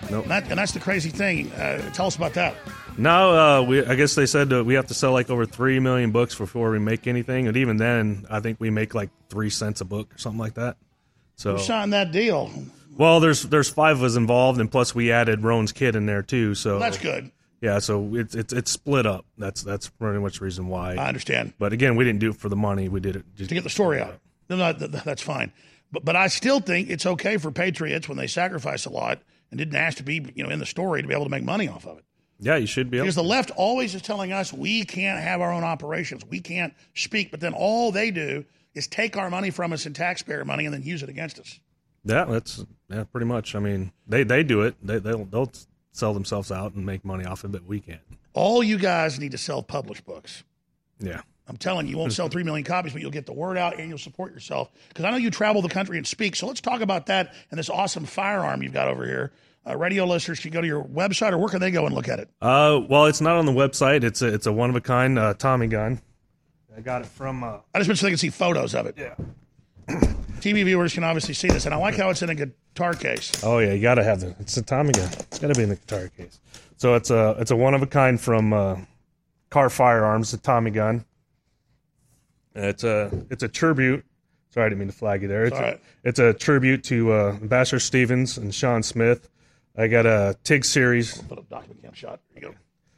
Nope. 0.09 0.23
And, 0.23 0.31
that, 0.31 0.49
and 0.49 0.57
that's 0.57 0.71
the 0.71 0.79
crazy 0.79 1.11
thing. 1.11 1.51
Uh, 1.51 1.87
tell 1.91 2.07
us 2.07 2.15
about 2.15 2.33
that. 2.33 2.55
No, 2.97 3.35
uh, 3.37 3.61
we, 3.61 3.85
I 3.85 3.93
guess 3.93 4.15
they 4.15 4.25
said 4.25 4.51
we 4.51 4.73
have 4.73 4.87
to 4.87 4.95
sell 4.95 5.11
like 5.11 5.29
over 5.29 5.45
three 5.45 5.79
million 5.79 6.09
books 6.09 6.33
before 6.33 6.71
we 6.71 6.79
make 6.79 7.05
anything, 7.05 7.47
and 7.47 7.55
even 7.55 7.77
then, 7.77 8.25
I 8.27 8.39
think 8.39 8.59
we 8.59 8.71
make 8.71 8.95
like 8.95 9.11
three 9.29 9.51
cents 9.51 9.81
a 9.81 9.85
book 9.85 10.15
or 10.15 10.17
something 10.17 10.39
like 10.39 10.55
that. 10.55 10.77
So, 11.35 11.57
Who 11.57 11.59
signed 11.59 11.93
that 11.93 12.11
deal? 12.11 12.51
well, 12.97 13.19
there's 13.19 13.43
there's 13.43 13.69
five 13.69 13.97
of 13.97 14.03
us 14.03 14.15
involved, 14.15 14.59
and 14.59 14.71
plus 14.71 14.95
we 14.95 15.11
added 15.11 15.43
Rone's 15.43 15.73
kid 15.73 15.95
in 15.95 16.07
there 16.07 16.23
too. 16.23 16.55
So 16.55 16.71
Well, 16.71 16.79
that's 16.79 16.97
good. 16.97 17.31
Yeah, 17.61 17.79
so 17.79 18.15
it's 18.15 18.35
it's 18.35 18.53
it's 18.53 18.71
split 18.71 19.05
up. 19.05 19.25
That's 19.37 19.63
that's 19.63 19.89
pretty 19.89 20.19
much 20.19 20.39
the 20.39 20.45
reason 20.45 20.67
why. 20.67 20.95
I 20.95 21.07
understand. 21.07 21.53
But 21.59 21.73
again, 21.73 21.95
we 21.95 22.05
didn't 22.05 22.19
do 22.19 22.29
it 22.29 22.37
for 22.37 22.49
the 22.49 22.55
money. 22.55 22.87
We 22.87 22.99
did 22.99 23.15
it 23.15 23.25
just 23.35 23.49
to 23.49 23.55
get 23.55 23.63
the 23.63 23.69
story 23.69 23.99
out. 23.99 24.19
No, 24.49 24.55
no, 24.55 24.73
that's 24.73 25.21
fine. 25.21 25.51
But 25.91 26.05
but 26.05 26.15
I 26.15 26.27
still 26.27 26.59
think 26.59 26.89
it's 26.89 27.05
okay 27.05 27.37
for 27.37 27.51
patriots 27.51 28.07
when 28.07 28.17
they 28.17 28.27
sacrifice 28.27 28.85
a 28.85 28.89
lot 28.89 29.21
and 29.51 29.57
didn't 29.57 29.75
ask 29.75 29.97
to 29.97 30.03
be 30.03 30.25
you 30.35 30.43
know 30.43 30.49
in 30.49 30.59
the 30.59 30.65
story 30.65 31.01
to 31.01 31.07
be 31.07 31.13
able 31.13 31.25
to 31.25 31.31
make 31.31 31.43
money 31.43 31.67
off 31.67 31.85
of 31.85 31.97
it. 31.97 32.05
Yeah, 32.39 32.55
you 32.55 32.67
should 32.67 32.89
be 32.89 32.97
able. 32.97 33.05
Because 33.05 33.15
the 33.15 33.23
left 33.23 33.51
always 33.51 33.93
is 33.93 34.01
telling 34.01 34.31
us 34.31 34.53
we 34.53 34.85
can't 34.85 35.21
have 35.21 35.41
our 35.41 35.51
own 35.51 35.63
operations, 35.63 36.23
we 36.29 36.39
can't 36.39 36.73
speak. 36.95 37.31
But 37.31 37.41
then 37.41 37.53
all 37.53 37.91
they 37.91 38.11
do 38.11 38.45
is 38.73 38.87
take 38.87 39.17
our 39.17 39.29
money 39.29 39.49
from 39.49 39.73
us 39.73 39.85
in 39.85 39.93
taxpayer 39.93 40.45
money 40.45 40.65
and 40.65 40.73
then 40.73 40.83
use 40.83 41.03
it 41.03 41.09
against 41.09 41.39
us. 41.39 41.59
Yeah, 42.05 42.25
that's 42.25 42.63
yeah, 42.89 43.03
pretty 43.03 43.25
much. 43.25 43.55
I 43.55 43.59
mean, 43.59 43.91
they 44.07 44.23
they 44.23 44.43
do 44.43 44.61
it. 44.61 44.75
They 44.81 44.99
they'll 44.99 45.25
they'll 45.25 45.51
sell 45.99 46.13
themselves 46.13 46.51
out 46.51 46.73
and 46.73 46.85
make 46.85 47.05
money 47.05 47.25
off 47.25 47.43
of 47.43 47.53
it, 47.53 47.65
we 47.65 47.79
can't. 47.79 48.01
All 48.33 48.63
you 48.63 48.77
guys 48.77 49.19
need 49.19 49.31
to 49.31 49.37
self-publish 49.37 50.01
books. 50.01 50.43
Yeah. 50.99 51.21
I'm 51.47 51.57
telling 51.57 51.87
you, 51.87 51.93
you 51.93 51.97
won't 51.97 52.13
sell 52.13 52.27
3 52.29 52.43
million 52.43 52.63
copies, 52.63 52.93
but 52.93 53.01
you'll 53.01 53.09
get 53.11 53.25
the 53.25 53.33
word 53.33 53.57
out 53.57 53.79
and 53.79 53.89
you'll 53.89 53.97
support 53.97 54.33
yourself. 54.33 54.71
Because 54.89 55.05
I 55.05 55.09
know 55.09 55.17
you 55.17 55.31
travel 55.31 55.61
the 55.63 55.69
country 55.69 55.97
and 55.97 56.05
speak. 56.05 56.35
So 56.35 56.45
let's 56.45 56.61
talk 56.61 56.81
about 56.81 57.07
that 57.07 57.33
and 57.49 57.57
this 57.57 57.69
awesome 57.69 58.05
firearm 58.05 58.61
you've 58.61 58.73
got 58.73 58.87
over 58.87 59.05
here. 59.05 59.31
Uh, 59.67 59.75
radio 59.75 60.05
listeners 60.05 60.39
can 60.39 60.51
go 60.51 60.61
to 60.61 60.67
your 60.67 60.83
website 60.83 61.31
or 61.31 61.37
where 61.37 61.49
can 61.49 61.59
they 61.59 61.71
go 61.71 61.85
and 61.85 61.93
look 61.93 62.07
at 62.07 62.19
it? 62.19 62.29
Uh, 62.41 62.79
well, 62.87 63.05
it's 63.05 63.19
not 63.19 63.35
on 63.35 63.45
the 63.45 63.51
website. 63.51 64.03
It's 64.03 64.21
a 64.21 64.27
it's 64.27 64.45
a 64.45 64.53
one 64.53 64.69
of 64.69 64.75
a 64.75 64.81
kind 64.81 65.19
uh, 65.19 65.33
Tommy 65.33 65.67
gun. 65.67 66.01
I 66.75 66.81
got 66.81 67.01
it 67.01 67.07
from. 67.07 67.43
Uh, 67.43 67.57
I 67.73 67.79
just 67.79 67.89
wish 67.89 67.99
they 67.99 68.09
could 68.09 68.19
see 68.19 68.29
photos 68.29 68.73
of 68.73 68.85
it. 68.85 68.97
Yeah. 68.97 69.15
TV 70.39 70.63
viewers 70.63 70.93
can 70.93 71.03
obviously 71.03 71.33
see 71.33 71.47
this. 71.47 71.65
And 71.65 71.73
I 71.73 71.77
like 71.77 71.95
how 71.95 72.09
it's 72.09 72.21
in 72.21 72.29
a 72.29 72.35
guitar 72.35 72.93
case. 72.93 73.43
Oh 73.43 73.59
yeah, 73.59 73.73
you 73.73 73.81
gotta 73.81 74.03
have 74.03 74.21
the. 74.21 74.35
It's 74.39 74.57
a 74.57 74.61
Tommy 74.61 74.91
gun. 74.91 75.09
It's 75.13 75.39
gotta 75.39 75.55
be 75.55 75.63
in 75.63 75.69
the 75.69 75.75
guitar 75.75 76.09
case. 76.09 76.39
So 76.77 76.95
it's 76.95 77.09
a 77.09 77.35
it's 77.39 77.51
a 77.51 77.55
one 77.55 77.73
of 77.73 77.81
a 77.81 77.87
kind 77.87 78.19
from 78.19 78.53
uh, 78.53 78.77
Kahr 79.49 79.69
Firearms, 79.69 80.33
a 80.33 80.37
Tommy 80.37 80.71
gun. 80.71 81.05
And 82.55 82.65
it's 82.65 82.83
a 82.83 83.11
it's 83.29 83.43
a 83.43 83.47
tribute. 83.47 84.05
Sorry, 84.51 84.65
I 84.65 84.69
didn't 84.69 84.79
mean 84.79 84.87
to 84.87 84.95
flag 84.95 85.21
you 85.21 85.27
there. 85.27 85.45
It's 85.45 85.57
It's 85.57 85.61
a, 85.61 85.79
it's 86.03 86.19
a 86.19 86.33
tribute 86.33 86.83
to 86.85 87.11
uh, 87.13 87.37
Ambassador 87.41 87.79
Stevens 87.79 88.37
and 88.37 88.53
Sean 88.53 88.81
Smith. 88.81 89.29
I 89.77 89.87
got 89.87 90.05
a 90.05 90.35
TIG 90.43 90.65
series. 90.65 91.21
Put 91.21 91.37
up 91.37 91.49
document 91.49 91.83
cam 91.83 91.93
shot. 91.93 92.19
There 92.33 92.51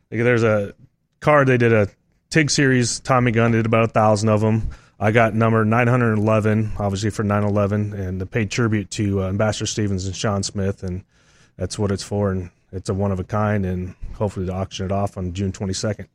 you 0.09 0.17
go. 0.17 0.23
There's 0.23 0.43
a 0.43 0.73
card. 1.19 1.47
They 1.47 1.57
did 1.57 1.73
a 1.73 1.89
TIG 2.29 2.49
series 2.49 2.99
Tommy 3.01 3.31
gun. 3.31 3.51
They 3.51 3.59
Did 3.59 3.65
about 3.65 3.83
a 3.83 3.87
thousand 3.87 4.29
of 4.29 4.41
them. 4.41 4.69
I 5.03 5.09
got 5.11 5.33
number 5.33 5.65
911, 5.65 6.73
obviously 6.77 7.09
for 7.09 7.23
911, 7.23 7.93
and 7.93 8.21
the 8.21 8.27
paid 8.27 8.51
tribute 8.51 8.91
to 8.91 9.23
uh, 9.23 9.29
Ambassador 9.29 9.65
Stevens 9.65 10.05
and 10.05 10.15
Sean 10.15 10.43
Smith, 10.43 10.83
and 10.83 11.03
that's 11.57 11.79
what 11.79 11.91
it's 11.91 12.03
for. 12.03 12.31
And 12.31 12.51
it's 12.71 12.87
a 12.87 12.93
one 12.93 13.11
of 13.11 13.19
a 13.19 13.23
kind, 13.23 13.65
and 13.65 13.95
hopefully 14.13 14.45
to 14.45 14.53
auction 14.53 14.85
it 14.85 14.91
off 14.91 15.17
on 15.17 15.33
June 15.33 15.51
22nd. 15.51 16.07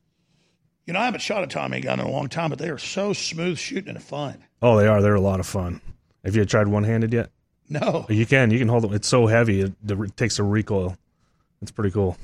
You 0.87 0.93
know, 0.93 1.01
I 1.01 1.07
haven't 1.07 1.21
shot 1.21 1.43
a 1.43 1.49
Tommy 1.49 1.81
gun 1.81 1.99
in 1.99 2.07
a 2.07 2.11
long 2.11 2.29
time, 2.29 2.51
but 2.51 2.61
they 2.61 2.69
are 2.69 2.79
so 2.79 3.13
smooth 3.13 3.59
shooting 3.59 3.97
and 3.97 4.01
fun. 4.01 4.45
Oh, 4.63 4.79
they 4.79 4.87
are. 4.87 5.03
They're 5.03 5.17
a 5.17 5.21
lot 5.21 5.41
of 5.41 5.47
fun. 5.47 5.81
Have 6.25 6.37
you 6.37 6.45
tried 6.45 6.69
one 6.69 6.85
handed 6.85 7.13
yet? 7.13 7.31
No. 7.69 8.07
You 8.09 8.25
can. 8.25 8.53
You 8.53 8.61
can 8.61 8.69
hold 8.69 8.85
it. 8.85 8.93
It's 8.93 9.09
so 9.09 9.27
heavy. 9.27 9.63
It, 9.63 9.73
it 9.85 10.17
takes 10.17 10.39
a 10.39 10.45
recoil. 10.45 10.97
It's 11.61 11.73
pretty 11.73 11.91
cool. 11.91 12.17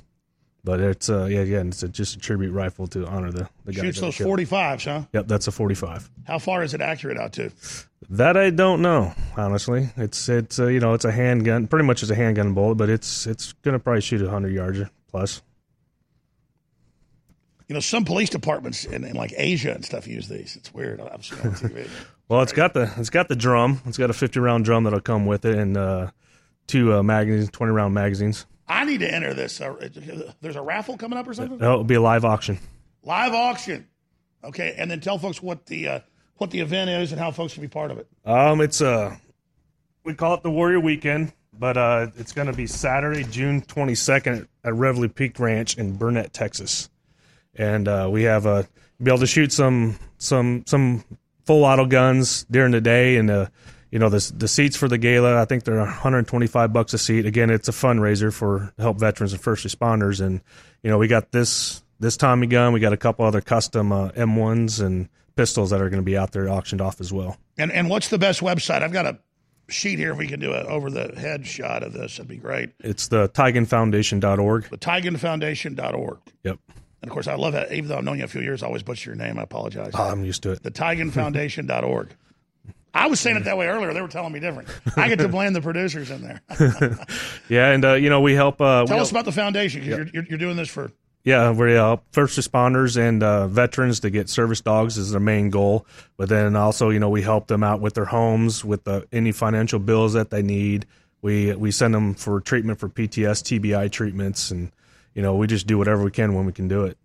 But 0.65 0.81
it's 0.81 1.11
uh 1.11 1.25
yeah 1.25 1.41
again 1.41 1.69
it's 1.69 1.83
a, 1.83 1.89
just 1.89 2.17
a 2.17 2.19
tribute 2.21 2.53
rifle 2.53 2.87
to 2.89 3.05
honor 3.07 3.33
the 3.33 3.49
the 3.65 3.73
guys 3.73 3.97
Shoots 3.97 4.01
those 4.01 4.17
45s, 4.19 4.85
huh? 4.85 5.07
Yep, 5.13 5.27
that's 5.27 5.49
a 5.49 5.53
45. 5.53 6.09
How 6.25 6.39
far 6.39 6.63
is 6.63 6.73
it 6.73 6.81
accurate 6.81 7.19
out 7.19 7.33
to? 7.33 7.51
That 8.11 8.37
I 8.37 8.51
don't 8.51 8.81
know, 8.81 9.13
honestly. 9.37 9.89
It's 9.97 10.29
it's 10.29 10.59
uh, 10.61 10.67
you 10.67 10.79
know 10.79 10.95
it's 10.95 11.05
a 11.05 11.11
handgun, 11.11 11.67
pretty 11.67 11.85
much 11.85 12.03
it's 12.03 12.13
a 12.13 12.15
handgun 12.15 12.55
bullet, 12.55 12.77
but 12.77 12.91
it's 12.91 13.27
it's 13.27 13.55
gonna 13.63 13.81
probably 13.81 14.03
shoot 14.03 14.23
a 14.23 14.31
hundred 14.31 14.53
yards 14.53 14.81
plus. 15.11 15.43
You 17.69 17.75
know, 17.75 17.81
some 17.81 18.05
police 18.05 18.29
departments 18.29 18.85
in, 18.85 19.03
in 19.03 19.17
like 19.17 19.33
Asia 19.37 19.73
and 19.73 19.85
stuff 19.85 20.07
use 20.07 20.29
these. 20.29 20.57
It's 20.57 20.75
weird. 20.75 21.01
I've 21.01 21.25
seen 21.25 21.39
on 21.41 21.53
TV. 21.55 21.89
Well, 22.29 22.41
it's 22.41 22.53
got 22.53 22.73
the 22.73 22.91
it's 22.97 23.11
got 23.11 23.29
the 23.29 23.37
drum. 23.37 23.83
It's 23.85 23.99
got 23.99 24.09
a 24.09 24.15
50 24.15 24.41
round 24.41 24.65
drum 24.65 24.85
that'll 24.85 25.01
come 25.01 25.27
with 25.27 25.45
it, 25.45 25.59
and 25.59 25.77
uh, 25.77 26.11
two 26.67 26.95
uh, 26.95 27.03
magazines, 27.03 27.51
20 27.51 27.73
round 27.73 27.93
magazines. 27.93 28.47
I 28.73 28.85
need 28.85 29.01
to 29.01 29.13
enter 29.13 29.35
this. 29.35 29.61
Uh, 29.61 29.89
there's 30.41 30.57
a 30.57 30.63
raffle 30.63 30.97
coming 30.97 31.19
up 31.19 31.29
or 31.29 31.35
something? 31.35 31.63
Oh, 31.63 31.73
it'll 31.73 31.85
be 31.85 31.95
a 31.95 32.01
live 32.01 32.25
auction. 32.25 32.59
Live 33.03 33.35
auction. 33.35 33.87
Okay, 34.43 34.75
and 34.77 34.91
then 34.91 35.01
tell 35.01 35.19
folks 35.19 35.43
what 35.43 35.67
the 35.67 35.89
uh, 35.89 36.01
what 36.37 36.51
the 36.51 36.61
event 36.61 36.91
is 36.91 37.13
and 37.13 37.21
how 37.21 37.31
folks 37.31 37.53
can 37.55 37.63
be 37.63 37.69
part 37.69 37.91
of 37.91 37.99
it. 37.99 38.09
Um, 38.25 38.61
it's 38.61 38.81
uh, 38.81 39.17
we 40.05 40.15
call 40.15 40.35
it 40.35 40.43
the 40.43 40.51
Warrior 40.51 40.81
Weekend, 40.81 41.33
but 41.57 41.77
uh, 41.77 42.09
it's 42.17 42.33
going 42.33 42.49
to 42.49 42.53
be 42.53 42.67
Saturday, 42.67 43.25
June 43.25 43.63
22nd 43.63 44.49
at 44.65 44.75
Reveille 44.75 45.09
Peak 45.09 45.39
Ranch 45.39 45.77
in 45.77 45.97
Burnet, 45.97 46.33
Texas, 46.33 46.91
and 47.55 47.87
uh, 47.87 48.09
we 48.11 48.23
have 48.25 48.47
uh, 48.47 48.63
be 49.01 49.11
able 49.11 49.19
to 49.19 49.27
shoot 49.27 49.53
some 49.53 49.99
some 50.19 50.65
some 50.67 51.05
full 51.45 51.65
auto 51.65 51.85
guns 51.87 52.47
during 52.51 52.73
the 52.73 52.81
day, 52.81 53.17
and 53.17 53.31
uh, 53.31 53.47
you 53.93 53.99
know 53.99 54.09
the 54.09 54.33
the 54.37 54.49
seats 54.49 54.77
for 54.77 54.89
the 54.89 54.99
gala. 54.99 55.41
I 55.41 55.45
think 55.45 55.65
they're 55.65 55.77
125 55.77 56.73
bucks 56.73 56.95
a 56.95 56.99
seat. 56.99 57.27
Again, 57.27 57.51
it's 57.51 57.69
a 57.69 57.73
fundraiser 57.73 58.33
for 58.33 58.73
help 58.79 58.99
veterans 58.99 59.33
and 59.33 59.41
first 59.41 59.65
responders, 59.65 60.21
and 60.21 60.41
you 60.83 60.91
know 60.91 60.99
we 60.99 61.07
got 61.07 61.31
this 61.31 61.83
this 62.01 62.17
Tommy 62.17 62.47
gun. 62.49 62.73
We 62.73 62.81
got 62.81 62.95
a 62.95 62.97
couple 62.97 63.25
other 63.27 63.43
custom 63.43 63.93
uh, 63.93 64.09
M1s 64.11 64.85
and 64.85 65.09
pistols 65.37 65.71
that 65.71 65.81
are 65.81 65.91
going 65.91 66.03
to 66.03 66.05
be 66.05 66.17
out 66.17 66.33
there 66.33 66.49
auctioned 66.49 66.81
off 66.81 67.01
as 67.01 67.13
well. 67.13 67.37
And 67.59 67.71
and 67.71 67.91
what's 67.91 68.09
the 68.09 68.19
best 68.19 68.41
website? 68.41 68.83
I've 68.83 68.93
got 68.93 69.07
a 69.07 69.19
sheet 69.69 69.99
here. 69.99 70.13
If 70.13 70.19
we 70.19 70.27
can 70.27 70.41
do 70.41 70.55
an 70.55 70.67
over 70.67 70.91
the 70.91 71.13
head 71.15 71.47
shot 71.47 71.83
of 71.83 71.93
this, 71.93 72.17
that'd 72.17 72.29
be 72.29 72.39
great. 72.39 72.71
It's 72.81 73.09
the 73.09 73.29
TiegenFoundation.org. 73.29 74.71
The 74.71 74.79
TiegenFoundation.org. 74.79 76.19
Yep. 76.45 76.59
And 77.03 77.11
of 77.11 77.13
course, 77.13 77.27
I 77.27 77.35
love 77.35 77.53
that. 77.53 77.73
Even 77.73 77.89
though 77.89 77.99
I've 77.99 78.05
known 78.05 78.19
you 78.19 78.25
a 78.25 78.29
few 78.29 78.41
years, 78.41 78.63
I 78.63 78.69
always 78.69 78.83
butcher 78.83 79.11
your 79.11 79.17
name. 79.17 79.39
I 79.39 79.43
apologize. 79.43 79.93
Oh, 79.95 80.05
I'm 80.11 80.25
used 80.25 80.45
to 80.45 80.53
it. 80.53 80.63
The 80.63 80.71
TiegenFoundation.org. 80.71 82.15
I 82.95 83.07
was 83.07 83.21
saying 83.21 83.37
it 83.37 83.45
that 83.45 83.57
way 83.57 83.67
earlier. 83.67 83.93
They 83.95 84.03
were 84.03 84.09
telling 84.09 84.33
me 84.33 84.41
different. 84.41 84.69
I 84.97 85.09
get 85.09 85.19
to 85.21 85.29
blame 85.31 85.53
the 85.53 85.63
producers 85.63 86.11
in 86.11 86.23
there. 86.23 86.43
yeah, 87.49 87.71
and 87.71 87.85
uh, 87.85 87.95
you 87.95 88.11
know 88.11 88.21
we 88.21 88.35
help. 88.35 88.61
Uh, 88.61 88.85
Tell 88.85 88.97
we 88.97 89.01
us 89.01 89.11
help, 89.11 89.11
about 89.11 89.25
the 89.25 89.33
foundation 89.33 89.81
because 89.81 89.99
you're, 89.99 90.09
you're, 90.13 90.25
you're 90.31 90.39
doing 90.39 90.57
this 90.57 90.69
for 90.69 90.93
Yeah, 91.25 91.53
we 91.53 91.73
help 91.73 92.05
first 92.13 92.39
responders 92.39 92.99
and 92.99 93.23
uh, 93.23 93.49
veterans 93.49 94.01
to 94.01 94.11
get 94.11 94.29
service 94.29 94.61
dogs 94.61 94.99
is 94.99 95.11
their 95.11 95.21
main 95.21 95.49
goal. 95.49 95.87
But 96.19 96.29
then 96.29 96.55
also, 96.55 96.91
you 96.91 96.99
know, 96.99 97.09
we 97.09 97.23
help 97.23 97.47
them 97.47 97.63
out 97.63 97.81
with 97.81 97.95
their 97.95 98.05
homes, 98.05 98.65
with 98.65 98.85
the, 98.85 99.07
any 99.11 99.33
financial 99.33 99.79
bills 99.79 100.13
that 100.13 100.31
they 100.31 100.43
need. 100.43 100.87
We 101.23 101.55
we 101.55 101.71
send 101.71 101.95
them 101.95 102.15
for 102.15 102.41
treatment 102.41 102.79
for 102.79 102.89
PTS, 102.89 103.61
TBI 103.61 103.91
treatments, 103.91 104.51
and 104.51 104.71
you 105.15 105.23
know, 105.23 105.37
we 105.37 105.47
just 105.47 105.67
do 105.67 105.79
whatever 105.79 106.03
we 106.03 106.11
can 106.11 106.35
when 106.35 106.45
we 106.45 106.53
can 106.53 106.69
do 106.69 106.85
it. 106.85 106.99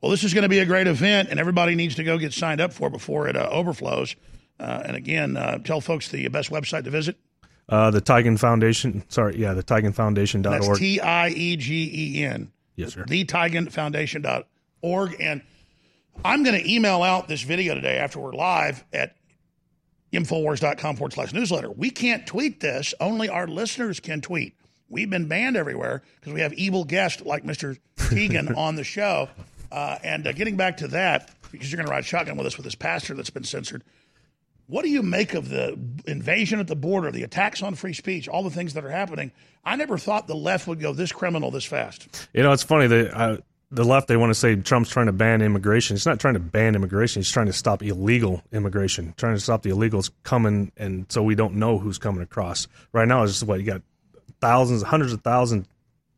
Well, 0.00 0.10
this 0.10 0.22
is 0.22 0.34
going 0.34 0.42
to 0.42 0.50
be 0.50 0.58
a 0.58 0.66
great 0.66 0.86
event, 0.86 1.30
and 1.30 1.40
everybody 1.40 1.74
needs 1.74 1.94
to 1.94 2.04
go 2.04 2.18
get 2.18 2.32
signed 2.34 2.60
up 2.60 2.72
for 2.74 2.88
it 2.88 2.90
before 2.90 3.26
it 3.26 3.36
uh, 3.36 3.48
overflows. 3.50 4.14
Uh, 4.58 4.82
and 4.86 4.96
again, 4.96 5.36
uh, 5.36 5.58
tell 5.58 5.80
folks 5.80 6.08
the 6.08 6.26
best 6.28 6.50
website 6.50 6.84
to 6.84 6.90
visit. 6.90 7.16
Uh, 7.68 7.90
the 7.90 8.00
Tiegen 8.00 8.38
Foundation, 8.38 9.04
sorry, 9.08 9.38
yeah, 9.38 9.54
the 9.54 9.62
TiegenFoundation.org. 9.62 10.44
That's 10.44 10.78
T 10.78 11.00
I 11.00 11.28
E 11.28 11.56
G 11.56 11.90
E 12.18 12.24
N. 12.24 12.52
Yes, 12.76 12.92
sir. 12.94 13.04
The 13.06 13.24
TiegenFoundation.org. 13.24 15.16
And 15.20 15.42
I'm 16.24 16.42
going 16.42 16.60
to 16.60 16.70
email 16.70 17.02
out 17.02 17.26
this 17.28 17.42
video 17.42 17.74
today 17.74 17.98
after 17.98 18.20
we're 18.20 18.34
live 18.34 18.84
at 18.92 19.16
Infowars.com 20.12 20.96
forward 20.96 21.12
slash 21.12 21.32
newsletter. 21.32 21.70
We 21.70 21.90
can't 21.90 22.26
tweet 22.26 22.60
this, 22.60 22.94
only 23.00 23.28
our 23.28 23.48
listeners 23.48 23.98
can 23.98 24.20
tweet. 24.20 24.54
We've 24.88 25.10
been 25.10 25.26
banned 25.26 25.56
everywhere 25.56 26.02
because 26.20 26.34
we 26.34 26.40
have 26.40 26.52
evil 26.52 26.84
guests 26.84 27.22
like 27.22 27.44
Mr. 27.44 27.78
Tiegen 27.96 28.56
on 28.56 28.76
the 28.76 28.84
show. 28.84 29.28
Uh, 29.72 29.98
and 30.04 30.26
uh, 30.26 30.32
getting 30.32 30.56
back 30.56 30.76
to 30.76 30.88
that, 30.88 31.30
because 31.50 31.72
you're 31.72 31.78
going 31.78 31.86
to 31.86 31.90
ride 31.90 32.04
shotgun 32.04 32.36
with 32.36 32.46
us 32.46 32.56
with 32.56 32.64
this 32.64 32.76
pastor 32.76 33.14
that's 33.14 33.30
been 33.30 33.42
censored. 33.42 33.82
What 34.66 34.82
do 34.82 34.90
you 34.90 35.02
make 35.02 35.34
of 35.34 35.50
the 35.50 35.78
invasion 36.06 36.58
at 36.58 36.68
the 36.68 36.76
border, 36.76 37.10
the 37.10 37.22
attacks 37.22 37.62
on 37.62 37.74
free 37.74 37.92
speech, 37.92 38.28
all 38.28 38.42
the 38.42 38.50
things 38.50 38.74
that 38.74 38.84
are 38.84 38.90
happening? 38.90 39.30
I 39.64 39.76
never 39.76 39.98
thought 39.98 40.26
the 40.26 40.34
left 40.34 40.66
would 40.66 40.80
go 40.80 40.92
this 40.92 41.12
criminal 41.12 41.50
this 41.50 41.64
fast. 41.64 42.28
You 42.32 42.42
know, 42.42 42.52
it's 42.52 42.62
funny 42.62 42.86
that 42.86 43.14
uh, 43.14 43.36
the 43.70 43.84
left 43.84 44.08
they 44.08 44.16
want 44.16 44.30
to 44.30 44.34
say 44.34 44.56
Trump's 44.56 44.88
trying 44.88 45.06
to 45.06 45.12
ban 45.12 45.42
immigration. 45.42 45.96
He's 45.96 46.06
not 46.06 46.18
trying 46.18 46.34
to 46.34 46.40
ban 46.40 46.74
immigration. 46.74 47.20
He's 47.20 47.30
trying 47.30 47.46
to 47.46 47.52
stop 47.52 47.82
illegal 47.82 48.42
immigration, 48.52 49.12
trying 49.16 49.34
to 49.34 49.40
stop 49.40 49.62
the 49.62 49.70
illegals 49.70 50.10
coming, 50.22 50.72
and 50.76 51.10
so 51.10 51.22
we 51.22 51.34
don't 51.34 51.54
know 51.56 51.78
who's 51.78 51.98
coming 51.98 52.22
across. 52.22 52.66
Right 52.92 53.06
now, 53.06 53.22
it's 53.22 53.32
just 53.32 53.44
what 53.44 53.60
you 53.60 53.66
got 53.66 53.82
thousands, 54.40 54.82
hundreds 54.82 55.12
of 55.12 55.22
thousands 55.22 55.66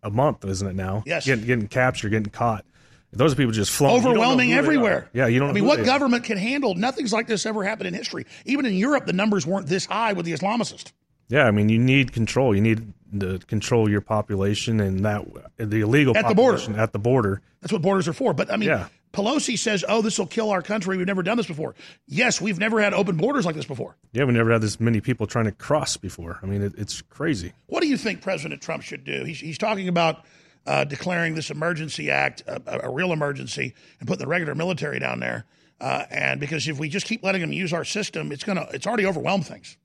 a 0.03 0.11
month, 0.11 0.45
isn't 0.45 0.69
it 0.69 0.77
now? 0.77 1.03
Yes. 1.07 1.27
getting, 1.27 1.47
getting 1.47 1.69
captured, 1.69 2.11
getting 2.11 2.31
caught. 2.31 2.65
Those 3.13 3.33
are 3.33 3.37
people 3.37 3.53
just 3.53 3.71
flowing. 3.71 3.97
You 3.97 4.03
don't 4.03 4.15
know 4.15 4.21
Overwhelming 4.21 4.49
who 4.49 4.55
they 4.55 4.59
are. 4.59 4.63
everywhere. 4.63 5.09
Yeah, 5.13 5.27
you 5.27 5.39
don't. 5.39 5.51
I 5.51 5.53
mean, 5.53 5.65
what 5.65 5.77
they 5.77 5.83
are. 5.83 5.87
government 5.87 6.25
can 6.25 6.37
handle? 6.39 6.75
Nothing's 6.75 7.13
like 7.13 7.27
this 7.27 7.47
ever 7.47 7.65
happened 7.65 7.89
in 7.89 7.95
history. 7.95 8.27
Even 8.45 8.67
in 8.67 8.75
Europe, 8.75 9.07
the 9.07 9.13
numbers 9.13 9.47
weren't 9.47 9.67
this 9.67 9.87
high 9.87 10.13
with 10.13 10.27
the 10.27 10.33
Islamicists. 10.33 10.93
Yeah, 11.29 11.45
I 11.45 11.51
mean, 11.51 11.69
you 11.69 11.79
need 11.79 12.13
control. 12.13 12.55
You 12.55 12.61
need 12.61 12.93
to 13.19 13.39
control 13.41 13.89
your 13.91 14.01
population 14.01 14.81
and 14.81 15.05
that 15.05 15.25
the 15.57 15.81
illegal 15.81 16.17
At 16.17 16.29
the 16.29 16.35
border. 16.35 16.79
at 16.79 16.93
the 16.93 16.99
border. 16.99 17.41
That's 17.63 17.73
what 17.73 17.83
borders 17.83 18.07
are 18.07 18.13
for. 18.13 18.33
But 18.35 18.53
I 18.53 18.57
mean, 18.57 18.69
Yeah. 18.69 18.89
Pelosi 19.13 19.59
says, 19.59 19.83
"Oh, 19.89 20.03
this 20.03 20.19
will 20.19 20.27
kill 20.27 20.51
our 20.51 20.61
country. 20.61 20.99
We've 20.99 21.07
never 21.07 21.23
done 21.23 21.39
this 21.39 21.47
before." 21.47 21.75
Yes, 22.07 22.39
we've 22.39 22.59
never 22.59 22.83
had 22.83 22.93
open 22.93 23.17
borders 23.17 23.47
like 23.47 23.55
this 23.57 23.65
before. 23.65 23.97
Yeah, 24.13 24.25
we 24.25 24.35
never 24.35 24.53
had 24.53 24.61
this 24.61 24.79
many 24.79 25.01
people 25.01 25.27
trying 25.27 25.47
to 25.47 25.53
cross 25.53 25.97
before. 25.97 26.39
I 26.43 26.47
mean, 26.47 26.61
it, 26.61 26.75
it's 26.77 27.01
crazy. 27.03 27.53
What 27.67 27.81
do 27.81 27.89
you 27.89 27.97
think 27.97 28.21
President 28.21 28.61
Trump 28.61 28.83
should 28.83 29.05
do? 29.05 29.25
He's, 29.25 29.41
he's 29.41 29.57
talking 29.59 29.89
about 29.89 30.27
uh, 30.67 30.85
declaring 30.85 31.35
this 31.35 31.51
emergency 31.51 32.11
act 32.11 32.43
a, 32.47 32.87
a, 32.87 32.91
real 32.91 33.13
emergency 33.13 33.75
and 34.01 34.09
putting 34.09 34.25
the 34.25 34.29
regular 34.29 34.55
military 34.55 34.99
down 34.99 35.21
there. 35.21 35.45
Uh, 35.81 36.05
and 36.11 36.41
because 36.41 36.67
if 36.67 36.79
we 36.79 36.89
just 36.89 37.07
keep 37.07 37.23
letting 37.23 37.41
them 37.41 37.53
use 37.53 37.73
our 37.73 37.85
system, 37.85 38.33
it's 38.33 38.45
gonna 38.45 38.67
it's 38.73 38.87
already 38.87 39.07
overwhelmed 39.07 39.47
things. 39.47 39.77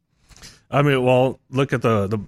I 0.70 0.82
mean, 0.82 1.04
well, 1.04 1.40
look 1.50 1.74
at 1.74 1.82
the 1.82 2.08
the 2.08 2.20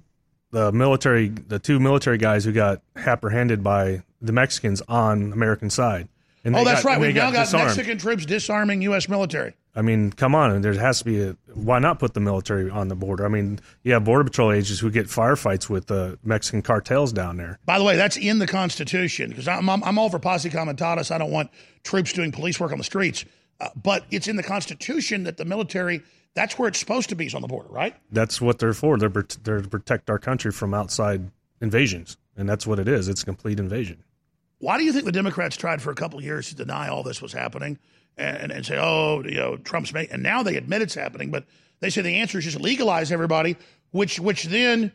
the 0.51 0.71
military, 0.71 1.29
the 1.29 1.59
two 1.59 1.79
military 1.79 2.17
guys 2.17 2.45
who 2.45 2.51
got 2.51 2.81
apprehended 2.95 3.63
by 3.63 4.03
the 4.21 4.31
Mexicans 4.31 4.81
on 4.87 5.33
American 5.33 5.69
side. 5.69 6.07
And 6.43 6.55
oh, 6.55 6.63
that's 6.63 6.83
got- 6.83 6.89
right. 6.89 6.99
We've 6.99 7.15
now 7.15 7.31
got 7.31 7.45
disarmed. 7.45 7.67
Mexican 7.67 7.97
troops 7.97 8.25
disarming 8.25 8.81
U.S. 8.83 9.09
military. 9.09 9.55
I 9.75 9.81
mean, 9.81 10.11
come 10.11 10.35
on, 10.35 10.61
there 10.61 10.73
has 10.73 10.99
to 10.99 11.05
be 11.05 11.21
a 11.21 11.35
why 11.53 11.79
not 11.79 11.97
put 11.97 12.13
the 12.13 12.19
military 12.19 12.69
on 12.69 12.89
the 12.89 12.95
border? 12.95 13.25
I 13.25 13.29
mean, 13.29 13.59
you 13.83 13.93
have 13.93 14.03
border 14.03 14.23
patrol 14.23 14.51
agents 14.51 14.79
who 14.79 14.91
get 14.91 15.07
firefights 15.07 15.67
with 15.67 15.87
the 15.87 16.19
Mexican 16.23 16.61
cartels 16.61 17.11
down 17.11 17.37
there. 17.37 17.57
By 17.65 17.79
the 17.79 17.83
way, 17.83 17.95
that's 17.95 18.17
in 18.17 18.37
the 18.37 18.45
Constitution 18.45 19.29
because 19.29 19.47
I'm, 19.47 19.67
I'm, 19.69 19.83
I'm 19.83 19.97
all 19.97 20.09
for 20.09 20.19
posse 20.19 20.51
comitatus. 20.51 21.09
I 21.09 21.17
don't 21.17 21.31
want 21.31 21.49
troops 21.83 22.13
doing 22.13 22.31
police 22.31 22.59
work 22.59 22.71
on 22.71 22.77
the 22.77 22.83
streets. 22.83 23.25
Uh, 23.59 23.69
but 23.81 24.05
it's 24.11 24.27
in 24.27 24.35
the 24.35 24.43
Constitution 24.43 25.23
that 25.23 25.37
the 25.37 25.45
military, 25.45 26.01
that's 26.35 26.59
where 26.59 26.67
it's 26.67 26.79
supposed 26.79 27.09
to 27.09 27.15
be, 27.15 27.25
is 27.25 27.33
on 27.33 27.41
the 27.41 27.47
border, 27.47 27.69
right? 27.69 27.95
That's 28.11 28.39
what 28.39 28.59
they're 28.59 28.73
for. 28.73 28.97
They're 28.97 29.09
they're 29.43 29.61
to 29.61 29.67
protect 29.69 30.09
our 30.09 30.19
country 30.19 30.51
from 30.51 30.73
outside 30.73 31.31
invasions, 31.61 32.17
and 32.37 32.47
that's 32.47 32.67
what 32.67 32.77
it 32.77 32.87
is. 32.87 33.07
It's 33.07 33.23
a 33.23 33.25
complete 33.25 33.59
invasion. 33.59 34.03
Why 34.59 34.77
do 34.77 34.83
you 34.83 34.93
think 34.93 35.05
the 35.05 35.11
Democrats 35.11 35.55
tried 35.55 35.81
for 35.81 35.91
a 35.91 35.95
couple 35.95 36.19
of 36.19 36.25
years 36.25 36.49
to 36.49 36.55
deny 36.55 36.87
all 36.87 37.03
this 37.03 37.21
was 37.21 37.33
happening 37.33 37.79
and, 38.17 38.51
and 38.51 38.65
say, 38.65 38.77
oh, 38.77 39.23
you 39.23 39.35
know, 39.35 39.57
Trump's 39.57 39.93
making, 39.93 40.13
and 40.13 40.23
now 40.23 40.43
they 40.43 40.55
admit 40.55 40.81
it's 40.81 40.95
happening, 40.95 41.31
but 41.31 41.45
they 41.79 41.89
say 41.89 42.01
the 42.01 42.17
answer 42.17 42.37
is 42.37 42.45
just 42.45 42.59
legalize 42.59 43.11
everybody, 43.11 43.57
which 43.91 44.19
which 44.19 44.45
then 44.45 44.91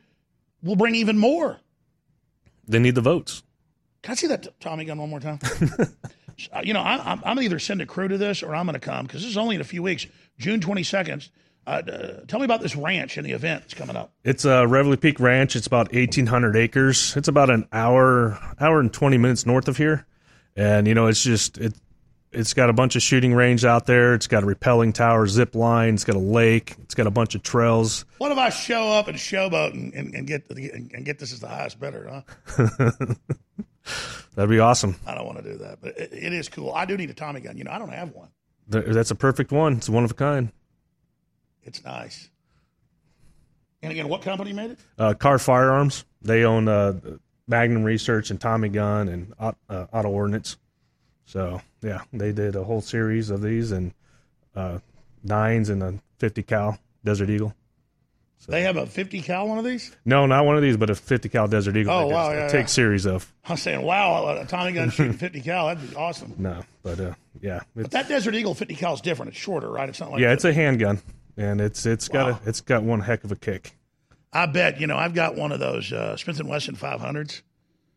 will 0.63 0.77
bring 0.77 0.95
even 0.95 1.19
more. 1.19 1.59
They 2.67 2.79
need 2.79 2.95
the 2.95 3.01
votes. 3.01 3.43
Can 4.03 4.13
I 4.13 4.15
see 4.15 4.27
that 4.29 4.61
Tommy 4.61 4.85
gun 4.85 4.99
one 4.99 5.11
more 5.11 5.21
time? 5.21 5.39
Uh, 6.53 6.61
you 6.63 6.73
know, 6.73 6.81
I, 6.81 6.99
I'm, 6.99 7.19
I'm 7.25 7.35
gonna 7.35 7.43
either 7.43 7.59
send 7.59 7.83
a 7.83 7.87
crew 7.87 8.07
to 8.07 8.17
this 8.17 8.43
or 8.43 8.55
I'm 8.55 8.67
going 8.67 8.75
to 8.75 8.81
come 8.81 9.07
because 9.07 9.23
this 9.23 9.31
is 9.31 9.37
only 9.37 9.57
in 9.57 9.61
a 9.61 9.65
few 9.65 9.83
weeks, 9.83 10.07
June 10.39 10.61
22nd. 10.61 11.29
Uh, 11.67 11.71
uh, 11.71 12.21
tell 12.29 12.39
me 12.39 12.45
about 12.45 12.61
this 12.61 12.77
ranch 12.77 13.17
and 13.17 13.27
the 13.27 13.33
event 13.33 13.63
that's 13.63 13.75
coming 13.75 13.97
up. 13.97 14.13
It's 14.25 14.45
a 14.45 14.67
Reveille 14.67 14.97
Peak 14.97 15.21
Ranch. 15.21 15.57
It's 15.57 15.67
about 15.67 15.93
1,800 15.93 16.57
acres. 16.57 17.15
It's 17.17 17.29
about 17.29 17.51
an 17.51 17.69
hour, 17.73 18.39
hour 18.61 18.81
and 18.81 18.93
20 18.93 19.19
minutes 19.19 19.45
north 19.45 19.69
of 19.69 19.77
here, 19.77 20.07
and 20.57 20.87
you 20.87 20.95
know, 20.95 21.09
it's 21.09 21.23
just 21.23 21.59
it. 21.59 21.75
It's 22.31 22.53
got 22.53 22.69
a 22.69 22.73
bunch 22.75 22.95
of 22.95 23.03
shooting 23.03 23.33
range 23.33 23.65
out 23.65 23.87
there. 23.87 24.13
It's 24.15 24.27
got 24.27 24.43
a 24.43 24.47
repelling 24.47 24.93
tower, 24.93 25.27
zip 25.27 25.55
line. 25.55 25.95
It's 25.95 26.05
got 26.05 26.17
a 26.17 26.21
lake. 26.21 26.75
It's 26.83 26.95
got 26.95 27.07
a 27.07 27.11
bunch 27.11 27.35
of 27.35 27.43
trails. 27.43 28.05
What 28.19 28.31
if 28.33 28.39
I 28.39 28.51
show 28.51 28.91
up 28.93 29.09
and 29.09 29.17
showboat 29.17 29.73
and, 29.73 29.95
and, 29.95 30.15
and 30.15 30.27
get 30.27 30.49
and 30.51 31.05
get 31.05 31.19
this 31.19 31.33
as 31.33 31.41
the 31.41 31.49
highest 31.49 31.81
bidder? 31.81 32.23
Huh? 32.57 32.91
That'd 34.35 34.51
be 34.51 34.59
awesome. 34.59 34.97
I 35.07 35.15
don't 35.15 35.25
want 35.27 35.43
to 35.43 35.53
do 35.53 35.59
that, 35.59 35.79
but 35.81 35.97
it, 35.99 36.13
it 36.13 36.33
is 36.35 36.49
cool. 36.51 36.73
I 36.73 36.85
do 36.85 36.97
need 36.97 37.09
a 37.11 37.15
Tommy 37.15 37.41
gun. 37.41 37.57
You 37.57 37.65
know, 37.65 37.71
I 37.71 37.79
don't 37.79 37.93
have 37.93 38.11
one. 38.13 38.29
Th- 38.71 38.85
That's 38.87 39.11
a 39.11 39.15
perfect 39.15 39.51
one. 39.51 39.75
It's 39.79 39.89
one 39.89 40.05
of 40.05 40.11
a 40.11 40.15
kind. 40.15 40.53
It's 41.63 41.83
nice. 41.83 42.29
And 43.83 43.91
again, 43.93 44.09
what 44.09 44.23
company 44.23 44.53
made 44.53 44.73
it? 44.73 44.79
Uh, 44.99 45.15
Kahr 45.15 45.39
Firearms. 45.39 46.05
They 46.21 46.45
own 46.45 46.69
uh, 46.69 47.01
Magnum 47.47 47.85
Research 47.85 48.31
and 48.31 48.41
Tommy 48.41 48.69
Gun 48.69 49.09
and 49.09 49.33
uh, 49.39 49.53
Auto 49.93 50.09
Ordnance. 50.11 50.57
So 51.29 51.61
yeah, 51.83 52.01
they 52.11 52.33
did 52.33 52.57
a 52.57 52.65
whole 52.65 52.81
series 52.81 53.29
of 53.29 53.43
these 53.43 53.71
and 53.71 53.93
uh, 54.57 54.79
nines 55.23 55.69
and 55.69 55.83
a 55.83 55.95
50 56.19 56.43
cal 56.43 56.79
Desert 57.05 57.29
Eagle. 57.29 57.55
So, 58.39 58.53
They 58.53 58.63
have 58.63 58.77
a 58.79 58.87
50 58.87 59.21
cal 59.21 59.47
one 59.47 59.59
of 59.59 59.65
these. 59.65 59.95
No, 60.07 60.25
not 60.25 60.47
one 60.47 60.57
of 60.57 60.63
these, 60.63 60.79
but 60.79 60.89
a 60.89 60.95
50 60.95 61.29
cal 61.29 61.47
Desert 61.47 61.77
Eagle. 61.77 61.93
Oh, 61.93 62.07
wow, 62.07 62.31
yeah, 62.31 62.49
take 62.49 62.63
yeah. 62.63 62.67
series 62.67 63.05
of. 63.05 63.31
I 63.45 63.53
was 63.53 63.63
saying, 63.63 63.83
wow, 63.83 64.39
a 64.39 64.47
Tommy 64.47 64.73
gun 64.73 64.89
shooting 64.91 65.13
50 65.13 65.43
cal. 65.43 65.67
That'd 65.67 65.91
be 65.91 65.97
awesome. 65.97 66.35
No, 66.39 66.63
but 66.83 66.99
uh, 66.99 67.15
yeah, 67.43 67.61
But 67.77 67.91
that 67.91 68.09
Desert 68.09 68.35
Eagle 68.35 68.55
50 68.55 68.75
cal 68.77 68.95
is 68.95 69.03
different. 69.03 69.33
It's 69.33 69.39
shorter, 69.41 69.69
right? 69.69 69.89
It's 69.89 70.01
not 70.01 70.13
like 70.13 70.21
yeah, 70.23 70.33
it's 70.33 70.47
a 70.47 70.55
handgun, 70.55 71.03
and 71.37 71.61
it's 71.61 71.85
it's 71.85 72.09
got 72.09 72.31
a 72.31 72.49
it's 72.49 72.63
got 72.63 72.83
one 72.85 73.01
heck 73.01 73.25
of 73.25 73.33
a 73.33 73.37
kick. 73.37 73.77
I 74.33 74.47
bet 74.47 74.81
you 74.81 74.87
know 74.87 74.97
I've 74.97 75.15
got 75.15 75.35
one 75.37 75.53
of 75.53 75.61
those 75.61 75.93
uh, 75.93 76.17
Smith 76.17 76.41
and 76.41 76.49
Wesson 76.49 76.75
500s, 76.75 77.43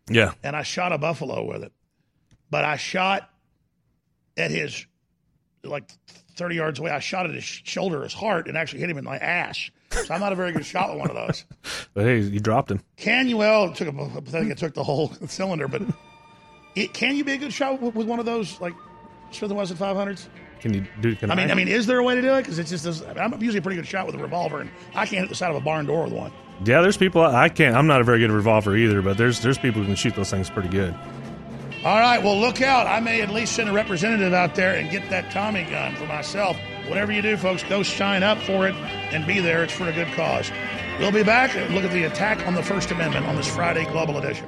Yeah, 0.10 0.34
and 0.44 0.54
I 0.56 0.64
shot 0.64 0.92
a 0.92 0.98
buffalo 0.98 1.46
with 1.46 1.64
it. 1.64 1.72
But 2.52 2.66
I 2.66 2.76
shot 2.78 3.30
at 4.38 4.52
his 4.52 4.86
like 5.64 5.90
30 6.36 6.56
yards 6.56 6.80
away. 6.80 6.92
I 6.92 7.00
shot 7.00 7.26
at 7.26 7.34
his 7.34 7.44
shoulder, 7.44 8.04
his 8.04 8.14
heart, 8.14 8.48
and 8.48 8.58
actually 8.58 8.82
hit 8.82 8.90
him 8.90 8.98
in 8.98 9.04
my 9.04 9.18
ass. 9.18 9.72
So 9.92 10.14
I'm 10.14 10.20
not 10.20 10.32
a 10.32 10.36
very 10.36 10.52
good 10.52 10.66
shot 10.66 10.90
with 10.90 11.00
one 11.00 11.10
of 11.10 11.16
those. 11.16 11.46
but 11.94 12.06
hey, 12.06 12.20
you 12.20 12.40
dropped 12.40 12.72
him. 12.72 12.82
Can 12.98 13.28
you? 13.28 13.38
Well, 13.38 13.66
it 13.72 13.76
took 13.76 13.88
a, 13.88 14.02
I 14.02 14.20
think 14.22 14.52
it 14.52 14.58
took 14.58 14.74
the 14.74 14.84
whole 14.84 15.12
cylinder, 15.28 15.68
but 15.68 15.82
it, 16.76 16.94
can 16.94 17.16
you 17.16 17.24
be 17.24 17.34
a 17.34 17.38
good 17.38 17.54
shot 17.54 17.82
with, 17.82 17.96
with 17.96 18.08
one 18.08 18.20
of 18.20 18.26
those 18.26 18.60
like 18.62 18.74
Smith 19.32 19.52
and 19.52 19.58
Wesson 19.58 19.78
500s? 19.78 20.28
Can 20.62 20.74
you 20.74 20.86
do? 21.02 21.16
Can 21.16 21.32
I 21.32 21.36
mean, 21.36 21.50
I 21.50 21.56
mean, 21.56 21.68
is 21.68 21.88
there 21.88 21.98
a 21.98 22.04
way 22.04 22.16
to 22.16 22.22
do 22.22 22.34
it? 22.36 22.44
Because 22.44 22.60
it's 22.60 22.70
just 22.70 22.84
this, 22.84 23.02
I'm 23.18 23.34
usually 23.42 23.58
a 23.58 23.62
pretty 23.62 23.78
good 23.78 23.88
shot 23.88 24.06
with 24.06 24.16
a 24.16 24.20
revolver, 24.20 24.62
and 24.62 24.70
I 24.94 25.08
can't 25.08 25.22
hit 25.22 25.30
the 25.30 25.36
side 25.36 25.50
of 25.50 25.56
a 25.56 25.62
barn 25.62 25.88
door 25.88 26.04
with 26.04 26.14
one. 26.14 26.32
Yeah, 26.64 26.82
there's 26.82 26.98
people. 26.98 27.24
I 27.24 27.50
can't. 27.50 27.76
I'm 27.76 27.88
not 27.88 28.02
a 28.02 28.04
very 28.04 28.20
good 28.20 28.30
revolver 28.30 28.78
either, 28.78 29.02
but 29.02 29.18
there's 29.18 29.42
there's 29.42 29.58
people 29.58 29.82
who 29.82 29.88
can 29.88 29.96
shoot 29.96 30.16
those 30.16 30.30
things 30.30 30.50
pretty 30.52 30.70
good. 30.70 30.96
All 31.84 32.00
right, 32.00 32.22
well, 32.22 32.40
look 32.40 32.62
out. 32.62 32.86
I 32.86 33.00
may 33.00 33.22
at 33.22 33.32
least 33.32 33.56
send 33.56 33.68
a 33.68 33.74
representative 33.74 34.34
out 34.34 34.54
there 34.54 34.76
and 34.76 34.92
get 34.92 35.10
that 35.10 35.32
Tommy 35.32 35.64
gun 35.64 35.96
for 35.96 36.06
myself. 36.06 36.56
Whatever 36.88 37.12
you 37.12 37.24
do, 37.24 37.36
folks, 37.38 37.64
go 37.64 37.82
sign 37.82 38.22
up 38.22 38.38
for 38.38 38.68
it 38.68 38.76
and 39.12 39.26
be 39.26 39.40
there. 39.40 39.64
It's 39.64 39.74
for 39.74 39.90
a 39.90 39.94
good 39.94 40.08
cause. 40.10 40.52
We'll 41.00 41.12
be 41.12 41.24
back 41.24 41.56
and 41.56 41.74
look 41.74 41.84
at 41.84 41.92
the 41.92 42.04
attack 42.04 42.46
on 42.46 42.54
the 42.54 42.62
First 42.62 42.92
Amendment 42.92 43.26
on 43.26 43.36
this 43.36 43.48
Friday 43.48 43.86
Global 43.86 44.20
Edition. 44.20 44.48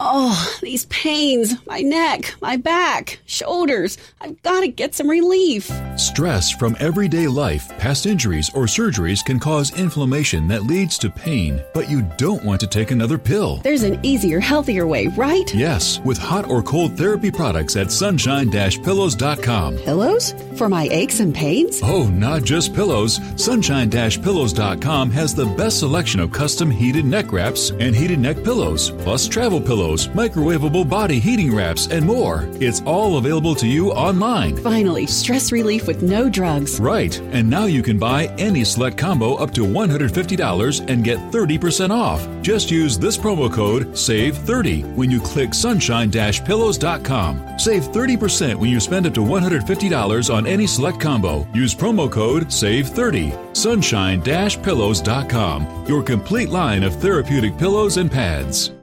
Oh, 0.00 0.58
these 0.60 0.86
pains, 0.86 1.54
my 1.68 1.80
neck, 1.80 2.34
my 2.42 2.56
back, 2.56 3.20
shoulders. 3.26 3.96
I've 4.20 4.42
got 4.42 4.62
to 4.62 4.68
get 4.68 4.92
some 4.92 5.08
relief. 5.08 5.70
Stress 5.96 6.50
from 6.50 6.76
everyday 6.80 7.28
life, 7.28 7.68
past 7.78 8.04
injuries, 8.04 8.50
or 8.56 8.64
surgeries 8.64 9.24
can 9.24 9.38
cause 9.38 9.78
inflammation 9.78 10.48
that 10.48 10.64
leads 10.64 10.98
to 10.98 11.10
pain, 11.10 11.62
but 11.74 11.88
you 11.88 12.02
don't 12.18 12.42
want 12.44 12.60
to 12.62 12.66
take 12.66 12.90
another 12.90 13.18
pill. 13.18 13.58
There's 13.58 13.84
an 13.84 14.00
easier, 14.04 14.40
healthier 14.40 14.84
way, 14.88 15.06
right? 15.08 15.54
Yes, 15.54 16.00
with 16.00 16.18
hot 16.18 16.48
or 16.50 16.60
cold 16.60 16.98
therapy 16.98 17.30
products 17.30 17.76
at 17.76 17.92
sunshine-pillows.com. 17.92 19.76
Pillows? 19.76 20.34
For 20.58 20.68
my 20.68 20.88
aches 20.90 21.20
and 21.20 21.32
pains? 21.32 21.80
Oh, 21.84 22.08
not 22.08 22.42
just 22.42 22.74
pillows. 22.74 23.20
Sunshine-pillows.com 23.36 25.10
has 25.12 25.34
the 25.36 25.46
best 25.46 25.78
selection 25.78 26.18
of 26.18 26.32
custom 26.32 26.68
heated 26.68 27.04
neck 27.04 27.30
wraps 27.30 27.70
and 27.70 27.94
heated 27.94 28.18
neck 28.18 28.42
pillows, 28.42 28.90
plus 28.90 29.28
travel 29.28 29.60
pillows 29.60 29.83
microwavable 29.88 30.88
body 30.88 31.20
heating 31.20 31.54
wraps, 31.54 31.86
and 31.86 32.04
more. 32.04 32.48
It's 32.60 32.82
all 32.82 33.18
available 33.18 33.54
to 33.56 33.66
you 33.66 33.92
online. 33.92 34.56
Finally, 34.56 35.06
stress 35.06 35.52
relief 35.52 35.86
with 35.86 36.02
no 36.02 36.28
drugs. 36.28 36.80
Right. 36.80 37.18
And 37.32 37.48
now 37.48 37.64
you 37.64 37.82
can 37.82 37.98
buy 37.98 38.26
any 38.38 38.64
select 38.64 38.98
combo 38.98 39.34
up 39.34 39.52
to 39.52 39.62
$150 39.62 40.88
and 40.88 41.04
get 41.04 41.18
30% 41.30 41.90
off. 41.90 42.26
Just 42.42 42.70
use 42.70 42.98
this 42.98 43.16
promo 43.16 43.52
code 43.52 43.92
SAVE30 43.92 44.94
when 44.94 45.10
you 45.10 45.20
click 45.20 45.54
sunshine-pillows.com. 45.54 47.58
Save 47.58 47.84
30% 47.84 48.56
when 48.56 48.70
you 48.70 48.80
spend 48.80 49.06
up 49.06 49.14
to 49.14 49.20
$150 49.20 50.34
on 50.34 50.46
any 50.46 50.66
select 50.66 51.00
combo. 51.00 51.46
Use 51.54 51.74
promo 51.74 52.10
code 52.10 52.48
SAVE30. 52.48 53.56
Sunshine-pillows.com. 53.56 55.86
Your 55.86 56.02
complete 56.02 56.50
line 56.50 56.82
of 56.82 56.94
therapeutic 56.96 57.56
pillows 57.56 57.96
and 57.96 58.10
pads. 58.10 58.73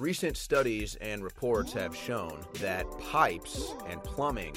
Recent 0.00 0.38
studies 0.38 0.96
and 1.02 1.22
reports 1.22 1.74
have 1.74 1.94
shown 1.94 2.40
that 2.60 2.86
pipes 3.12 3.74
and 3.86 4.02
plumbing 4.02 4.56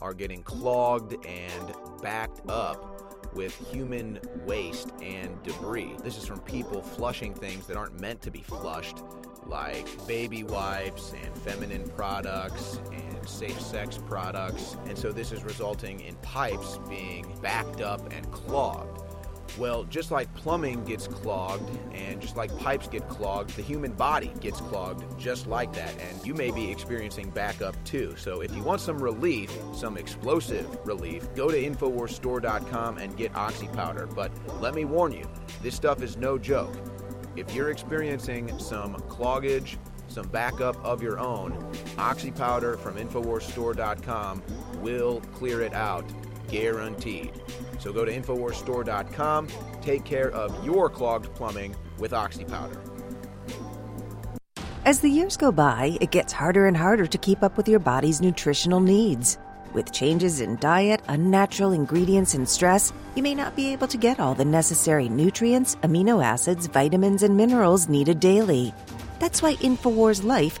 are 0.00 0.14
getting 0.14 0.40
clogged 0.44 1.16
and 1.26 1.74
backed 2.00 2.48
up 2.48 3.34
with 3.34 3.56
human 3.72 4.20
waste 4.46 4.92
and 5.02 5.42
debris. 5.42 5.96
This 6.04 6.16
is 6.16 6.24
from 6.24 6.38
people 6.42 6.80
flushing 6.80 7.34
things 7.34 7.66
that 7.66 7.76
aren't 7.76 7.98
meant 7.98 8.22
to 8.22 8.30
be 8.30 8.42
flushed, 8.42 8.98
like 9.48 9.88
baby 10.06 10.44
wipes 10.44 11.12
and 11.24 11.36
feminine 11.38 11.88
products 11.88 12.78
and 12.92 13.28
safe 13.28 13.60
sex 13.60 13.98
products. 13.98 14.76
And 14.86 14.96
so 14.96 15.10
this 15.10 15.32
is 15.32 15.42
resulting 15.42 16.02
in 16.02 16.14
pipes 16.18 16.78
being 16.88 17.36
backed 17.42 17.80
up 17.80 18.12
and 18.12 18.30
clogged. 18.30 19.03
Well, 19.56 19.84
just 19.84 20.10
like 20.10 20.32
plumbing 20.34 20.84
gets 20.84 21.06
clogged 21.06 21.70
and 21.92 22.20
just 22.20 22.36
like 22.36 22.56
pipes 22.58 22.88
get 22.88 23.08
clogged, 23.08 23.50
the 23.50 23.62
human 23.62 23.92
body 23.92 24.32
gets 24.40 24.60
clogged 24.60 25.04
just 25.18 25.46
like 25.46 25.72
that. 25.74 25.94
And 26.00 26.26
you 26.26 26.34
may 26.34 26.50
be 26.50 26.70
experiencing 26.70 27.30
backup 27.30 27.76
too. 27.84 28.14
So 28.16 28.40
if 28.40 28.54
you 28.54 28.62
want 28.62 28.80
some 28.80 28.98
relief, 28.98 29.50
some 29.72 29.96
explosive 29.96 30.66
relief, 30.84 31.26
go 31.36 31.50
to 31.50 31.56
InfoWarsStore.com 31.56 32.98
and 32.98 33.16
get 33.16 33.34
Oxy 33.36 33.68
Powder. 33.68 34.06
But 34.06 34.32
let 34.60 34.74
me 34.74 34.84
warn 34.84 35.12
you, 35.12 35.28
this 35.62 35.76
stuff 35.76 36.02
is 36.02 36.16
no 36.16 36.36
joke. 36.36 36.74
If 37.36 37.54
you're 37.54 37.70
experiencing 37.70 38.58
some 38.58 38.94
cloggage, 39.08 39.76
some 40.08 40.28
backup 40.28 40.82
of 40.84 41.02
your 41.02 41.18
own, 41.18 41.72
Oxy 41.96 42.30
Powder 42.30 42.76
from 42.76 42.96
InfoWarsStore.com 42.96 44.42
will 44.80 45.20
clear 45.32 45.62
it 45.62 45.74
out 45.74 46.04
guaranteed. 46.48 47.32
So 47.78 47.92
go 47.92 48.04
to 48.04 48.12
InfoWarsStore.com, 48.12 49.48
take 49.82 50.04
care 50.04 50.30
of 50.30 50.64
your 50.64 50.88
clogged 50.88 51.34
plumbing 51.34 51.76
with 51.98 52.12
Oxy 52.12 52.44
Powder. 52.44 52.80
As 54.84 55.00
the 55.00 55.08
years 55.08 55.38
go 55.38 55.50
by, 55.50 55.96
it 56.02 56.10
gets 56.10 56.32
harder 56.32 56.66
and 56.66 56.76
harder 56.76 57.06
to 57.06 57.18
keep 57.18 57.42
up 57.42 57.56
with 57.56 57.68
your 57.68 57.80
body's 57.80 58.20
nutritional 58.20 58.80
needs. 58.80 59.38
With 59.72 59.92
changes 59.92 60.40
in 60.40 60.56
diet, 60.56 61.00
unnatural 61.08 61.72
ingredients, 61.72 62.34
and 62.34 62.48
stress, 62.48 62.92
you 63.16 63.22
may 63.22 63.34
not 63.34 63.56
be 63.56 63.72
able 63.72 63.88
to 63.88 63.96
get 63.96 64.20
all 64.20 64.34
the 64.34 64.44
necessary 64.44 65.08
nutrients, 65.08 65.74
amino 65.76 66.22
acids, 66.24 66.66
vitamins, 66.66 67.22
and 67.22 67.36
minerals 67.36 67.88
needed 67.88 68.20
daily. 68.20 68.72
That's 69.18 69.42
why 69.42 69.54
InfoWars 69.54 70.22
Life 70.22 70.60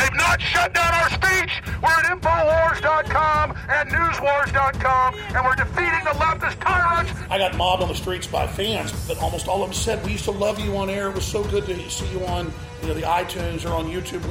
They've 0.00 0.14
not 0.14 0.40
shut 0.40 0.72
down 0.72 0.94
our 0.94 1.10
speech. 1.10 1.62
We're 1.82 1.90
at 1.90 2.06
Infowars.com 2.06 3.54
and 3.68 3.90
Newswars.com, 3.90 5.14
and 5.14 5.44
we're 5.44 5.54
defeating 5.56 6.04
the 6.04 6.16
leftist 6.16 6.58
tyrants. 6.60 7.12
I 7.28 7.36
got 7.36 7.54
mobbed 7.56 7.82
on 7.82 7.88
the 7.88 7.94
streets 7.94 8.26
by 8.26 8.46
fans, 8.46 8.92
but 9.06 9.18
almost 9.18 9.46
all 9.46 9.62
of 9.62 9.68
them 9.68 9.74
said, 9.74 10.02
"We 10.04 10.12
used 10.12 10.24
to 10.24 10.30
love 10.30 10.58
you 10.58 10.74
on 10.78 10.88
air. 10.88 11.10
It 11.10 11.14
was 11.14 11.26
so 11.26 11.44
good 11.44 11.66
to 11.66 11.90
see 11.90 12.06
you 12.12 12.24
on, 12.26 12.50
you 12.80 12.88
know, 12.88 12.94
the 12.94 13.02
iTunes 13.02 13.68
or 13.68 13.74
on 13.74 13.90
YouTube. 13.90 14.24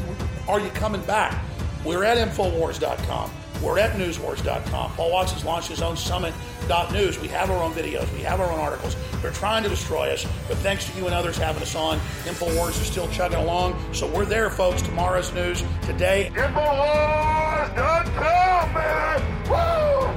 Are 0.48 0.60
you 0.60 0.70
coming 0.72 1.02
back?" 1.02 1.38
We're 1.86 2.04
at 2.04 2.18
Infowars.com. 2.18 3.32
We're 3.62 3.80
at 3.80 3.92
newswars.com. 3.98 4.94
Paul 4.94 5.12
Watts 5.12 5.32
has 5.34 5.44
launched 5.44 5.68
his 5.70 5.82
own 5.82 5.98
summit.news. 5.98 7.20
We 7.20 7.28
have 7.30 7.50
our 7.50 7.62
own 7.62 7.74
videos. 7.74 8.12
We 8.14 8.22
have 8.22 8.40
our 8.40 8.52
own 8.52 8.60
articles. 8.60 8.96
They're 9.22 9.32
trying 9.32 9.64
to 9.64 9.70
destroy 9.70 10.12
us, 10.12 10.26
but 10.48 10.58
thanks 10.58 10.90
to 10.90 10.98
you 10.98 11.06
and 11.06 11.14
others 11.14 11.38
having 11.38 11.62
us 11.62 11.76
on, 11.76 12.00
InfoWars 12.24 12.80
is 12.82 12.88
still 12.88 13.10
chugging 13.10 13.40
along. 13.40 13.76
So 13.94 14.08
we're 14.08 14.26
there, 14.26 14.50
folks. 14.50 14.82
Tomorrow's 14.82 15.34
news 15.34 15.64
today. 15.84 16.32
Infowars.com, 16.34 17.74
man! 18.74 19.22
Woo! 19.50 20.08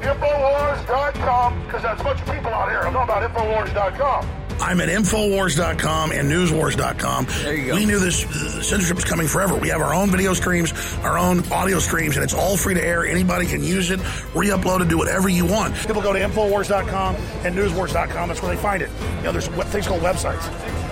Infowars.com, 0.00 1.64
because 1.64 1.82
there's 1.82 2.00
a 2.00 2.04
bunch 2.04 2.20
of 2.20 2.26
people 2.32 2.50
out 2.50 2.70
here. 2.70 2.80
I'm 2.80 2.92
talking 2.92 3.14
about 3.14 3.30
Infowars.com. 3.34 4.39
I'm 4.60 4.80
at 4.80 4.88
Infowars.com 4.88 6.12
and 6.12 6.30
Newswars.com. 6.30 7.26
There 7.42 7.54
you 7.54 7.66
go. 7.66 7.74
We 7.74 7.86
knew 7.86 7.98
this 7.98 8.24
uh, 8.24 8.62
censorship 8.62 8.96
was 8.96 9.04
coming 9.04 9.26
forever. 9.26 9.56
We 9.56 9.68
have 9.68 9.80
our 9.80 9.94
own 9.94 10.10
video 10.10 10.34
streams, 10.34 10.72
our 11.02 11.18
own 11.18 11.50
audio 11.52 11.78
streams, 11.78 12.16
and 12.16 12.24
it's 12.24 12.34
all 12.34 12.56
free 12.56 12.74
to 12.74 12.84
air. 12.84 13.06
Anybody 13.06 13.46
can 13.46 13.62
use 13.62 13.90
it, 13.90 14.00
re-upload 14.34 14.82
it, 14.82 14.88
do 14.88 14.98
whatever 14.98 15.28
you 15.28 15.46
want. 15.46 15.74
People 15.74 16.02
go 16.02 16.12
to 16.12 16.20
Infowars.com 16.20 17.16
and 17.44 17.56
Newswars.com. 17.56 18.28
That's 18.28 18.42
where 18.42 18.54
they 18.54 18.60
find 18.60 18.82
it. 18.82 18.90
You 19.18 19.24
know, 19.24 19.32
there's 19.32 19.48
things 19.48 19.86
called 19.86 20.02
websites. 20.02 20.44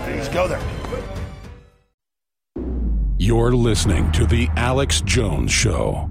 You 0.09 0.17
just 0.17 0.33
go 0.33 0.49
there. 0.49 0.63
You're 3.19 3.53
listening 3.53 4.11
to 4.13 4.27
The 4.27 4.49
Alex 4.57 5.01
Jones 5.03 5.51
Show. 5.53 6.09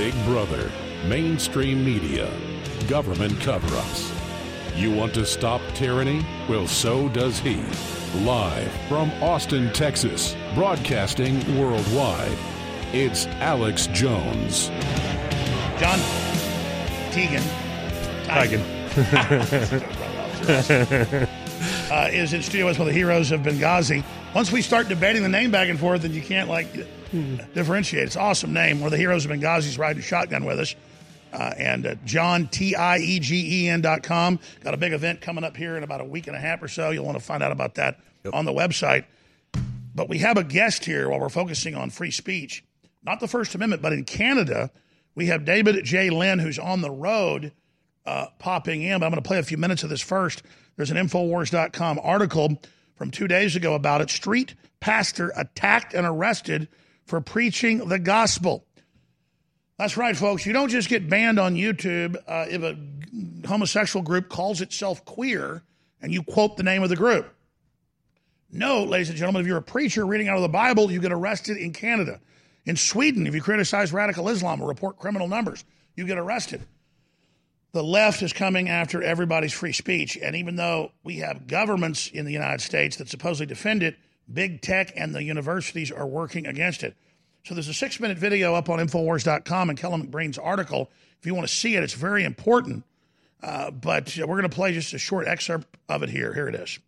Big 0.00 0.14
Brother, 0.24 0.72
mainstream 1.06 1.84
media, 1.84 2.32
government 2.88 3.38
cover 3.42 3.76
ups. 3.76 4.10
You 4.74 4.90
want 4.90 5.12
to 5.12 5.26
stop 5.26 5.60
tyranny? 5.74 6.24
Well, 6.48 6.66
so 6.66 7.10
does 7.10 7.38
he. 7.38 7.62
Live 8.24 8.72
from 8.88 9.10
Austin, 9.22 9.70
Texas, 9.74 10.34
broadcasting 10.54 11.36
worldwide, 11.58 12.34
it's 12.94 13.26
Alex 13.42 13.88
Jones. 13.88 14.68
John 15.78 15.98
Tegan. 17.10 17.42
Tigan. 18.24 18.62
uh, 21.90 22.08
is 22.10 22.32
in 22.32 22.40
studio 22.40 22.64
with 22.64 22.78
one 22.78 22.88
of 22.88 22.94
the 22.94 22.98
heroes 22.98 23.32
of 23.32 23.42
Benghazi. 23.42 24.02
Once 24.34 24.52
we 24.52 24.62
start 24.62 24.88
debating 24.88 25.22
the 25.22 25.28
name 25.28 25.50
back 25.50 25.68
and 25.68 25.78
forth, 25.78 26.02
then 26.02 26.12
you 26.12 26.22
can't 26.22 26.48
like 26.48 26.68
differentiate. 27.54 28.04
It's 28.04 28.14
an 28.14 28.22
awesome 28.22 28.52
name. 28.52 28.78
One 28.80 28.86
of 28.86 28.92
the 28.92 28.96
heroes 28.98 29.24
of 29.24 29.30
Benghazi 29.32 29.66
is 29.66 29.78
riding 29.78 30.02
shotgun 30.02 30.44
with 30.44 30.60
us. 30.60 30.74
uh, 31.32 31.52
and 31.58 31.86
uh, 31.86 31.94
John, 32.04 32.46
T 32.48 32.74
I 32.76 32.98
E 32.98 33.18
G 33.18 33.64
E 33.64 33.68
N 33.68 33.80
dot 33.80 34.02
com. 34.02 34.38
Got 34.62 34.74
a 34.74 34.76
big 34.76 34.92
event 34.92 35.20
coming 35.20 35.42
up 35.44 35.56
here 35.56 35.76
in 35.76 35.82
about 35.82 36.00
a 36.00 36.04
week 36.04 36.26
and 36.28 36.36
a 36.36 36.40
half 36.40 36.62
or 36.62 36.68
so. 36.68 36.90
You'll 36.90 37.04
want 37.04 37.18
to 37.18 37.24
find 37.24 37.42
out 37.42 37.50
about 37.52 37.74
that 37.74 37.98
on 38.32 38.44
the 38.44 38.52
website. 38.52 39.04
But 39.94 40.08
we 40.08 40.18
have 40.18 40.36
a 40.36 40.44
guest 40.44 40.84
here 40.84 41.08
while 41.08 41.18
we're 41.20 41.28
focusing 41.28 41.74
on 41.74 41.90
free 41.90 42.12
speech, 42.12 42.64
not 43.02 43.18
the 43.18 43.26
First 43.28 43.54
Amendment, 43.56 43.82
but 43.82 43.92
in 43.92 44.04
Canada, 44.04 44.70
we 45.16 45.26
have 45.26 45.44
David 45.44 45.84
J. 45.84 46.10
Lynn, 46.10 46.38
who's 46.38 46.58
on 46.58 46.80
the 46.80 46.90
road 46.90 47.52
uh, 48.06 48.26
popping 48.38 48.82
in. 48.82 49.00
But 49.00 49.06
I'm 49.06 49.10
going 49.12 49.22
to 49.22 49.26
play 49.28 49.38
a 49.38 49.42
few 49.42 49.56
minutes 49.56 49.82
of 49.82 49.90
this 49.90 50.00
first. 50.00 50.42
There's 50.76 50.92
an 50.92 50.96
Infowars.com 50.96 51.98
article 52.02 52.60
from 53.00 53.10
two 53.10 53.26
days 53.26 53.56
ago 53.56 53.72
about 53.72 54.02
it. 54.02 54.10
Street 54.10 54.54
pastor 54.78 55.32
attacked 55.34 55.94
and 55.94 56.06
arrested 56.06 56.68
for 57.06 57.18
preaching 57.22 57.88
the 57.88 57.98
gospel. 57.98 58.66
That's 59.78 59.96
right, 59.96 60.14
folks. 60.14 60.44
You 60.44 60.52
don't 60.52 60.68
just 60.68 60.90
get 60.90 61.08
banned 61.08 61.38
on 61.38 61.54
YouTube 61.54 62.14
uh, 62.28 62.44
if 62.50 62.62
a 62.62 62.76
homosexual 63.48 64.02
group 64.02 64.28
calls 64.28 64.60
itself 64.60 65.02
queer 65.06 65.62
and 66.02 66.12
you 66.12 66.22
quote 66.22 66.58
the 66.58 66.62
name 66.62 66.82
of 66.82 66.90
the 66.90 66.96
group. 66.96 67.26
No, 68.52 68.84
ladies 68.84 69.08
and 69.08 69.16
gentlemen, 69.16 69.40
if 69.40 69.46
you're 69.48 69.56
a 69.56 69.62
preacher 69.62 70.04
reading 70.04 70.28
out 70.28 70.36
of 70.36 70.42
the 70.42 70.48
Bible, 70.48 70.92
you 70.92 71.00
get 71.00 71.10
arrested 71.10 71.56
in 71.56 71.72
Canada. 71.72 72.20
In 72.66 72.76
Sweden, 72.76 73.26
if 73.26 73.34
you 73.34 73.40
criticize 73.40 73.94
radical 73.94 74.28
Islam 74.28 74.60
or 74.60 74.68
report 74.68 74.98
criminal 74.98 75.26
numbers, 75.26 75.64
you 75.96 76.04
get 76.04 76.18
arrested. 76.18 76.60
The 77.72 77.84
left 77.84 78.22
is 78.22 78.32
coming 78.32 78.68
after 78.68 79.02
everybody's 79.02 79.52
free 79.52 79.72
speech. 79.72 80.16
And 80.16 80.34
even 80.34 80.56
though 80.56 80.92
we 81.04 81.18
have 81.18 81.46
governments 81.46 82.08
in 82.08 82.24
the 82.24 82.32
United 82.32 82.60
States 82.60 82.96
that 82.96 83.08
supposedly 83.08 83.46
defend 83.46 83.82
it, 83.82 83.96
big 84.32 84.60
tech 84.60 84.92
and 84.96 85.14
the 85.14 85.22
universities 85.22 85.92
are 85.92 86.06
working 86.06 86.46
against 86.46 86.82
it. 86.82 86.96
So 87.44 87.54
there's 87.54 87.68
a 87.68 87.74
six 87.74 88.00
minute 88.00 88.18
video 88.18 88.54
up 88.54 88.68
on 88.68 88.78
Infowars.com 88.78 89.70
and 89.70 89.78
Kelen 89.78 90.06
McBreen's 90.06 90.38
article. 90.38 90.90
If 91.18 91.26
you 91.26 91.34
want 91.34 91.48
to 91.48 91.54
see 91.54 91.76
it, 91.76 91.82
it's 91.82 91.94
very 91.94 92.24
important. 92.24 92.84
Uh, 93.42 93.70
but 93.70 94.16
we're 94.18 94.26
going 94.26 94.42
to 94.42 94.48
play 94.48 94.72
just 94.72 94.92
a 94.92 94.98
short 94.98 95.26
excerpt 95.26 95.66
of 95.88 96.02
it 96.02 96.10
here. 96.10 96.34
Here 96.34 96.48
it 96.48 96.54
is. 96.54 96.78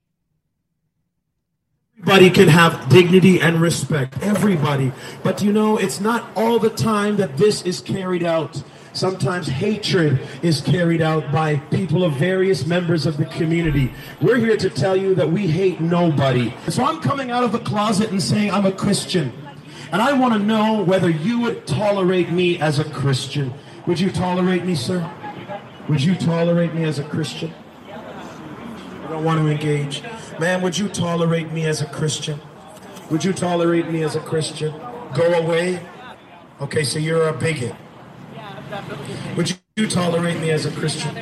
Everybody 1.98 2.30
can 2.30 2.48
have 2.48 2.88
dignity 2.88 3.40
and 3.40 3.60
respect. 3.60 4.20
Everybody. 4.22 4.92
But 5.22 5.40
you 5.42 5.52
know, 5.52 5.76
it's 5.76 6.00
not 6.00 6.28
all 6.36 6.59
the 6.59 6.70
time 6.70 7.16
that 7.16 7.36
this 7.36 7.62
is 7.62 7.80
carried 7.80 8.24
out. 8.24 8.62
Sometimes 8.93 9.48
hatred 9.48 10.20
is 10.43 10.60
carried 10.60 11.01
out 11.01 11.32
by 11.32 11.56
people 11.56 12.05
of 12.05 12.12
various 12.14 12.66
members 12.66 13.06
of 13.06 13.16
the 13.16 13.24
community. 13.24 13.93
We're 14.20 14.36
here 14.36 14.56
to 14.59 14.69
tell 14.69 14.97
you 14.97 15.14
that 15.14 15.31
we 15.31 15.47
hate 15.47 15.81
nobody. 15.81 16.55
So 16.69 16.85
I'm 16.85 17.01
coming 17.01 17.31
out 17.31 17.43
of 17.43 17.52
the 17.52 17.59
closet 17.60 18.10
and 18.10 18.23
saying 18.23 18.51
I'm 18.51 18.66
a 18.66 18.73
Christian. 18.73 19.32
And 19.93 20.02
I 20.02 20.12
want 20.12 20.35
to 20.35 20.39
know 20.39 20.82
whether 20.82 21.09
you 21.09 21.40
would 21.40 21.66
tolerate 21.66 22.31
me 22.31 22.59
as 22.59 22.78
a 22.78 22.85
Christian. 22.85 23.52
Would 23.86 23.98
you 23.98 24.10
tolerate 24.10 24.64
me, 24.64 24.74
sir? 24.74 25.10
Would 25.89 26.02
you 26.02 26.14
tolerate 26.14 26.74
me 26.74 26.85
as 26.85 26.98
a 26.98 27.05
Christian? 27.05 27.52
I 27.89 29.09
don't 29.09 29.24
want 29.24 29.40
to 29.40 29.48
engage. 29.48 30.02
Man, 30.39 30.62
would 30.62 30.77
you 30.77 30.89
tolerate 30.89 31.51
me 31.51 31.64
as 31.64 31.81
a 31.81 31.86
Christian? 31.86 32.40
Would 33.10 33.24
you 33.24 33.32
tolerate 33.32 33.90
me 33.90 34.02
as 34.02 34.16
a 34.16 34.20
Christian? 34.20 34.73
Go 35.14 35.32
away? 35.35 35.85
Okay, 36.60 36.85
so 36.85 36.98
you're 36.98 37.28
a 37.28 37.32
bigot. 37.32 37.74
Would 39.36 39.58
you 39.76 39.86
tolerate 39.86 40.40
me 40.40 40.50
as 40.50 40.64
a 40.64 40.70
Christian? 40.70 41.14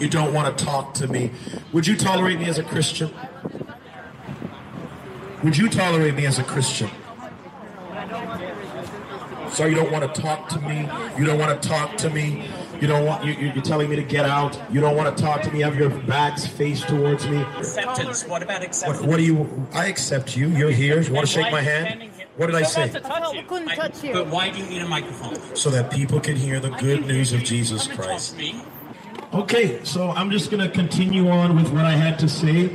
You 0.00 0.08
don't 0.08 0.34
want 0.34 0.56
to 0.56 0.64
talk 0.64 0.94
to 0.94 1.06
me. 1.06 1.30
Would 1.72 1.86
you 1.86 1.96
tolerate 1.96 2.38
me 2.38 2.46
as 2.46 2.58
a 2.58 2.64
Christian? 2.64 3.12
Would 5.44 5.56
you 5.56 5.68
tolerate 5.68 6.14
me 6.14 6.26
as 6.26 6.38
a 6.38 6.44
Christian? 6.44 6.90
So 9.52 9.66
you 9.66 9.76
don't 9.76 9.92
want 9.92 10.12
to 10.12 10.20
talk 10.20 10.48
to 10.48 10.60
me. 10.60 10.88
You 11.16 11.24
don't 11.24 11.38
want 11.38 11.62
to 11.62 11.68
talk 11.68 11.96
to 11.98 12.10
me. 12.10 12.48
You 12.80 12.88
don't 12.88 13.06
want 13.06 13.24
you, 13.24 13.34
you're 13.34 13.62
telling 13.62 13.88
me 13.88 13.94
to 13.94 14.02
get 14.02 14.24
out. 14.24 14.60
You 14.72 14.80
don't 14.80 14.96
want 14.96 15.16
to 15.16 15.22
talk 15.22 15.42
to 15.42 15.50
me. 15.52 15.60
Have 15.60 15.76
your 15.76 15.90
backs 15.90 16.44
faced 16.44 16.88
towards 16.88 17.28
me. 17.28 17.40
Acceptance. 17.56 18.24
What 18.24 18.42
about 18.42 18.62
acceptance? 18.62 19.00
What, 19.00 19.08
what 19.10 19.16
do 19.18 19.22
you? 19.22 19.68
I 19.72 19.86
accept 19.86 20.36
you. 20.36 20.48
You're 20.48 20.70
here. 20.70 21.00
You 21.00 21.12
want 21.12 21.26
to 21.26 21.32
shake 21.32 21.52
my 21.52 21.60
hand? 21.60 22.10
What 22.36 22.46
did 22.46 22.56
I 22.56 22.62
say? 22.62 22.90
we 23.32 23.42
couldn't 23.42 23.68
touch 23.68 24.02
you. 24.02 24.12
But 24.12 24.26
why 24.28 24.50
do 24.50 24.58
you 24.58 24.66
need 24.66 24.82
a 24.82 24.88
microphone? 24.88 25.56
So 25.56 25.70
that 25.70 25.90
people 25.90 26.20
can 26.20 26.36
hear 26.36 26.58
the 26.58 26.70
good 26.70 27.06
news 27.06 27.32
of 27.32 27.44
Jesus 27.44 27.86
Christ. 27.86 28.36
Okay, 29.32 29.82
so 29.84 30.10
I'm 30.10 30.30
just 30.30 30.50
going 30.50 30.62
to 30.66 30.72
continue 30.72 31.28
on 31.28 31.56
with 31.56 31.70
what 31.72 31.84
I 31.84 31.92
had 31.92 32.18
to 32.20 32.28
say. 32.28 32.74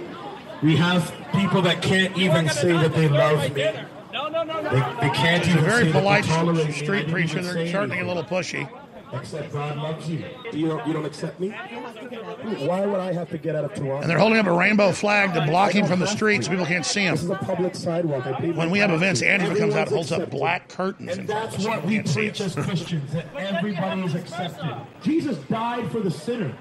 We 0.61 0.76
have 0.76 1.14
people 1.34 1.61
that 1.64 1.81
can't 1.81 2.18
even 2.18 2.49
say 2.49 2.72
that 2.73 2.94
they 2.94 3.07
love 3.07 3.53
me. 3.53 3.64
No, 4.11 4.27
no, 4.27 4.44
no, 4.44 4.64
They, 4.64 5.07
they 5.07 5.14
can't 5.14 5.45
He's 5.45 5.56
a 5.56 5.60
even 5.60 5.69
very 5.69 5.84
say 5.86 5.91
that 5.91 5.94
they 5.94 5.99
polite 5.99 6.23
tolerate 6.26 6.73
street 6.73 7.07
preacher. 7.07 7.41
They're 7.41 7.53
say 7.53 7.69
starting 7.69 7.91
to 7.91 7.95
get 7.98 8.06
a 8.06 8.07
little 8.07 8.23
pushy. 8.23 8.68
Except 9.11 9.52
God 9.52 9.77
loves 9.77 10.07
you. 10.07 10.23
You 10.53 10.68
don't, 10.68 10.86
you 10.88 10.94
don't 10.94 11.06
accept 11.06 11.40
me? 11.40 11.49
Why 11.49 12.86
would 12.86 12.99
I 12.99 13.11
have 13.11 13.30
to 13.31 13.38
get 13.40 13.56
out 13.56 13.65
of 13.65 13.73
Toronto? 13.73 14.02
And 14.02 14.10
they're 14.10 14.19
holding 14.19 14.38
up 14.38 14.45
a 14.45 14.52
rainbow 14.53 14.91
flag 14.91 15.34
to 15.34 15.41
block 15.48 15.72
him 15.72 15.88
from 15.88 15.99
the 15.99 16.06
street 16.06 16.44
so 16.44 16.52
people 16.52 16.65
can't 16.65 16.86
see 16.86 17.02
him. 17.02 17.15
This 17.15 17.23
is 17.23 17.30
a 17.31 17.36
public 17.36 17.73
sidewalk. 17.76 18.27
I 18.27 18.34
When 18.52 18.69
we 18.69 18.77
have 18.80 18.91
taxes. 18.91 19.22
events, 19.23 19.44
Antifa 19.44 19.57
comes 19.57 19.76
out 19.76 19.88
and 19.88 19.90
holds 19.95 20.11
Everyone's 20.11 20.11
up 20.11 20.18
accepted. 20.19 20.38
black 20.38 20.69
curtains 20.69 21.18
And 21.18 21.27
that's 21.27 21.64
so 21.64 21.69
what 21.69 21.86
we 21.86 21.95
can't 21.95 22.14
preach 22.14 22.41
as 22.41 22.53
Christians, 22.56 23.11
that 23.14 23.26
everybody 23.36 24.02
is 24.03 24.15
accepted. 24.15 24.76
Jesus 25.02 25.38
died 25.49 25.91
for 25.91 26.02
the 26.02 26.11
sinner. 26.11 26.56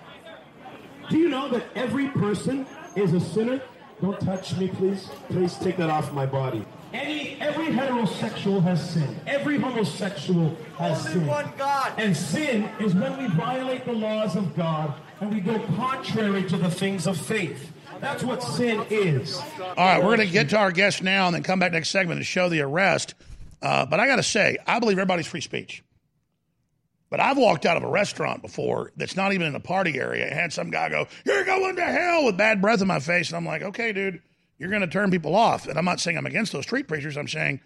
Do 1.11 1.19
you 1.19 1.29
know 1.29 1.49
that 1.51 1.65
every 1.75 2.09
person 2.09 2.67
is 2.97 3.13
a 3.13 3.21
sinner? 3.21 3.61
Don't 4.01 4.19
touch 4.21 4.57
me, 4.57 4.69
please. 4.69 5.09
Please 5.29 5.55
take 5.57 5.77
that 5.77 5.91
off 5.91 6.13
my 6.13 6.25
body. 6.27 6.65
Any, 6.93 7.37
every 7.41 7.67
heterosexual 7.67 8.63
has 8.63 8.91
sinned. 8.91 9.21
Every 9.27 9.59
homosexual 9.59 10.57
has 10.79 11.03
sinned. 11.03 11.27
one 11.27 11.53
God. 11.59 11.93
And 11.99 12.17
sin 12.17 12.65
is 12.81 12.95
when 12.95 13.19
we 13.19 13.27
violate 13.29 13.85
the 13.85 13.93
laws 13.93 14.37
of 14.37 14.57
God 14.57 14.95
and 15.21 15.33
we 15.33 15.41
go 15.41 15.59
contrary 15.77 16.45
to 16.45 16.57
the 16.57 16.71
things 16.71 17.07
of 17.07 17.19
faith. 17.19 17.73
That's 18.01 18.23
what 18.23 18.43
sin 18.43 18.87
is. 18.91 19.37
All 19.37 19.75
right, 19.77 19.99
we're 19.99 20.17
going 20.17 20.27
to 20.27 20.33
get 20.33 20.51
to 20.51 20.59
our 20.59 20.71
guest 20.73 21.03
now 21.03 21.27
and 21.27 21.35
then 21.35 21.43
come 21.43 21.59
back 21.59 21.73
next 21.73 21.91
segment 21.91 22.19
and 22.19 22.27
show 22.27 22.49
the 22.49 22.61
arrest. 22.61 23.15
Uh, 23.61 23.87
but 23.87 23.99
I 24.01 24.07
got 24.07 24.17
to 24.17 24.23
say, 24.23 24.57
I 24.67 24.79
believe 24.79 24.99
everybody's 24.99 25.27
free 25.27 25.41
speech. 25.41 25.83
But 27.11 27.21
I've 27.21 27.39
walked 27.39 27.65
out 27.67 27.77
of 27.77 27.83
a 27.83 27.89
restaurant 27.89 28.43
before 28.43 28.93
that's 28.97 29.17
not 29.17 29.33
even 29.33 29.47
in 29.47 29.55
a 29.55 29.61
party 29.61 29.99
area 29.99 30.27
and 30.27 30.35
had 30.35 30.53
some 30.53 30.71
guy 30.71 30.91
go, 30.91 31.09
You're 31.25 31.45
going 31.45 31.77
to 31.77 31.85
hell 31.85 32.27
with 32.27 32.37
bad 32.37 32.61
breath 32.61 32.83
in 32.83 32.87
my 32.87 33.01
face. 33.01 33.29
And 33.29 33.37
I'm 33.37 33.47
like, 33.47 33.63
Okay, 33.63 33.93
dude, 33.93 34.21
you're 34.59 34.71
going 34.71 34.83
to 34.83 34.89
turn 34.89 35.11
people 35.11 35.35
off. 35.35 35.67
And 35.67 35.79
I'm 35.79 35.85
not 35.85 36.01
saying 36.01 36.17
I'm 36.17 36.27
against 36.27 36.53
those 36.53 36.65
street 36.65 36.89
preachers. 36.89 37.17
I'm 37.17 37.29
saying 37.29 37.61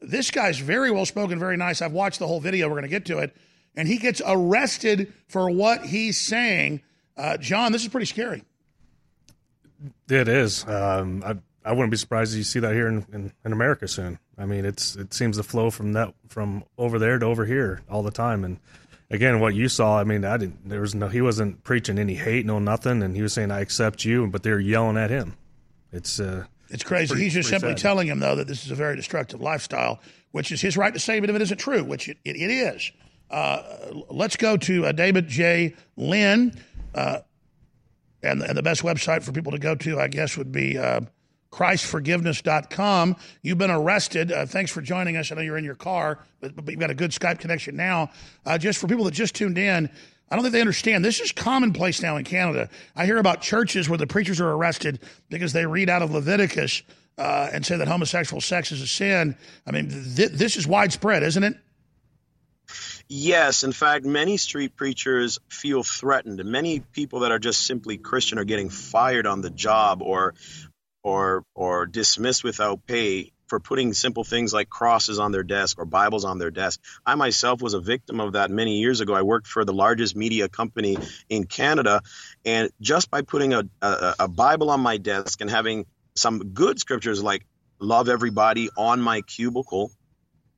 this 0.00 0.30
guy's 0.30 0.58
very 0.58 0.90
well 0.90 1.06
spoken, 1.06 1.38
very 1.38 1.56
nice. 1.56 1.82
I've 1.82 1.92
watched 1.92 2.18
the 2.18 2.26
whole 2.26 2.40
video. 2.40 2.68
We're 2.68 2.74
going 2.74 2.82
to 2.82 2.88
get 2.88 3.06
to 3.06 3.18
it. 3.18 3.36
And 3.76 3.86
he 3.86 3.98
gets 3.98 4.20
arrested 4.24 5.12
for 5.28 5.50
what 5.50 5.84
he's 5.86 6.18
saying. 6.18 6.82
Uh, 7.16 7.36
John, 7.36 7.72
this 7.72 7.82
is 7.82 7.88
pretty 7.88 8.06
scary. 8.06 8.42
It 10.08 10.28
is. 10.28 10.66
Um, 10.66 11.22
I 11.24 11.36
I 11.68 11.72
wouldn't 11.72 11.90
be 11.90 11.98
surprised 11.98 12.32
if 12.32 12.38
you 12.38 12.44
see 12.44 12.60
that 12.60 12.72
here 12.72 12.88
in, 12.88 13.04
in, 13.12 13.32
in 13.44 13.52
America 13.52 13.86
soon. 13.86 14.18
I 14.38 14.46
mean, 14.46 14.64
it's 14.64 14.96
it 14.96 15.12
seems 15.12 15.36
to 15.36 15.42
flow 15.42 15.70
from 15.70 15.92
that 15.92 16.14
from 16.28 16.64
over 16.78 16.98
there 16.98 17.18
to 17.18 17.26
over 17.26 17.44
here 17.44 17.82
all 17.90 18.02
the 18.02 18.10
time. 18.10 18.42
And 18.42 18.58
again, 19.10 19.38
what 19.38 19.54
you 19.54 19.68
saw, 19.68 19.98
I 19.98 20.04
mean, 20.04 20.24
I 20.24 20.38
didn't. 20.38 20.68
There 20.68 20.80
was 20.80 20.94
no. 20.94 21.08
He 21.08 21.20
wasn't 21.20 21.62
preaching 21.64 21.98
any 21.98 22.14
hate, 22.14 22.46
no 22.46 22.58
nothing, 22.58 23.02
and 23.02 23.14
he 23.14 23.22
was 23.22 23.34
saying, 23.34 23.50
"I 23.50 23.60
accept 23.60 24.04
you," 24.04 24.26
but 24.28 24.42
they're 24.42 24.58
yelling 24.58 24.96
at 24.96 25.10
him. 25.10 25.36
It's 25.92 26.20
uh, 26.20 26.44
It's 26.70 26.84
crazy. 26.84 27.08
pretty- 27.08 27.24
He's 27.24 27.34
just 27.34 27.48
simply 27.48 27.70
sad. 27.70 27.78
telling 27.78 28.06
him, 28.08 28.18
though, 28.20 28.34
that 28.34 28.46
this 28.46 28.64
is 28.64 28.70
a 28.70 28.74
very 28.74 28.96
destructive 28.96 29.40
lifestyle, 29.40 30.00
which 30.32 30.52
is 30.52 30.60
his 30.60 30.76
right 30.76 30.92
to 30.92 31.00
say, 31.00 31.16
even 31.16 31.30
if 31.30 31.36
it 31.36 31.42
isn't 31.42 31.58
true, 31.58 31.82
which 31.84 32.08
it, 32.08 32.18
it, 32.24 32.36
it 32.36 32.50
is. 32.50 32.92
Uh, 33.30 33.62
let's 34.10 34.36
go 34.36 34.56
to 34.56 34.86
uh, 34.86 34.92
David 34.92 35.28
J. 35.28 35.74
Lynn. 35.96 36.54
Uh, 36.94 37.20
and, 38.22 38.42
and 38.42 38.56
the 38.58 38.62
best 38.62 38.82
website 38.82 39.22
for 39.22 39.32
people 39.32 39.52
to 39.52 39.58
go 39.58 39.74
to, 39.76 40.00
I 40.00 40.08
guess, 40.08 40.36
would 40.36 40.50
be 40.50 40.76
uh, 40.76 41.00
ChristForgiveness.com. 41.52 43.16
You've 43.42 43.58
been 43.58 43.70
arrested. 43.70 44.32
Uh, 44.32 44.46
thanks 44.46 44.70
for 44.70 44.80
joining 44.80 45.16
us. 45.16 45.30
I 45.30 45.36
know 45.36 45.40
you're 45.42 45.58
in 45.58 45.64
your 45.64 45.74
car, 45.74 46.18
but, 46.40 46.54
but 46.56 46.68
you've 46.70 46.80
got 46.80 46.90
a 46.90 46.94
good 46.94 47.10
Skype 47.12 47.38
connection 47.38 47.76
now. 47.76 48.10
Uh, 48.44 48.58
just 48.58 48.78
for 48.78 48.86
people 48.86 49.04
that 49.04 49.14
just 49.14 49.34
tuned 49.34 49.58
in, 49.58 49.90
I 50.30 50.36
don't 50.36 50.44
think 50.44 50.52
they 50.52 50.60
understand. 50.60 51.04
This 51.04 51.20
is 51.20 51.32
commonplace 51.32 52.02
now 52.02 52.16
in 52.16 52.24
Canada. 52.24 52.68
I 52.94 53.06
hear 53.06 53.18
about 53.18 53.40
churches 53.40 53.88
where 53.88 53.98
the 53.98 54.06
preachers 54.06 54.40
are 54.40 54.50
arrested 54.50 55.00
because 55.30 55.52
they 55.52 55.64
read 55.64 55.88
out 55.88 56.02
of 56.02 56.12
Leviticus 56.12 56.82
uh, 57.16 57.48
and 57.52 57.64
say 57.64 57.76
that 57.76 57.88
homosexual 57.88 58.40
sex 58.40 58.70
is 58.70 58.82
a 58.82 58.86
sin. 58.86 59.36
I 59.66 59.72
mean, 59.72 59.88
th- 59.88 60.32
this 60.32 60.56
is 60.56 60.66
widespread, 60.66 61.22
isn't 61.22 61.42
it? 61.42 61.56
Yes, 63.08 63.64
in 63.64 63.72
fact, 63.72 64.04
many 64.04 64.36
street 64.36 64.76
preachers 64.76 65.38
feel 65.48 65.82
threatened. 65.82 66.44
Many 66.44 66.80
people 66.80 67.20
that 67.20 67.32
are 67.32 67.38
just 67.38 67.66
simply 67.66 67.96
Christian 67.96 68.38
are 68.38 68.44
getting 68.44 68.68
fired 68.68 69.26
on 69.26 69.40
the 69.40 69.48
job 69.48 70.02
or 70.02 70.34
or 71.02 71.42
or 71.54 71.86
dismissed 71.86 72.44
without 72.44 72.86
pay 72.86 73.32
for 73.48 73.60
putting 73.60 73.92
simple 73.94 74.24
things 74.24 74.52
like 74.52 74.68
crosses 74.68 75.18
on 75.18 75.32
their 75.32 75.42
desk 75.42 75.78
or 75.78 75.84
Bibles 75.84 76.24
on 76.24 76.38
their 76.38 76.50
desk. 76.50 76.80
I 77.04 77.14
myself 77.14 77.60
was 77.62 77.74
a 77.74 77.80
victim 77.80 78.20
of 78.20 78.34
that 78.34 78.50
many 78.50 78.78
years 78.78 79.00
ago. 79.00 79.14
I 79.14 79.22
worked 79.22 79.46
for 79.46 79.64
the 79.64 79.72
largest 79.72 80.14
media 80.14 80.48
company 80.48 80.98
in 81.28 81.44
Canada, 81.44 82.02
and 82.44 82.70
just 82.80 83.10
by 83.10 83.22
putting 83.22 83.54
a, 83.54 83.64
a, 83.82 84.14
a 84.20 84.28
Bible 84.28 84.70
on 84.70 84.80
my 84.80 84.98
desk 84.98 85.40
and 85.40 85.50
having 85.50 85.86
some 86.14 86.38
good 86.52 86.78
scriptures 86.78 87.22
like 87.22 87.46
love 87.80 88.08
everybody 88.08 88.68
on 88.76 89.00
my 89.00 89.22
cubicle, 89.22 89.90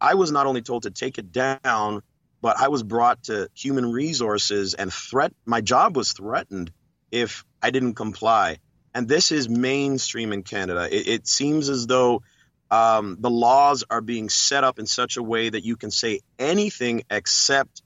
I 0.01 0.15
was 0.15 0.33
not 0.33 0.47
only 0.47 0.62
told 0.62 0.85
to 0.85 0.91
take 0.91 1.19
it 1.19 1.33
down, 1.33 2.03
but 2.41 2.59
I 2.59 2.69
was 2.69 2.83
brought 2.83 3.25
to 3.25 3.49
human 3.55 3.93
resources 3.93 4.75
and 4.75 4.93
threat. 4.93 5.33
My 5.45 5.61
job 5.61 5.97
was 5.97 6.12
threatened 6.12 6.73
if 7.11 7.45
I 7.62 7.71
didn't 7.71 7.95
comply. 7.95 8.59
And 8.95 9.07
this 9.07 9.31
is 9.31 9.49
mainstream 9.49 10.33
in 10.33 10.43
Canada. 10.43 10.89
It, 10.91 11.07
it 11.07 11.29
seems 11.29 11.69
as 11.69 11.87
though 11.87 12.23
um, 12.70 13.16
the 13.20 13.30
laws 13.30 13.84
are 13.90 14.01
being 14.01 14.28
set 14.28 14.64
up 14.64 14.78
in 14.78 14.86
such 14.86 15.16
a 15.16 15.22
way 15.22 15.48
that 15.48 15.64
you 15.64 15.76
can 15.76 15.90
say 15.90 16.20
anything 16.38 17.02
except 17.10 17.82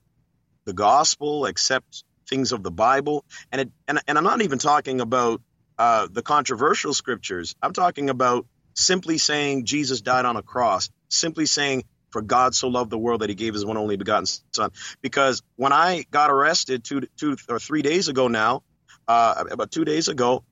the 0.64 0.72
gospel, 0.72 1.46
except 1.46 2.04
things 2.28 2.52
of 2.52 2.62
the 2.62 2.70
Bible. 2.70 3.24
And 3.52 3.62
it, 3.62 3.70
and, 3.88 4.00
and 4.06 4.18
I'm 4.18 4.24
not 4.24 4.42
even 4.42 4.58
talking 4.58 5.00
about 5.00 5.42
uh, 5.78 6.08
the 6.10 6.22
controversial 6.22 6.94
scriptures. 6.94 7.54
I'm 7.62 7.72
talking 7.72 8.10
about 8.10 8.46
simply 8.74 9.18
saying 9.18 9.64
Jesus 9.64 10.00
died 10.00 10.24
on 10.24 10.36
a 10.36 10.42
cross, 10.42 10.90
simply 11.08 11.46
saying 11.46 11.84
for 12.10 12.22
God 12.22 12.54
so 12.54 12.68
loved 12.68 12.90
the 12.90 12.98
world 12.98 13.22
that 13.22 13.28
he 13.28 13.34
gave 13.34 13.54
his 13.54 13.64
one 13.64 13.76
only 13.76 13.96
begotten 13.96 14.26
son. 14.52 14.70
Because 15.02 15.42
when 15.56 15.72
I 15.72 16.04
got 16.10 16.30
arrested 16.30 16.84
two, 16.84 17.02
two 17.16 17.36
or 17.48 17.58
three 17.58 17.82
days 17.82 18.08
ago 18.08 18.28
now, 18.28 18.62
uh, 19.08 19.44
about 19.50 19.70
two 19.70 19.84
days 19.84 20.08
ago, 20.08 20.44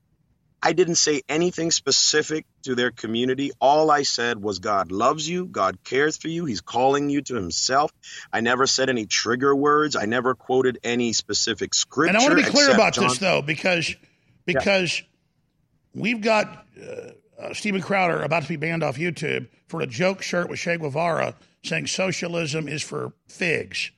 I 0.65 0.71
didn't 0.71 0.95
say 0.95 1.21
anything 1.27 1.71
specific 1.71 2.45
to 2.63 2.73
their 2.73 2.89
community. 2.89 3.51
All 3.59 3.91
I 3.91 4.03
said 4.03 4.41
was 4.41 4.59
God 4.59 4.93
loves 4.93 5.27
you. 5.27 5.45
God 5.45 5.83
cares 5.83 6.15
for 6.15 6.29
you. 6.29 6.45
He's 6.45 6.61
calling 6.61 7.09
you 7.09 7.21
to 7.23 7.35
himself. 7.35 7.91
I 8.31 8.39
never 8.39 8.65
said 8.65 8.89
any 8.89 9.05
trigger 9.05 9.53
words. 9.53 9.97
I 9.97 10.05
never 10.05 10.35
quoted 10.35 10.79
any 10.81 11.11
specific 11.11 11.73
scripture. 11.73 12.15
And 12.15 12.17
I 12.17 12.21
want 12.21 12.39
to 12.39 12.45
be 12.45 12.49
clear 12.49 12.73
about 12.73 12.93
John- 12.93 13.09
this 13.09 13.17
though, 13.17 13.41
because 13.41 13.93
because 14.45 15.01
we've 15.93 16.21
got 16.21 16.65
uh, 16.81 17.41
uh, 17.41 17.53
Steven 17.53 17.81
Crowder 17.81 18.21
about 18.21 18.43
to 18.43 18.49
be 18.49 18.55
banned 18.55 18.83
off 18.83 18.95
YouTube 18.95 19.49
for 19.67 19.81
a 19.81 19.87
joke 19.87 20.21
shirt 20.21 20.49
with 20.49 20.59
Che 20.59 20.77
Guevara 20.77 21.35
saying 21.65 21.87
socialism 21.87 22.69
is 22.69 22.81
for 22.81 23.11
figs. 23.27 23.91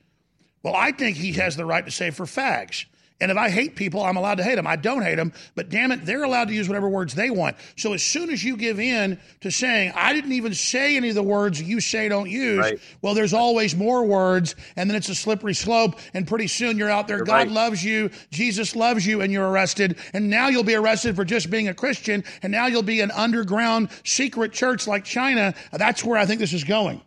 Well, 0.64 0.74
I 0.74 0.90
think 0.90 1.16
he 1.16 1.32
has 1.34 1.54
the 1.54 1.64
right 1.64 1.84
to 1.84 1.92
say 1.92 2.10
for 2.10 2.26
fags. 2.26 2.86
And 3.18 3.30
if 3.30 3.38
I 3.38 3.48
hate 3.48 3.76
people, 3.76 4.02
I'm 4.04 4.16
allowed 4.18 4.34
to 4.36 4.44
hate 4.44 4.56
them. 4.56 4.66
I 4.66 4.76
don't 4.76 5.02
hate 5.02 5.14
them, 5.14 5.32
but 5.54 5.70
damn 5.70 5.90
it, 5.90 6.04
they're 6.04 6.24
allowed 6.24 6.48
to 6.48 6.54
use 6.54 6.68
whatever 6.68 6.86
words 6.86 7.14
they 7.14 7.30
want. 7.30 7.56
So 7.76 7.94
as 7.94 8.02
soon 8.02 8.28
as 8.28 8.44
you 8.44 8.58
give 8.58 8.78
in 8.78 9.18
to 9.40 9.50
saying, 9.50 9.92
I 9.94 10.12
didn't 10.12 10.32
even 10.32 10.52
say 10.52 10.98
any 10.98 11.08
of 11.08 11.14
the 11.14 11.22
words 11.22 11.60
you 11.62 11.80
say 11.80 12.10
don't 12.10 12.28
use, 12.28 12.58
Right. 12.58 12.78
well, 13.00 13.14
there's 13.14 13.32
always 13.32 13.74
more 13.74 14.04
words, 14.04 14.54
and 14.76 14.90
then 14.90 14.96
it's 14.98 15.08
a 15.08 15.14
slippery 15.14 15.54
slope, 15.54 15.98
and 16.12 16.28
pretty 16.28 16.46
soon 16.46 16.76
you're 16.76 16.90
out 16.90 17.08
there, 17.08 17.16
You're 17.16 17.24
God 17.26 17.32
right. 17.32 17.50
loves 17.50 17.82
you, 17.82 18.10
Jesus 18.30 18.76
loves 18.76 19.06
you, 19.06 19.22
and 19.22 19.32
you're 19.32 19.48
arrested, 19.48 19.96
and 20.12 20.28
now 20.28 20.48
you'll 20.48 20.62
be 20.62 20.74
arrested 20.74 21.16
for 21.16 21.24
just 21.24 21.48
being 21.48 21.68
a 21.68 21.74
Christian, 21.74 22.22
and 22.42 22.52
now 22.52 22.66
you'll 22.66 22.82
be 22.82 23.00
an 23.00 23.10
underground 23.12 23.88
secret 24.04 24.52
church 24.52 24.86
like 24.86 25.04
China. 25.04 25.54
That's 25.72 26.04
where 26.04 26.18
I 26.18 26.26
think 26.26 26.38
this 26.40 26.52
is 26.52 26.64
going. 26.64 27.00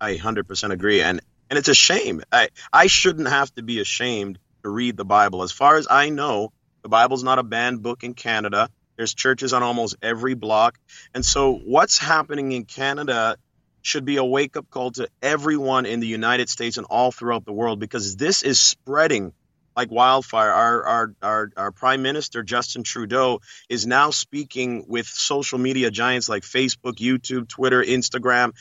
I 0.00 0.16
100% 0.16 0.70
agree. 0.70 1.00
And, 1.00 1.20
and 1.48 1.58
it's 1.58 1.68
a 1.68 1.74
shame. 1.74 2.22
I, 2.30 2.48
I 2.72 2.88
shouldn't 2.88 3.28
have 3.28 3.54
to 3.54 3.62
be 3.62 3.80
ashamed 3.80 4.38
to 4.62 4.70
read 4.70 4.96
the 4.96 5.04
Bible. 5.04 5.42
As 5.42 5.52
far 5.52 5.76
as 5.76 5.86
I 5.90 6.10
know, 6.10 6.52
the 6.82 6.88
Bible's 6.88 7.22
not 7.22 7.38
a 7.38 7.42
banned 7.42 7.82
book 7.82 8.04
in 8.04 8.14
Canada. 8.14 8.68
There's 8.96 9.14
churches 9.14 9.52
on 9.52 9.62
almost 9.62 9.96
every 10.02 10.34
block. 10.34 10.78
And 11.14 11.24
so 11.24 11.54
what's 11.54 11.98
happening 11.98 12.52
in 12.52 12.64
Canada 12.64 13.36
should 13.82 14.04
be 14.04 14.16
a 14.16 14.24
wake 14.24 14.56
up 14.56 14.68
call 14.70 14.90
to 14.92 15.08
everyone 15.22 15.86
in 15.86 16.00
the 16.00 16.06
United 16.06 16.48
States 16.48 16.76
and 16.76 16.86
all 16.90 17.10
throughout 17.10 17.44
the 17.44 17.52
world 17.52 17.80
because 17.80 18.16
this 18.16 18.42
is 18.42 18.58
spreading 18.58 19.32
like 19.80 19.90
wildfire. 19.90 20.50
Our, 20.50 20.84
our, 20.84 21.14
our, 21.22 21.52
our 21.56 21.70
Prime 21.72 22.02
Minister, 22.02 22.42
Justin 22.42 22.82
Trudeau, 22.82 23.40
is 23.70 23.86
now 23.86 24.10
speaking 24.10 24.84
with 24.88 25.06
social 25.06 25.58
media 25.58 25.90
giants 25.90 26.28
like 26.28 26.42
Facebook, 26.42 26.96
YouTube, 26.96 27.48
Twitter, 27.48 27.82
Instagram, 27.82 28.52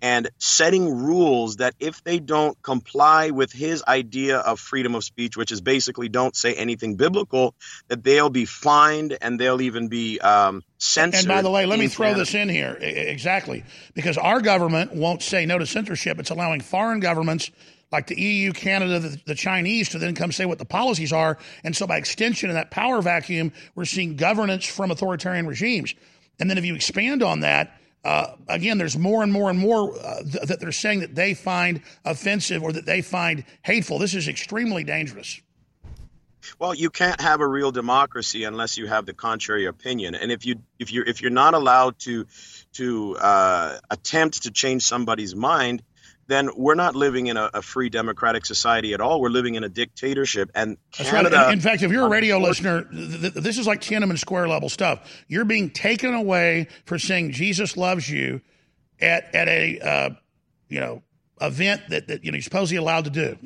and 0.00 0.30
setting 0.38 0.88
rules 0.88 1.56
that 1.56 1.74
if 1.80 2.04
they 2.04 2.20
don't 2.20 2.60
comply 2.62 3.30
with 3.30 3.50
his 3.52 3.82
idea 3.88 4.38
of 4.38 4.60
freedom 4.60 4.94
of 4.94 5.02
speech, 5.02 5.36
which 5.36 5.50
is 5.50 5.60
basically 5.60 6.08
don't 6.08 6.36
say 6.36 6.54
anything 6.54 6.94
biblical, 6.94 7.54
that 7.88 8.04
they'll 8.04 8.30
be 8.30 8.44
fined 8.44 9.18
and 9.20 9.40
they'll 9.40 9.60
even 9.60 9.88
be 9.88 10.20
um, 10.20 10.62
censored. 10.78 11.20
And 11.20 11.28
by 11.28 11.42
the 11.42 11.50
way, 11.50 11.66
let 11.66 11.80
me 11.80 11.88
throw 11.88 12.14
this 12.14 12.34
in 12.34 12.48
here. 12.48 12.78
Exactly. 12.80 13.64
Because 13.94 14.16
our 14.16 14.40
government 14.40 14.94
won't 14.94 15.22
say 15.22 15.44
no 15.44 15.58
to 15.58 15.66
censorship. 15.66 16.20
It's 16.20 16.30
allowing 16.30 16.60
foreign 16.60 17.00
governments 17.00 17.50
like 17.90 18.06
the 18.06 18.20
EU, 18.20 18.52
Canada, 18.52 18.98
the, 18.98 19.20
the 19.26 19.34
Chinese 19.34 19.88
to 19.90 19.98
then 19.98 20.14
come 20.14 20.32
say 20.32 20.46
what 20.46 20.58
the 20.58 20.64
policies 20.64 21.12
are. 21.12 21.38
And 21.64 21.74
so 21.76 21.86
by 21.86 21.96
extension 21.96 22.50
in 22.50 22.54
that 22.54 22.70
power 22.70 23.00
vacuum, 23.00 23.52
we're 23.74 23.86
seeing 23.86 24.16
governance 24.16 24.66
from 24.66 24.90
authoritarian 24.90 25.46
regimes. 25.46 25.94
And 26.38 26.48
then 26.50 26.58
if 26.58 26.64
you 26.64 26.74
expand 26.74 27.22
on 27.22 27.40
that, 27.40 27.78
uh, 28.04 28.34
again, 28.48 28.78
there's 28.78 28.96
more 28.96 29.22
and 29.22 29.32
more 29.32 29.50
and 29.50 29.58
more 29.58 29.98
uh, 29.98 30.22
th- 30.22 30.44
that 30.44 30.60
they're 30.60 30.72
saying 30.72 31.00
that 31.00 31.14
they 31.14 31.34
find 31.34 31.82
offensive 32.04 32.62
or 32.62 32.72
that 32.72 32.86
they 32.86 33.02
find 33.02 33.44
hateful. 33.62 33.98
This 33.98 34.14
is 34.14 34.28
extremely 34.28 34.84
dangerous. 34.84 35.40
Well, 36.58 36.74
you 36.74 36.90
can't 36.90 37.20
have 37.20 37.40
a 37.40 37.46
real 37.46 37.72
democracy 37.72 38.44
unless 38.44 38.78
you 38.78 38.86
have 38.86 39.04
the 39.04 39.12
contrary 39.12 39.66
opinion. 39.66 40.14
And 40.14 40.30
if 40.30 40.46
you 40.46 40.56
if 40.78 40.92
you 40.92 41.04
if 41.06 41.20
you're 41.20 41.30
not 41.30 41.54
allowed 41.54 41.98
to 42.00 42.26
to 42.74 43.16
uh, 43.16 43.78
attempt 43.90 44.44
to 44.44 44.50
change 44.50 44.82
somebody's 44.82 45.34
mind, 45.34 45.82
then 46.28 46.50
we're 46.56 46.74
not 46.76 46.94
living 46.94 47.26
in 47.26 47.36
a, 47.36 47.50
a 47.54 47.62
free 47.62 47.88
democratic 47.88 48.46
society 48.46 48.94
at 48.94 49.00
all. 49.00 49.20
We're 49.20 49.30
living 49.30 49.54
in 49.56 49.64
a 49.64 49.68
dictatorship. 49.68 50.50
And 50.54 50.76
That's 50.96 51.10
right. 51.10 51.24
Canada, 51.24 51.46
In- 51.48 51.54
In 51.54 51.60
fact, 51.60 51.82
if 51.82 51.90
you're 51.90 52.06
a 52.06 52.10
radio 52.10 52.38
listener, 52.38 52.84
th- 52.84 53.20
th- 53.20 53.34
this 53.34 53.58
is 53.58 53.66
like 53.66 53.80
Tiananmen 53.80 54.18
Square 54.18 54.48
level 54.48 54.68
stuff. 54.68 55.24
You're 55.26 55.44
being 55.46 55.70
taken 55.70 56.14
away 56.14 56.68
for 56.84 56.98
saying 56.98 57.32
Jesus 57.32 57.76
loves 57.76 58.08
you 58.08 58.40
at 59.00 59.34
at 59.34 59.48
a 59.48 59.80
uh, 59.80 60.10
you 60.68 60.80
know 60.80 61.02
event 61.40 61.82
that, 61.88 62.08
that 62.08 62.24
you 62.24 62.30
know 62.30 62.36
you're 62.36 62.42
supposedly 62.42 62.76
allowed 62.76 63.04
to 63.04 63.10
do. 63.10 63.36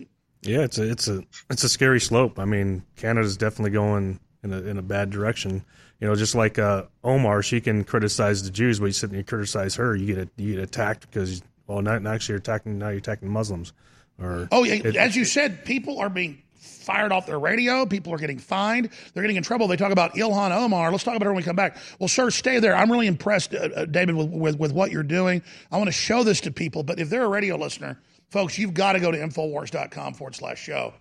Yeah, 0.42 0.60
it's 0.62 0.78
a 0.78 0.90
it's 0.90 1.09
a 1.09 1.22
it's 1.50 1.62
a 1.62 1.68
scary 1.68 2.00
slope. 2.00 2.38
I 2.38 2.44
mean, 2.44 2.84
Canada's 2.96 3.36
definitely 3.36 3.70
going 3.70 4.18
in 4.42 4.52
a 4.52 4.60
in 4.62 4.76
a 4.76 4.82
bad 4.82 5.10
direction. 5.10 5.64
You 6.00 6.09
know, 6.09 6.16
just 6.16 6.34
like 6.34 6.59
uh, 6.59 6.86
Omar, 7.04 7.44
she 7.44 7.60
can 7.60 7.84
criticize 7.84 8.42
the 8.42 8.50
Jews, 8.50 8.80
but 8.80 8.86
you 8.86 8.92
sit 8.92 9.10
and 9.10 9.18
you 9.18 9.24
criticize 9.24 9.76
her, 9.76 9.94
you 9.94 10.12
get 10.12 10.28
you 10.36 10.56
get 10.56 10.64
attacked 10.64 11.02
because 11.02 11.42
well, 11.66 11.82
not 11.82 12.05
actually 12.06 12.32
you're 12.34 12.39
attacking 12.40 12.78
now 12.78 12.89
you're 12.89 12.98
attacking 12.98 13.28
Muslims. 13.28 13.72
Or 14.20 14.48
Oh, 14.52 14.64
yeah, 14.64 14.74
it- 14.74 14.97
as 14.97 15.16
you 15.16 15.24
said, 15.24 15.64
people 15.64 15.98
are 15.98 16.09
being 16.10 16.43
fired 16.60 17.12
off 17.12 17.26
their 17.26 17.39
radio. 17.39 17.86
People 17.86 18.12
are 18.12 18.18
getting 18.18 18.39
fined. 18.39 18.90
They're 19.14 19.22
getting 19.22 19.36
in 19.36 19.43
trouble. 19.43 19.68
They 19.68 19.76
talk 19.76 19.93
about 19.93 20.14
Ilhan 20.14 20.51
Omar. 20.51 20.90
Let's 20.90 21.05
talk 21.05 21.14
about 21.16 21.24
her 21.26 21.30
when 21.32 21.36
we 21.39 21.43
come 21.44 21.56
back. 21.56 21.76
Well, 21.98 22.09
sir, 22.09 22.30
stay 22.30 22.59
there. 22.59 22.76
I'm 22.76 22.90
really 22.90 23.06
impressed, 23.06 23.55
uh, 23.55 23.68
uh, 23.74 23.84
David, 23.86 24.16
with, 24.16 24.28
with, 24.30 24.59
with 24.59 24.72
what 24.72 24.90
you're 24.90 25.02
doing. 25.05 25.43
I 25.70 25.76
want 25.76 25.89
to 25.89 25.93
show 25.93 26.24
this 26.24 26.40
to 26.43 26.51
people. 26.51 26.82
But 26.82 26.98
if 26.98 27.09
they're 27.09 27.24
a 27.24 27.28
radio 27.28 27.56
listener, 27.56 28.01
folks, 28.30 28.59
you've 28.59 28.74
got 28.74 28.93
to 28.94 29.01
go 29.01 29.10
to 29.12 29.18
Infowars.com 29.18 30.14
forward 30.14 30.34
slash 30.34 30.60
show. 30.60 30.93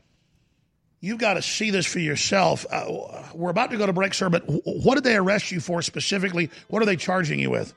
You've 0.99 1.17
got 1.17 1.33
to 1.33 1.41
see 1.41 1.71
this 1.71 1.87
for 1.87 1.97
yourself. 1.99 2.63
Uh, 2.71 3.23
we're 3.33 3.49
about 3.49 3.71
to 3.71 3.77
go 3.77 3.87
to 3.87 3.93
break, 3.93 4.13
sir, 4.13 4.29
but 4.29 4.43
what 4.45 4.95
did 4.95 5.03
they 5.03 5.15
arrest 5.15 5.51
you 5.51 5.59
for 5.59 5.81
specifically? 5.81 6.51
What 6.67 6.83
are 6.83 6.85
they 6.85 6.95
charging 6.95 7.39
you 7.39 7.49
with? 7.49 7.73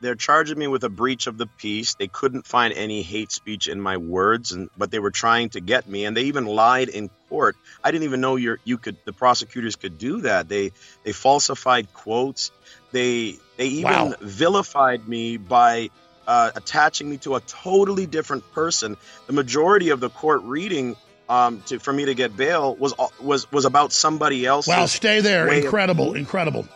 They're 0.00 0.14
charging 0.14 0.58
me 0.58 0.66
with 0.68 0.84
a 0.84 0.88
breach 0.88 1.26
of 1.26 1.38
the 1.38 1.46
peace. 1.46 1.94
They 1.94 2.08
couldn't 2.08 2.46
find 2.46 2.72
any 2.72 3.02
hate 3.02 3.32
speech 3.32 3.66
in 3.68 3.80
my 3.80 3.96
words, 3.96 4.52
and 4.52 4.70
but 4.76 4.90
they 4.90 4.98
were 4.98 5.10
trying 5.10 5.50
to 5.50 5.60
get 5.60 5.88
me, 5.88 6.04
and 6.04 6.16
they 6.16 6.22
even 6.24 6.46
lied 6.46 6.88
in 6.88 7.10
court. 7.28 7.56
I 7.82 7.90
didn't 7.90 8.04
even 8.04 8.20
know 8.20 8.36
you 8.36 8.56
you 8.64 8.78
could 8.78 8.96
the 9.04 9.12
prosecutors 9.12 9.76
could 9.76 9.98
do 9.98 10.20
that. 10.22 10.48
They 10.48 10.72
they 11.04 11.12
falsified 11.12 11.92
quotes. 11.92 12.50
They 12.92 13.36
they 13.56 13.66
even 13.68 13.92
Wow. 13.92 14.14
vilified 14.20 15.08
me 15.08 15.36
by 15.36 15.90
uh, 16.26 16.50
attaching 16.54 17.08
me 17.10 17.16
to 17.18 17.34
a 17.36 17.40
totally 17.40 18.06
different 18.06 18.50
person. 18.52 18.96
The 19.26 19.32
majority 19.32 19.90
of 19.90 20.00
the 20.00 20.10
court 20.10 20.42
reading. 20.44 20.96
Um, 21.30 21.60
to, 21.66 21.78
for 21.78 21.92
me 21.92 22.06
to 22.06 22.14
get 22.14 22.38
bail 22.38 22.74
was 22.74 22.94
was 23.20 23.52
was 23.52 23.66
about 23.66 23.92
somebody 23.92 24.46
else. 24.46 24.66
Wow, 24.66 24.86
stay 24.86 25.20
there. 25.20 25.46
way 25.46 25.58
of- 25.58 25.64
Incredible, 25.64 26.14
incredible. 26.14 26.66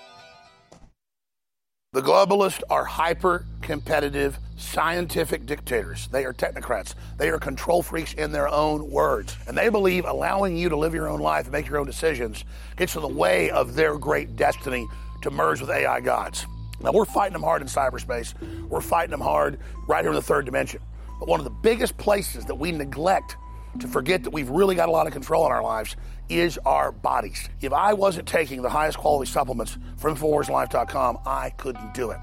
The 1.95 2.01
globalists 2.01 2.63
are 2.71 2.87
hyper 2.87 3.45
competitive 3.61 4.39
scientific 4.57 5.45
dictators. 5.45 6.09
They 6.09 6.25
are 6.25 6.33
technocrats. 6.33 6.95
They 7.19 7.29
are 7.29 7.39
control 7.39 7.83
freaks 7.83 8.15
in 8.15 8.33
their 8.33 8.49
own 8.49 8.91
words. 8.91 9.37
And 9.47 9.55
they 9.55 9.69
believe 9.69 10.07
allowing 10.07 10.57
you 10.57 10.71
to 10.71 10.77
live 10.77 10.95
your 10.95 11.07
own 11.07 11.21
life 11.21 11.45
and 11.45 11.53
make 11.53 11.69
your 11.69 11.77
own 11.77 11.85
decisions 11.85 12.47
gets 12.77 12.97
in 12.97 13.03
the 13.03 13.09
way 13.09 13.51
of 13.51 13.75
their 13.75 13.99
great 13.99 14.37
destiny 14.37 14.89
to 15.21 15.31
merge 15.31 15.61
with 15.61 15.69
AI 15.69 16.01
gods. 16.01 16.47
Now, 16.81 16.93
we're 16.93 17.05
fighting 17.05 17.35
them 17.35 17.43
hard 17.43 17.61
in 17.61 17.69
cyberspace. 17.69 18.33
We're 18.71 18.81
fighting 18.81 19.11
them 19.11 19.21
hard 19.21 19.59
right 19.87 20.03
here 20.03 20.13
in 20.13 20.17
the 20.17 20.23
third 20.23 20.47
dimension. 20.47 20.81
But 21.19 21.29
one 21.29 21.41
of 21.41 21.45
the 21.45 21.51
biggest 21.51 21.99
places 21.99 22.47
that 22.47 22.55
we 22.55 22.73
neglect 22.73 23.37
to 23.81 23.89
forget 23.89 24.25
that 24.25 24.31
we've 24.31 24.51
really 24.51 24.75
got 24.75 24.89
a 24.89 24.93
lot 24.93 25.07
of 25.07 25.13
control 25.13 25.47
in 25.47 25.53
our 25.53 25.63
lives 25.63 25.97
is 26.29 26.59
our 26.65 26.93
bodies. 26.93 27.49
If 27.61 27.73
I 27.73 27.95
wasn't 27.95 28.29
taking 28.29 28.63
the 28.63 28.71
highest 28.71 28.99
quality 28.99 29.31
supplements 29.31 29.77
from 29.97 30.17
InfoWarsLife.com, 30.17 31.19
I 31.27 31.51
couldn't 31.51 31.95
do 31.95 32.11
it. 32.11 32.19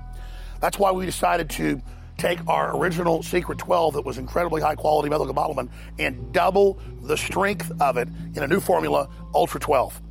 That's 0.61 0.77
why 0.77 0.91
we 0.91 1.05
decided 1.05 1.49
to 1.51 1.81
take 2.17 2.45
our 2.47 2.77
original 2.77 3.23
Secret 3.23 3.57
12 3.57 3.93
that 3.93 4.05
was 4.05 4.17
incredibly 4.17 4.61
high 4.61 4.75
quality 4.75 5.09
methylcobalamin 5.09 5.69
and 5.97 6.33
double 6.33 6.79
the 7.01 7.15
strength 7.15 7.71
of 7.81 7.97
it 7.97 8.09
in 8.35 8.43
a 8.43 8.47
new 8.47 8.59
formula, 8.59 9.09
Ultra 9.33 9.59
12. 9.59 10.01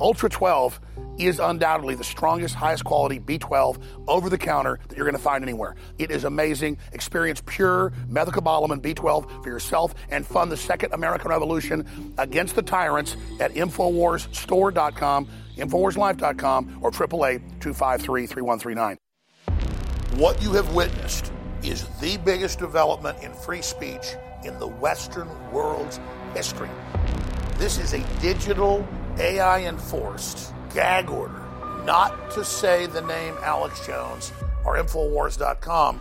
Ultra 0.00 0.28
12 0.28 0.80
is 1.18 1.38
undoubtedly 1.38 1.94
the 1.94 2.04
strongest, 2.04 2.54
highest 2.54 2.84
quality 2.84 3.20
B12 3.20 3.80
over 4.08 4.28
the 4.28 4.38
counter 4.38 4.80
that 4.88 4.96
you're 4.96 5.06
going 5.06 5.16
to 5.16 5.22
find 5.22 5.44
anywhere. 5.44 5.76
It 5.98 6.10
is 6.10 6.24
amazing. 6.24 6.78
Experience 6.92 7.40
pure 7.46 7.92
methylcobalamin 8.10 8.80
B12 8.80 9.44
for 9.44 9.48
yourself 9.48 9.94
and 10.10 10.26
fund 10.26 10.50
the 10.50 10.56
second 10.56 10.92
American 10.92 11.30
Revolution 11.30 11.86
against 12.18 12.56
the 12.56 12.62
tyrants 12.62 13.16
at 13.40 13.54
InfoWarsStore.com, 13.54 15.28
InfoWarsLife.com, 15.56 16.78
or 16.82 16.88
888 16.88 17.60
253 17.60 18.26
3139. 18.26 18.98
What 20.16 20.42
you 20.42 20.52
have 20.52 20.74
witnessed 20.74 21.32
is 21.62 21.86
the 22.00 22.16
biggest 22.18 22.58
development 22.58 23.22
in 23.22 23.32
free 23.32 23.62
speech 23.62 24.14
in 24.44 24.58
the 24.58 24.66
Western 24.66 25.28
world's 25.50 25.98
history. 26.34 26.68
This 27.56 27.78
is 27.78 27.94
a 27.94 28.04
digital, 28.20 28.86
AI 29.18 29.66
enforced 29.66 30.52
gag 30.74 31.08
order 31.08 31.40
not 31.84 32.30
to 32.32 32.44
say 32.44 32.86
the 32.86 33.02
name 33.02 33.36
Alex 33.42 33.86
Jones 33.86 34.32
or 34.64 34.76
Infowars.com. 34.76 36.00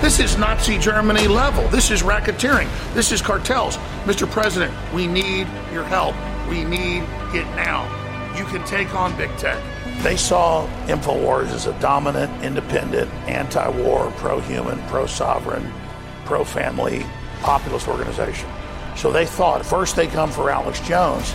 This 0.00 0.18
is 0.18 0.36
Nazi 0.36 0.78
Germany 0.78 1.28
level. 1.28 1.66
This 1.68 1.90
is 1.90 2.02
racketeering. 2.02 2.68
This 2.94 3.12
is 3.12 3.22
cartels. 3.22 3.76
Mr. 4.04 4.28
President, 4.28 4.72
we 4.92 5.06
need 5.06 5.46
your 5.72 5.84
help. 5.84 6.16
We 6.48 6.64
need 6.64 7.04
it 7.34 7.46
now. 7.54 7.84
You 8.36 8.44
can 8.46 8.64
take 8.66 8.94
on 8.94 9.16
big 9.16 9.30
tech. 9.36 9.62
They 10.02 10.16
saw 10.16 10.66
InfoWars 10.86 11.52
as 11.52 11.66
a 11.66 11.78
dominant, 11.78 12.42
independent, 12.42 13.12
anti 13.28 13.68
war, 13.68 14.10
pro 14.16 14.40
human, 14.40 14.80
pro 14.88 15.06
sovereign, 15.06 15.72
pro 16.24 16.44
family, 16.44 17.04
populist 17.42 17.88
organization. 17.88 18.48
So 18.96 19.10
they 19.10 19.26
thought 19.26 19.64
first 19.64 19.96
they 19.96 20.06
come 20.06 20.30
for 20.30 20.50
Alex 20.50 20.80
Jones. 20.80 21.34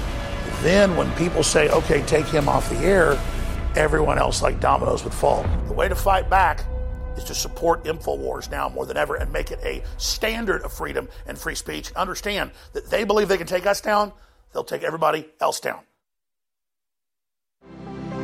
Then, 0.62 0.96
when 0.98 1.12
people 1.16 1.44
say, 1.44 1.70
okay, 1.70 2.02
take 2.04 2.26
him 2.26 2.50
off 2.50 2.70
the 2.70 2.78
air, 2.78 3.20
everyone 3.76 4.18
else, 4.18 4.42
like 4.42 4.60
dominoes, 4.60 5.04
would 5.04 5.14
fall. 5.14 5.46
The 5.68 5.74
way 5.74 5.88
to 5.88 5.96
fight 5.96 6.30
back 6.30 6.66
is 7.16 7.24
to 7.26 7.36
support 7.36 7.84
InfoWars 7.84 8.50
now 8.50 8.70
more 8.70 8.86
than 8.86 8.98
ever 8.98 9.16
and 9.16 9.32
make 9.32 9.52
it 9.52 9.60
a 9.64 9.84
standard 9.98 10.64
of 10.64 10.74
freedom 10.74 11.10
and 11.26 11.38
free 11.38 11.56
speech. 11.56 11.92
Understand 11.94 12.52
that 12.74 12.90
they 12.90 13.04
believe 13.04 13.28
they 13.28 13.38
can 13.38 13.48
take 13.48 13.66
us 13.66 13.82
down, 13.82 14.14
they'll 14.54 14.64
take 14.64 14.84
everybody 14.84 15.28
else 15.40 15.60
down. 15.60 15.82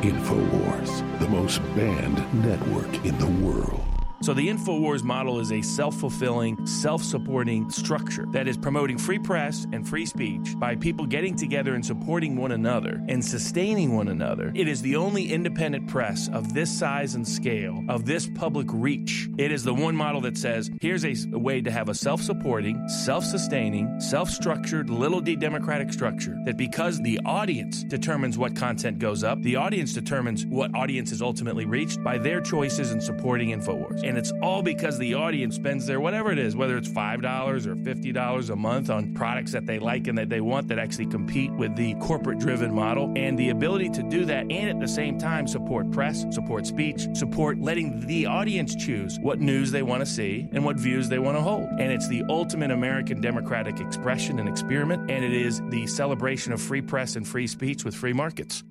InfoWars, 0.00 1.18
the 1.20 1.28
most 1.28 1.60
banned 1.74 2.44
network 2.44 3.04
in 3.04 3.16
the 3.18 3.46
world. 3.46 3.93
So, 4.24 4.32
the 4.32 4.48
InfoWars 4.48 5.02
model 5.02 5.38
is 5.38 5.52
a 5.52 5.60
self 5.60 5.96
fulfilling, 5.96 6.66
self 6.66 7.02
supporting 7.04 7.68
structure 7.68 8.24
that 8.30 8.48
is 8.48 8.56
promoting 8.56 8.96
free 8.96 9.18
press 9.18 9.66
and 9.70 9.86
free 9.86 10.06
speech 10.06 10.58
by 10.58 10.76
people 10.76 11.04
getting 11.04 11.36
together 11.36 11.74
and 11.74 11.84
supporting 11.84 12.34
one 12.34 12.52
another 12.52 13.02
and 13.06 13.22
sustaining 13.22 13.94
one 13.94 14.08
another. 14.08 14.50
It 14.54 14.66
is 14.66 14.80
the 14.80 14.96
only 14.96 15.30
independent 15.30 15.88
press 15.88 16.30
of 16.32 16.54
this 16.54 16.70
size 16.70 17.16
and 17.16 17.28
scale, 17.28 17.84
of 17.90 18.06
this 18.06 18.26
public 18.34 18.66
reach. 18.70 19.28
It 19.36 19.52
is 19.52 19.62
the 19.62 19.74
one 19.74 19.94
model 19.94 20.22
that 20.22 20.38
says 20.38 20.70
here's 20.80 21.04
a, 21.04 21.14
a 21.34 21.38
way 21.38 21.60
to 21.60 21.70
have 21.70 21.90
a 21.90 21.94
self 21.94 22.22
supporting, 22.22 22.88
self 22.88 23.26
sustaining, 23.26 24.00
self 24.00 24.30
structured, 24.30 24.88
little 24.88 25.20
d 25.20 25.36
democratic 25.36 25.92
structure 25.92 26.34
that 26.46 26.56
because 26.56 26.98
the 27.02 27.20
audience 27.26 27.84
determines 27.84 28.38
what 28.38 28.56
content 28.56 28.98
goes 28.98 29.22
up, 29.22 29.42
the 29.42 29.56
audience 29.56 29.92
determines 29.92 30.46
what 30.46 30.74
audience 30.74 31.12
is 31.12 31.20
ultimately 31.20 31.66
reached 31.66 32.02
by 32.02 32.16
their 32.16 32.40
choices 32.40 32.90
in 32.90 33.02
supporting 33.02 33.50
InfoWars. 33.50 34.02
And 34.13 34.13
it's 34.18 34.32
all 34.42 34.62
because 34.62 34.98
the 34.98 35.14
audience 35.14 35.56
spends 35.56 35.86
their 35.86 36.00
whatever 36.00 36.30
it 36.30 36.38
is, 36.38 36.56
whether 36.56 36.76
it's 36.76 36.88
$5 36.88 37.66
or 37.66 37.76
$50 37.76 38.50
a 38.50 38.56
month 38.56 38.90
on 38.90 39.14
products 39.14 39.52
that 39.52 39.66
they 39.66 39.78
like 39.78 40.06
and 40.08 40.18
that 40.18 40.28
they 40.28 40.40
want 40.40 40.68
that 40.68 40.78
actually 40.78 41.06
compete 41.06 41.52
with 41.52 41.74
the 41.76 41.94
corporate 41.94 42.38
driven 42.38 42.74
model. 42.74 43.12
And 43.16 43.38
the 43.38 43.50
ability 43.50 43.90
to 43.90 44.02
do 44.02 44.24
that 44.26 44.50
and 44.50 44.68
at 44.68 44.80
the 44.80 44.88
same 44.88 45.18
time 45.18 45.46
support 45.46 45.90
press, 45.90 46.26
support 46.30 46.66
speech, 46.66 47.06
support 47.14 47.58
letting 47.58 48.06
the 48.06 48.26
audience 48.26 48.74
choose 48.74 49.18
what 49.20 49.40
news 49.40 49.70
they 49.70 49.82
want 49.82 50.00
to 50.00 50.06
see 50.06 50.48
and 50.52 50.64
what 50.64 50.76
views 50.76 51.08
they 51.08 51.18
want 51.18 51.36
to 51.36 51.42
hold. 51.42 51.68
And 51.78 51.92
it's 51.92 52.08
the 52.08 52.24
ultimate 52.28 52.70
American 52.70 53.20
democratic 53.20 53.80
expression 53.80 54.38
and 54.38 54.48
experiment. 54.48 55.10
And 55.10 55.24
it 55.24 55.32
is 55.32 55.62
the 55.70 55.86
celebration 55.86 56.52
of 56.52 56.60
free 56.60 56.82
press 56.82 57.16
and 57.16 57.26
free 57.26 57.46
speech 57.46 57.84
with 57.84 57.94
free 57.94 58.12
markets. 58.12 58.64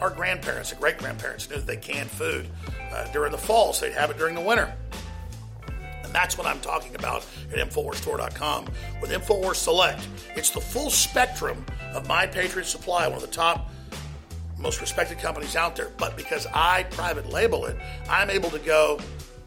Our 0.00 0.10
grandparents 0.10 0.72
and 0.72 0.80
great 0.80 0.98
grandparents 0.98 1.48
knew 1.50 1.56
that 1.56 1.66
they 1.66 1.76
canned 1.76 2.10
food 2.10 2.48
uh, 2.92 3.10
during 3.12 3.32
the 3.32 3.38
fall, 3.38 3.72
so 3.72 3.86
they'd 3.86 3.94
have 3.94 4.10
it 4.10 4.18
during 4.18 4.34
the 4.34 4.40
winter. 4.40 4.72
And 6.02 6.12
that's 6.12 6.38
what 6.38 6.46
I'm 6.46 6.60
talking 6.60 6.94
about 6.94 7.26
at 7.52 7.58
InfoWarsStore.com 7.58 8.66
with 9.00 9.10
InfoWars 9.10 9.56
Select. 9.56 10.08
It's 10.34 10.50
the 10.50 10.60
full 10.60 10.90
spectrum 10.90 11.64
of 11.92 12.08
My 12.08 12.26
Patriot 12.26 12.64
Supply, 12.64 13.06
one 13.06 13.16
of 13.16 13.22
the 13.22 13.28
top, 13.28 13.70
most 14.58 14.80
respected 14.80 15.18
companies 15.18 15.54
out 15.54 15.76
there. 15.76 15.90
But 15.98 16.16
because 16.16 16.46
I 16.52 16.84
private 16.84 17.30
label 17.30 17.66
it, 17.66 17.76
I'm 18.08 18.30
able 18.30 18.50
to 18.50 18.58
go 18.58 19.00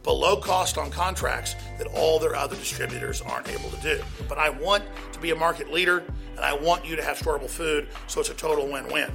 below 0.04 0.38
cost 0.38 0.78
on 0.78 0.92
contracts 0.92 1.56
that 1.78 1.88
all 1.88 2.20
their 2.20 2.36
other 2.36 2.56
distributors 2.56 3.22
aren't 3.22 3.50
able 3.50 3.70
to 3.70 3.82
do. 3.82 4.02
But 4.30 4.38
I 4.38 4.50
want 4.50 4.84
to 5.14 5.20
be 5.20 5.32
a 5.32 5.36
market 5.36 5.72
leader 5.72 6.04
and 6.36 6.40
I 6.40 6.54
want 6.54 6.86
you 6.86 6.96
to 6.96 7.04
have 7.04 7.18
storable 7.18 7.50
food, 7.50 7.88
so 8.08 8.20
it's 8.20 8.30
a 8.30 8.34
total 8.34 8.68
win 8.72 8.88
win. 8.92 9.12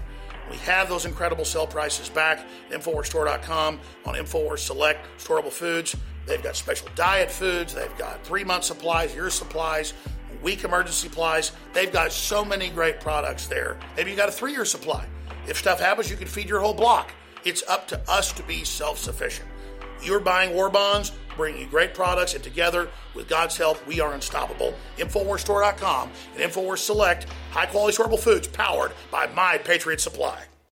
We 0.51 0.57
have 0.59 0.89
those 0.89 1.05
incredible 1.05 1.45
sell 1.45 1.67
prices 1.67 2.09
back 2.09 2.47
at 2.71 2.81
InfoWarsStore.com 2.81 3.81
on 4.07 4.15
InfoWars 4.15 4.61
Select 4.61 5.07
Storable 5.19 5.53
Foods. 5.53 5.97
They've 6.27 6.43
got 6.43 6.57
special 6.57 6.89
diet 6.95 7.31
foods, 7.31 7.75
they've 7.75 7.97
got 7.97 8.23
three 8.25 8.45
month 8.45 8.65
supplies, 8.65 9.15
year 9.15 9.31
supplies, 9.31 9.95
week 10.43 10.65
emergency 10.65 11.09
supplies. 11.09 11.53
They've 11.73 11.93
got 11.93 12.13
so 12.13 12.45
many 12.45 12.69
great 12.69 13.01
products 13.01 13.47
there. 13.47 13.79
Maybe 13.97 14.11
you 14.11 14.17
got 14.17 14.29
a 14.29 14.33
three 14.33 14.53
year 14.53 14.65
supply. 14.65 15.07
If 15.47 15.57
stuff 15.57 15.81
happens, 15.81 16.11
you 16.11 16.17
can 16.17 16.29
feed 16.29 16.49
your 16.49 16.61
whole 16.61 16.75
block. 16.75 17.11
It's 17.45 17.63
up 17.69 17.89
to 17.89 18.11
us 18.11 18.33
to 18.33 18.43
be 18.43 18.65
self 18.65 18.99
sufficient. 18.99 19.49
You're 20.03 20.21
buying 20.21 20.55
war 20.55 20.69
bonds, 20.69 21.13
bringing 21.39 21.63
you 21.63 21.67
great 21.69 21.95
products, 21.95 22.35
and 22.35 22.45
together, 22.45 22.91
with 23.15 23.29
God's 23.29 23.57
help, 23.57 23.85
we 23.87 24.01
are 24.01 24.13
unstoppable. 24.13 24.75
InfoWarsStore.com 24.99 26.11
and 26.37 26.53
InfoWars 26.53 26.79
Select, 26.79 27.27
high 27.51 27.65
quality 27.65 27.97
storable 27.97 28.19
foods 28.19 28.47
powered 28.49 28.93
by 29.11 29.27
My 29.29 29.57
Patriot 29.57 30.03
Supply. 30.03 30.43